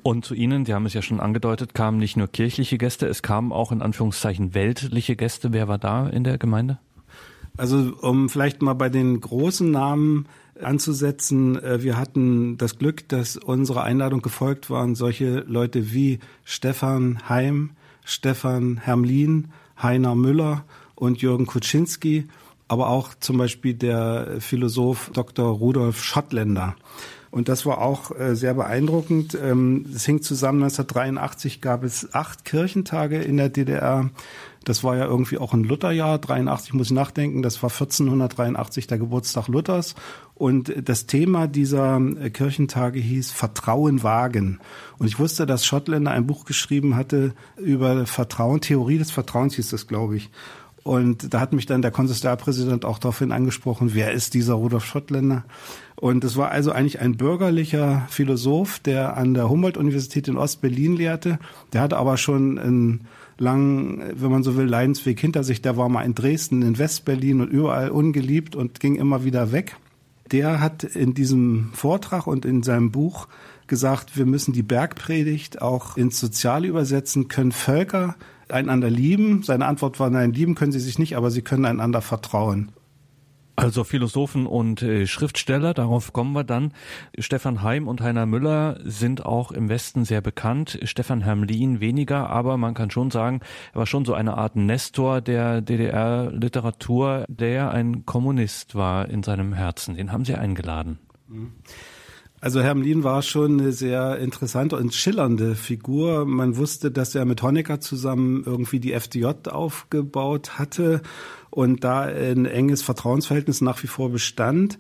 Und 0.03 0.25
zu 0.25 0.35
Ihnen, 0.35 0.65
Sie 0.65 0.73
haben 0.73 0.87
es 0.87 0.95
ja 0.95 1.03
schon 1.03 1.19
angedeutet, 1.19 1.75
kamen 1.75 1.99
nicht 1.99 2.17
nur 2.17 2.29
kirchliche 2.29 2.79
Gäste, 2.79 3.09
es 3.09 3.23
kamen 3.23 3.51
auch 3.51 3.73
in 3.73 3.83
Anführungszeichen 3.83 4.55
weltliche 4.55 5.17
Gäste. 5.17 5.53
Wer 5.53 5.67
war 5.67 5.79
da 5.79 6.09
in 6.09 6.23
der 6.23 6.39
Gemeinde? 6.39 6.79
Also 7.57 7.93
um 8.03 8.29
vielleicht 8.29 8.63
mal 8.63 8.75
bei 8.75 8.89
den 8.89 9.21
großen 9.21 9.69
Namen 9.71 10.27
anzusetzen, 10.63 11.63
äh, 11.63 11.83
wir 11.83 11.97
hatten 11.97 12.57
das 12.57 12.79
Glück, 12.79 13.09
dass 13.09 13.37
unsere 13.37 13.83
Einladung 13.83 14.23
gefolgt 14.23 14.71
waren 14.71 14.95
solche 14.95 15.41
Leute 15.41 15.93
wie 15.93 16.21
Stefan 16.45 17.29
Heim, 17.29 17.71
Stefan 18.05 18.77
Hermlin, 18.79 19.49
Heiner 19.83 20.15
Müller 20.15 20.65
und 20.95 21.21
Jürgen 21.21 21.47
Kuczynski 21.47 22.29
aber 22.69 22.89
auch 22.89 23.15
zum 23.21 23.39
Beispiel 23.39 23.75
der 23.75 24.37
Philosoph 24.41 25.11
Dr. 25.13 25.49
Rudolf 25.49 26.03
Schottländer. 26.03 26.77
Und 27.31 27.51
das 27.51 27.67
war 27.67 27.83
auch 27.83 28.19
äh, 28.19 28.35
sehr 28.35 28.55
beeindruckend. 28.55 29.35
Es 29.35 29.43
ähm, 29.43 29.85
hing 30.05 30.23
zusammen, 30.23 30.63
1983 30.63 31.61
gab 31.61 31.85
es 31.85 32.15
acht 32.15 32.47
Kirchentage 32.47 33.19
in 33.19 33.37
der 33.37 33.51
DDR. 33.51 34.09
Das 34.65 34.83
war 34.83 34.97
ja 34.97 35.05
irgendwie 35.05 35.39
auch 35.39 35.53
ein 35.53 35.63
Lutherjahr. 35.63 36.19
83 36.19 36.73
muss 36.73 36.87
ich 36.87 36.95
nachdenken. 36.95 37.43
Das 37.43 37.63
war 37.63 37.71
1483 37.71 38.87
der 38.87 38.99
Geburtstag 38.99 39.49
Luthers. 39.49 39.95
Und 40.35 40.89
das 40.89 41.07
Thema 41.07 41.47
dieser 41.47 42.01
äh, 42.01 42.31
Kirchentage 42.31 43.01
hieß 43.01 43.33
Vertrauen 43.33 44.03
wagen. 44.03 44.61
Und 44.99 45.07
ich 45.07 45.19
wusste, 45.19 45.45
dass 45.45 45.67
Schottländer 45.67 46.13
ein 46.13 46.27
Buch 46.27 46.47
geschrieben 46.47 46.97
hatte 46.97 47.35
über 47.59 48.07
Vertrauen, 48.07 48.61
Theorie 48.61 48.99
des 48.99 49.11
Vertrauens 49.11 49.57
hieß 49.57 49.69
das, 49.69 49.87
glaube 49.87 50.17
ich. 50.17 50.31
Und 50.87 51.35
da 51.35 51.41
hat 51.41 51.53
mich 51.53 51.67
dann 51.67 51.83
der 51.83 51.91
Konsistorialpräsident 51.91 52.85
auch 52.85 53.01
daraufhin 53.01 53.33
angesprochen, 53.33 53.91
wer 53.95 54.13
ist 54.13 54.35
dieser 54.35 54.55
Rudolf 54.55 54.85
Schottländer? 54.85 55.45
Und 55.97 56.23
es 56.23 56.37
war 56.37 56.53
also 56.53 56.71
eigentlich 56.71 57.01
ein 57.01 57.17
bürgerlicher 57.17 58.07
Philosoph, 58.09 58.79
der 58.79 59.17
an 59.17 59.35
der 59.35 59.51
Humboldt-Universität 59.51 60.29
in 60.29 60.37
Ostberlin 60.37 60.95
lehrte. 60.95 61.41
Der 61.73 61.81
hatte 61.81 61.97
aber 61.97 62.17
schon 62.17 62.57
einen 62.61 63.09
langen, 63.37 64.01
wenn 64.15 64.31
man 64.31 64.45
so 64.45 64.57
will, 64.57 64.67
Leidensweg 64.67 65.19
hinter 65.19 65.43
sich. 65.43 65.61
Der 65.61 65.77
war 65.77 65.89
mal 65.89 66.03
in 66.03 66.15
Dresden, 66.15 66.63
in 66.63 66.79
Westberlin 66.79 67.41
und 67.41 67.49
überall 67.49 67.91
ungeliebt 67.91 68.55
und 68.55 68.79
ging 68.79 68.95
immer 68.95 69.25
wieder 69.25 69.51
weg. 69.51 69.75
Der 70.31 70.61
hat 70.61 70.85
in 70.85 71.15
diesem 71.15 71.71
Vortrag 71.73 72.29
und 72.29 72.45
in 72.45 72.63
seinem 72.63 72.93
Buch 72.93 73.27
gesagt, 73.67 74.17
wir 74.17 74.25
müssen 74.25 74.53
die 74.53 74.63
Bergpredigt 74.63 75.61
auch 75.61 75.97
ins 75.97 76.21
Soziale 76.21 76.69
übersetzen, 76.69 77.27
können 77.27 77.51
Völker 77.51 78.15
einander 78.49 78.91
lieben? 78.91 79.43
Seine 79.43 79.67
Antwort 79.67 79.99
war 80.01 80.11
nein, 80.11 80.33
lieben 80.33 80.55
können 80.55 80.73
sie 80.73 80.81
sich 80.81 80.99
nicht, 80.99 81.17
aber 81.17 81.31
sie 81.31 81.43
können 81.43 81.65
einander 81.65 82.03
vertrauen. 82.03 82.73
Also 83.59 83.85
Philosophen 83.85 84.47
und 84.47 84.83
äh, 84.83 85.07
Schriftsteller, 85.07 85.73
darauf 85.73 86.13
kommen 86.13 86.35
wir 86.35 86.45
dann. 86.45 86.73
Stefan 87.19 87.63
Heim 87.63 87.89
und 87.89 88.03
Heiner 88.03 88.27
Müller 88.27 88.79
sind 88.85 89.25
auch 89.25 89.51
im 89.51 89.71
Westen 89.71 90.05
sehr 90.05 90.21
bekannt. 90.21 90.79
Stefan 90.83 91.23
Hermlin 91.23 91.81
weniger, 91.81 92.29
aber 92.29 92.59
man 92.59 92.75
kann 92.75 92.91
schon 92.91 93.11
sagen, 93.11 93.41
er 93.73 93.79
war 93.79 93.87
schon 93.87 94.05
so 94.05 94.13
eine 94.13 94.37
Art 94.37 94.57
Nestor 94.57 95.23
der 95.23 95.63
DDR-Literatur, 95.63 97.25
der 97.29 97.71
ein 97.71 98.05
Kommunist 98.05 98.75
war 98.75 99.09
in 99.09 99.23
seinem 99.23 99.55
Herzen. 99.55 99.97
Den 99.97 100.13
haben 100.13 100.27
Sie 100.27 100.35
eingeladen. 100.35 100.99
Mhm. 101.27 101.53
Also 102.47 102.61
Hermlin 102.61 103.03
war 103.03 103.23
schon 103.23 103.59
eine 103.59 103.73
sehr 103.73 104.19
interessante 104.19 104.77
und 104.77 104.95
schillernde 104.95 105.57
Figur. 105.57 106.27
Man 106.27 106.57
wusste, 106.57 106.93
dass 106.93 107.13
er 107.17 107.25
mit 107.25 107.43
Honecker 107.43 107.81
zusammen 107.81 108.45
irgendwie 108.47 108.79
die 108.79 108.93
FDJ 108.93 109.49
aufgebaut 109.49 110.57
hatte 110.57 111.03
und 111.51 111.83
da 111.83 112.03
ein 112.03 112.47
enges 112.47 112.83
Vertrauensverhältnis 112.83 113.63
nach 113.63 113.83
wie 113.83 113.89
vor 113.89 114.11
bestand. 114.11 114.79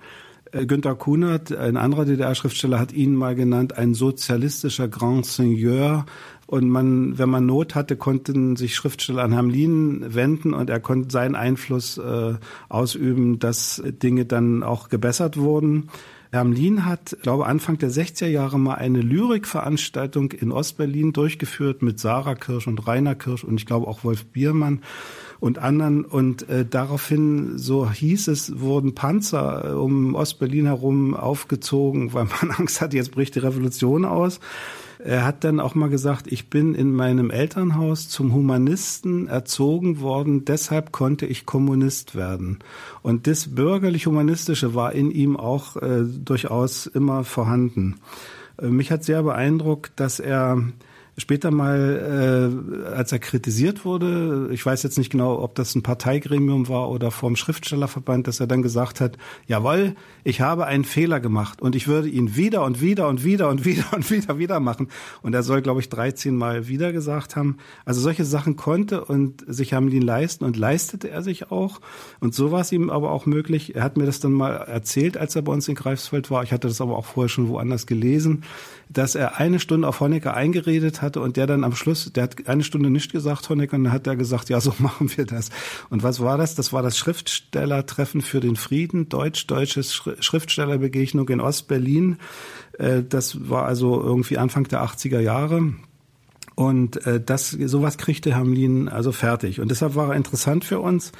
Äh, 0.52 0.66
Günter 0.66 0.94
Kunert, 0.94 1.52
ein 1.52 1.76
anderer 1.76 2.04
DDR-Schriftsteller, 2.04 2.78
hat 2.78 2.92
ihn 2.92 3.16
mal 3.16 3.34
genannt, 3.34 3.76
ein 3.76 3.94
sozialistischer 3.94 4.86
Grand 4.86 5.26
Seigneur. 5.26 6.06
Und 6.46 6.68
man, 6.68 7.18
wenn 7.18 7.28
man 7.28 7.46
Not 7.46 7.74
hatte, 7.74 7.96
konnten 7.96 8.54
sich 8.54 8.76
Schriftsteller 8.76 9.24
an 9.24 9.34
Hamlin 9.34 10.14
wenden 10.14 10.54
und 10.54 10.70
er 10.70 10.78
konnte 10.78 11.10
seinen 11.10 11.34
Einfluss 11.34 11.98
äh, 11.98 12.34
ausüben, 12.68 13.40
dass 13.40 13.82
Dinge 13.84 14.24
dann 14.24 14.62
auch 14.62 14.88
gebessert 14.88 15.36
wurden. 15.36 15.88
Hermlin 16.36 16.84
hat, 16.84 17.16
glaube 17.22 17.46
Anfang 17.46 17.78
der 17.78 17.90
60er 17.90 18.26
Jahre 18.26 18.58
mal 18.58 18.74
eine 18.74 19.00
Lyrikveranstaltung 19.00 20.32
in 20.32 20.52
Ostberlin 20.52 21.14
durchgeführt 21.14 21.80
mit 21.80 21.98
Sarah 21.98 22.34
Kirsch 22.34 22.66
und 22.66 22.86
Rainer 22.86 23.14
Kirsch 23.14 23.42
und 23.42 23.58
ich 23.58 23.64
glaube 23.64 23.88
auch 23.88 24.04
Wolf 24.04 24.26
Biermann 24.26 24.82
und 25.40 25.58
anderen. 25.58 26.04
Und 26.04 26.46
äh, 26.50 26.66
daraufhin, 26.66 27.56
so 27.56 27.90
hieß 27.90 28.28
es, 28.28 28.60
wurden 28.60 28.94
Panzer 28.94 29.64
äh, 29.64 29.72
um 29.72 30.14
Ostberlin 30.14 30.66
herum 30.66 31.14
aufgezogen, 31.14 32.12
weil 32.12 32.26
man 32.26 32.50
Angst 32.58 32.82
hat, 32.82 32.92
jetzt 32.92 33.12
bricht 33.12 33.34
die 33.34 33.38
Revolution 33.38 34.04
aus. 34.04 34.38
Er 34.98 35.24
hat 35.24 35.44
dann 35.44 35.60
auch 35.60 35.74
mal 35.74 35.88
gesagt, 35.88 36.26
ich 36.30 36.48
bin 36.48 36.74
in 36.74 36.92
meinem 36.92 37.30
Elternhaus 37.30 38.08
zum 38.08 38.32
Humanisten 38.32 39.28
erzogen 39.28 40.00
worden, 40.00 40.44
deshalb 40.44 40.92
konnte 40.92 41.26
ich 41.26 41.46
Kommunist 41.46 42.14
werden. 42.14 42.58
Und 43.02 43.26
das 43.26 43.54
bürgerlich-humanistische 43.54 44.74
war 44.74 44.92
in 44.92 45.10
ihm 45.10 45.36
auch 45.36 45.76
äh, 45.76 46.04
durchaus 46.04 46.86
immer 46.86 47.24
vorhanden. 47.24 48.00
Äh, 48.60 48.68
mich 48.68 48.90
hat 48.90 49.04
sehr 49.04 49.22
beeindruckt, 49.22 49.92
dass 49.96 50.20
er 50.20 50.62
später 51.18 51.50
mal, 51.50 52.52
äh, 52.86 52.88
als 52.88 53.12
er 53.12 53.18
kritisiert 53.18 53.84
wurde, 53.84 54.48
ich 54.52 54.64
weiß 54.64 54.82
jetzt 54.82 54.98
nicht 54.98 55.10
genau, 55.10 55.40
ob 55.40 55.54
das 55.54 55.74
ein 55.74 55.82
Parteigremium 55.82 56.68
war 56.68 56.90
oder 56.90 57.10
vom 57.10 57.36
Schriftstellerverband, 57.36 58.26
dass 58.26 58.40
er 58.40 58.46
dann 58.46 58.62
gesagt 58.62 59.00
hat, 59.00 59.16
jawohl, 59.46 59.94
ich 60.24 60.40
habe 60.40 60.66
einen 60.66 60.84
Fehler 60.84 61.20
gemacht 61.20 61.62
und 61.62 61.74
ich 61.74 61.88
würde 61.88 62.08
ihn 62.08 62.36
wieder 62.36 62.64
und 62.64 62.80
wieder 62.80 63.08
und 63.08 63.24
wieder 63.24 63.48
und 63.48 63.64
wieder 63.64 63.84
und 63.92 64.10
wieder 64.10 64.38
wieder 64.38 64.60
machen. 64.60 64.88
Und 65.22 65.34
er 65.34 65.42
soll, 65.42 65.62
glaube 65.62 65.80
ich, 65.80 65.88
13 65.88 66.36
Mal 66.36 66.68
wieder 66.68 66.92
gesagt 66.92 67.36
haben. 67.36 67.56
Also 67.84 68.00
solche 68.00 68.24
Sachen 68.24 68.56
konnte 68.56 69.04
und 69.04 69.44
sich 69.46 69.72
haben 69.72 69.88
ihn 69.88 70.02
leisten 70.02 70.44
und 70.44 70.56
leistete 70.56 71.08
er 71.08 71.22
sich 71.22 71.50
auch. 71.50 71.80
Und 72.20 72.34
so 72.34 72.52
war 72.52 72.60
es 72.60 72.72
ihm 72.72 72.90
aber 72.90 73.10
auch 73.10 73.26
möglich. 73.26 73.74
Er 73.74 73.82
hat 73.82 73.96
mir 73.96 74.06
das 74.06 74.20
dann 74.20 74.32
mal 74.32 74.54
erzählt, 74.54 75.16
als 75.16 75.34
er 75.34 75.42
bei 75.42 75.52
uns 75.52 75.68
in 75.68 75.74
Greifswald 75.74 76.30
war. 76.30 76.42
Ich 76.42 76.52
hatte 76.52 76.68
das 76.68 76.80
aber 76.80 76.96
auch 76.96 77.06
vorher 77.06 77.28
schon 77.28 77.48
woanders 77.48 77.86
gelesen 77.86 78.42
dass 78.88 79.14
er 79.14 79.38
eine 79.38 79.58
Stunde 79.58 79.88
auf 79.88 80.00
Honecker 80.00 80.34
eingeredet 80.34 81.02
hatte 81.02 81.20
und 81.20 81.36
der 81.36 81.46
dann 81.46 81.64
am 81.64 81.74
Schluss, 81.74 82.12
der 82.12 82.24
hat 82.24 82.48
eine 82.48 82.62
Stunde 82.62 82.90
nicht 82.90 83.12
gesagt, 83.12 83.48
Honecker, 83.48 83.76
und 83.76 83.84
dann 83.84 83.92
hat 83.92 84.06
er 84.06 84.16
gesagt, 84.16 84.48
ja, 84.48 84.60
so 84.60 84.74
machen 84.78 85.10
wir 85.16 85.26
das. 85.26 85.50
Und 85.90 86.02
was 86.02 86.20
war 86.20 86.38
das? 86.38 86.54
Das 86.54 86.72
war 86.72 86.82
das 86.82 86.96
Schriftstellertreffen 86.96 88.20
für 88.20 88.40
den 88.40 88.56
Frieden, 88.56 89.08
deutsch-deutsches 89.08 89.94
Schriftstellerbegegnung 90.20 91.28
in 91.28 91.40
Ostberlin. 91.40 92.18
Äh, 92.78 93.02
das 93.02 93.48
war 93.48 93.66
also 93.66 94.00
irgendwie 94.00 94.38
Anfang 94.38 94.64
der 94.64 94.82
80er 94.82 95.20
Jahre. 95.20 95.72
Und 96.54 97.06
äh, 97.06 97.20
das, 97.20 97.50
sowas 97.50 97.98
kriegte 97.98 98.34
Hamlin 98.34 98.88
also 98.88 99.12
fertig. 99.12 99.60
Und 99.60 99.70
deshalb 99.70 99.94
war 99.94 100.10
er 100.10 100.16
interessant 100.16 100.64
für 100.64 100.80
uns. 100.80 101.12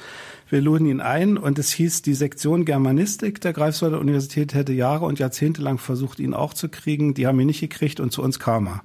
Wir 0.49 0.61
luden 0.61 0.85
ihn 0.85 1.01
ein 1.01 1.37
und 1.37 1.59
es 1.59 1.71
hieß, 1.71 2.03
die 2.03 2.13
Sektion 2.13 2.63
Germanistik 2.63 3.41
der 3.41 3.51
Greifswalder 3.51 3.99
Universität 3.99 4.53
hätte 4.53 4.71
Jahre 4.71 5.03
und 5.03 5.19
Jahrzehnte 5.19 5.61
lang 5.61 5.77
versucht, 5.77 6.19
ihn 6.19 6.33
auch 6.33 6.53
zu 6.53 6.69
kriegen. 6.69 7.13
Die 7.13 7.27
haben 7.27 7.39
ihn 7.39 7.47
nicht 7.47 7.59
gekriegt 7.59 7.99
und 7.99 8.11
zu 8.13 8.21
uns 8.23 8.39
kam 8.39 8.67
er. 8.67 8.81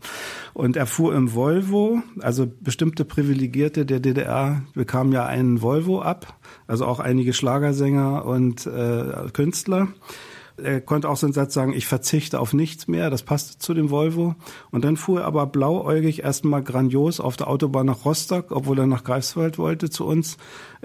Und 0.54 0.76
er 0.76 0.86
fuhr 0.86 1.14
im 1.14 1.34
Volvo, 1.34 2.02
also 2.20 2.50
bestimmte 2.60 3.04
Privilegierte 3.04 3.86
der 3.86 4.00
DDR 4.00 4.62
bekamen 4.74 5.12
ja 5.12 5.24
einen 5.24 5.62
Volvo 5.62 6.02
ab, 6.02 6.36
also 6.66 6.84
auch 6.84 6.98
einige 6.98 7.32
Schlagersänger 7.32 8.24
und 8.24 8.66
äh, 8.66 9.30
Künstler. 9.32 9.88
Er 10.56 10.80
konnte 10.80 11.08
auch 11.08 11.16
so 11.16 11.26
einen 11.26 11.32
Satz 11.32 11.54
sagen, 11.54 11.72
ich 11.72 11.86
verzichte 11.86 12.38
auf 12.40 12.52
nichts 12.52 12.88
mehr, 12.88 13.10
das 13.10 13.22
passte 13.22 13.58
zu 13.58 13.74
dem 13.74 13.90
Volvo. 13.90 14.34
Und 14.70 14.84
dann 14.84 14.96
fuhr 14.96 15.20
er 15.20 15.26
aber 15.26 15.46
blauäugig 15.46 16.22
erstmal 16.22 16.62
grandios 16.62 17.20
auf 17.20 17.36
der 17.36 17.48
Autobahn 17.48 17.86
nach 17.86 18.04
Rostock, 18.04 18.50
obwohl 18.50 18.78
er 18.78 18.86
nach 18.86 19.04
Greifswald 19.04 19.58
wollte 19.58 19.90
zu 19.90 20.06
uns. 20.06 20.36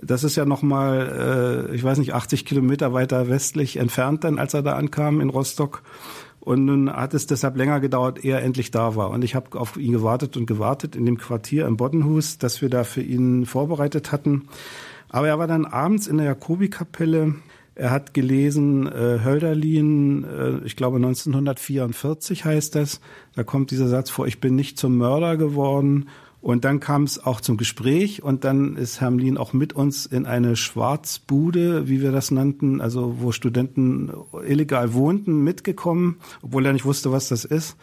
Das 0.01 0.23
ist 0.23 0.35
ja 0.35 0.45
nochmal, 0.45 1.67
äh, 1.71 1.75
ich 1.75 1.83
weiß 1.83 1.97
nicht, 1.97 2.13
80 2.13 2.45
Kilometer 2.45 2.93
weiter 2.93 3.29
westlich 3.29 3.77
entfernt 3.77 4.23
dann, 4.23 4.39
als 4.39 4.53
er 4.53 4.63
da 4.63 4.73
ankam 4.73 5.21
in 5.21 5.29
Rostock. 5.29 5.83
Und 6.39 6.63
nun 6.63 6.89
hat 6.89 7.13
es 7.13 7.27
deshalb 7.27 7.57
länger 7.57 7.81
gedauert, 7.81 8.23
ehe 8.23 8.35
er 8.35 8.41
endlich 8.41 8.71
da 8.71 8.95
war. 8.95 9.09
Und 9.09 9.23
ich 9.25 9.35
habe 9.35 9.59
auf 9.59 9.75
ihn 9.75 9.91
gewartet 9.91 10.37
und 10.37 10.45
gewartet 10.45 10.95
in 10.95 11.05
dem 11.05 11.17
Quartier 11.17 11.67
im 11.67 11.75
Boddenhus, 11.75 12.37
das 12.37 12.61
wir 12.61 12.69
da 12.69 12.85
für 12.85 13.01
ihn 13.01 13.45
vorbereitet 13.45 14.13
hatten. 14.13 14.47
Aber 15.09 15.27
er 15.27 15.39
war 15.39 15.47
dann 15.47 15.65
abends 15.65 16.07
in 16.07 16.17
der 16.17 16.25
Jakobikapelle 16.25 17.35
er 17.77 17.91
hat 17.91 18.15
gelesen 18.15 18.87
äh, 18.87 19.19
Hölderlin, 19.23 20.23
äh, 20.23 20.65
ich 20.65 20.75
glaube 20.75 20.97
1944 20.97 22.43
heißt 22.43 22.73
das. 22.73 23.01
Da 23.35 23.43
kommt 23.43 23.69
dieser 23.69 23.87
Satz 23.87 24.09
vor, 24.09 24.25
ich 24.25 24.39
bin 24.39 24.55
nicht 24.55 24.79
zum 24.79 24.97
Mörder 24.97 25.37
geworden. 25.37 26.09
Und 26.41 26.65
dann 26.65 26.79
kam 26.79 27.03
es 27.03 27.23
auch 27.23 27.39
zum 27.39 27.57
Gespräch 27.57 28.23
und 28.23 28.43
dann 28.45 28.77
ist 28.77 29.01
Hermlin 29.01 29.37
auch 29.37 29.53
mit 29.53 29.73
uns 29.73 30.05
in 30.05 30.25
eine 30.25 30.55
Schwarzbude, 30.55 31.87
wie 31.87 32.01
wir 32.01 32.11
das 32.11 32.31
nannten, 32.31 32.79
also 32.79 33.17
wo 33.19 33.31
Studenten 33.31 34.11
illegal 34.45 34.93
wohnten, 34.93 35.43
mitgekommen, 35.43 36.17
obwohl 36.41 36.65
er 36.65 36.73
nicht 36.73 36.85
wusste, 36.85 37.11
was 37.11 37.27
das 37.27 37.43
ist. 37.43 37.75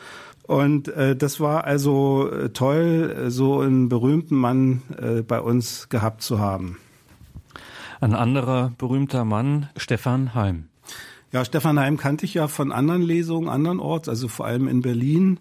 Und 0.43 0.89
äh, 0.89 1.15
das 1.15 1.41
war 1.41 1.65
also 1.65 2.31
äh, 2.31 2.51
toll, 2.51 3.27
so 3.29 3.61
einen 3.61 3.89
berühmten 3.89 4.37
Mann 4.37 4.83
äh, 4.99 5.23
bei 5.23 5.41
uns 5.41 5.89
gehabt 5.89 6.23
zu 6.23 6.39
haben. 6.39 6.79
Ein 8.01 8.15
anderer 8.15 8.73
berühmter 8.79 9.25
Mann, 9.25 9.69
Stefan 9.77 10.35
Heim. 10.35 10.69
Ja, 11.33 11.45
Stefan 11.45 11.81
Heim 11.81 11.97
kannte 11.97 12.27
ich 12.27 12.35
ja 12.35 12.49
von 12.49 12.71
anderen 12.71 13.03
Lesungen 13.03 13.49
andernorts, 13.49 14.09
also 14.09 14.29
vor 14.29 14.47
allem 14.47 14.69
in 14.69 14.83
Berlin. 14.83 15.41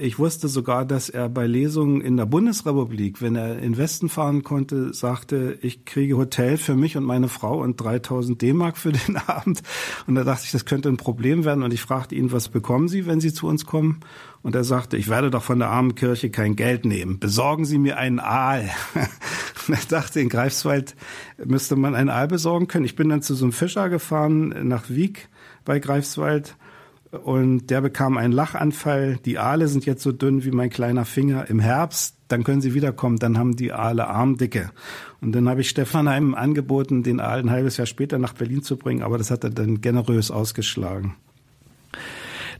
Ich 0.00 0.18
wusste 0.18 0.48
sogar, 0.48 0.84
dass 0.84 1.08
er 1.08 1.30
bei 1.30 1.46
Lesungen 1.46 2.02
in 2.02 2.18
der 2.18 2.26
Bundesrepublik, 2.26 3.22
wenn 3.22 3.36
er 3.36 3.58
in 3.58 3.78
Westen 3.78 4.10
fahren 4.10 4.42
konnte, 4.42 4.92
sagte, 4.92 5.58
ich 5.62 5.86
kriege 5.86 6.18
Hotel 6.18 6.58
für 6.58 6.74
mich 6.74 6.98
und 6.98 7.04
meine 7.04 7.28
Frau 7.28 7.62
und 7.62 7.80
3000 7.80 8.42
D-Mark 8.42 8.76
für 8.76 8.92
den 8.92 9.16
Abend. 9.26 9.62
Und 10.06 10.14
da 10.14 10.24
dachte 10.24 10.44
ich, 10.44 10.52
das 10.52 10.66
könnte 10.66 10.90
ein 10.90 10.98
Problem 10.98 11.46
werden. 11.46 11.62
Und 11.62 11.72
ich 11.72 11.80
fragte 11.80 12.14
ihn, 12.14 12.32
was 12.32 12.50
bekommen 12.50 12.88
Sie, 12.88 13.06
wenn 13.06 13.22
Sie 13.22 13.32
zu 13.32 13.46
uns 13.46 13.64
kommen? 13.64 14.00
Und 14.42 14.54
er 14.54 14.64
sagte, 14.64 14.98
ich 14.98 15.08
werde 15.08 15.30
doch 15.30 15.42
von 15.42 15.58
der 15.58 15.70
armen 15.70 15.94
Kirche 15.94 16.28
kein 16.28 16.54
Geld 16.54 16.84
nehmen. 16.84 17.18
Besorgen 17.18 17.64
Sie 17.64 17.78
mir 17.78 17.96
einen 17.96 18.20
Aal. 18.20 18.68
Und 19.68 19.74
er 19.74 19.86
dachte, 19.88 20.20
in 20.20 20.28
Greifswald 20.28 20.96
müsste 21.42 21.76
man 21.76 21.94
einen 21.94 22.10
Aal 22.10 22.28
besorgen 22.28 22.66
können. 22.66 22.84
Ich 22.84 22.96
bin 22.96 23.08
dann 23.08 23.22
zu 23.22 23.34
so 23.34 23.46
einem 23.46 23.52
Fischer 23.52 23.88
gefahren 23.88 24.68
nach 24.68 24.90
Wieg 24.90 25.28
bei 25.64 25.78
Greifswald 25.78 26.56
und 27.12 27.66
der 27.66 27.82
bekam 27.82 28.16
einen 28.16 28.32
Lachanfall. 28.32 29.18
Die 29.24 29.38
Aale 29.38 29.68
sind 29.68 29.84
jetzt 29.84 30.02
so 30.02 30.12
dünn 30.12 30.44
wie 30.44 30.50
mein 30.50 30.70
kleiner 30.70 31.04
Finger. 31.04 31.48
Im 31.48 31.60
Herbst, 31.60 32.16
dann 32.28 32.42
können 32.42 32.62
sie 32.62 32.72
wiederkommen, 32.72 33.18
dann 33.18 33.36
haben 33.38 33.54
die 33.54 33.72
Aale 33.72 34.08
Armdicke. 34.08 34.70
Und 35.20 35.32
dann 35.32 35.48
habe 35.48 35.60
ich 35.60 35.68
Stefan 35.68 36.08
einem 36.08 36.34
angeboten, 36.34 37.02
den 37.02 37.20
Aal 37.20 37.40
ein 37.40 37.50
halbes 37.50 37.76
Jahr 37.76 37.86
später 37.86 38.18
nach 38.18 38.32
Berlin 38.32 38.62
zu 38.62 38.78
bringen, 38.78 39.02
aber 39.02 39.18
das 39.18 39.30
hat 39.30 39.44
er 39.44 39.50
dann 39.50 39.82
generös 39.82 40.30
ausgeschlagen. 40.30 41.14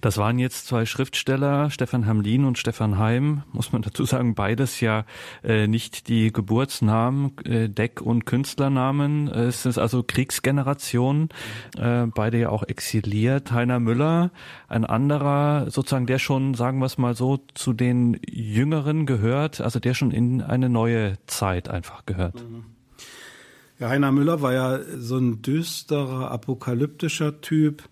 Das 0.03 0.19
waren 0.19 0.41
jetzt 0.41 0.67
zwei 0.67 0.85
Schriftsteller, 0.85 1.71
Stefan 1.71 2.07
Hamlin 2.07 2.45
und 2.45 2.59
Stefan 2.59 2.99
Heim, 2.99 3.45
muss 3.53 3.71
man 3.71 3.83
dazu 3.83 4.05
sagen, 4.05 4.35
beides 4.35 4.81
ja 4.81 5.05
äh, 5.45 5.69
nicht 5.69 6.09
die 6.09 6.33
Geburtsnamen, 6.33 7.39
äh, 7.45 7.69
Deck- 7.69 8.03
und 8.03 8.27
Künstlernamen. 8.27 9.29
Es 9.29 9.65
ist 9.65 9.79
also 9.79 10.03
Kriegsgeneration, 10.03 11.29
äh, 11.79 12.07
beide 12.07 12.39
ja 12.39 12.49
auch 12.49 12.65
exiliert. 12.65 13.53
Heiner 13.53 13.79
Müller, 13.79 14.33
ein 14.67 14.85
anderer, 14.85 15.71
sozusagen, 15.71 16.07
der 16.07 16.19
schon, 16.19 16.55
sagen 16.55 16.81
wir 16.81 16.87
es 16.87 16.99
mal 16.99 17.15
so, 17.15 17.39
zu 17.55 17.73
den 17.73 18.19
Jüngeren 18.29 19.07
gehört, 19.07 19.61
also 19.61 19.79
der 19.79 19.95
schon 19.95 20.11
in 20.11 20.43
eine 20.43 20.69
neue 20.69 21.15
Zeit 21.29 21.69
einfach 21.69 22.07
gehört. 22.07 22.43
Mhm. 22.43 22.65
Ja, 23.79 23.89
Heiner 23.89 24.13
Müller 24.13 24.43
war 24.43 24.53
ja 24.53 24.79
so 24.97 25.17
ein 25.19 25.43
düsterer, 25.43 26.31
apokalyptischer 26.31 27.41
Typ, 27.41 27.83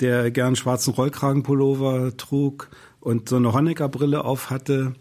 der 0.00 0.30
gern 0.30 0.56
schwarzen 0.56 0.92
Rollkragenpullover 0.92 2.16
trug 2.16 2.68
und 3.00 3.28
so 3.28 3.36
eine 3.36 3.52
Honecker-Brille 3.52 4.24
auf 4.24 4.50
hatte 4.50 4.94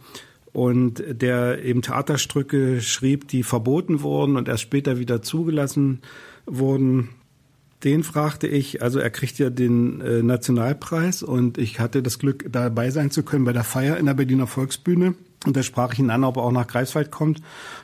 und 0.54 1.04
der 1.08 1.64
eben 1.64 1.82
Theaterstücke 1.82 2.82
schrieb, 2.82 3.28
die 3.28 3.44
verboten 3.44 4.02
wurden 4.02 4.38
und 4.38 4.48
erst 4.48 4.64
später 4.64 5.00
wieder 5.00 5.22
zugelassen 5.22 6.02
wurden. 6.46 7.10
Den 7.84 8.04
fragte 8.04 8.48
ich, 8.48 8.82
also 8.82 9.00
er 9.00 9.10
kriegt 9.10 9.40
ja 9.40 9.50
den 9.50 10.00
äh, 10.00 10.24
Nationalpreis 10.24 11.22
und 11.22 11.58
ich 11.58 11.80
hatte 11.80 12.02
das 12.02 12.18
Glück, 12.18 12.46
dabei 12.50 12.92
sein 12.92 13.12
zu 13.12 13.24
können 13.24 13.44
bei 13.44 13.52
der 13.52 13.66
Feier 13.66 13.98
in 13.98 14.06
der 14.06 14.14
Berliner 14.14 14.48
Volksbühne. 14.48 15.16
Und 15.46 15.58
da 15.58 15.64
sprach 15.64 15.92
ich 15.92 16.00
ihn 16.00 16.10
an, 16.10 16.24
ob 16.24 16.38
er 16.38 16.44
auch 16.44 16.54
nach 16.54 16.68
Greifswald 16.68 17.12
kommt. 17.12 17.40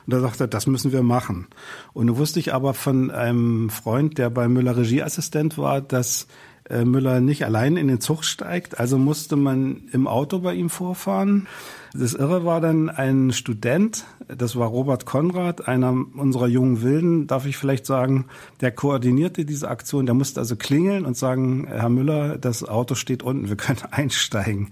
Und 0.06 0.14
da 0.14 0.20
sagte 0.20 0.44
er, 0.44 0.48
das 0.48 0.66
müssen 0.66 0.92
wir 0.92 1.02
machen. 1.02 1.46
Und 1.92 2.06
nun 2.06 2.16
wusste 2.16 2.40
ich 2.40 2.54
aber 2.54 2.72
von 2.72 3.10
einem 3.10 3.68
Freund, 3.68 4.16
der 4.16 4.30
bei 4.30 4.48
Müller 4.48 4.78
Regieassistent 4.78 5.58
war, 5.58 5.82
dass 5.82 6.26
äh, 6.70 6.84
Müller 6.84 7.20
nicht 7.20 7.44
allein 7.44 7.76
in 7.76 7.88
den 7.88 8.00
Zug 8.00 8.24
steigt. 8.24 8.78
Also 8.78 8.98
musste 8.98 9.36
man 9.36 9.82
im 9.92 10.06
Auto 10.06 10.38
bei 10.38 10.54
ihm 10.54 10.70
vorfahren. 10.70 11.46
Das 11.92 12.14
Irre 12.14 12.44
war 12.44 12.60
dann 12.60 12.88
ein 12.88 13.32
Student, 13.32 14.04
das 14.28 14.54
war 14.54 14.68
Robert 14.68 15.06
Konrad, 15.06 15.66
einer 15.66 15.90
unserer 15.90 16.46
jungen 16.46 16.82
Wilden, 16.82 17.26
darf 17.26 17.46
ich 17.46 17.56
vielleicht 17.56 17.84
sagen, 17.84 18.26
der 18.60 18.70
koordinierte 18.70 19.44
diese 19.44 19.68
Aktion. 19.68 20.06
Der 20.06 20.14
musste 20.14 20.38
also 20.38 20.54
klingeln 20.54 21.04
und 21.04 21.16
sagen, 21.16 21.66
Herr 21.66 21.88
Müller, 21.88 22.38
das 22.38 22.62
Auto 22.62 22.94
steht 22.94 23.24
unten, 23.24 23.48
wir 23.48 23.56
können 23.56 23.80
einsteigen. 23.90 24.66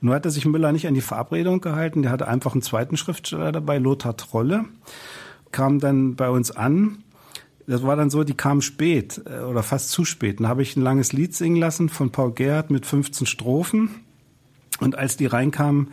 Und 0.00 0.02
nun 0.04 0.14
hatte 0.14 0.30
sich 0.30 0.46
Müller 0.46 0.72
nicht 0.72 0.86
an 0.86 0.94
die 0.94 1.02
Verabredung 1.02 1.60
gehalten, 1.60 2.02
der 2.02 2.10
hatte 2.10 2.28
einfach 2.28 2.54
einen 2.54 2.62
zweiten 2.62 2.96
Schriftsteller 2.96 3.52
dabei, 3.52 3.76
Lothar 3.76 4.16
Trolle, 4.16 4.64
kam 5.50 5.78
dann 5.78 6.16
bei 6.16 6.30
uns 6.30 6.50
an 6.50 7.01
das 7.72 7.82
war 7.82 7.96
dann 7.96 8.10
so, 8.10 8.22
die 8.22 8.34
kamen 8.34 8.60
spät 8.60 9.22
äh, 9.24 9.40
oder 9.40 9.62
fast 9.62 9.88
zu 9.90 10.04
spät. 10.04 10.40
Dann 10.40 10.48
habe 10.48 10.62
ich 10.62 10.76
ein 10.76 10.82
langes 10.82 11.14
Lied 11.14 11.34
singen 11.34 11.56
lassen 11.56 11.88
von 11.88 12.10
Paul 12.10 12.32
Gerhardt 12.32 12.70
mit 12.70 12.84
15 12.84 13.26
Strophen. 13.26 13.90
Und 14.80 14.98
als 14.98 15.16
die 15.16 15.24
reinkamen, 15.24 15.88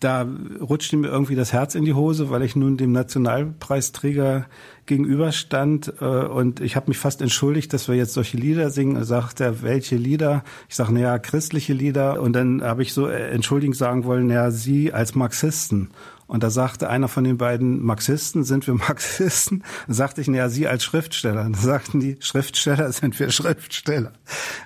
da 0.00 0.26
rutschte 0.60 0.98
mir 0.98 1.08
irgendwie 1.08 1.34
das 1.34 1.52
Herz 1.52 1.74
in 1.74 1.86
die 1.86 1.94
Hose, 1.94 2.28
weil 2.28 2.42
ich 2.42 2.56
nun 2.56 2.76
dem 2.76 2.92
Nationalpreisträger 2.92 4.46
gegenüberstand 4.84 5.94
äh, 6.00 6.04
und 6.04 6.60
ich 6.60 6.76
habe 6.76 6.88
mich 6.88 6.98
fast 6.98 7.22
entschuldigt, 7.22 7.72
dass 7.72 7.88
wir 7.88 7.94
jetzt 7.94 8.12
solche 8.12 8.36
Lieder 8.36 8.68
singen. 8.68 8.96
Er 8.96 9.04
sagt 9.04 9.40
er, 9.40 9.62
welche 9.62 9.96
Lieder? 9.96 10.44
Ich 10.68 10.76
sage, 10.76 10.92
naja, 10.92 11.18
christliche 11.18 11.72
Lieder. 11.72 12.20
Und 12.20 12.34
dann 12.34 12.62
habe 12.62 12.82
ich 12.82 12.92
so 12.92 13.08
äh, 13.08 13.30
entschuldigend 13.30 13.76
sagen 13.76 14.04
wollen, 14.04 14.28
ja, 14.28 14.50
Sie 14.50 14.92
als 14.92 15.14
Marxisten. 15.14 15.88
Und 16.28 16.42
da 16.42 16.50
sagte 16.50 16.88
einer 16.88 17.08
von 17.08 17.24
den 17.24 17.38
beiden 17.38 17.82
Marxisten, 17.82 18.44
sind 18.44 18.66
wir 18.68 18.74
Marxisten? 18.88 19.64
Da 19.88 19.94
sagte 19.94 20.20
ich, 20.20 20.28
naja, 20.28 20.48
Sie 20.48 20.68
als 20.68 20.84
Schriftsteller. 20.84 21.44
Und 21.44 21.56
da 21.56 21.60
sagten 21.60 21.98
die, 21.98 22.16
Schriftsteller 22.20 22.92
sind 22.92 23.18
wir 23.18 23.32
Schriftsteller. 23.32 24.12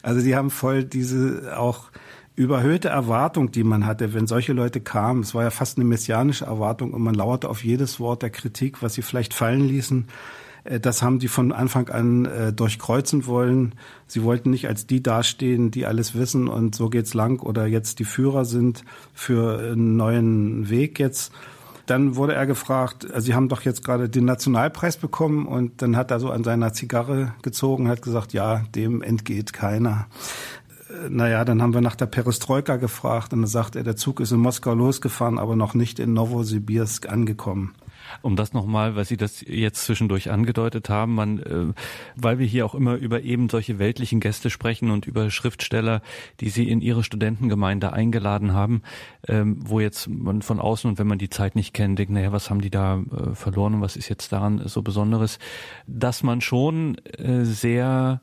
Also 0.02 0.20
die 0.20 0.36
haben 0.36 0.50
voll 0.50 0.84
diese 0.84 1.56
auch 1.56 1.90
überhöhte 2.34 2.88
Erwartung, 2.88 3.52
die 3.52 3.62
man 3.62 3.86
hatte, 3.86 4.12
wenn 4.14 4.26
solche 4.26 4.52
Leute 4.52 4.80
kamen. 4.80 5.22
Es 5.22 5.34
war 5.34 5.44
ja 5.44 5.50
fast 5.50 5.78
eine 5.78 5.84
messianische 5.84 6.46
Erwartung 6.46 6.92
und 6.92 7.02
man 7.02 7.14
lauerte 7.14 7.48
auf 7.48 7.62
jedes 7.64 8.00
Wort 8.00 8.22
der 8.22 8.30
Kritik, 8.30 8.82
was 8.82 8.94
sie 8.94 9.02
vielleicht 9.02 9.32
fallen 9.32 9.66
ließen. 9.66 10.08
Äh, 10.64 10.80
das 10.80 11.02
haben 11.02 11.18
die 11.18 11.28
von 11.28 11.52
Anfang 11.52 11.88
an 11.88 12.26
äh, 12.26 12.52
durchkreuzen 12.52 13.26
wollen. 13.26 13.74
Sie 14.06 14.22
wollten 14.22 14.50
nicht 14.50 14.68
als 14.68 14.86
die 14.86 15.02
dastehen, 15.02 15.70
die 15.70 15.86
alles 15.86 16.14
wissen 16.14 16.48
und 16.48 16.74
so 16.74 16.90
geht's 16.90 17.14
lang 17.14 17.40
oder 17.40 17.66
jetzt 17.66 17.98
die 17.98 18.04
Führer 18.04 18.44
sind 18.44 18.84
für 19.14 19.58
einen 19.58 19.96
neuen 19.96 20.68
Weg 20.68 20.98
jetzt. 20.98 21.32
Dann 21.86 22.14
wurde 22.14 22.34
er 22.34 22.46
gefragt, 22.46 23.10
also 23.12 23.26
Sie 23.26 23.34
haben 23.34 23.48
doch 23.48 23.62
jetzt 23.62 23.84
gerade 23.84 24.08
den 24.08 24.24
Nationalpreis 24.24 24.96
bekommen 24.96 25.46
und 25.46 25.82
dann 25.82 25.96
hat 25.96 26.10
er 26.10 26.20
so 26.20 26.30
an 26.30 26.44
seiner 26.44 26.72
Zigarre 26.72 27.34
gezogen, 27.42 27.88
hat 27.88 28.02
gesagt, 28.02 28.32
ja, 28.32 28.62
dem 28.74 29.02
entgeht 29.02 29.52
keiner. 29.52 30.06
Äh, 30.88 31.08
naja, 31.10 31.44
dann 31.44 31.60
haben 31.60 31.74
wir 31.74 31.80
nach 31.80 31.96
der 31.96 32.06
Perestroika 32.06 32.76
gefragt 32.76 33.32
und 33.32 33.40
dann 33.40 33.48
sagt 33.48 33.74
er, 33.76 33.82
der 33.82 33.96
Zug 33.96 34.20
ist 34.20 34.30
in 34.30 34.38
Moskau 34.38 34.74
losgefahren, 34.74 35.38
aber 35.38 35.56
noch 35.56 35.74
nicht 35.74 35.98
in 35.98 36.12
Novosibirsk 36.12 37.08
angekommen. 37.08 37.74
Um 38.20 38.36
das 38.36 38.52
nochmal, 38.52 38.96
weil 38.96 39.04
Sie 39.04 39.16
das 39.16 39.40
jetzt 39.46 39.84
zwischendurch 39.84 40.30
angedeutet 40.30 40.88
haben, 40.88 41.14
man, 41.14 41.38
äh, 41.38 41.72
weil 42.16 42.38
wir 42.38 42.46
hier 42.46 42.66
auch 42.66 42.74
immer 42.74 42.96
über 42.96 43.22
eben 43.22 43.48
solche 43.48 43.78
weltlichen 43.78 44.20
Gäste 44.20 44.50
sprechen 44.50 44.90
und 44.90 45.06
über 45.06 45.30
Schriftsteller, 45.30 46.02
die 46.40 46.50
Sie 46.50 46.68
in 46.68 46.80
Ihre 46.80 47.04
Studentengemeinde 47.04 47.92
eingeladen 47.92 48.52
haben, 48.52 48.82
ähm, 49.28 49.58
wo 49.60 49.80
jetzt 49.80 50.08
man 50.08 50.42
von 50.42 50.60
außen 50.60 50.90
und 50.90 50.98
wenn 50.98 51.06
man 51.06 51.18
die 51.18 51.30
Zeit 51.30 51.56
nicht 51.56 51.72
kennt, 51.72 51.98
denkt, 51.98 52.12
naja, 52.12 52.32
was 52.32 52.50
haben 52.50 52.60
die 52.60 52.70
da 52.70 53.00
äh, 53.00 53.34
verloren 53.34 53.74
und 53.74 53.80
was 53.80 53.96
ist 53.96 54.08
jetzt 54.08 54.32
daran 54.32 54.62
so 54.66 54.82
Besonderes, 54.82 55.38
dass 55.86 56.22
man 56.22 56.40
schon 56.40 56.98
äh, 57.18 57.44
sehr 57.44 58.20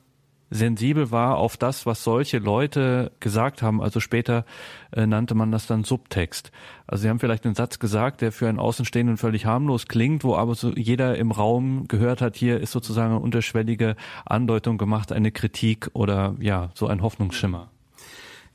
sensibel 0.50 1.12
war 1.12 1.38
auf 1.38 1.58
das, 1.58 1.86
was 1.86 2.04
solche 2.04 2.40
Leute 2.40 3.12
gesagt 3.20 3.62
haben. 3.62 3.82
Also 3.82 4.00
später 4.00 4.46
äh, 4.92 5.06
nannte 5.06 5.36
man 5.36 5.52
das 5.52 5.68
dann 5.68 5.84
Subtext. 5.84 6.52
Also 6.88 7.04
sie 7.04 7.10
haben 7.10 7.20
vielleicht 7.20 7.46
einen 7.46 7.56
Satz 7.56 7.80
gesagt, 7.80 8.22
der 8.22 8.32
für 8.32 8.50
einen 8.50 8.60
Außenstehenden 8.60 9.18
völlig 9.18 9.46
harmlos 9.46 9.88
klingt, 9.88 10.24
wo 10.24 10.36
aber 10.36 10.56
so 10.56 10.72
jeder 10.72 11.18
im 11.18 11.32
Raum 11.32 11.88
gehört 11.88 12.22
hat, 12.22 12.36
hier 12.36 12.60
ist 12.60 12.72
sozusagen 12.72 13.12
eine 13.12 13.20
unterschwellige 13.20 13.96
Andeutung 14.26 14.78
gemacht, 14.78 15.12
eine 15.12 15.32
Kritik 15.32 15.90
oder 15.94 16.36
ja, 16.40 16.72
so 16.74 16.88
ein 16.88 17.02
Hoffnungsschimmer. 17.02 17.70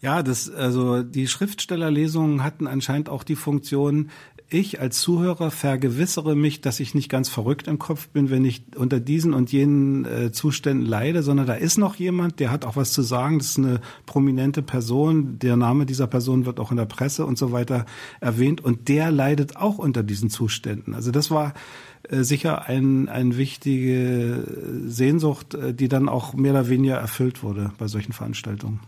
Ja, 0.05 0.23
das, 0.23 0.51
also 0.51 1.03
die 1.03 1.27
Schriftstellerlesungen 1.27 2.45
hatten 2.45 2.67
anscheinend 2.67 3.09
auch 3.09 3.25
die 3.25 3.37
Funktion, 3.37 4.11
ich 4.49 4.81
als 4.81 5.01
Zuhörer 5.01 5.51
vergewissere 5.51 6.37
mich, 6.37 6.61
dass 6.61 6.81
ich 6.81 6.95
nicht 6.95 7.09
ganz 7.09 7.29
verrückt 7.29 7.67
im 7.67 7.79
Kopf 7.79 8.09
bin, 8.09 8.31
wenn 8.31 8.45
ich 8.45 8.63
unter 8.77 9.01
diesen 9.01 9.35
und 9.35 9.53
jenen 9.53 10.05
äh, 10.05 10.33
Zuständen 10.33 10.87
leide, 10.87 11.23
sondern 11.23 11.47
da 11.47 11.55
ist 11.55 11.79
noch 11.79 11.97
jemand, 11.97 12.41
der 12.41 12.51
hat 12.51 12.65
auch 12.65 12.77
was 12.77 12.93
zu 12.93 13.03
sagen. 13.03 13.39
Das 13.39 13.51
ist 13.51 13.59
eine 13.59 13.81
prominente 14.07 14.63
Person. 14.63 15.39
Der 15.39 15.57
Name 15.57 15.87
dieser 15.87 16.07
Person 16.07 16.47
wird 16.47 16.61
auch 16.61 16.71
in 16.71 16.77
der 16.77 16.85
Presse 16.85 17.27
und 17.27 17.39
so 17.39 17.53
weiter 17.53 17.87
erwähnt 18.21 18.61
und 18.61 18.89
der 18.89 19.11
leidet 19.11 19.57
auch 19.57 19.79
unter 19.79 20.03
diesen 20.03 20.31
Zuständen. 20.31 20.95
Also 20.95 21.11
das 21.11 21.31
war 21.31 21.55
äh, 22.09 22.23
sicher 22.23 22.67
ein, 22.67 23.09
eine 23.09 23.37
wichtige 23.37 24.45
Sehnsucht, 24.87 25.55
äh, 25.55 25.75
die 25.75 25.89
dann 25.89 26.09
auch 26.09 26.35
mehr 26.35 26.53
oder 26.53 26.69
weniger 26.69 26.97
erfüllt 26.97 27.43
wurde 27.43 27.73
bei 27.79 27.89
solchen 27.89 28.13
Veranstaltungen. 28.13 28.81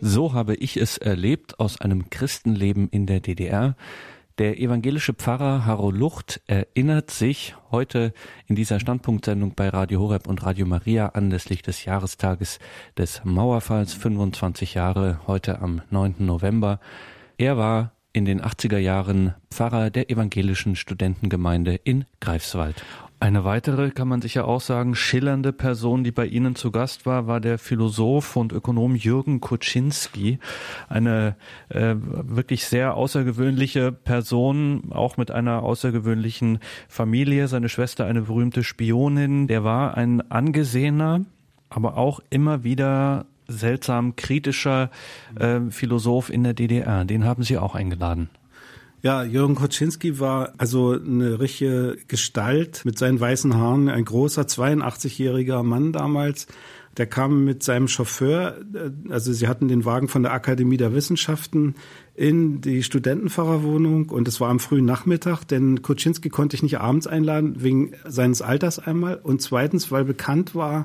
So 0.00 0.32
habe 0.32 0.54
ich 0.54 0.76
es 0.76 0.98
erlebt 0.98 1.60
aus 1.60 1.80
einem 1.80 2.10
Christenleben 2.10 2.88
in 2.88 3.06
der 3.06 3.20
DDR. 3.20 3.76
Der 4.38 4.58
evangelische 4.58 5.12
Pfarrer 5.12 5.66
Harro 5.66 5.90
Lucht 5.90 6.40
erinnert 6.46 7.10
sich 7.10 7.54
heute 7.70 8.14
in 8.46 8.56
dieser 8.56 8.80
Standpunktsendung 8.80 9.54
bei 9.54 9.68
Radio 9.68 10.00
Horeb 10.00 10.26
und 10.26 10.42
Radio 10.44 10.64
Maria 10.64 11.08
anlässlich 11.08 11.60
des 11.60 11.84
Jahrestages 11.84 12.58
des 12.96 13.20
Mauerfalls 13.22 13.92
25 13.92 14.74
Jahre 14.74 15.20
heute 15.26 15.60
am 15.60 15.82
9. 15.90 16.16
November. 16.20 16.80
Er 17.36 17.58
war 17.58 17.92
in 18.12 18.24
den 18.24 18.40
80er 18.40 18.78
Jahren 18.78 19.34
Pfarrer 19.50 19.90
der 19.90 20.10
evangelischen 20.10 20.74
Studentengemeinde 20.74 21.74
in 21.74 22.06
Greifswald. 22.20 22.82
Eine 23.22 23.44
weitere, 23.44 23.90
kann 23.90 24.08
man 24.08 24.22
sicher 24.22 24.48
auch 24.48 24.62
sagen, 24.62 24.94
schillernde 24.94 25.52
Person, 25.52 26.04
die 26.04 26.10
bei 26.10 26.24
Ihnen 26.24 26.54
zu 26.54 26.70
Gast 26.70 27.04
war, 27.04 27.26
war 27.26 27.38
der 27.38 27.58
Philosoph 27.58 28.34
und 28.34 28.50
Ökonom 28.50 28.96
Jürgen 28.96 29.42
Kuczynski. 29.42 30.38
Eine 30.88 31.36
äh, 31.68 31.96
wirklich 31.96 32.64
sehr 32.64 32.94
außergewöhnliche 32.94 33.92
Person, 33.92 34.84
auch 34.88 35.18
mit 35.18 35.30
einer 35.30 35.62
außergewöhnlichen 35.62 36.60
Familie. 36.88 37.46
Seine 37.46 37.68
Schwester 37.68 38.06
eine 38.06 38.22
berühmte 38.22 38.64
Spionin. 38.64 39.48
Der 39.48 39.64
war 39.64 39.98
ein 39.98 40.30
angesehener, 40.30 41.26
aber 41.68 41.98
auch 41.98 42.20
immer 42.30 42.64
wieder 42.64 43.26
seltsam 43.46 44.16
kritischer 44.16 44.88
äh, 45.38 45.60
Philosoph 45.68 46.30
in 46.30 46.42
der 46.42 46.54
DDR. 46.54 47.04
Den 47.04 47.26
haben 47.26 47.42
Sie 47.42 47.58
auch 47.58 47.74
eingeladen. 47.74 48.30
Ja, 49.02 49.24
Jürgen 49.24 49.54
Koczynski 49.54 50.20
war 50.20 50.52
also 50.58 50.92
eine 50.92 51.40
richtige 51.40 51.96
Gestalt 52.06 52.84
mit 52.84 52.98
seinen 52.98 53.18
weißen 53.18 53.56
Haaren, 53.56 53.88
ein 53.88 54.04
großer 54.04 54.42
82-jähriger 54.42 55.62
Mann 55.62 55.92
damals. 55.92 56.46
Der 56.98 57.06
kam 57.06 57.44
mit 57.44 57.62
seinem 57.62 57.88
Chauffeur, 57.88 58.58
äh, 58.74 58.90
also 59.10 59.32
sie 59.32 59.48
hatten 59.48 59.68
den 59.68 59.86
Wagen 59.86 60.08
von 60.08 60.22
der 60.22 60.32
Akademie 60.32 60.76
der 60.76 60.92
Wissenschaften 60.92 61.76
in 62.14 62.60
die 62.60 62.82
Studentenfahrerwohnung. 62.82 64.10
Und 64.10 64.28
es 64.28 64.38
war 64.38 64.50
am 64.50 64.60
frühen 64.60 64.84
Nachmittag, 64.84 65.44
denn 65.44 65.80
Koczynski 65.80 66.28
konnte 66.28 66.56
ich 66.56 66.62
nicht 66.62 66.80
abends 66.80 67.06
einladen, 67.06 67.62
wegen 67.62 67.92
seines 68.06 68.42
Alters 68.42 68.78
einmal. 68.78 69.16
Und 69.16 69.40
zweitens, 69.40 69.90
weil 69.90 70.04
bekannt 70.04 70.54
war, 70.54 70.84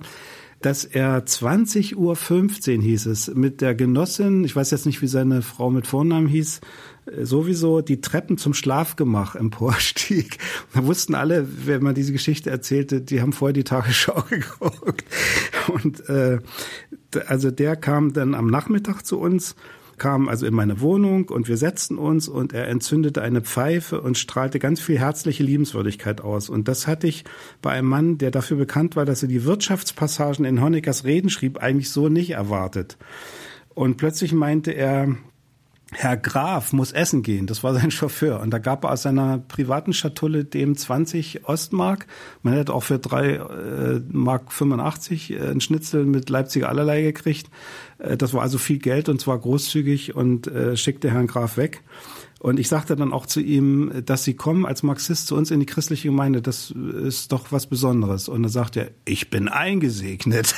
dass 0.62 0.86
er 0.86 1.26
20 1.26 1.98
Uhr 1.98 2.16
15 2.16 2.82
hieß 2.82 3.08
es 3.08 3.34
mit 3.34 3.62
der 3.62 3.76
Genossin, 3.76 4.44
ich 4.46 4.56
weiß 4.56 4.72
jetzt 4.72 4.86
nicht, 4.86 5.02
wie 5.02 5.08
seine 5.08 5.42
Frau 5.42 5.70
mit 5.70 5.86
Vornamen 5.86 6.28
hieß, 6.28 6.62
sowieso 7.22 7.82
die 7.82 8.02
Treppen 8.02 8.38
zum 8.38 8.54
Schlafgemach 8.54 9.36
emporstieg. 9.36 10.38
Da 10.74 10.86
wussten 10.86 11.16
alle, 11.16 11.48
wenn 11.66 11.84
man 11.84 11.96
diese 11.96 12.12
Geschichte 12.12 12.50
erzählte, 12.50 13.02
die 13.02 13.22
haben 13.22 13.32
vorher 13.32 13.54
die 13.54 13.64
Tagesschau 13.64 14.24
geguckt. 14.30 15.06
Und 15.68 16.10
äh, 16.10 16.40
also 17.28 17.52
der 17.52 17.76
kam 17.76 18.14
dann 18.14 18.36
am 18.36 18.48
Nachmittag 18.48 19.04
zu 19.04 19.20
uns 19.20 19.56
kam 19.98 20.28
also 20.28 20.46
in 20.46 20.54
meine 20.54 20.82
Wohnung 20.82 21.30
und 21.30 21.48
wir 21.48 21.58
setzten 21.58 21.98
uns 21.98 22.28
und 22.28 22.54
er 22.54 22.68
entzündete 22.68 23.22
eine 23.22 23.42
Pfeife 23.42 24.02
und 24.02 24.18
strahlte 24.18 24.60
ganz 24.60 24.82
viel 24.82 25.00
herzliche 25.00 25.44
Liebenswürdigkeit 25.44 26.22
aus. 26.22 26.50
Und 26.50 26.68
das 26.68 26.88
hatte 26.88 27.08
ich 27.08 27.24
bei 27.62 27.72
einem 27.72 27.88
Mann, 27.88 28.18
der 28.18 28.32
dafür 28.32 28.58
bekannt 28.58 28.96
war, 28.96 29.06
dass 29.06 29.22
er 29.22 29.30
die 29.30 29.46
Wirtschaftspassagen 29.46 30.46
in 30.46 30.62
Honeckers 30.62 31.06
Reden 31.06 31.30
schrieb, 31.30 31.60
eigentlich 31.60 31.92
so 31.92 32.10
nicht 32.10 32.32
erwartet. 32.32 32.98
Und 33.74 33.98
plötzlich 33.98 34.34
meinte 34.34 34.72
er, 34.72 35.16
Herr 35.98 36.18
Graf 36.18 36.74
muss 36.74 36.92
essen 36.92 37.24
gehen. 37.24 37.48
Das 37.48 37.64
war 37.64 37.74
sein 37.74 37.92
Chauffeur. 37.92 38.42
Und 38.42 38.52
da 38.52 38.60
gab 38.60 38.84
er 38.84 38.92
aus 38.92 39.04
seiner 39.04 39.38
privaten 39.38 39.94
Schatulle 39.94 40.44
dem 40.44 40.76
20 40.76 41.48
Ostmark. 41.48 42.08
Man 42.44 42.54
hätte 42.54 42.74
auch 42.74 42.84
für 42.84 43.00
drei 43.00 43.36
äh, 43.36 44.02
Mark 44.12 44.52
85 44.52 45.32
äh, 45.32 45.40
ein 45.52 45.62
Schnitzel 45.62 46.06
mit 46.06 46.30
Leipziger 46.30 46.70
allerlei 46.70 47.02
gekriegt. 47.02 47.50
Äh, 48.00 48.18
das 48.18 48.34
war 48.34 48.42
also 48.42 48.58
viel 48.58 48.80
Geld 48.80 49.10
und 49.10 49.22
zwar 49.22 49.40
großzügig 49.40 50.16
und 50.16 50.48
äh, 50.48 50.76
schickte 50.76 51.12
Herrn 51.12 51.28
Graf 51.28 51.58
weg. 51.58 51.82
Und 52.46 52.60
ich 52.60 52.68
sagte 52.68 52.96
dann 52.96 53.12
auch 53.12 53.26
zu 53.26 53.42
ihm, 53.42 53.92
dass 54.06 54.24
Sie 54.24 54.36
kommen 54.36 54.68
als 54.68 54.84
Marxist 54.84 55.26
zu 55.26 55.36
uns 55.36 55.50
in 55.50 55.60
die 55.60 55.66
christliche 55.66 56.10
Gemeinde, 56.10 56.44
das 56.44 56.70
ist 56.70 57.32
doch 57.32 57.52
was 57.52 57.66
Besonderes. 57.66 58.30
Und 58.30 58.44
dann 58.44 58.52
sagt 58.52 58.78
er, 58.78 58.92
ich 59.04 59.32
bin 59.32 59.48
eingesegnet. 59.48 60.54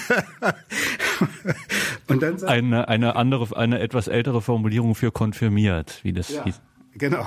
Und 2.09 2.22
dann 2.22 2.39
sagt, 2.39 2.51
eine, 2.51 2.89
eine 2.89 3.15
andere, 3.15 3.55
eine 3.55 3.80
etwas 3.80 4.09
ältere 4.09 4.41
Formulierung 4.41 4.95
für 4.95 5.14
konfirmiert, 5.14 6.01
wie 6.03 6.11
das 6.11 6.27
ja, 6.27 6.43
hieß. 6.43 6.59
Genau. 6.95 7.26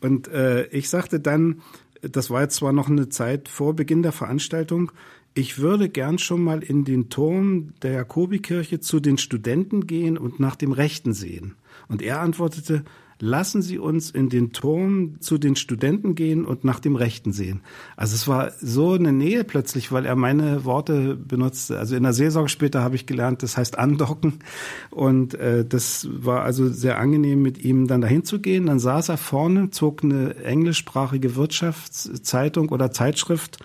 Und 0.00 0.28
äh, 0.28 0.66
ich 0.66 0.88
sagte 0.88 1.18
dann, 1.18 1.60
das 2.00 2.30
war 2.30 2.42
jetzt 2.42 2.54
zwar 2.54 2.72
noch 2.72 2.88
eine 2.88 3.08
Zeit 3.08 3.48
vor 3.48 3.74
Beginn 3.74 4.04
der 4.04 4.12
Veranstaltung, 4.12 4.92
ich 5.34 5.58
würde 5.58 5.88
gern 5.88 6.18
schon 6.18 6.44
mal 6.44 6.62
in 6.62 6.84
den 6.84 7.10
Turm 7.10 7.74
der 7.82 7.92
Jakobikirche 7.92 8.78
zu 8.78 9.00
den 9.00 9.18
Studenten 9.18 9.88
gehen 9.88 10.16
und 10.16 10.38
nach 10.38 10.54
dem 10.54 10.70
Rechten 10.70 11.14
sehen. 11.14 11.56
Und 11.88 12.00
er 12.00 12.20
antwortete, 12.20 12.84
lassen 13.20 13.62
Sie 13.62 13.78
uns 13.78 14.10
in 14.10 14.28
den 14.28 14.52
Turm 14.52 15.20
zu 15.20 15.38
den 15.38 15.56
Studenten 15.56 16.14
gehen 16.14 16.44
und 16.44 16.64
nach 16.64 16.80
dem 16.80 16.96
Rechten 16.96 17.32
sehen. 17.32 17.60
Also 17.96 18.14
es 18.14 18.28
war 18.28 18.52
so 18.60 18.92
eine 18.92 19.12
Nähe 19.12 19.44
plötzlich, 19.44 19.90
weil 19.90 20.06
er 20.06 20.16
meine 20.16 20.64
Worte 20.64 21.16
benutzte. 21.16 21.78
Also 21.78 21.96
in 21.96 22.04
der 22.04 22.12
Seelsorge 22.12 22.48
später 22.48 22.82
habe 22.82 22.94
ich 22.94 23.06
gelernt, 23.06 23.42
das 23.42 23.56
heißt 23.56 23.78
andocken. 23.78 24.40
Und 24.90 25.34
äh, 25.34 25.64
das 25.64 26.08
war 26.10 26.42
also 26.42 26.68
sehr 26.68 26.98
angenehm, 26.98 27.42
mit 27.42 27.64
ihm 27.64 27.88
dann 27.88 28.00
dahin 28.00 28.24
zu 28.24 28.40
gehen. 28.40 28.66
Dann 28.66 28.78
saß 28.78 29.08
er 29.08 29.16
vorne, 29.16 29.70
zog 29.70 30.04
eine 30.04 30.36
englischsprachige 30.36 31.34
Wirtschaftszeitung 31.34 32.68
oder 32.68 32.92
Zeitschrift 32.92 33.58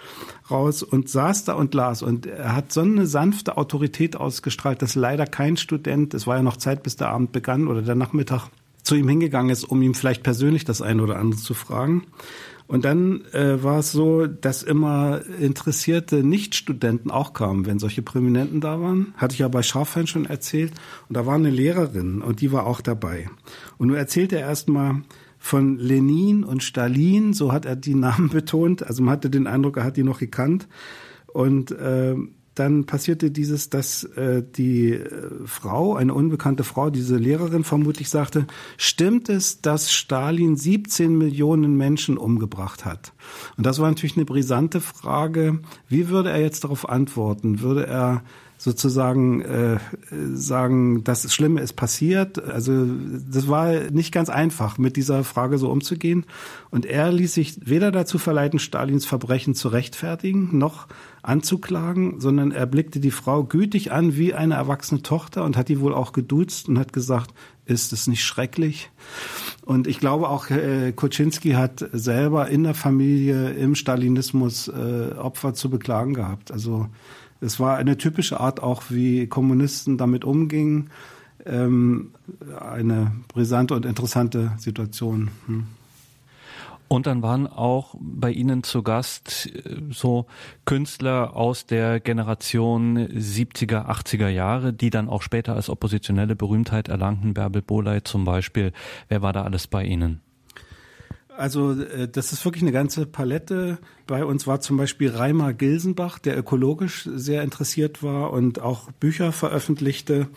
raus 0.49 0.83
und 0.83 1.09
saß 1.09 1.45
da 1.45 1.53
und 1.53 1.73
las. 1.73 2.01
Und 2.01 2.25
er 2.25 2.55
hat 2.55 2.71
so 2.71 2.81
eine 2.81 3.05
sanfte 3.05 3.57
Autorität 3.57 4.15
ausgestrahlt, 4.15 4.81
dass 4.81 4.95
leider 4.95 5.25
kein 5.25 5.57
Student, 5.57 6.13
es 6.13 6.27
war 6.27 6.37
ja 6.37 6.43
noch 6.43 6.57
Zeit, 6.57 6.83
bis 6.83 6.95
der 6.95 7.09
Abend 7.09 7.31
begann 7.31 7.67
oder 7.67 7.81
der 7.81 7.95
Nachmittag, 7.95 8.49
zu 8.83 8.95
ihm 8.95 9.07
hingegangen 9.07 9.49
ist, 9.49 9.63
um 9.63 9.81
ihm 9.81 9.93
vielleicht 9.93 10.23
persönlich 10.23 10.65
das 10.65 10.81
eine 10.81 11.01
oder 11.01 11.17
andere 11.17 11.39
zu 11.39 11.53
fragen. 11.53 12.05
Und 12.67 12.85
dann 12.85 13.25
äh, 13.33 13.61
war 13.61 13.79
es 13.79 13.91
so, 13.91 14.25
dass 14.25 14.63
immer 14.63 15.21
interessierte 15.39 16.23
Nichtstudenten 16.23 17.11
auch 17.11 17.33
kamen, 17.33 17.65
wenn 17.65 17.77
solche 17.79 18.01
Prominenten 18.01 18.61
da 18.61 18.81
waren. 18.81 19.13
Hatte 19.17 19.33
ich 19.33 19.39
ja 19.39 19.47
bei 19.47 19.61
Scharfein 19.61 20.07
schon 20.07 20.25
erzählt. 20.25 20.73
Und 21.09 21.17
da 21.17 21.25
war 21.25 21.35
eine 21.35 21.49
Lehrerin 21.49 22.21
und 22.21 22.41
die 22.41 22.51
war 22.51 22.65
auch 22.65 22.81
dabei. 22.81 23.29
Und 23.77 23.87
nun 23.87 23.97
erzählte 23.97 24.37
er 24.37 24.47
erst 24.47 24.69
mal 24.69 25.01
von 25.37 25.77
Lenin 25.77 26.45
und 26.45 26.63
Stalin, 26.63 27.33
so 27.33 27.51
hat 27.51 27.65
er 27.65 27.75
die 27.75 27.95
Namen 27.95 28.29
betont. 28.29 28.83
Also 28.83 29.03
man 29.03 29.13
hatte 29.13 29.29
den 29.29 29.45
Eindruck, 29.45 29.77
er 29.77 29.83
hat 29.83 29.97
die 29.97 30.03
noch 30.03 30.19
gekannt. 30.19 30.67
Und 31.27 31.71
äh, 31.71 32.15
dann 32.55 32.85
passierte 32.85 33.31
dieses, 33.31 33.69
dass 33.69 34.03
äh, 34.03 34.43
die 34.43 34.93
äh, 34.93 35.29
Frau, 35.45 35.95
eine 35.95 36.13
unbekannte 36.13 36.63
Frau, 36.63 36.89
diese 36.89 37.17
Lehrerin 37.17 37.63
vermutlich 37.63 38.09
sagte, 38.09 38.45
stimmt 38.77 39.29
es, 39.29 39.61
dass 39.61 39.91
Stalin 39.91 40.55
17 40.55 41.17
Millionen 41.17 41.75
Menschen 41.75 42.17
umgebracht 42.17 42.85
hat? 42.85 43.13
Und 43.57 43.65
das 43.65 43.79
war 43.79 43.89
natürlich 43.89 44.17
eine 44.17 44.25
brisante 44.25 44.81
Frage. 44.81 45.59
Wie 45.89 46.09
würde 46.09 46.29
er 46.29 46.41
jetzt 46.41 46.63
darauf 46.63 46.87
antworten? 46.87 47.61
Würde 47.61 47.87
er 47.87 48.23
sozusagen 48.63 49.41
äh, 49.41 49.77
sagen, 50.33 51.03
das 51.03 51.33
Schlimme 51.33 51.59
ist 51.59 51.73
passiert. 51.73 52.41
Also 52.41 52.85
das 53.29 53.49
war 53.49 53.73
nicht 53.91 54.13
ganz 54.13 54.29
einfach, 54.29 54.77
mit 54.77 54.95
dieser 54.95 55.25
Frage 55.25 55.57
so 55.57 55.69
umzugehen. 55.69 56.25
Und 56.69 56.85
er 56.85 57.11
ließ 57.11 57.33
sich 57.33 57.57
weder 57.67 57.91
dazu 57.91 58.17
verleiten, 58.17 58.59
Stalins 58.59 59.05
Verbrechen 59.05 59.53
zu 59.53 59.67
rechtfertigen, 59.67 60.57
noch 60.57 60.87
anzuklagen, 61.23 62.21
sondern 62.21 62.51
er 62.51 62.65
blickte 62.65 63.01
die 63.01 63.11
Frau 63.11 63.43
gütig 63.43 63.91
an 63.91 64.15
wie 64.15 64.33
eine 64.33 64.53
erwachsene 64.53 65.01
Tochter 65.01 65.43
und 65.43 65.57
hat 65.57 65.67
die 65.67 65.81
wohl 65.81 65.93
auch 65.93 66.13
geduzt 66.13 66.69
und 66.69 66.79
hat 66.79 66.93
gesagt, 66.93 67.33
ist 67.65 67.91
es 67.91 68.07
nicht 68.07 68.23
schrecklich? 68.23 68.91
Und 69.65 69.87
ich 69.87 69.99
glaube 69.99 70.29
auch, 70.29 70.49
äh, 70.49 70.93
Kuczynski 70.93 71.51
hat 71.51 71.85
selber 71.91 72.47
in 72.47 72.63
der 72.63 72.75
Familie 72.75 73.51
im 73.51 73.75
Stalinismus 73.75 74.69
äh, 74.69 75.15
Opfer 75.17 75.53
zu 75.53 75.69
beklagen 75.69 76.13
gehabt. 76.13 76.51
Also 76.51 76.87
es 77.43 77.59
war 77.59 77.77
eine 77.77 77.97
typische 77.97 78.39
Art 78.39 78.61
auch, 78.63 78.83
wie 78.89 79.27
Kommunisten 79.27 79.97
damit 79.97 80.25
umgingen. 80.25 80.89
Ähm, 81.45 82.11
eine 82.57 83.11
brisante 83.27 83.73
und 83.75 83.85
interessante 83.85 84.53
Situation. 84.57 85.29
Hm. 85.47 85.65
Und 86.87 87.07
dann 87.07 87.23
waren 87.23 87.47
auch 87.47 87.95
bei 87.99 88.31
Ihnen 88.31 88.63
zu 88.63 88.83
Gast 88.83 89.49
äh, 89.53 89.81
so 89.91 90.27
Künstler 90.65 91.35
aus 91.35 91.65
der 91.65 91.99
Generation 91.99 92.97
70er, 92.97 93.87
80er 93.87 94.29
Jahre, 94.29 94.73
die 94.73 94.89
dann 94.89 95.09
auch 95.09 95.21
später 95.21 95.55
als 95.55 95.69
oppositionelle 95.69 96.35
Berühmtheit 96.35 96.87
erlangten. 96.87 97.33
Bärbel 97.33 97.61
Boley 97.61 98.03
zum 98.03 98.25
Beispiel. 98.25 98.71
Wer 99.09 99.21
war 99.21 99.33
da 99.33 99.43
alles 99.43 99.67
bei 99.67 99.83
Ihnen? 99.83 100.22
Also 101.37 101.71
äh, 101.71 102.07
das 102.07 102.31
ist 102.33 102.45
wirklich 102.45 102.63
eine 102.63 102.71
ganze 102.71 103.05
Palette. 103.05 103.77
Bei 104.07 104.25
uns 104.25 104.47
war 104.47 104.61
zum 104.61 104.77
Beispiel 104.77 105.09
Reimer 105.09 105.53
Gilsenbach, 105.53 106.19
der 106.19 106.37
ökologisch 106.37 107.09
sehr 107.13 107.43
interessiert 107.43 108.03
war 108.03 108.31
und 108.31 108.61
auch 108.61 108.91
Bücher 108.93 109.31
veröffentlichte. 109.31 110.27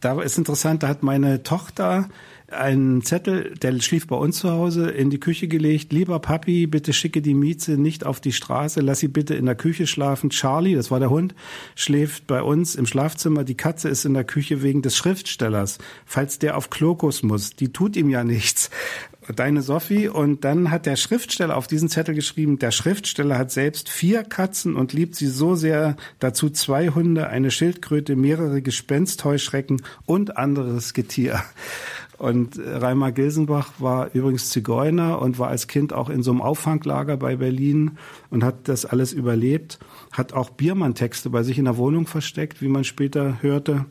Da 0.00 0.20
ist 0.20 0.36
interessant, 0.38 0.82
da 0.82 0.88
hat 0.88 1.02
meine 1.02 1.42
Tochter 1.42 2.08
einen 2.48 3.02
Zettel, 3.02 3.54
der 3.60 3.80
schlief 3.80 4.06
bei 4.06 4.14
uns 4.14 4.38
zu 4.38 4.50
Hause, 4.50 4.90
in 4.90 5.10
die 5.10 5.18
Küche 5.18 5.48
gelegt. 5.48 5.92
Lieber 5.92 6.20
Papi, 6.20 6.66
bitte 6.66 6.92
schicke 6.92 7.22
die 7.22 7.34
Mieze 7.34 7.72
nicht 7.72 8.06
auf 8.06 8.20
die 8.20 8.32
Straße, 8.32 8.80
lass 8.80 9.00
sie 9.00 9.08
bitte 9.08 9.34
in 9.34 9.46
der 9.46 9.56
Küche 9.56 9.86
schlafen. 9.86 10.30
Charlie, 10.30 10.74
das 10.74 10.90
war 10.90 11.00
der 11.00 11.10
Hund, 11.10 11.34
schläft 11.74 12.26
bei 12.26 12.42
uns 12.42 12.76
im 12.76 12.86
Schlafzimmer. 12.86 13.42
Die 13.42 13.56
Katze 13.56 13.88
ist 13.88 14.04
in 14.04 14.14
der 14.14 14.24
Küche 14.24 14.62
wegen 14.62 14.82
des 14.82 14.96
Schriftstellers. 14.96 15.78
Falls 16.04 16.38
der 16.38 16.56
auf 16.56 16.70
Klokus 16.70 17.22
muss, 17.22 17.56
die 17.56 17.72
tut 17.72 17.96
ihm 17.96 18.10
ja 18.10 18.22
nichts 18.22 18.70
deine 19.34 19.62
Sophie. 19.62 20.08
Und 20.08 20.44
dann 20.44 20.70
hat 20.70 20.86
der 20.86 20.96
Schriftsteller 20.96 21.56
auf 21.56 21.66
diesen 21.66 21.88
Zettel 21.88 22.14
geschrieben, 22.14 22.58
der 22.58 22.70
Schriftsteller 22.70 23.38
hat 23.38 23.50
selbst 23.50 23.88
vier 23.88 24.22
Katzen 24.22 24.76
und 24.76 24.92
liebt 24.92 25.14
sie 25.16 25.26
so 25.26 25.54
sehr, 25.54 25.96
dazu 26.18 26.50
zwei 26.50 26.88
Hunde, 26.88 27.28
eine 27.28 27.50
Schildkröte, 27.50 28.16
mehrere 28.16 28.62
Gespenstheuschrecken 28.62 29.82
und 30.04 30.36
anderes 30.36 30.94
Getier. 30.94 31.42
Und 32.18 32.58
Reimer 32.58 33.12
Gilsenbach 33.12 33.72
war 33.78 34.10
übrigens 34.14 34.48
Zigeuner 34.48 35.20
und 35.20 35.38
war 35.38 35.48
als 35.48 35.66
Kind 35.68 35.92
auch 35.92 36.08
in 36.08 36.22
so 36.22 36.30
einem 36.30 36.40
Auffanglager 36.40 37.16
bei 37.18 37.36
Berlin 37.36 37.98
und 38.30 38.42
hat 38.42 38.68
das 38.68 38.86
alles 38.86 39.12
überlebt, 39.12 39.78
hat 40.12 40.32
auch 40.32 40.48
Biermann-Texte 40.50 41.28
bei 41.28 41.42
sich 41.42 41.58
in 41.58 41.66
der 41.66 41.76
Wohnung 41.76 42.06
versteckt, 42.06 42.62
wie 42.62 42.68
man 42.68 42.84
später 42.84 43.42
hörte. 43.42 43.84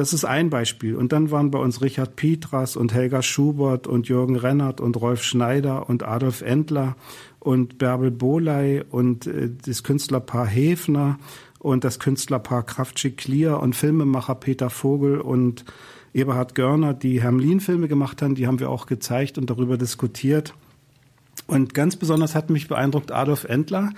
Das 0.00 0.14
ist 0.14 0.24
ein 0.24 0.48
Beispiel. 0.48 0.96
Und 0.96 1.12
dann 1.12 1.30
waren 1.30 1.50
bei 1.50 1.58
uns 1.58 1.82
Richard 1.82 2.16
Pietras 2.16 2.74
und 2.74 2.94
Helga 2.94 3.20
Schubert 3.20 3.86
und 3.86 4.08
Jürgen 4.08 4.34
Rennert 4.34 4.80
und 4.80 4.98
Rolf 4.98 5.22
Schneider 5.22 5.90
und 5.90 6.04
Adolf 6.04 6.40
Endler 6.40 6.96
und 7.38 7.76
Bärbel 7.76 8.10
Boley 8.10 8.82
und 8.90 9.26
äh, 9.26 9.50
das 9.62 9.82
Künstlerpaar 9.82 10.46
Hefner 10.46 11.18
und 11.58 11.84
das 11.84 11.98
Künstlerpaar 11.98 12.62
Kraftschick 12.62 13.18
Clear 13.18 13.60
und 13.60 13.76
Filmemacher 13.76 14.36
Peter 14.36 14.70
Vogel 14.70 15.20
und 15.20 15.66
Eberhard 16.14 16.54
Görner, 16.54 16.94
die 16.94 17.20
Hermlin-Filme 17.20 17.86
gemacht 17.86 18.22
haben, 18.22 18.34
die 18.34 18.46
haben 18.46 18.58
wir 18.58 18.70
auch 18.70 18.86
gezeigt 18.86 19.36
und 19.36 19.50
darüber 19.50 19.76
diskutiert. 19.76 20.54
Und 21.46 21.74
ganz 21.74 21.96
besonders 21.96 22.34
hat 22.34 22.48
mich 22.48 22.68
beeindruckt 22.68 23.12
Adolf 23.12 23.44
Endler, 23.44 23.90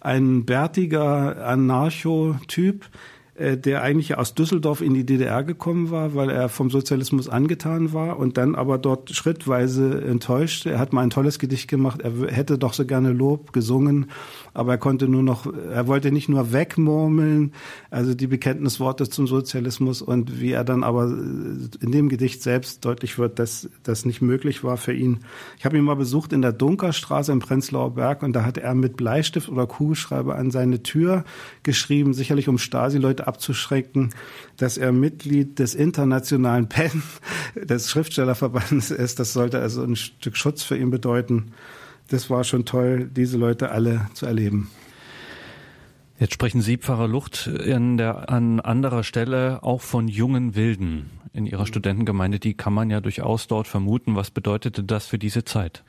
ein 0.00 0.44
bärtiger 0.44 1.44
Anarcho-Typ, 1.44 2.88
der 3.38 3.82
eigentlich 3.82 4.18
aus 4.18 4.34
Düsseldorf 4.34 4.80
in 4.80 4.94
die 4.94 5.06
DDR 5.06 5.44
gekommen 5.44 5.90
war, 5.90 6.14
weil 6.14 6.30
er 6.30 6.48
vom 6.48 6.70
Sozialismus 6.70 7.28
angetan 7.28 7.92
war 7.92 8.18
und 8.18 8.36
dann 8.36 8.54
aber 8.54 8.78
dort 8.78 9.10
schrittweise 9.10 10.02
enttäuscht. 10.02 10.66
Er 10.66 10.78
hat 10.78 10.92
mal 10.92 11.02
ein 11.02 11.10
tolles 11.10 11.38
Gedicht 11.38 11.68
gemacht, 11.68 12.00
er 12.02 12.32
hätte 12.32 12.58
doch 12.58 12.72
so 12.72 12.84
gerne 12.84 13.12
Lob 13.12 13.52
gesungen, 13.52 14.10
aber 14.58 14.72
er 14.72 14.78
konnte 14.78 15.06
nur 15.06 15.22
noch, 15.22 15.46
er 15.54 15.86
wollte 15.86 16.10
nicht 16.10 16.28
nur 16.28 16.52
wegmurmeln, 16.52 17.52
also 17.92 18.12
die 18.12 18.26
Bekenntnisworte 18.26 19.08
zum 19.08 19.28
Sozialismus 19.28 20.02
und 20.02 20.40
wie 20.40 20.50
er 20.50 20.64
dann 20.64 20.82
aber 20.82 21.04
in 21.04 21.92
dem 21.92 22.08
Gedicht 22.08 22.42
selbst 22.42 22.84
deutlich 22.84 23.20
wird, 23.20 23.38
dass 23.38 23.70
das 23.84 24.04
nicht 24.04 24.20
möglich 24.20 24.64
war 24.64 24.76
für 24.76 24.92
ihn. 24.92 25.20
Ich 25.58 25.64
habe 25.64 25.78
ihn 25.78 25.84
mal 25.84 25.94
besucht 25.94 26.32
in 26.32 26.42
der 26.42 26.50
Dunkerstraße 26.50 27.30
im 27.30 27.38
Prenzlauer 27.38 27.94
Berg 27.94 28.24
und 28.24 28.32
da 28.32 28.44
hat 28.44 28.58
er 28.58 28.74
mit 28.74 28.96
Bleistift 28.96 29.48
oder 29.48 29.68
Kugelschreiber 29.68 30.34
an 30.34 30.50
seine 30.50 30.82
Tür 30.82 31.24
geschrieben, 31.62 32.12
sicherlich 32.12 32.48
um 32.48 32.58
Stasi-Leute 32.58 33.28
abzuschrecken, 33.28 34.10
dass 34.56 34.76
er 34.76 34.90
Mitglied 34.90 35.60
des 35.60 35.76
internationalen 35.76 36.68
PEN, 36.68 37.04
des 37.54 37.88
Schriftstellerverbandes 37.90 38.90
ist. 38.90 39.20
Das 39.20 39.32
sollte 39.32 39.60
also 39.60 39.84
ein 39.84 39.94
Stück 39.94 40.36
Schutz 40.36 40.64
für 40.64 40.76
ihn 40.76 40.90
bedeuten. 40.90 41.52
Das 42.08 42.30
war 42.30 42.44
schon 42.44 42.64
toll, 42.64 43.10
diese 43.14 43.36
Leute 43.36 43.70
alle 43.70 44.08
zu 44.14 44.26
erleben. 44.26 44.70
Jetzt 46.18 46.34
sprechen 46.34 46.62
Sie, 46.62 46.78
Pfarrer 46.78 47.06
Lucht, 47.06 47.46
in 47.46 47.96
der, 47.96 48.28
an 48.28 48.58
anderer 48.58 49.04
Stelle 49.04 49.62
auch 49.62 49.82
von 49.82 50.08
jungen 50.08 50.56
Wilden 50.56 51.10
in 51.32 51.46
Ihrer 51.46 51.64
Studentengemeinde. 51.64 52.40
Die 52.40 52.54
kann 52.54 52.72
man 52.72 52.90
ja 52.90 53.00
durchaus 53.00 53.46
dort 53.46 53.68
vermuten. 53.68 54.16
Was 54.16 54.32
bedeutete 54.32 54.82
das 54.82 55.06
für 55.06 55.18
diese 55.18 55.44
Zeit? 55.44 55.84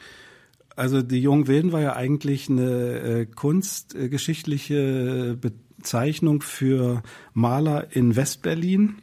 Also 0.76 1.02
die 1.02 1.20
Jungen 1.20 1.48
Wilden 1.48 1.72
war 1.72 1.82
ja 1.82 1.96
eigentlich 1.96 2.50
eine 2.50 3.00
äh, 3.00 3.26
kunstgeschichtliche 3.26 5.38
Bezeichnung 5.40 6.42
für 6.42 7.02
Maler 7.34 7.96
in 7.96 8.16
Westberlin. 8.16 9.02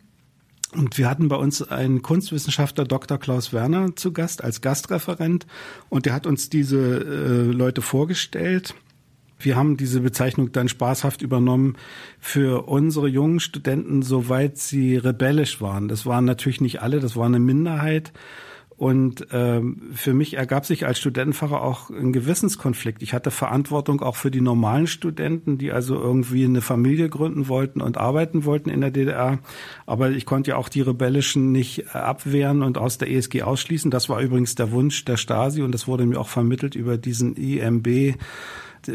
Und 0.77 0.99
wir 0.99 1.09
hatten 1.09 1.29
bei 1.29 1.37
uns 1.37 1.63
einen 1.63 2.03
Kunstwissenschaftler, 2.03 2.85
Dr. 2.85 3.19
Klaus 3.19 3.53
Werner, 3.53 3.97
zu 3.97 4.13
Gast 4.13 4.45
als 4.45 4.61
Gastreferent. 4.61 5.47
Und 5.89 6.07
der 6.07 6.13
hat 6.13 6.27
uns 6.27 6.51
diese 6.51 6.79
äh, 6.79 7.51
Leute 7.51 7.83
vorgestellt. 7.83 8.75
Wir 9.39 9.57
haben 9.57 9.77
diese 9.77 10.01
Bezeichnung 10.01 10.53
dann 10.53 10.69
spaßhaft 10.69 11.23
übernommen 11.23 11.77
für 12.21 12.69
unsere 12.69 13.09
jungen 13.09 13.41
Studenten, 13.41 14.03
soweit 14.03 14.59
sie 14.59 14.97
rebellisch 14.97 15.61
waren. 15.61 15.89
Das 15.89 16.07
waren 16.07 16.25
natürlich 16.25 16.61
nicht 16.61 16.83
alle, 16.83 17.01
das 17.01 17.17
war 17.17 17.27
eine 17.27 17.39
Minderheit. 17.39 18.13
Und 18.77 19.29
ähm, 19.33 19.91
für 19.95 20.13
mich 20.13 20.35
ergab 20.35 20.67
sich 20.67 20.85
als 20.85 20.99
Studentenpfarrer 20.99 21.63
auch 21.63 21.89
ein 21.89 22.13
Gewissenskonflikt. 22.13 23.03
Ich 23.03 23.15
hatte 23.15 23.31
Verantwortung 23.31 24.03
auch 24.03 24.17
für 24.17 24.31
die 24.31 24.43
normalen 24.43 24.87
Studenten, 24.87 25.57
die 25.57 25.73
also 25.73 25.95
irgendwie 25.95 26.45
eine 26.45 26.61
Familie 26.61 27.09
gründen 27.09 27.49
wollten 27.49 27.81
und 27.81 27.97
arbeiten 27.97 28.45
wollten 28.45 28.69
in 28.69 28.83
der 28.83 28.91
DDR. 28.91 29.39
Aber 29.87 30.11
ich 30.11 30.27
konnte 30.27 30.51
ja 30.51 30.57
auch 30.57 30.69
die 30.69 30.83
Rebellischen 30.83 31.53
nicht 31.53 31.95
abwehren 31.95 32.63
und 32.63 32.77
aus 32.77 32.99
der 32.99 33.11
ESG 33.11 33.43
ausschließen. 33.43 33.91
Das 33.91 34.11
war 34.11 34.21
übrigens 34.21 34.57
der 34.57 34.71
Wunsch 34.73 35.07
der 35.07 35.17
Stasi 35.17 35.63
und 35.63 35.73
das 35.73 35.89
wurde 35.89 36.05
mir 36.05 36.21
auch 36.21 36.29
vermittelt 36.29 36.75
über 36.75 36.99
diesen 36.99 37.35
IMB 37.35 38.17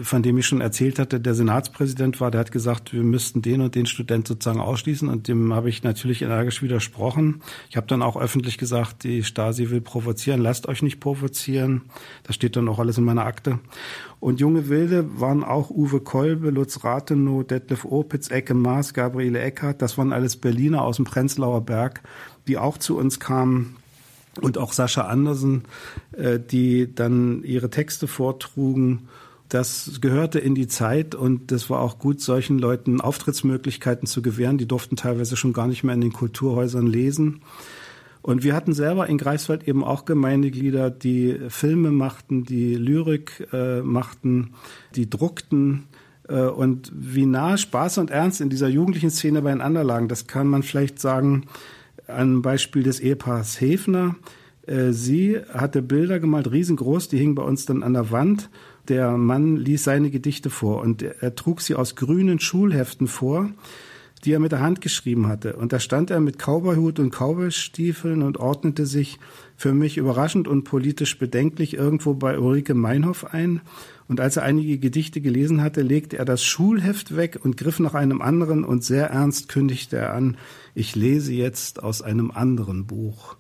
von 0.04 0.24
dem 0.24 0.38
ich 0.38 0.46
schon 0.46 0.62
erzählt 0.62 1.00
hatte, 1.00 1.20
der 1.20 1.34
Senatspräsident 1.34 2.22
war, 2.22 2.32
der 2.32 2.42
hat 2.42 2.52
gesagt, 2.52 2.94
wir 2.94 3.04
müssten 3.04 3.42
den 3.42 3.62
und 3.62 3.76
den 3.76 3.86
Student 3.86 4.28
sozusagen 4.28 4.60
ausschließen 4.60 5.10
und 5.10 5.28
dem 5.28 5.54
habe 5.54 5.70
ich 5.70 5.84
natürlich 5.84 6.22
energisch 6.22 6.62
widersprochen. 6.62 7.42
Ich 7.70 7.78
habe 7.78 7.88
dann 7.88 8.02
auch 8.02 8.16
öffentlich 8.16 8.58
gesagt, 8.58 9.04
die 9.04 9.24
Stasi 9.24 9.70
will 9.70 9.82
provozieren, 9.82 10.42
lasst 10.42 10.68
euch 10.68 10.82
nicht 10.82 11.00
provozieren. 11.00 11.82
Das 12.24 12.36
steht 12.36 12.56
dann 12.56 12.68
auch 12.68 12.80
alles 12.80 12.98
in 12.98 13.04
meiner 13.04 13.26
Akte. 13.26 13.60
Und 14.20 14.40
junge 14.40 14.70
Wilde 14.70 15.20
waren 15.20 15.44
auch 15.44 15.70
Uwe 15.70 16.00
Kolbe, 16.00 16.52
Lutz 16.52 16.84
Rathenow, 16.84 17.44
Detlef 17.44 17.86
Opitz, 17.86 18.30
Ecke 18.30 18.54
Maas, 18.54 18.94
Gabriele 18.94 19.40
Eckhardt. 19.40 19.82
Das 19.82 19.98
waren 19.98 20.14
alles 20.14 20.38
Berliner 20.38 20.84
aus 20.84 20.98
dem 20.98 21.06
Prenzlauer 21.06 21.62
Berg, 21.62 22.02
die 22.48 22.58
auch 22.58 22.78
zu 22.78 22.98
uns 22.98 23.20
kamen 23.20 23.78
und 24.40 24.58
auch 24.58 24.74
Sascha 24.74 25.02
Andersen, 25.02 25.64
äh, 26.14 26.40
die 26.40 26.94
dann 26.94 27.44
ihre 27.44 27.70
Texte 27.70 28.08
vortrugen 28.08 29.10
das 29.54 30.00
gehörte 30.00 30.40
in 30.40 30.56
die 30.56 30.68
Zeit 30.68 31.14
und 31.14 31.52
das 31.52 31.70
war 31.70 31.82
auch 31.82 32.00
gut, 32.00 32.22
solchen 32.22 32.58
Leuten 32.58 33.02
Auftrittsmöglichkeiten 33.02 34.08
zu 34.08 34.22
gewähren. 34.22 34.58
Die 34.58 34.68
durften 34.68 34.96
teilweise 34.96 35.36
schon 35.36 35.52
gar 35.52 35.68
nicht 35.68 35.84
mehr 35.84 35.94
in 35.94 36.00
den 36.00 36.14
Kulturhäusern 36.14 36.88
lesen. 36.88 37.42
Und 38.22 38.44
wir 38.44 38.56
hatten 38.56 38.74
selber 38.74 39.08
in 39.08 39.18
Greifswald 39.18 39.68
eben 39.68 39.84
auch 39.84 40.06
Gemeindeglieder, 40.06 40.90
die 40.90 41.38
Filme 41.50 41.92
machten, 41.92 42.46
die 42.46 42.76
Lyrik 42.76 43.46
äh, 43.52 43.82
machten, 43.82 44.54
die 44.96 45.10
druckten. 45.10 45.84
Äh, 46.30 46.44
und 46.44 46.90
wie 46.96 47.26
nah 47.26 47.58
Spaß 47.58 47.98
und 47.98 48.10
Ernst 48.10 48.40
in 48.40 48.50
dieser 48.50 48.70
jugendlichen 48.70 49.12
Szene 49.12 49.42
beieinander 49.42 49.84
lagen, 49.84 50.08
das 50.08 50.28
kann 50.28 50.48
man 50.48 50.64
vielleicht 50.64 51.00
sagen 51.00 51.48
an 52.08 52.42
Beispiel 52.42 52.84
des 52.84 53.02
Ehepaars 53.02 53.60
Hefner. 53.60 54.16
Äh, 54.66 54.92
sie 54.92 55.40
hatte 55.52 55.82
Bilder 55.82 56.22
gemalt, 56.22 56.50
riesengroß, 56.50 57.10
die 57.10 57.18
hingen 57.18 57.36
bei 57.36 57.44
uns 57.44 57.66
dann 57.66 57.84
an 57.84 57.94
der 57.94 58.12
Wand 58.12 58.50
der 58.88 59.18
Mann 59.18 59.58
ließ 59.58 59.84
seine 59.84 60.10
Gedichte 60.10 60.50
vor 60.50 60.82
und 60.82 61.02
er 61.02 61.36
trug 61.36 61.62
sie 61.62 61.76
aus 61.76 61.96
grünen 61.96 62.40
Schulheften 62.40 63.08
vor, 63.08 63.50
die 64.24 64.34
er 64.34 64.40
mit 64.40 64.52
der 64.52 64.62
Hand 64.62 64.82
geschrieben 64.82 65.28
hatte. 65.28 65.56
Und 65.56 65.74
da 65.74 65.80
stand 65.80 66.12
er 66.12 66.20
mit 66.20 66.38
Cowboyhut 66.38 67.00
und 67.00 67.12
Cowboystiefeln 67.12 68.22
und 68.22 68.38
ordnete 68.38 68.86
sich 68.86 69.20
für 69.56 69.74
mich 69.74 69.98
überraschend 69.98 70.48
und 70.48 70.64
politisch 70.64 71.18
bedenklich 71.18 71.76
irgendwo 71.76 72.14
bei 72.14 72.38
Ulrike 72.38 72.74
Meinhoff 72.74 73.26
ein. 73.34 73.62
Und 74.08 74.20
als 74.20 74.38
er 74.38 74.44
einige 74.44 74.78
Gedichte 74.78 75.22
gelesen 75.22 75.62
hatte, 75.62 75.82
legte 75.82 76.18
er 76.18 76.26
das 76.26 76.44
Schulheft 76.44 77.16
weg 77.16 77.40
und 77.44 77.58
griff 77.58 77.80
nach 77.80 77.94
einem 77.94 78.22
anderen 78.22 78.64
und 78.64 78.84
sehr 78.84 79.08
ernst 79.08 79.48
kündigte 79.48 79.98
er 79.98 80.14
an, 80.14 80.38
ich 80.76 80.96
lese 80.96 81.34
jetzt 81.34 81.82
aus 81.82 82.02
einem 82.02 82.30
anderen 82.32 82.86
Buch. 82.86 83.38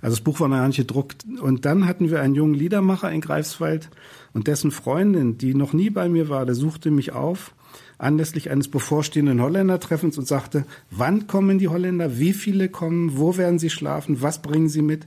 Also 0.00 0.16
das 0.16 0.24
Buch 0.24 0.40
war 0.40 0.48
noch 0.48 0.66
nicht 0.66 0.76
gedruckt. 0.76 1.24
Und 1.40 1.64
dann 1.64 1.86
hatten 1.86 2.10
wir 2.10 2.20
einen 2.20 2.34
jungen 2.34 2.54
Liedermacher 2.54 3.10
in 3.10 3.20
Greifswald, 3.20 3.90
und 4.34 4.46
dessen 4.46 4.70
Freundin, 4.70 5.38
die 5.38 5.54
noch 5.54 5.72
nie 5.72 5.90
bei 5.90 6.08
mir 6.08 6.28
war, 6.28 6.46
der 6.46 6.54
suchte 6.54 6.90
mich 6.90 7.12
auf 7.12 7.54
anlässlich 8.02 8.50
eines 8.50 8.68
bevorstehenden 8.68 9.40
Holländertreffens 9.40 10.18
und 10.18 10.26
sagte, 10.26 10.66
wann 10.90 11.28
kommen 11.28 11.58
die 11.58 11.68
Holländer, 11.68 12.18
wie 12.18 12.32
viele 12.32 12.68
kommen, 12.68 13.16
wo 13.16 13.36
werden 13.36 13.60
sie 13.60 13.70
schlafen, 13.70 14.20
was 14.20 14.42
bringen 14.42 14.68
sie 14.68 14.82
mit? 14.82 15.06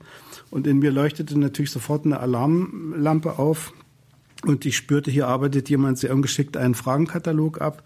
Und 0.50 0.66
in 0.66 0.80
mir 0.80 0.92
leuchtete 0.92 1.38
natürlich 1.38 1.72
sofort 1.72 2.06
eine 2.06 2.22
Alarmlampe 2.22 3.38
auf 3.38 3.74
und 4.44 4.66
ich 4.66 4.78
spürte, 4.78 5.12
hier 5.12 5.28
arbeitet 5.28 5.70
jemand 5.70 5.98
sehr 5.98 6.14
ungeschickt 6.14 6.56
einen 6.56 6.76
Fragenkatalog 6.76 7.62
ab. 7.62 7.84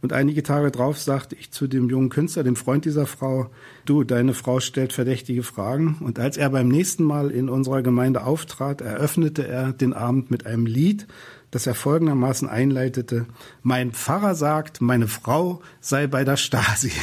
Und 0.00 0.12
einige 0.12 0.44
Tage 0.44 0.70
drauf 0.70 0.98
sagte 0.98 1.34
ich 1.34 1.50
zu 1.50 1.66
dem 1.66 1.90
jungen 1.90 2.08
Künstler, 2.08 2.44
dem 2.44 2.54
Freund 2.54 2.84
dieser 2.84 3.06
Frau, 3.06 3.50
du, 3.84 4.04
deine 4.04 4.32
Frau 4.32 4.60
stellt 4.60 4.92
verdächtige 4.92 5.42
Fragen. 5.42 5.98
Und 6.00 6.20
als 6.20 6.36
er 6.36 6.50
beim 6.50 6.68
nächsten 6.68 7.02
Mal 7.02 7.30
in 7.30 7.48
unserer 7.48 7.82
Gemeinde 7.82 8.24
auftrat, 8.24 8.80
eröffnete 8.80 9.46
er 9.46 9.72
den 9.72 9.92
Abend 9.92 10.30
mit 10.30 10.46
einem 10.46 10.66
Lied, 10.66 11.08
das 11.50 11.66
er 11.66 11.74
folgendermaßen 11.74 12.48
einleitete. 12.48 13.26
Mein 13.62 13.92
Pfarrer 13.92 14.34
sagt, 14.36 14.80
meine 14.80 15.08
Frau 15.08 15.62
sei 15.80 16.06
bei 16.06 16.24
der 16.24 16.36
Stasi. 16.36 16.92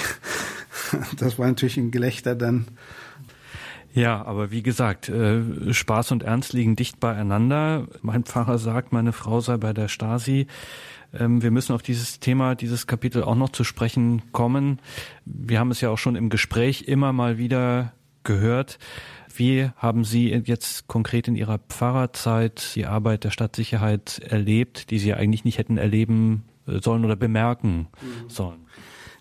Das 1.17 1.39
war 1.39 1.47
natürlich 1.47 1.77
ein 1.77 1.89
Gelächter 1.89 2.35
dann. 2.35 2.67
Ja, 3.95 4.23
aber 4.25 4.51
wie 4.51 4.61
gesagt, 4.61 5.07
äh, 5.07 5.73
Spaß 5.73 6.11
und 6.11 6.23
Ernst 6.23 6.51
liegen 6.51 6.75
dicht 6.75 6.99
beieinander. 6.99 7.87
Mein 8.01 8.25
Pfarrer 8.25 8.57
sagt, 8.57 8.91
meine 8.91 9.13
Frau 9.13 9.39
sei 9.39 9.55
bei 9.55 9.71
der 9.71 9.87
Stasi. 9.87 10.47
Ähm, 11.17 11.41
wir 11.41 11.51
müssen 11.51 11.73
auf 11.73 11.81
dieses 11.81 12.19
Thema, 12.19 12.55
dieses 12.55 12.87
Kapitel 12.87 13.23
auch 13.23 13.35
noch 13.35 13.49
zu 13.49 13.63
sprechen 13.63 14.21
kommen. 14.31 14.79
Wir 15.25 15.59
haben 15.59 15.71
es 15.71 15.81
ja 15.81 15.89
auch 15.89 15.97
schon 15.97 16.15
im 16.15 16.29
Gespräch 16.29 16.83
immer 16.83 17.13
mal 17.13 17.37
wieder 17.37 17.93
gehört. 18.23 18.79
Wie 19.35 19.69
haben 19.75 20.03
Sie 20.03 20.29
jetzt 20.29 20.87
konkret 20.87 21.27
in 21.27 21.35
Ihrer 21.35 21.59
Pfarrerzeit 21.59 22.75
die 22.75 22.85
Arbeit 22.85 23.23
der 23.23 23.31
Stadtsicherheit 23.31 24.19
erlebt, 24.19 24.91
die 24.91 24.99
Sie 24.99 25.13
eigentlich 25.13 25.43
nicht 25.43 25.57
hätten 25.57 25.77
erleben 25.77 26.43
äh, 26.67 26.79
sollen 26.81 27.05
oder 27.05 27.15
bemerken 27.15 27.87
mhm. 28.01 28.29
sollen? 28.29 28.65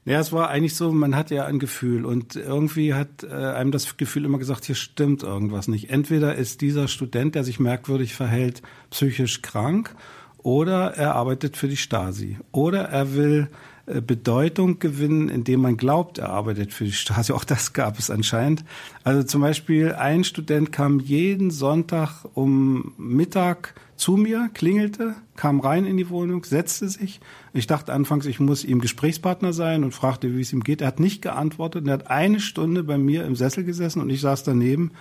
Ja, 0.07 0.21
es 0.21 0.33
war 0.33 0.51
eigentlich 0.51 0.77
so, 0.77 0.93
man 0.93 1.17
hat 1.17 1.31
ja 1.31 1.47
ein 1.47 1.59
Gefühl 1.59 2.05
und 2.05 2.37
irgendwie 2.37 2.93
hat 2.93 3.25
äh, 3.25 3.29
einem 3.29 3.73
das 3.73 3.97
Gefühl 3.97 4.27
immer 4.27 4.39
gesagt, 4.39 4.67
hier 4.67 4.75
stimmt 4.75 5.23
irgendwas 5.23 5.67
nicht. 5.67 5.89
Entweder 5.89 6.35
ist 6.35 6.61
dieser 6.61 6.89
Student, 6.89 7.35
der 7.35 7.43
sich 7.43 7.59
merkwürdig 7.59 8.15
verhält, 8.15 8.61
psychisch 8.91 9.41
krank 9.41 9.97
oder 10.45 10.95
er 10.95 11.17
arbeitet 11.17 11.57
für 11.57 11.69
die 11.69 11.77
Stasi 11.77 12.39
oder 12.53 12.83
er 12.91 13.15
will 13.15 13.49
äh, 13.87 14.01
Bedeutung 14.01 14.79
gewinnen, 14.79 15.29
indem 15.29 15.63
man 15.63 15.77
glaubt, 15.77 16.19
er 16.19 16.29
arbeitet 16.29 16.73
für 16.73 16.85
die 16.85 16.93
Stasi. 16.93 17.33
Auch 17.35 17.45
das 17.45 17.73
gab 17.73 17.99
es 17.99 18.11
anscheinend. 18.11 18.63
Also 19.03 19.25
zum 19.25 19.41
Beispiel 19.41 19.95
ein 19.95 20.23
Student 20.23 20.71
kam 20.71 21.01
jeden 21.01 21.51
Sonntag 21.51 22.25
um 22.35 22.93
Mittag 22.99 23.75
zu 23.97 24.17
mir, 24.17 24.51
klingelte, 24.53 25.15
kam 25.37 25.61
rein 25.61 25.87
in 25.87 25.97
die 25.97 26.11
Wohnung, 26.11 26.45
setzte 26.45 26.89
sich. 26.89 27.21
Ich 27.53 27.67
dachte 27.67 27.93
anfangs, 27.93 28.27
ich 28.27 28.41
muss 28.41 28.65
ihm 28.65 28.81
Gesprächspartner 28.81 29.53
sein 29.53 29.83
und 29.83 29.93
fragte, 29.93 30.37
wie 30.37 30.41
es 30.41 30.53
ihm 30.53 30.65
geht. 30.65 30.81
Er 30.81 30.89
hat 30.89 31.01
nicht 31.01 31.23
geantwortet. 31.23 31.87
Er 31.87 31.95
hat 31.95 32.11
eine 32.11 32.41
Stunde 32.41 32.83
bei 32.83 32.99
mir 32.99 33.25
im 33.25 33.37
Sessel 33.37 33.65
gesessen 33.65 34.03
und 34.03 34.11
ich 34.11 34.21
saß 34.21 34.43
daneben 34.43 34.93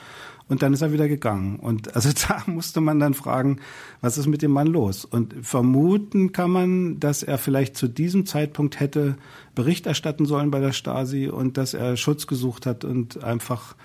und 0.50 0.62
dann 0.62 0.74
ist 0.74 0.82
er 0.82 0.92
wieder 0.92 1.08
gegangen. 1.08 1.58
Und 1.58 1.96
also 1.96 2.10
da 2.28 2.44
musste 2.46 2.82
man 2.82 3.00
dann 3.00 3.14
fragen, 3.14 3.60
was 4.02 4.18
ist 4.18 4.28
mit 4.28 4.42
dem 4.42 4.52
Mann 4.52 4.68
los? 4.68 5.06
Und 5.06 5.36
vermuten 5.42 6.32
kann 6.32 6.52
man, 6.52 7.00
dass 7.00 7.24
er 7.24 7.38
vielleicht 7.38 7.78
zu 7.78 7.88
diesem 7.88 8.26
Zeitpunkt 8.26 8.80
hätte 8.80 9.16
Bericht 9.56 9.86
erstatten 9.86 10.26
sollen 10.26 10.52
bei 10.52 10.60
der 10.60 10.74
Stasi 10.74 11.28
und 11.28 11.58
dass 11.58 11.74
er 11.74 11.98
Schutz 11.98 12.28
gesucht 12.28 12.66
hat 12.66 12.84
und 12.84 13.24
einfach 13.24 13.76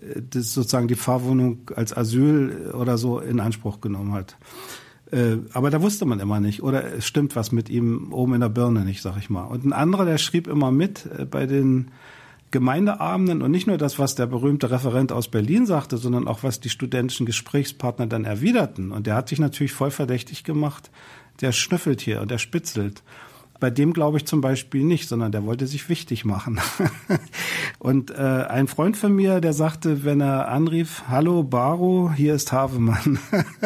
äh, 0.00 0.20
das 0.28 0.52
sozusagen 0.52 0.88
die 0.88 0.94
Fahrwohnung 0.94 1.70
als 1.74 1.96
Asyl 1.96 2.72
oder 2.74 2.98
so 2.98 3.20
in 3.20 3.40
Anspruch 3.40 3.80
genommen 3.80 4.12
hat. 4.12 4.36
Äh, 5.10 5.38
aber 5.52 5.70
da 5.70 5.82
wusste 5.82 6.04
man 6.04 6.20
immer 6.20 6.40
nicht. 6.40 6.62
Oder 6.62 6.84
es 6.94 7.06
stimmt 7.06 7.36
was 7.36 7.52
mit 7.52 7.68
ihm 7.68 8.12
oben 8.12 8.34
in 8.34 8.40
der 8.40 8.48
Birne 8.48 8.84
nicht, 8.84 9.02
sag 9.02 9.16
ich 9.16 9.30
mal. 9.30 9.44
Und 9.44 9.64
ein 9.64 9.72
anderer, 9.72 10.04
der 10.04 10.18
schrieb 10.18 10.46
immer 10.46 10.70
mit 10.70 11.06
äh, 11.06 11.24
bei 11.24 11.46
den 11.46 11.90
Gemeindeabenden 12.50 13.42
und 13.42 13.50
nicht 13.50 13.66
nur 13.66 13.78
das, 13.78 13.98
was 13.98 14.16
der 14.16 14.26
berühmte 14.26 14.70
Referent 14.70 15.12
aus 15.12 15.28
Berlin 15.28 15.66
sagte, 15.66 15.98
sondern 15.98 16.26
auch 16.26 16.42
was 16.42 16.60
die 16.60 16.68
studentischen 16.68 17.26
Gesprächspartner 17.26 18.06
dann 18.06 18.24
erwiderten. 18.24 18.90
Und 18.90 19.06
der 19.06 19.14
hat 19.14 19.28
sich 19.28 19.38
natürlich 19.38 19.72
voll 19.72 19.90
verdächtig 19.90 20.42
gemacht. 20.42 20.90
Der 21.40 21.52
schnüffelt 21.52 22.00
hier 22.00 22.20
und 22.20 22.30
der 22.30 22.38
spitzelt. 22.38 23.02
Bei 23.60 23.68
dem 23.68 23.92
glaube 23.92 24.16
ich 24.16 24.24
zum 24.24 24.40
Beispiel 24.40 24.82
nicht, 24.84 25.06
sondern 25.06 25.32
der 25.32 25.44
wollte 25.44 25.66
sich 25.66 25.90
wichtig 25.90 26.24
machen. 26.24 26.58
und 27.78 28.10
äh, 28.10 28.14
ein 28.14 28.66
Freund 28.68 28.96
von 28.96 29.14
mir, 29.14 29.42
der 29.42 29.52
sagte, 29.52 30.02
wenn 30.02 30.22
er 30.22 30.48
anrief, 30.48 31.04
Hallo 31.08 31.42
Baro, 31.42 32.10
hier 32.16 32.34
ist 32.34 32.52
Havemann. 32.52 33.18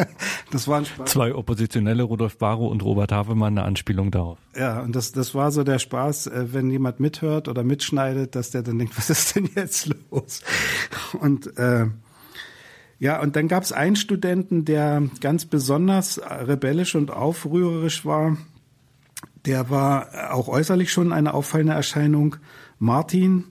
das 0.51 0.67
waren 0.67 0.85
zwei 1.05 1.33
Oppositionelle, 1.33 2.03
Rudolf 2.03 2.39
Baro 2.39 2.67
und 2.67 2.83
Robert 2.83 3.13
Havemann, 3.13 3.57
eine 3.57 3.67
Anspielung 3.67 4.11
darauf. 4.11 4.39
Ja, 4.57 4.81
und 4.81 4.97
das, 4.97 5.13
das 5.13 5.33
war 5.35 5.53
so 5.53 5.63
der 5.63 5.79
Spaß, 5.79 6.27
äh, 6.27 6.53
wenn 6.53 6.71
jemand 6.71 6.99
mithört 6.99 7.47
oder 7.47 7.63
mitschneidet, 7.63 8.35
dass 8.35 8.51
der 8.51 8.63
dann 8.63 8.79
denkt, 8.81 8.97
was 8.99 9.11
ist 9.11 9.37
denn 9.37 9.49
jetzt 9.55 9.95
los? 10.11 10.43
Und 11.21 11.57
äh, 11.57 11.87
ja, 12.99 13.21
und 13.21 13.37
dann 13.37 13.47
gab 13.47 13.63
es 13.63 13.71
einen 13.71 13.97
Studenten, 13.97 14.65
der 14.65 15.03
ganz 15.21 15.45
besonders 15.45 16.21
rebellisch 16.21 16.97
und 16.97 17.13
aufrührerisch 17.13 18.05
war 18.05 18.37
der 19.47 19.71
war 19.71 20.33
auch 20.33 20.49
äußerlich 20.49 20.93
schon 20.93 21.13
eine 21.13 21.35
auffallende 21.35 21.75
Erscheinung. 21.75 22.37
Martin, 22.79 23.45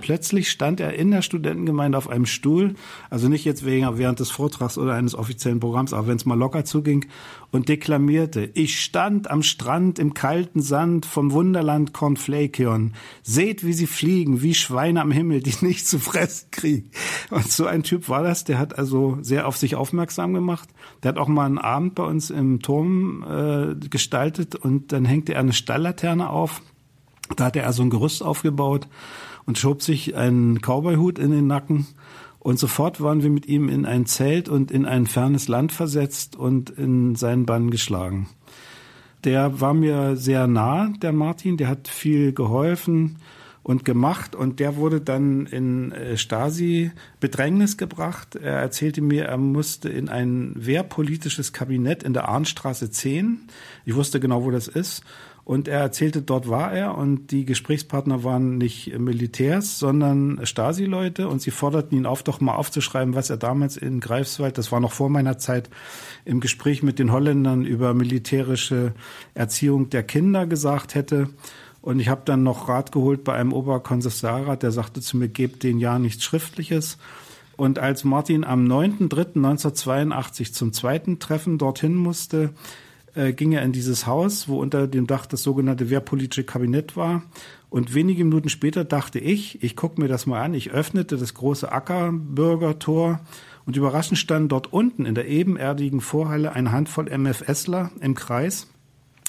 Plötzlich 0.00 0.50
stand 0.50 0.80
er 0.80 0.94
in 0.94 1.10
der 1.10 1.22
Studentengemeinde 1.22 1.96
auf 1.96 2.08
einem 2.08 2.26
Stuhl, 2.26 2.74
also 3.10 3.28
nicht 3.28 3.44
jetzt 3.44 3.64
wegen 3.64 3.86
während 3.98 4.20
des 4.20 4.30
Vortrags 4.30 4.78
oder 4.78 4.94
eines 4.94 5.14
offiziellen 5.14 5.60
Programms, 5.60 5.92
aber 5.92 6.08
wenn 6.08 6.16
es 6.16 6.26
mal 6.26 6.38
locker 6.38 6.64
zuging, 6.64 7.06
und 7.52 7.68
deklamierte, 7.68 8.50
ich 8.54 8.80
stand 8.80 9.30
am 9.30 9.42
Strand 9.42 9.98
im 9.98 10.14
kalten 10.14 10.62
Sand 10.62 11.04
vom 11.04 11.32
Wunderland 11.32 11.92
Cornflakeon. 11.92 12.94
Seht, 13.22 13.64
wie 13.64 13.72
sie 13.72 13.86
fliegen, 13.86 14.42
wie 14.42 14.54
Schweine 14.54 15.00
am 15.00 15.10
Himmel, 15.10 15.42
die 15.42 15.54
nicht 15.64 15.86
zu 15.86 15.98
fressen 15.98 16.50
kriegen. 16.50 16.90
Und 17.30 17.50
so 17.50 17.66
ein 17.66 17.82
Typ 17.82 18.08
war 18.08 18.22
das, 18.22 18.44
der 18.44 18.58
hat 18.58 18.78
also 18.78 19.18
sehr 19.20 19.48
auf 19.48 19.56
sich 19.56 19.74
aufmerksam 19.74 20.32
gemacht. 20.32 20.68
Der 21.02 21.10
hat 21.10 21.18
auch 21.18 21.28
mal 21.28 21.46
einen 21.46 21.58
Abend 21.58 21.96
bei 21.96 22.04
uns 22.04 22.30
im 22.30 22.62
Turm 22.62 23.24
äh, 23.28 23.88
gestaltet 23.88 24.54
und 24.54 24.92
dann 24.92 25.04
hängte 25.04 25.34
er 25.34 25.40
eine 25.40 25.52
Stalllaterne 25.52 26.30
auf. 26.30 26.62
Da 27.36 27.46
hat 27.46 27.56
er 27.56 27.66
also 27.66 27.82
ein 27.82 27.90
Gerüst 27.90 28.22
aufgebaut 28.22 28.88
und 29.46 29.58
schob 29.58 29.82
sich 29.82 30.16
einen 30.16 30.60
Cowboyhut 30.60 31.18
in 31.18 31.30
den 31.30 31.46
Nacken. 31.46 31.86
Und 32.38 32.58
sofort 32.58 33.00
waren 33.02 33.22
wir 33.22 33.30
mit 33.30 33.46
ihm 33.46 33.68
in 33.68 33.84
ein 33.84 34.06
Zelt 34.06 34.48
und 34.48 34.70
in 34.70 34.86
ein 34.86 35.06
fernes 35.06 35.46
Land 35.48 35.72
versetzt 35.72 36.36
und 36.36 36.70
in 36.70 37.14
seinen 37.14 37.44
Bann 37.44 37.70
geschlagen. 37.70 38.28
Der 39.24 39.60
war 39.60 39.74
mir 39.74 40.16
sehr 40.16 40.46
nah, 40.46 40.88
der 41.02 41.12
Martin, 41.12 41.58
der 41.58 41.68
hat 41.68 41.88
viel 41.88 42.32
geholfen 42.32 43.18
und 43.62 43.84
gemacht 43.84 44.34
und 44.34 44.58
der 44.58 44.76
wurde 44.76 45.02
dann 45.02 45.44
in 45.44 45.92
äh, 45.92 46.16
Stasi 46.16 46.92
Bedrängnis 47.20 47.76
gebracht. 47.76 48.36
Er 48.36 48.54
erzählte 48.54 49.02
mir, 49.02 49.26
er 49.26 49.36
musste 49.36 49.90
in 49.90 50.08
ein 50.08 50.52
wehrpolitisches 50.56 51.52
Kabinett 51.52 52.02
in 52.02 52.14
der 52.14 52.28
Arnstraße 52.28 52.90
10. 52.90 53.40
Ich 53.84 53.94
wusste 53.94 54.18
genau, 54.18 54.44
wo 54.44 54.50
das 54.50 54.66
ist. 54.66 55.02
Und 55.50 55.66
er 55.66 55.80
erzählte, 55.80 56.22
dort 56.22 56.48
war 56.48 56.72
er 56.72 56.96
und 56.96 57.32
die 57.32 57.44
Gesprächspartner 57.44 58.22
waren 58.22 58.56
nicht 58.56 58.96
Militärs, 58.96 59.80
sondern 59.80 60.38
Stasi-Leute 60.46 61.26
und 61.26 61.42
sie 61.42 61.50
forderten 61.50 61.98
ihn 61.98 62.06
auf, 62.06 62.22
doch 62.22 62.40
mal 62.40 62.54
aufzuschreiben, 62.54 63.16
was 63.16 63.30
er 63.30 63.36
damals 63.36 63.76
in 63.76 63.98
Greifswald, 63.98 64.58
das 64.58 64.70
war 64.70 64.78
noch 64.78 64.92
vor 64.92 65.10
meiner 65.10 65.38
Zeit, 65.38 65.68
im 66.24 66.38
Gespräch 66.38 66.84
mit 66.84 67.00
den 67.00 67.10
Holländern 67.10 67.64
über 67.64 67.94
militärische 67.94 68.92
Erziehung 69.34 69.90
der 69.90 70.04
Kinder 70.04 70.46
gesagt 70.46 70.94
hätte. 70.94 71.30
Und 71.82 71.98
ich 71.98 72.08
habe 72.08 72.22
dann 72.24 72.44
noch 72.44 72.68
Rat 72.68 72.92
geholt 72.92 73.24
bei 73.24 73.34
einem 73.34 73.52
Oberkommissariat, 73.52 74.62
der 74.62 74.70
sagte 74.70 75.00
zu 75.00 75.16
mir, 75.16 75.26
gebt 75.26 75.64
den 75.64 75.80
Jahr 75.80 75.98
nichts 75.98 76.22
Schriftliches. 76.22 76.96
Und 77.56 77.80
als 77.80 78.04
Martin 78.04 78.44
am 78.44 78.66
9.3.1982 78.66 80.52
zum 80.52 80.72
zweiten 80.72 81.18
Treffen 81.18 81.58
dorthin 81.58 81.96
musste, 81.96 82.50
äh, 83.14 83.32
ging 83.32 83.52
er 83.52 83.62
in 83.62 83.72
dieses 83.72 84.06
Haus, 84.06 84.48
wo 84.48 84.60
unter 84.60 84.86
dem 84.86 85.06
Dach 85.06 85.26
das 85.26 85.42
sogenannte 85.42 85.90
Wehrpolitische 85.90 86.44
Kabinett 86.44 86.96
war. 86.96 87.22
Und 87.68 87.94
wenige 87.94 88.24
Minuten 88.24 88.48
später 88.48 88.84
dachte 88.84 89.18
ich, 89.18 89.62
ich 89.62 89.76
gucke 89.76 90.00
mir 90.00 90.08
das 90.08 90.26
mal 90.26 90.42
an. 90.42 90.54
Ich 90.54 90.70
öffnete 90.70 91.16
das 91.16 91.34
große 91.34 91.70
Ackerbürgertor 91.70 93.20
und 93.66 93.76
überraschend 93.76 94.18
stand 94.18 94.50
dort 94.50 94.72
unten 94.72 95.06
in 95.06 95.14
der 95.14 95.28
ebenerdigen 95.28 96.00
Vorhalle 96.00 96.52
eine 96.52 96.72
Handvoll 96.72 97.16
MFSler 97.16 97.92
im 98.00 98.14
Kreis 98.14 98.66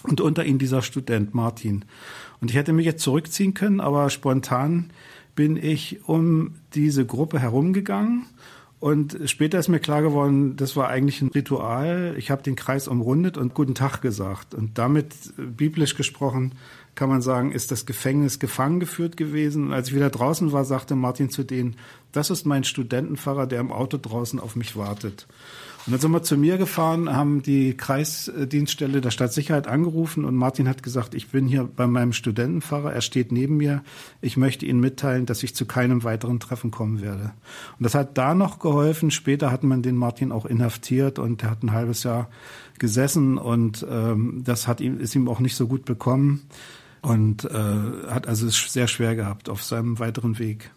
und 0.04 0.22
unter 0.22 0.46
ihnen 0.46 0.60
dieser 0.60 0.82
Student 0.82 1.36
Martin. 1.36 1.86
Und 2.40 2.50
ich 2.50 2.58
hätte 2.58 2.74
mich 2.74 2.86
jetzt 2.86 3.04
zurückziehen 3.04 3.54
können, 3.54 3.80
aber 3.80 4.10
spontan 4.10 4.90
bin 5.36 5.58
ich 5.58 6.08
um 6.08 6.56
diese 6.74 7.06
Gruppe 7.06 7.40
herumgegangen 7.40 8.26
und 8.82 9.16
später 9.26 9.60
ist 9.60 9.68
mir 9.68 9.80
klar 9.80 10.02
geworden, 10.02 10.56
das 10.56 10.76
war 10.76 10.90
eigentlich 10.90 11.22
ein 11.22 11.28
Ritual. 11.28 12.16
Ich 12.18 12.32
habe 12.32 12.42
den 12.42 12.56
Kreis 12.56 12.88
umrundet 12.88 13.38
und 13.38 13.54
guten 13.54 13.76
Tag 13.76 14.02
gesagt. 14.02 14.56
Und 14.56 14.80
damit, 14.80 15.14
äh, 15.38 15.44
biblisch 15.44 15.96
gesprochen, 15.96 16.54
kann 16.96 17.08
man 17.08 17.22
sagen, 17.22 17.52
ist 17.52 17.70
das 17.70 17.86
Gefängnis 17.86 18.40
gefangen 18.40 18.80
geführt 18.80 19.18
gewesen. 19.18 19.68
Und 19.68 19.74
als 19.74 19.90
ich 19.90 19.94
wieder 19.94 20.10
draußen 20.10 20.52
war, 20.52 20.66
sagte 20.66 20.96
Martin 20.96 21.30
zu 21.30 21.44
denen, 21.44 21.76
das 22.12 22.32
ist 22.32 22.48
mein 22.48 22.64
Studentenfahrer, 22.64 23.46
der 23.46 23.60
im 23.60 23.72
Auto 23.72 24.00
draußen 24.02 24.40
auf 24.40 24.56
mich 24.56 24.76
wartet. 24.76 25.28
Und 25.86 25.94
dann 25.94 26.00
sind 26.00 26.12
wir 26.12 26.22
zu 26.22 26.38
mir 26.38 26.58
gefahren, 26.58 27.12
haben 27.12 27.42
die 27.42 27.76
Kreisdienststelle 27.76 29.02
der 29.02 29.10
Stadtsicherheit 29.10 29.68
angerufen 29.68 30.26
und 30.26 30.36
Martin 30.36 30.70
hat 30.70 30.84
gesagt, 30.84 31.16
ich 31.16 31.30
bin 31.30 31.48
hier 31.48 31.64
bei 31.64 31.88
meinem 31.88 32.14
Studentenfahrer, 32.14 32.94
er 32.94 33.02
steht 33.02 33.32
neben 33.32 33.58
mir, 33.58 33.82
ich 34.22 34.38
möchte 34.38 34.66
Ihnen 34.66 34.80
mitteilen, 34.80 35.26
dass 35.26 35.42
ich 35.42 35.56
zu 35.56 35.66
keinem 35.66 36.04
weiteren 36.04 36.40
Treffen 36.40 36.70
kommen 36.70 37.02
werde. 37.02 37.34
Und 37.80 37.84
das 37.84 37.96
hat 37.96 38.18
da 38.18 38.36
noch 38.36 38.60
geholfen. 38.60 39.10
Später 39.10 39.52
hat 39.52 39.64
man 39.64 39.82
den 39.82 39.96
Martin 39.96 40.32
auch 40.32 40.46
inhaftiert 40.46 41.18
und 41.18 41.42
er 41.44 41.50
hat 41.50 41.64
ein 41.64 41.72
halbes 41.72 42.04
Jahr 42.04 42.30
gesessen 42.78 43.38
und 43.40 43.86
ähm, 43.90 44.44
das 44.44 44.68
hat 44.68 44.82
ihm, 44.82 45.00
ist 45.00 45.16
ihm 45.16 45.28
auch 45.28 45.40
nicht 45.40 45.56
so 45.56 45.68
gut 45.68 45.86
bekommen 45.86 46.44
und 47.02 47.46
äh, 47.46 48.08
hat 48.08 48.28
also 48.28 48.46
es 48.46 48.72
sehr 48.72 48.88
schwer 48.88 49.16
gehabt 49.16 49.50
auf 49.50 49.64
seinem 49.64 49.98
weiteren 49.98 50.38
Weg. 50.38 50.72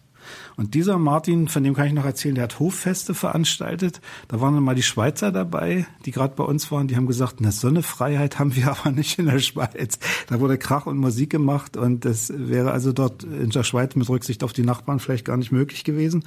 Und 0.55 0.73
dieser 0.73 0.97
Martin, 0.97 1.47
von 1.47 1.63
dem 1.63 1.73
kann 1.73 1.87
ich 1.87 1.93
noch 1.93 2.05
erzählen, 2.05 2.35
der 2.35 2.45
hat 2.45 2.59
Hoffeste 2.59 3.13
veranstaltet. 3.13 4.01
Da 4.27 4.41
waren 4.41 4.53
dann 4.53 4.63
mal 4.63 4.75
die 4.75 4.83
Schweizer 4.83 5.31
dabei, 5.31 5.85
die 6.05 6.11
gerade 6.11 6.35
bei 6.35 6.43
uns 6.43 6.71
waren. 6.71 6.87
Die 6.87 6.95
haben 6.95 7.07
gesagt, 7.07 7.39
eine 7.39 7.83
Freiheit 7.83 8.39
haben 8.39 8.55
wir 8.55 8.71
aber 8.71 8.91
nicht 8.91 9.19
in 9.19 9.25
der 9.25 9.39
Schweiz. 9.39 9.99
Da 10.27 10.39
wurde 10.39 10.57
Krach 10.57 10.85
und 10.85 10.97
Musik 10.97 11.29
gemacht 11.29 11.77
und 11.77 12.05
das 12.05 12.31
wäre 12.35 12.71
also 12.71 12.93
dort 12.93 13.23
in 13.23 13.49
der 13.49 13.63
Schweiz 13.63 13.95
mit 13.95 14.07
Rücksicht 14.09 14.43
auf 14.43 14.53
die 14.53 14.63
Nachbarn 14.63 14.99
vielleicht 14.99 15.25
gar 15.25 15.37
nicht 15.37 15.51
möglich 15.51 15.83
gewesen. 15.83 16.23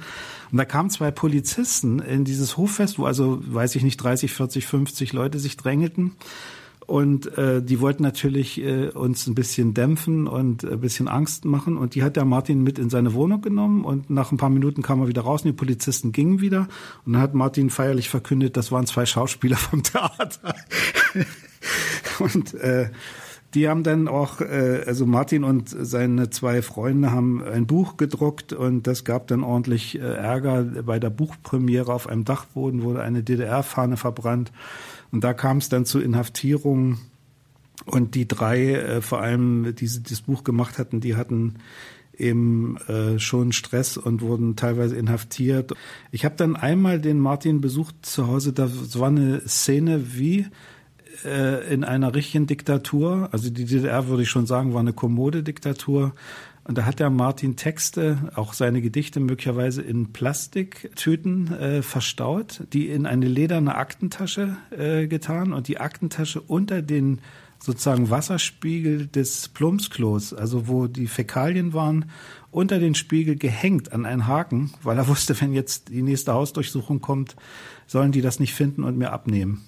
Und 0.51 0.57
da 0.57 0.65
kamen 0.65 0.89
zwei 0.89 1.11
Polizisten 1.11 1.99
in 1.99 2.25
dieses 2.25 2.57
Hoffest, 2.57 2.99
wo 2.99 3.05
also, 3.05 3.39
weiß 3.41 3.75
ich 3.75 3.83
nicht, 3.83 3.97
30, 3.97 4.31
40, 4.31 4.65
50 4.67 5.13
Leute 5.13 5.39
sich 5.39 5.57
drängelten. 5.57 6.13
Und 6.89 7.37
äh, 7.37 7.61
die 7.61 7.81
wollten 7.81 8.01
natürlich 8.01 8.59
äh, 8.59 8.87
uns 8.87 9.27
ein 9.27 9.35
bisschen 9.35 9.75
dämpfen 9.75 10.25
und 10.27 10.63
ein 10.63 10.79
bisschen 10.79 11.07
Angst 11.07 11.45
machen. 11.45 11.77
Und 11.77 11.93
die 11.93 12.01
hat 12.01 12.15
der 12.15 12.25
Martin 12.25 12.63
mit 12.63 12.79
in 12.79 12.89
seine 12.89 13.13
Wohnung 13.13 13.41
genommen. 13.41 13.85
Und 13.85 14.09
nach 14.09 14.31
ein 14.31 14.37
paar 14.37 14.49
Minuten 14.49 14.81
kam 14.81 14.99
er 14.99 15.07
wieder 15.07 15.21
raus 15.21 15.43
und 15.43 15.49
die 15.49 15.53
Polizisten 15.53 16.13
gingen 16.13 16.41
wieder. 16.41 16.67
Und 17.05 17.13
dann 17.13 17.21
hat 17.21 17.35
Martin 17.35 17.69
feierlich 17.69 18.09
verkündet, 18.09 18.57
das 18.57 18.71
waren 18.71 18.87
zwei 18.87 19.05
Schauspieler 19.05 19.57
vom 19.57 19.83
Theater. 19.83 20.55
und 22.19 22.55
äh, 22.55 22.89
die 23.53 23.67
haben 23.67 23.83
dann 23.83 24.07
auch, 24.07 24.41
äh, 24.41 24.83
also 24.85 25.05
Martin 25.05 25.43
und 25.43 25.69
seine 25.69 26.29
zwei 26.29 26.61
Freunde 26.61 27.11
haben 27.11 27.43
ein 27.43 27.65
Buch 27.65 27.97
gedruckt 27.97 28.53
und 28.53 28.85
das 28.85 29.03
gab 29.03 29.27
dann 29.27 29.43
ordentlich 29.43 29.99
äh, 29.99 30.01
Ärger. 30.01 30.63
Bei 30.63 30.99
der 30.99 31.09
Buchpremiere 31.09 31.91
auf 31.91 32.07
einem 32.07 32.25
Dachboden 32.25 32.83
wurde 32.83 33.01
eine 33.01 33.23
DDR-Fahne 33.23 33.97
verbrannt. 33.97 34.51
Und 35.11 35.23
da 35.23 35.33
kam 35.33 35.57
es 35.57 35.69
dann 35.69 35.85
zu 35.85 35.99
Inhaftierungen. 35.99 36.99
Und 37.85 38.13
die 38.13 38.27
drei, 38.27 38.73
äh, 38.73 39.01
vor 39.01 39.21
allem, 39.21 39.73
die 39.75 39.89
das 40.03 40.21
Buch 40.21 40.43
gemacht 40.43 40.77
hatten, 40.77 40.99
die 40.99 41.15
hatten 41.15 41.55
eben 42.15 42.77
äh, 42.87 43.17
schon 43.17 43.51
Stress 43.51 43.97
und 43.97 44.21
wurden 44.21 44.55
teilweise 44.55 44.95
inhaftiert. 44.95 45.73
Ich 46.11 46.25
habe 46.25 46.35
dann 46.35 46.55
einmal 46.55 46.99
den 46.99 47.19
Martin 47.19 47.61
besucht 47.61 47.95
zu 48.05 48.27
Hause. 48.27 48.53
Da 48.53 48.69
war 48.95 49.07
eine 49.07 49.41
Szene 49.47 50.17
wie 50.17 50.45
äh, 51.25 51.73
in 51.73 51.83
einer 51.83 52.13
richtigen 52.15 52.47
Diktatur. 52.47 53.29
Also 53.31 53.49
die 53.49 53.65
DDR 53.65 54.07
würde 54.07 54.23
ich 54.23 54.29
schon 54.29 54.45
sagen, 54.45 54.73
war 54.73 54.79
eine 54.79 54.93
kommode 54.93 55.43
Diktatur. 55.43 56.13
Und 56.63 56.77
da 56.77 56.85
hat 56.85 56.99
der 56.99 57.09
Martin 57.09 57.55
Texte, 57.55 58.31
auch 58.35 58.53
seine 58.53 58.81
Gedichte 58.81 59.19
möglicherweise 59.19 59.81
in 59.81 60.13
Plastiktüten 60.13 61.51
äh, 61.51 61.81
verstaut, 61.81 62.63
die 62.73 62.89
in 62.89 63.07
eine 63.07 63.27
lederne 63.27 63.75
Aktentasche 63.75 64.55
äh, 64.69 65.07
getan 65.07 65.51
und 65.53 65.67
die 65.67 65.79
Aktentasche 65.79 66.41
unter 66.41 66.83
den 66.83 67.21
sozusagen 67.59 68.09
Wasserspiegel 68.09 69.07
des 69.07 69.49
Plumpsklos, 69.49 70.33
also 70.33 70.67
wo 70.67 70.87
die 70.87 71.07
Fäkalien 71.07 71.73
waren, 71.73 72.05
unter 72.51 72.79
den 72.79 72.95
Spiegel 72.95 73.35
gehängt 73.35 73.91
an 73.91 74.05
einen 74.05 74.27
Haken, 74.27 74.71
weil 74.83 74.97
er 74.97 75.07
wusste, 75.09 75.39
wenn 75.41 75.53
jetzt 75.53 75.89
die 75.89 76.01
nächste 76.01 76.33
Hausdurchsuchung 76.33 77.01
kommt, 77.01 77.35
sollen 77.87 78.11
die 78.11 78.21
das 78.21 78.39
nicht 78.39 78.53
finden 78.53 78.83
und 78.83 78.97
mir 78.97 79.11
abnehmen. 79.11 79.65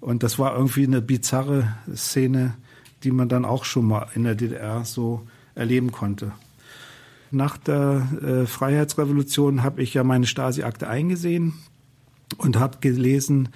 Und 0.00 0.22
das 0.22 0.38
war 0.38 0.54
irgendwie 0.54 0.84
eine 0.84 1.02
bizarre 1.02 1.74
Szene, 1.94 2.54
die 3.02 3.10
man 3.10 3.28
dann 3.28 3.44
auch 3.44 3.64
schon 3.64 3.86
mal 3.86 4.08
in 4.14 4.24
der 4.24 4.34
DDR 4.34 4.84
so 4.84 5.26
erleben 5.54 5.92
konnte. 5.92 6.32
Nach 7.30 7.56
der 7.56 8.08
äh, 8.22 8.46
Freiheitsrevolution 8.46 9.62
habe 9.62 9.82
ich 9.82 9.94
ja 9.94 10.04
meine 10.04 10.26
Stasi-Akte 10.26 10.88
eingesehen 10.88 11.54
und 12.38 12.58
habe 12.58 12.78
gelesen, 12.80 13.50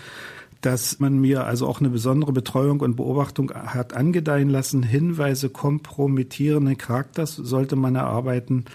dass 0.61 1.01
man 1.01 1.21
mir 1.21 1.45
also 1.45 1.67
auch 1.67 1.81
eine 1.81 1.91
besondere 1.91 2.33
Betreuung 2.33 2.81
und 2.81 2.97
Beobachtung 2.97 3.53
hat 3.53 3.95
angedeihen 3.95 4.49
lassen. 4.49 4.83
Hinweise 4.83 5.49
kompromittierenden 5.49 6.79
Charakters 6.79 7.35
sollte 7.35 7.77
man 7.77 7.97
erarbeiten. 7.97 8.67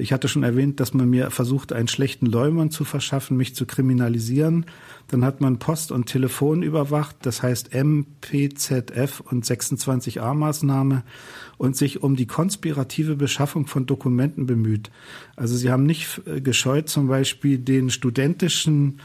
Ich 0.00 0.12
hatte 0.12 0.28
schon 0.28 0.44
erwähnt, 0.44 0.78
dass 0.78 0.94
man 0.94 1.10
mir 1.10 1.32
versucht, 1.32 1.72
einen 1.72 1.88
schlechten 1.88 2.26
Leumund 2.26 2.72
zu 2.72 2.84
verschaffen, 2.84 3.36
mich 3.36 3.56
zu 3.56 3.66
kriminalisieren. 3.66 4.64
Dann 5.08 5.24
hat 5.24 5.40
man 5.40 5.58
Post- 5.58 5.90
und 5.90 6.06
Telefon 6.06 6.62
überwacht, 6.62 7.16
das 7.22 7.42
heißt 7.42 7.74
MPZF 7.74 9.18
und 9.18 9.44
26a-Maßnahme 9.44 11.02
und 11.56 11.76
sich 11.76 12.00
um 12.00 12.14
die 12.14 12.28
konspirative 12.28 13.16
Beschaffung 13.16 13.66
von 13.66 13.86
Dokumenten 13.86 14.46
bemüht. 14.46 14.92
Also 15.34 15.56
sie 15.56 15.68
haben 15.68 15.82
nicht 15.82 16.20
äh, 16.26 16.40
gescheut, 16.40 16.88
zum 16.88 17.08
Beispiel 17.08 17.58
den 17.58 17.90
studentischen 17.90 19.00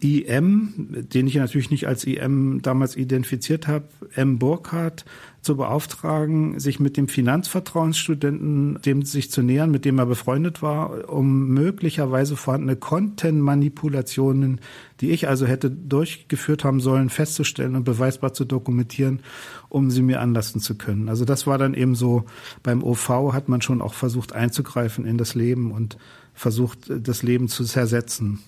IM, 0.00 0.74
den 1.12 1.26
ich 1.26 1.34
natürlich 1.34 1.70
nicht 1.70 1.86
als 1.86 2.04
IM 2.04 2.62
damals 2.62 2.96
identifiziert 2.96 3.66
habe, 3.66 3.88
M. 4.14 4.38
Burkhardt, 4.38 5.04
zu 5.40 5.56
beauftragen, 5.56 6.58
sich 6.58 6.80
mit 6.80 6.96
dem 6.96 7.08
Finanzvertrauensstudenten, 7.08 8.82
dem 8.82 9.02
sich 9.02 9.30
zu 9.30 9.42
nähern, 9.42 9.70
mit 9.70 9.84
dem 9.84 9.98
er 9.98 10.06
befreundet 10.06 10.62
war, 10.62 11.08
um 11.08 11.48
möglicherweise 11.48 12.36
vorhandene 12.36 12.76
Content-Manipulationen, 12.76 14.60
die 15.00 15.10
ich 15.10 15.28
also 15.28 15.46
hätte 15.46 15.70
durchgeführt 15.70 16.64
haben 16.64 16.80
sollen, 16.80 17.08
festzustellen 17.08 17.76
und 17.76 17.84
beweisbar 17.84 18.34
zu 18.34 18.44
dokumentieren, 18.44 19.20
um 19.68 19.90
sie 19.90 20.02
mir 20.02 20.20
anlassen 20.20 20.60
zu 20.60 20.74
können. 20.74 21.08
Also 21.08 21.24
das 21.24 21.46
war 21.46 21.56
dann 21.56 21.74
eben 21.74 21.94
so, 21.94 22.24
beim 22.62 22.82
OV 22.82 23.32
hat 23.32 23.48
man 23.48 23.62
schon 23.62 23.80
auch 23.80 23.94
versucht 23.94 24.32
einzugreifen 24.32 25.06
in 25.06 25.18
das 25.18 25.34
Leben 25.34 25.70
und 25.70 25.98
versucht, 26.34 26.90
das 26.90 27.22
Leben 27.22 27.48
zu 27.48 27.64
zersetzen. 27.64 28.40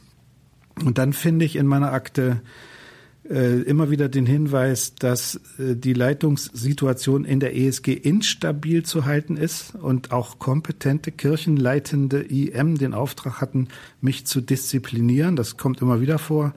Und 0.85 0.99
dann 0.99 1.13
finde 1.13 1.45
ich 1.45 1.57
in 1.57 1.67
meiner 1.67 1.93
Akte 1.93 2.41
äh, 3.29 3.61
immer 3.63 3.91
wieder 3.91 4.09
den 4.09 4.27
Hinweis, 4.27 4.95
dass 4.95 5.37
äh, 5.59 5.77
die 5.77 5.93
Leitungssituation 5.93 7.25
in 7.25 7.39
der 7.39 7.57
ESG 7.57 7.93
instabil 7.93 8.83
zu 8.83 9.05
halten 9.05 9.37
ist 9.37 9.75
und 9.75 10.11
auch 10.11 10.39
kompetente 10.39 11.13
kirchenleitende 11.13 12.23
IM 12.23 12.79
den 12.79 12.95
Auftrag 12.95 13.41
hatten, 13.41 13.69
mich 14.01 14.27
zu 14.27 14.41
disziplinieren. 14.41 15.37
Das 15.37 15.57
kommt 15.57 15.81
immer 15.81 16.01
wieder 16.01 16.19
vor. 16.19 16.55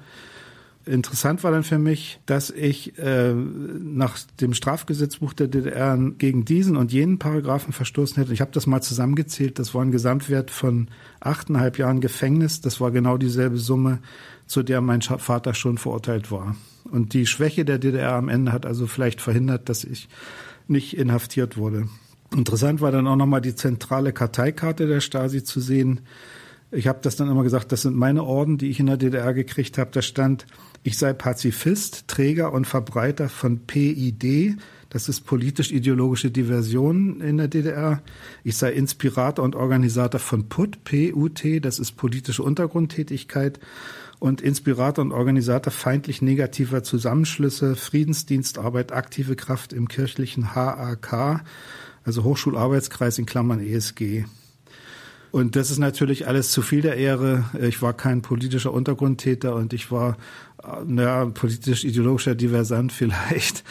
Interessant 0.85 1.45
war 1.45 1.51
dann 1.51 1.63
für 1.63 1.79
mich, 1.79 2.19
dass 2.25 2.49
ich 2.49 2.97
äh, 2.99 3.33
nach 3.33 4.17
dem 4.41 4.53
Strafgesetzbuch 4.53 5.31
der 5.31 5.47
DDR 5.47 5.97
gegen 6.17 6.43
diesen 6.43 6.75
und 6.75 6.91
jenen 6.91 7.19
Paragraphen 7.19 7.71
verstoßen 7.71 8.17
hätte. 8.17 8.33
Ich 8.33 8.41
habe 8.41 8.51
das 8.51 8.67
mal 8.67 8.81
zusammengezählt. 8.81 9.59
Das 9.59 9.73
war 9.73 9.81
ein 9.81 9.91
Gesamtwert 9.91 10.51
von 10.51 10.89
achteinhalb 11.21 11.77
Jahren 11.77 12.01
Gefängnis. 12.01 12.59
Das 12.59 12.81
war 12.81 12.91
genau 12.91 13.17
dieselbe 13.17 13.57
Summe, 13.57 13.99
zu 14.45 14.61
der 14.61 14.81
mein 14.81 15.01
Vater 15.01 15.53
schon 15.53 15.77
verurteilt 15.77 16.31
war. 16.31 16.55
Und 16.91 17.13
die 17.13 17.27
Schwäche 17.27 17.63
der 17.63 17.79
DDR 17.79 18.13
am 18.13 18.27
Ende 18.27 18.51
hat 18.51 18.65
also 18.65 18.85
vielleicht 18.85 19.21
verhindert, 19.21 19.69
dass 19.69 19.85
ich 19.85 20.09
nicht 20.67 20.97
inhaftiert 20.97 21.55
wurde. 21.55 21.87
Interessant 22.35 22.81
war 22.81 22.91
dann 22.91 23.07
auch 23.07 23.15
nochmal 23.15 23.41
die 23.41 23.55
zentrale 23.55 24.11
Karteikarte 24.11 24.87
der 24.87 24.99
Stasi 24.99 25.43
zu 25.43 25.61
sehen. 25.61 26.01
Ich 26.71 26.87
habe 26.87 26.99
das 27.01 27.15
dann 27.15 27.29
immer 27.29 27.43
gesagt, 27.43 27.71
das 27.71 27.83
sind 27.83 27.95
meine 27.95 28.23
Orden, 28.23 28.57
die 28.57 28.69
ich 28.69 28.79
in 28.79 28.87
der 28.87 28.97
DDR 28.97 29.33
gekriegt 29.33 29.77
habe. 29.77 29.91
Da 29.91 30.01
stand 30.01 30.47
ich 30.83 30.97
sei 30.97 31.13
Pazifist, 31.13 32.07
Träger 32.07 32.51
und 32.51 32.67
Verbreiter 32.67 33.29
von 33.29 33.59
PID, 33.59 34.57
das 34.89 35.09
ist 35.09 35.21
politisch-ideologische 35.21 36.29
Diversion 36.29 37.19
in 37.19 37.37
der 37.37 37.47
DDR. 37.47 38.03
Ich 38.43 38.57
sei 38.57 38.73
Inspirator 38.73 39.43
und 39.43 39.55
Organisator 39.55 40.19
von 40.19 40.49
PUT, 40.49 40.83
PUT, 40.83 41.41
das 41.61 41.79
ist 41.79 41.93
politische 41.93 42.43
Untergrundtätigkeit 42.43 43.59
und 44.19 44.41
Inspirator 44.41 45.03
und 45.03 45.11
Organisator 45.11 45.71
feindlich 45.71 46.21
negativer 46.21 46.83
Zusammenschlüsse, 46.83 47.75
Friedensdienstarbeit, 47.75 48.91
aktive 48.91 49.35
Kraft 49.35 49.73
im 49.73 49.87
kirchlichen 49.87 50.53
HAK, 50.53 51.43
also 52.03 52.23
Hochschularbeitskreis 52.23 53.17
in 53.17 53.25
Klammern 53.25 53.61
ESG. 53.61 54.25
Und 55.33 55.55
das 55.55 55.71
ist 55.71 55.79
natürlich 55.79 56.27
alles 56.27 56.51
zu 56.51 56.61
viel 56.61 56.81
der 56.81 56.95
Ehre. 56.95 57.45
Ich 57.59 57.81
war 57.81 57.93
kein 57.93 58.21
politischer 58.21 58.71
Untergrundtäter 58.71 59.55
und 59.55 59.73
ich 59.73 59.91
war, 59.91 60.15
naja, 60.85 61.25
politisch-ideologischer 61.25 62.35
Diversant 62.35 62.91
vielleicht. 62.91 63.63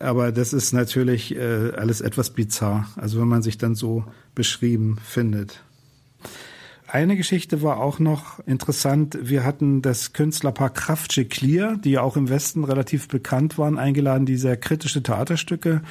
Aber 0.00 0.32
das 0.32 0.54
ist 0.54 0.72
natürlich 0.72 1.36
äh, 1.36 1.72
alles 1.76 2.00
etwas 2.00 2.30
bizarr. 2.30 2.88
Also 2.96 3.20
wenn 3.20 3.28
man 3.28 3.42
sich 3.42 3.58
dann 3.58 3.74
so 3.74 4.06
beschrieben 4.34 4.96
findet. 5.04 5.62
Eine 6.88 7.18
Geschichte 7.18 7.60
war 7.60 7.76
auch 7.76 7.98
noch 7.98 8.38
interessant. 8.46 9.18
Wir 9.20 9.44
hatten 9.44 9.82
das 9.82 10.14
Künstlerpaar 10.14 10.70
Kraftsche 10.70 11.26
Clear, 11.26 11.76
die 11.76 11.90
ja 11.90 12.00
auch 12.00 12.16
im 12.16 12.30
Westen 12.30 12.64
relativ 12.64 13.08
bekannt 13.08 13.58
waren, 13.58 13.78
eingeladen, 13.78 14.24
die 14.24 14.38
sehr 14.38 14.56
kritische 14.56 15.02
Theaterstücke 15.02 15.82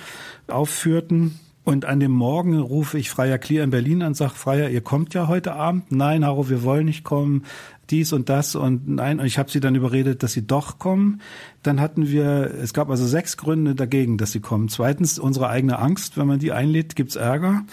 aufführten. 0.47 1.39
Und 1.63 1.85
an 1.85 1.99
dem 1.99 2.11
Morgen 2.11 2.57
rufe 2.59 2.97
ich 2.97 3.11
Freier 3.11 3.37
Clear 3.37 3.63
in 3.63 3.69
Berlin 3.69 4.01
an, 4.01 4.15
sage, 4.15 4.33
Freier, 4.33 4.69
ihr 4.69 4.81
kommt 4.81 5.13
ja 5.13 5.27
heute 5.27 5.53
Abend. 5.53 5.91
Nein, 5.91 6.25
Haro, 6.25 6.49
wir 6.49 6.63
wollen 6.63 6.85
nicht 6.85 7.03
kommen. 7.03 7.43
Dies 7.91 8.13
und 8.13 8.29
das 8.29 8.55
und 8.55 8.87
nein. 8.87 9.19
Und 9.19 9.25
ich 9.25 9.37
habe 9.37 9.51
sie 9.51 9.59
dann 9.59 9.75
überredet, 9.75 10.23
dass 10.23 10.31
sie 10.31 10.47
doch 10.47 10.79
kommen. 10.79 11.21
Dann 11.61 11.79
hatten 11.79 12.07
wir, 12.07 12.51
es 12.61 12.73
gab 12.73 12.89
also 12.89 13.05
sechs 13.05 13.37
Gründe 13.37 13.75
dagegen, 13.75 14.17
dass 14.17 14.31
sie 14.31 14.39
kommen. 14.39 14.69
Zweitens 14.69 15.19
unsere 15.19 15.49
eigene 15.49 15.77
Angst, 15.77 16.17
wenn 16.17 16.25
man 16.25 16.39
die 16.39 16.51
einlädt, 16.51 16.95
gibt's 16.95 17.15
Ärger. 17.15 17.63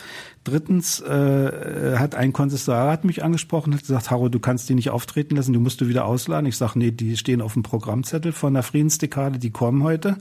Drittens 0.45 1.01
äh, 1.01 1.97
hat 1.97 2.15
ein 2.15 2.33
Konsistoriat 2.33 3.05
mich 3.05 3.23
angesprochen, 3.23 3.73
hat 3.73 3.81
gesagt, 3.81 4.11
Haro, 4.11 4.29
du 4.29 4.41
kannst 4.41 4.69
die 4.69 4.75
nicht 4.75 4.91
auftreten 4.91 5.37
lassen, 5.37 5.53
du 5.53 5.61
musst 5.61 5.81
du 5.81 5.89
wieder 5.89 6.05
ausladen. 6.05 6.47
Ich 6.47 6.57
sage, 6.57 6.79
nee, 6.79 6.91
die 6.91 7.17
stehen 7.17 7.41
auf 7.41 7.55
dem 7.55 7.63
Programmzettel 7.63 8.33
von 8.33 8.55
der 8.55 8.65
Friedensdekade, 8.65 9.39
die 9.39 9.51
kommen 9.51 9.83
heute. 9.83 10.17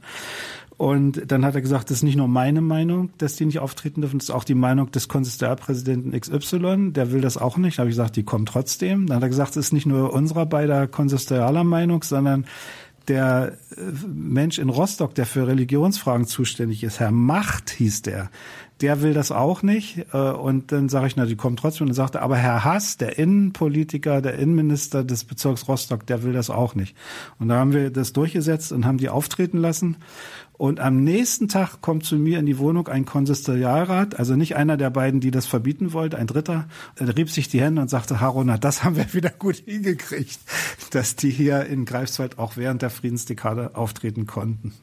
Und 0.78 1.32
dann 1.32 1.44
hat 1.44 1.56
er 1.56 1.62
gesagt, 1.62 1.90
das 1.90 1.98
ist 1.98 2.04
nicht 2.04 2.18
nur 2.18 2.28
meine 2.28 2.62
Meinung, 2.62 3.10
dass 3.18 3.36
die 3.36 3.46
nicht 3.46 3.60
auftreten 3.60 4.02
dürfen, 4.02 4.20
das 4.20 4.30
ist 4.30 4.36
auch 4.36 4.44
die 4.44 4.54
Meinung 4.54 4.92
des 4.92 5.08
Konsistorialpräsidenten 5.08 6.12
XY, 6.20 6.92
der 6.92 7.12
will 7.12 7.22
das 7.22 7.38
auch 7.38 7.58
nicht. 7.58 7.78
Da 7.78 7.82
habe 7.82 7.90
ich 7.90 7.96
gesagt, 7.96 8.16
die 8.16 8.24
kommen 8.24 8.46
trotzdem. 8.46 9.08
Dann 9.08 9.18
hat 9.18 9.24
er 9.24 9.30
gesagt, 9.30 9.52
es 9.52 9.68
ist 9.68 9.74
nicht 9.74 9.88
nur 9.88 10.14
unserer 10.14 10.46
beider 10.46 10.88
konsistorialer 10.88 11.64
Meinung, 11.64 12.04
sondern 12.04 12.46
der 13.08 13.58
äh, 13.76 13.82
Mensch 14.08 14.60
in 14.60 14.70
Rostock, 14.70 15.16
der 15.16 15.26
für 15.26 15.48
Religionsfragen 15.48 16.28
zuständig 16.28 16.84
ist, 16.84 17.00
Herr 17.00 17.12
Macht 17.12 17.70
hieß 17.70 18.02
der, 18.02 18.30
der 18.82 19.02
will 19.02 19.14
das 19.14 19.32
auch 19.32 19.64
nicht. 19.64 20.06
Äh, 20.14 20.18
und 20.18 20.72
dann 20.72 20.90
sage 20.90 21.08
ich, 21.08 21.16
na, 21.16 21.26
die 21.26 21.36
kommen 21.36 21.58
trotzdem. 21.58 21.86
Und 21.86 21.90
dann 21.90 21.96
sagt 21.96 22.16
er, 22.16 22.22
aber 22.22 22.38
Herr 22.38 22.64
Haas, 22.64 22.98
der 22.98 23.18
Innenpolitiker, 23.18 24.22
der 24.22 24.36
Innenminister 24.36 25.04
des 25.04 25.24
Bezirks 25.24 25.68
Rostock, 25.68 26.06
der 26.06 26.24
will 26.24 26.34
das 26.34 26.50
auch 26.50 26.76
nicht. 26.76 26.96
Und 27.40 27.50
da 27.50 27.56
haben 27.56 27.74
wir 27.74 27.90
das 27.90 28.14
durchgesetzt 28.14 28.72
und 28.72 28.86
haben 28.86 28.98
die 28.98 29.10
auftreten 29.10 29.58
lassen. 29.58 29.98
Und 30.58 30.80
am 30.80 31.04
nächsten 31.04 31.48
Tag 31.48 31.82
kommt 31.82 32.04
zu 32.04 32.16
mir 32.16 32.40
in 32.40 32.48
die 32.48 32.58
Wohnung 32.58 32.88
ein 32.88 33.06
Konsistorialrat, 33.06 34.18
also 34.18 34.36
nicht 34.36 34.56
einer 34.56 34.76
der 34.76 34.90
beiden, 34.90 35.20
die 35.20 35.30
das 35.30 35.46
verbieten 35.46 35.94
wollte, 35.94 36.18
ein 36.18 36.26
dritter, 36.26 36.68
er 36.96 37.16
rieb 37.16 37.30
sich 37.30 37.48
die 37.48 37.62
Hände 37.62 37.82
und 37.82 37.90
sagte, 37.90 38.20
Haruna, 38.20 38.58
das 38.58 38.84
haben 38.84 38.96
wir 38.96 39.14
wieder 39.14 39.30
gut 39.30 39.58
hingekriegt, 39.58 40.40
dass 40.92 41.16
die 41.16 41.30
hier 41.30 41.66
in 41.66 41.86
Greifswald 41.86 42.40
auch 42.40 42.58
während 42.58 42.82
der 42.82 42.90
Friedensdekade 42.90 43.76
auftreten 43.76 44.26
konnten. 44.26 44.74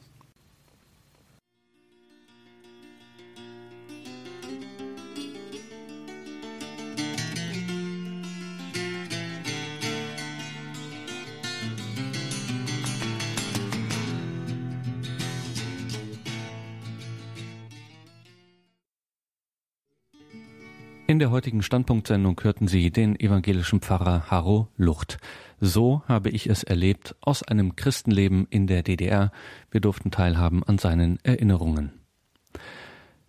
In 21.07 21.19
der 21.19 21.29
heutigen 21.29 21.61
Standpunktsendung 21.61 22.39
hörten 22.41 22.67
Sie 22.67 22.89
den 22.89 23.19
evangelischen 23.19 23.79
Pfarrer 23.79 24.31
Harro 24.31 24.69
Lucht. 24.75 25.19
So 25.59 26.01
habe 26.07 26.31
ich 26.31 26.47
es 26.47 26.63
erlebt 26.63 27.15
aus 27.21 27.43
einem 27.43 27.75
Christenleben 27.75 28.47
in 28.49 28.65
der 28.65 28.81
DDR. 28.81 29.31
Wir 29.69 29.81
durften 29.81 30.09
teilhaben 30.09 30.63
an 30.63 30.79
seinen 30.79 31.19
Erinnerungen. 31.21 31.91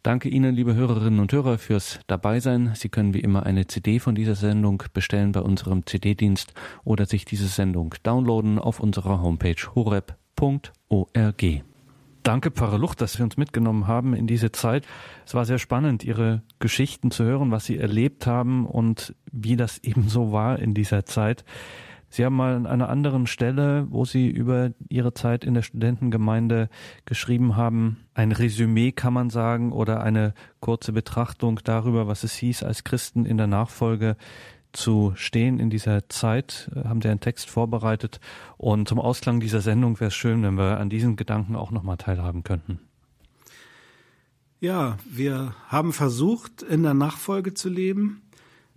Danke 0.02 0.30
Ihnen, 0.30 0.54
liebe 0.54 0.74
Hörerinnen 0.74 1.20
und 1.20 1.30
Hörer, 1.34 1.58
fürs 1.58 2.00
Dabeisein. 2.06 2.72
Sie 2.74 2.88
können 2.88 3.12
wie 3.12 3.20
immer 3.20 3.44
eine 3.44 3.66
CD 3.66 3.98
von 3.98 4.14
dieser 4.14 4.36
Sendung 4.36 4.82
bestellen 4.94 5.32
bei 5.32 5.40
unserem 5.40 5.84
CD-Dienst 5.84 6.54
oder 6.82 7.04
sich 7.04 7.26
diese 7.26 7.48
Sendung 7.48 7.94
downloaden 8.02 8.58
auf 8.58 8.80
unserer 8.80 9.20
Homepage 9.20 9.74
horeb.org. 9.74 11.44
Danke, 12.26 12.50
Pfarrer 12.50 12.78
Lucht, 12.78 13.00
dass 13.02 13.12
Sie 13.12 13.22
uns 13.22 13.36
mitgenommen 13.36 13.86
haben 13.86 14.12
in 14.12 14.26
diese 14.26 14.50
Zeit. 14.50 14.84
Es 15.24 15.34
war 15.34 15.44
sehr 15.44 15.60
spannend, 15.60 16.02
Ihre 16.02 16.42
Geschichten 16.58 17.12
zu 17.12 17.22
hören, 17.22 17.52
was 17.52 17.66
Sie 17.66 17.78
erlebt 17.78 18.26
haben 18.26 18.66
und 18.66 19.14
wie 19.30 19.54
das 19.54 19.78
eben 19.84 20.08
so 20.08 20.32
war 20.32 20.58
in 20.58 20.74
dieser 20.74 21.06
Zeit. 21.06 21.44
Sie 22.08 22.24
haben 22.24 22.34
mal 22.34 22.56
an 22.56 22.66
einer 22.66 22.88
anderen 22.88 23.28
Stelle, 23.28 23.86
wo 23.90 24.04
Sie 24.04 24.28
über 24.28 24.72
Ihre 24.88 25.14
Zeit 25.14 25.44
in 25.44 25.54
der 25.54 25.62
Studentengemeinde 25.62 26.68
geschrieben 27.04 27.54
haben, 27.54 27.98
ein 28.12 28.32
Resümee 28.32 28.90
kann 28.90 29.12
man 29.12 29.30
sagen 29.30 29.70
oder 29.70 30.02
eine 30.02 30.34
kurze 30.58 30.92
Betrachtung 30.92 31.60
darüber, 31.62 32.08
was 32.08 32.24
es 32.24 32.34
hieß, 32.34 32.64
als 32.64 32.82
Christen 32.82 33.24
in 33.24 33.36
der 33.36 33.46
Nachfolge 33.46 34.16
zu 34.76 35.12
stehen 35.16 35.58
in 35.58 35.70
dieser 35.70 36.08
Zeit, 36.08 36.70
äh, 36.74 36.88
haben 36.88 37.02
Sie 37.02 37.08
einen 37.08 37.20
Text 37.20 37.50
vorbereitet. 37.50 38.20
Und 38.56 38.88
zum 38.88 39.00
Ausklang 39.00 39.40
dieser 39.40 39.60
Sendung 39.60 39.98
wäre 39.98 40.08
es 40.08 40.14
schön, 40.14 40.42
wenn 40.42 40.56
wir 40.56 40.78
an 40.78 40.90
diesen 40.90 41.16
Gedanken 41.16 41.56
auch 41.56 41.70
nochmal 41.70 41.96
teilhaben 41.96 42.44
könnten. 42.44 42.80
Ja, 44.60 44.96
wir 45.10 45.54
haben 45.68 45.92
versucht, 45.92 46.62
in 46.62 46.82
der 46.82 46.94
Nachfolge 46.94 47.54
zu 47.54 47.68
leben. 47.68 48.22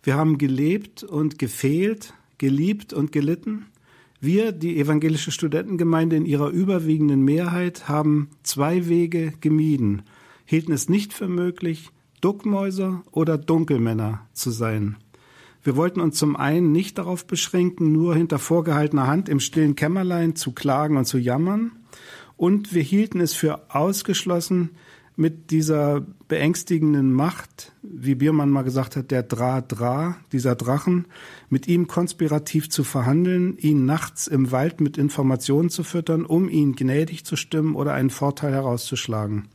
Wir 0.04 0.16
haben 0.16 0.38
gelebt 0.38 1.04
und 1.04 1.40
gefehlt, 1.40 2.14
geliebt 2.38 2.94
und 2.94 3.12
gelitten. 3.12 3.68
Wir, 4.22 4.52
die 4.52 4.78
evangelische 4.78 5.32
Studentengemeinde 5.32 6.18
in 6.18 6.26
ihrer 6.26 6.50
überwiegenden 6.50 7.22
Mehrheit, 7.22 7.88
haben 7.88 8.30
zwei 8.44 8.90
Wege 8.90 9.34
gemieden, 9.40 10.02
hielten 10.46 10.74
es 10.74 10.90
nicht 10.90 11.14
für 11.14 11.30
möglich, 11.30 11.90
Duckmäuser 12.20 13.04
oder 13.12 13.38
Dunkelmänner 13.38 14.28
zu 14.34 14.52
sein. 14.52 14.98
Wir 15.64 15.76
wollten 15.76 16.00
uns 16.00 16.18
zum 16.18 16.36
einen 16.36 16.72
nicht 16.72 16.98
darauf 16.98 17.26
beschränken, 17.26 17.92
nur 17.92 18.16
hinter 18.16 18.40
vorgehaltener 18.40 19.08
Hand 19.08 19.30
im 19.30 19.40
stillen 19.40 19.76
Kämmerlein 19.76 20.36
zu 20.36 20.52
klagen 20.52 20.98
und 20.98 21.06
zu 21.06 21.18
jammern. 21.18 21.72
Und 22.38 22.74
wir 22.74 22.84
hielten 22.84 23.20
es 23.20 23.34
für 23.34 23.74
ausgeschlossen, 23.74 24.72
mit 25.20 25.52
dieser 25.52 26.00
beängstigenden 26.30 27.12
Macht, 27.12 27.74
wie 27.82 28.16
Biermann 28.16 28.50
mal 28.50 28.62
gesagt 28.62 28.96
hat, 28.96 29.12
der 29.12 29.22
Dra-Dra, 29.22 30.16
dieser 30.32 30.56
Drachen, 30.56 31.08
mit 31.50 31.68
ihm 31.68 31.88
konspirativ 31.88 32.70
zu 32.70 32.86
verhandeln, 32.86 33.58
ihn 33.58 33.86
nachts 33.86 34.28
im 34.28 34.54
Wald 34.54 34.80
mit 34.80 34.98
Informationen 34.98 35.70
zu 35.70 35.84
füttern, 35.84 36.26
um 36.26 36.48
ihn 36.48 36.74
gnädig 36.74 37.26
zu 37.26 37.36
stimmen 37.36 37.76
oder 37.76 37.94
einen 37.96 38.12
Vorteil 38.12 38.54
herauszuschlagen. 38.54 39.50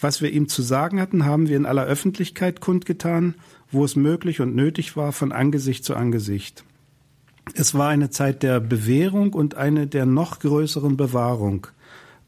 Was 0.00 0.22
wir 0.22 0.32
ihm 0.32 0.48
zu 0.48 0.60
sagen 0.60 1.00
hatten, 1.00 1.24
haben 1.24 1.48
wir 1.48 1.56
in 1.56 1.66
aller 1.66 1.84
Öffentlichkeit 1.84 2.60
kundgetan, 2.60 3.36
wo 3.72 3.84
es 3.84 3.96
möglich 3.96 4.40
und 4.40 4.54
nötig 4.54 4.96
war, 4.96 5.12
von 5.12 5.32
Angesicht 5.32 5.84
zu 5.84 5.94
Angesicht. 5.94 6.64
Es 7.54 7.74
war 7.74 7.88
eine 7.88 8.10
Zeit 8.10 8.42
der 8.42 8.60
Bewährung 8.60 9.32
und 9.32 9.56
eine 9.56 9.86
der 9.86 10.06
noch 10.06 10.38
größeren 10.38 10.96
Bewahrung. 10.96 11.66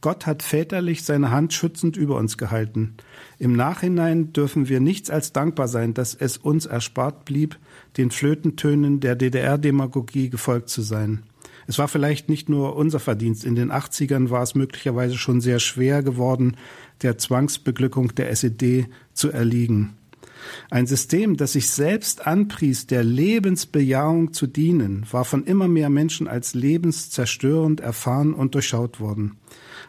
Gott 0.00 0.26
hat 0.26 0.42
väterlich 0.42 1.04
seine 1.04 1.30
Hand 1.30 1.52
schützend 1.52 1.96
über 1.96 2.16
uns 2.16 2.36
gehalten. 2.36 2.94
Im 3.38 3.54
Nachhinein 3.54 4.32
dürfen 4.32 4.68
wir 4.68 4.80
nichts 4.80 5.10
als 5.10 5.32
dankbar 5.32 5.68
sein, 5.68 5.94
dass 5.94 6.14
es 6.14 6.38
uns 6.38 6.66
erspart 6.66 7.24
blieb, 7.24 7.56
den 7.96 8.10
Flötentönen 8.10 8.98
der 8.98 9.14
DDR-Demagogie 9.14 10.28
gefolgt 10.28 10.70
zu 10.70 10.82
sein. 10.82 11.22
Es 11.68 11.78
war 11.78 11.86
vielleicht 11.86 12.28
nicht 12.28 12.48
nur 12.48 12.74
unser 12.74 12.98
Verdienst. 12.98 13.44
In 13.44 13.54
den 13.54 13.70
80ern 13.70 14.30
war 14.30 14.42
es 14.42 14.56
möglicherweise 14.56 15.16
schon 15.16 15.40
sehr 15.40 15.60
schwer 15.60 16.02
geworden, 16.02 16.56
der 17.02 17.18
Zwangsbeglückung 17.18 18.12
der 18.16 18.30
SED 18.30 18.88
zu 19.12 19.30
erliegen. 19.30 19.96
Ein 20.70 20.86
System, 20.86 21.36
das 21.36 21.52
sich 21.52 21.70
selbst 21.70 22.26
anpries, 22.26 22.86
der 22.86 23.04
Lebensbejahung 23.04 24.32
zu 24.32 24.46
dienen, 24.46 25.06
war 25.10 25.24
von 25.24 25.44
immer 25.44 25.68
mehr 25.68 25.90
Menschen 25.90 26.28
als 26.28 26.54
lebenszerstörend 26.54 27.80
erfahren 27.80 28.34
und 28.34 28.54
durchschaut 28.54 29.00
worden. 29.00 29.36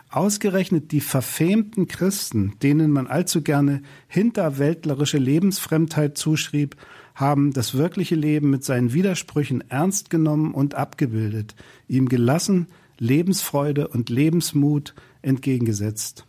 Ausgerechnet 0.10 0.92
die 0.92 1.02
verfemten 1.02 1.88
Christen, 1.88 2.54
denen 2.62 2.92
man 2.92 3.08
allzu 3.08 3.42
gerne 3.42 3.82
hinterwäldlerische 4.08 5.18
Lebensfremdheit 5.18 6.18
zuschrieb, 6.18 6.76
haben 7.16 7.52
das 7.54 7.76
wirkliche 7.76 8.16
Leben 8.16 8.50
mit 8.50 8.64
seinen 8.64 8.94
Widersprüchen 8.94 9.64
ernst 9.70 10.10
genommen 10.10 10.54
und 10.54 10.76
abgebildet, 10.76 11.56
ihm 11.88 12.10
gelassen 12.10 12.68
Lebensfreude 13.00 13.88
und 13.88 14.10
Lebensmut 14.10 14.94
entgegengesetzt. 15.22 16.26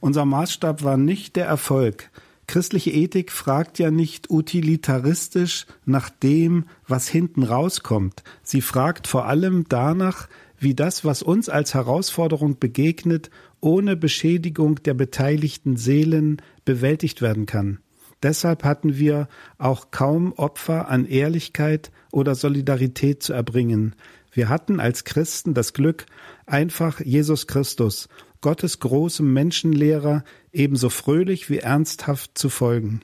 Unser 0.00 0.24
Maßstab 0.24 0.82
war 0.84 0.96
nicht 0.96 1.36
der 1.36 1.46
Erfolg. 1.46 2.10
Christliche 2.46 2.90
Ethik 2.90 3.32
fragt 3.32 3.78
ja 3.78 3.90
nicht 3.90 4.30
utilitaristisch 4.30 5.66
nach 5.84 6.10
dem, 6.10 6.66
was 6.86 7.08
hinten 7.08 7.44
rauskommt. 7.44 8.22
Sie 8.42 8.60
fragt 8.60 9.06
vor 9.06 9.26
allem 9.26 9.64
danach, 9.68 10.28
wie 10.58 10.74
das, 10.74 11.04
was 11.04 11.22
uns 11.22 11.48
als 11.48 11.74
Herausforderung 11.74 12.58
begegnet, 12.58 13.30
ohne 13.60 13.96
Beschädigung 13.96 14.76
der 14.82 14.94
beteiligten 14.94 15.76
Seelen 15.76 16.42
bewältigt 16.64 17.22
werden 17.22 17.46
kann. 17.46 17.78
Deshalb 18.22 18.62
hatten 18.62 18.98
wir 18.98 19.28
auch 19.58 19.90
kaum 19.90 20.32
Opfer 20.34 20.88
an 20.88 21.06
Ehrlichkeit 21.06 21.90
oder 22.12 22.34
Solidarität 22.34 23.22
zu 23.22 23.32
erbringen. 23.32 23.96
Wir 24.32 24.48
hatten 24.48 24.78
als 24.78 25.04
Christen 25.04 25.54
das 25.54 25.72
Glück, 25.72 26.06
einfach 26.46 27.00
Jesus 27.00 27.46
Christus, 27.46 28.08
Gottes 28.40 28.78
großem 28.78 29.32
Menschenlehrer, 29.32 30.24
ebenso 30.52 30.88
fröhlich 30.90 31.50
wie 31.50 31.58
ernsthaft 31.58 32.36
zu 32.36 32.48
folgen. 32.48 33.00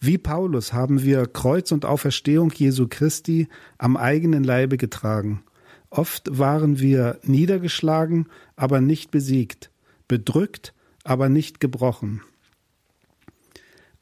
Wie 0.00 0.16
Paulus 0.16 0.72
haben 0.72 1.02
wir 1.02 1.26
Kreuz 1.26 1.72
und 1.72 1.84
Auferstehung 1.84 2.50
Jesu 2.52 2.86
Christi 2.88 3.48
am 3.76 3.96
eigenen 3.96 4.44
Leibe 4.44 4.78
getragen. 4.78 5.44
Oft 5.90 6.38
waren 6.38 6.78
wir 6.78 7.18
niedergeschlagen, 7.22 8.28
aber 8.56 8.80
nicht 8.80 9.10
besiegt, 9.10 9.70
bedrückt, 10.08 10.72
aber 11.04 11.28
nicht 11.28 11.60
gebrochen. 11.60 12.22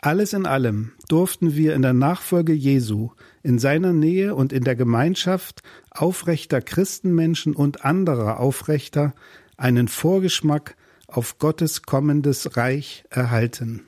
Alles 0.01 0.32
in 0.32 0.47
allem 0.47 0.93
durften 1.09 1.56
wir 1.56 1.74
in 1.74 1.82
der 1.82 1.93
Nachfolge 1.93 2.52
Jesu, 2.52 3.10
in 3.43 3.59
seiner 3.59 3.93
Nähe 3.93 4.36
und 4.36 4.52
in 4.52 4.62
der 4.62 4.77
Gemeinschaft 4.77 5.62
aufrechter 5.90 6.60
Christenmenschen 6.60 7.56
und 7.56 7.85
anderer 7.85 8.39
Aufrechter 8.39 9.15
einen 9.56 9.89
Vorgeschmack 9.89 10.77
auf 11.09 11.39
Gottes 11.39 11.82
kommendes 11.82 12.56
Reich 12.56 13.05
erhalten. 13.10 13.86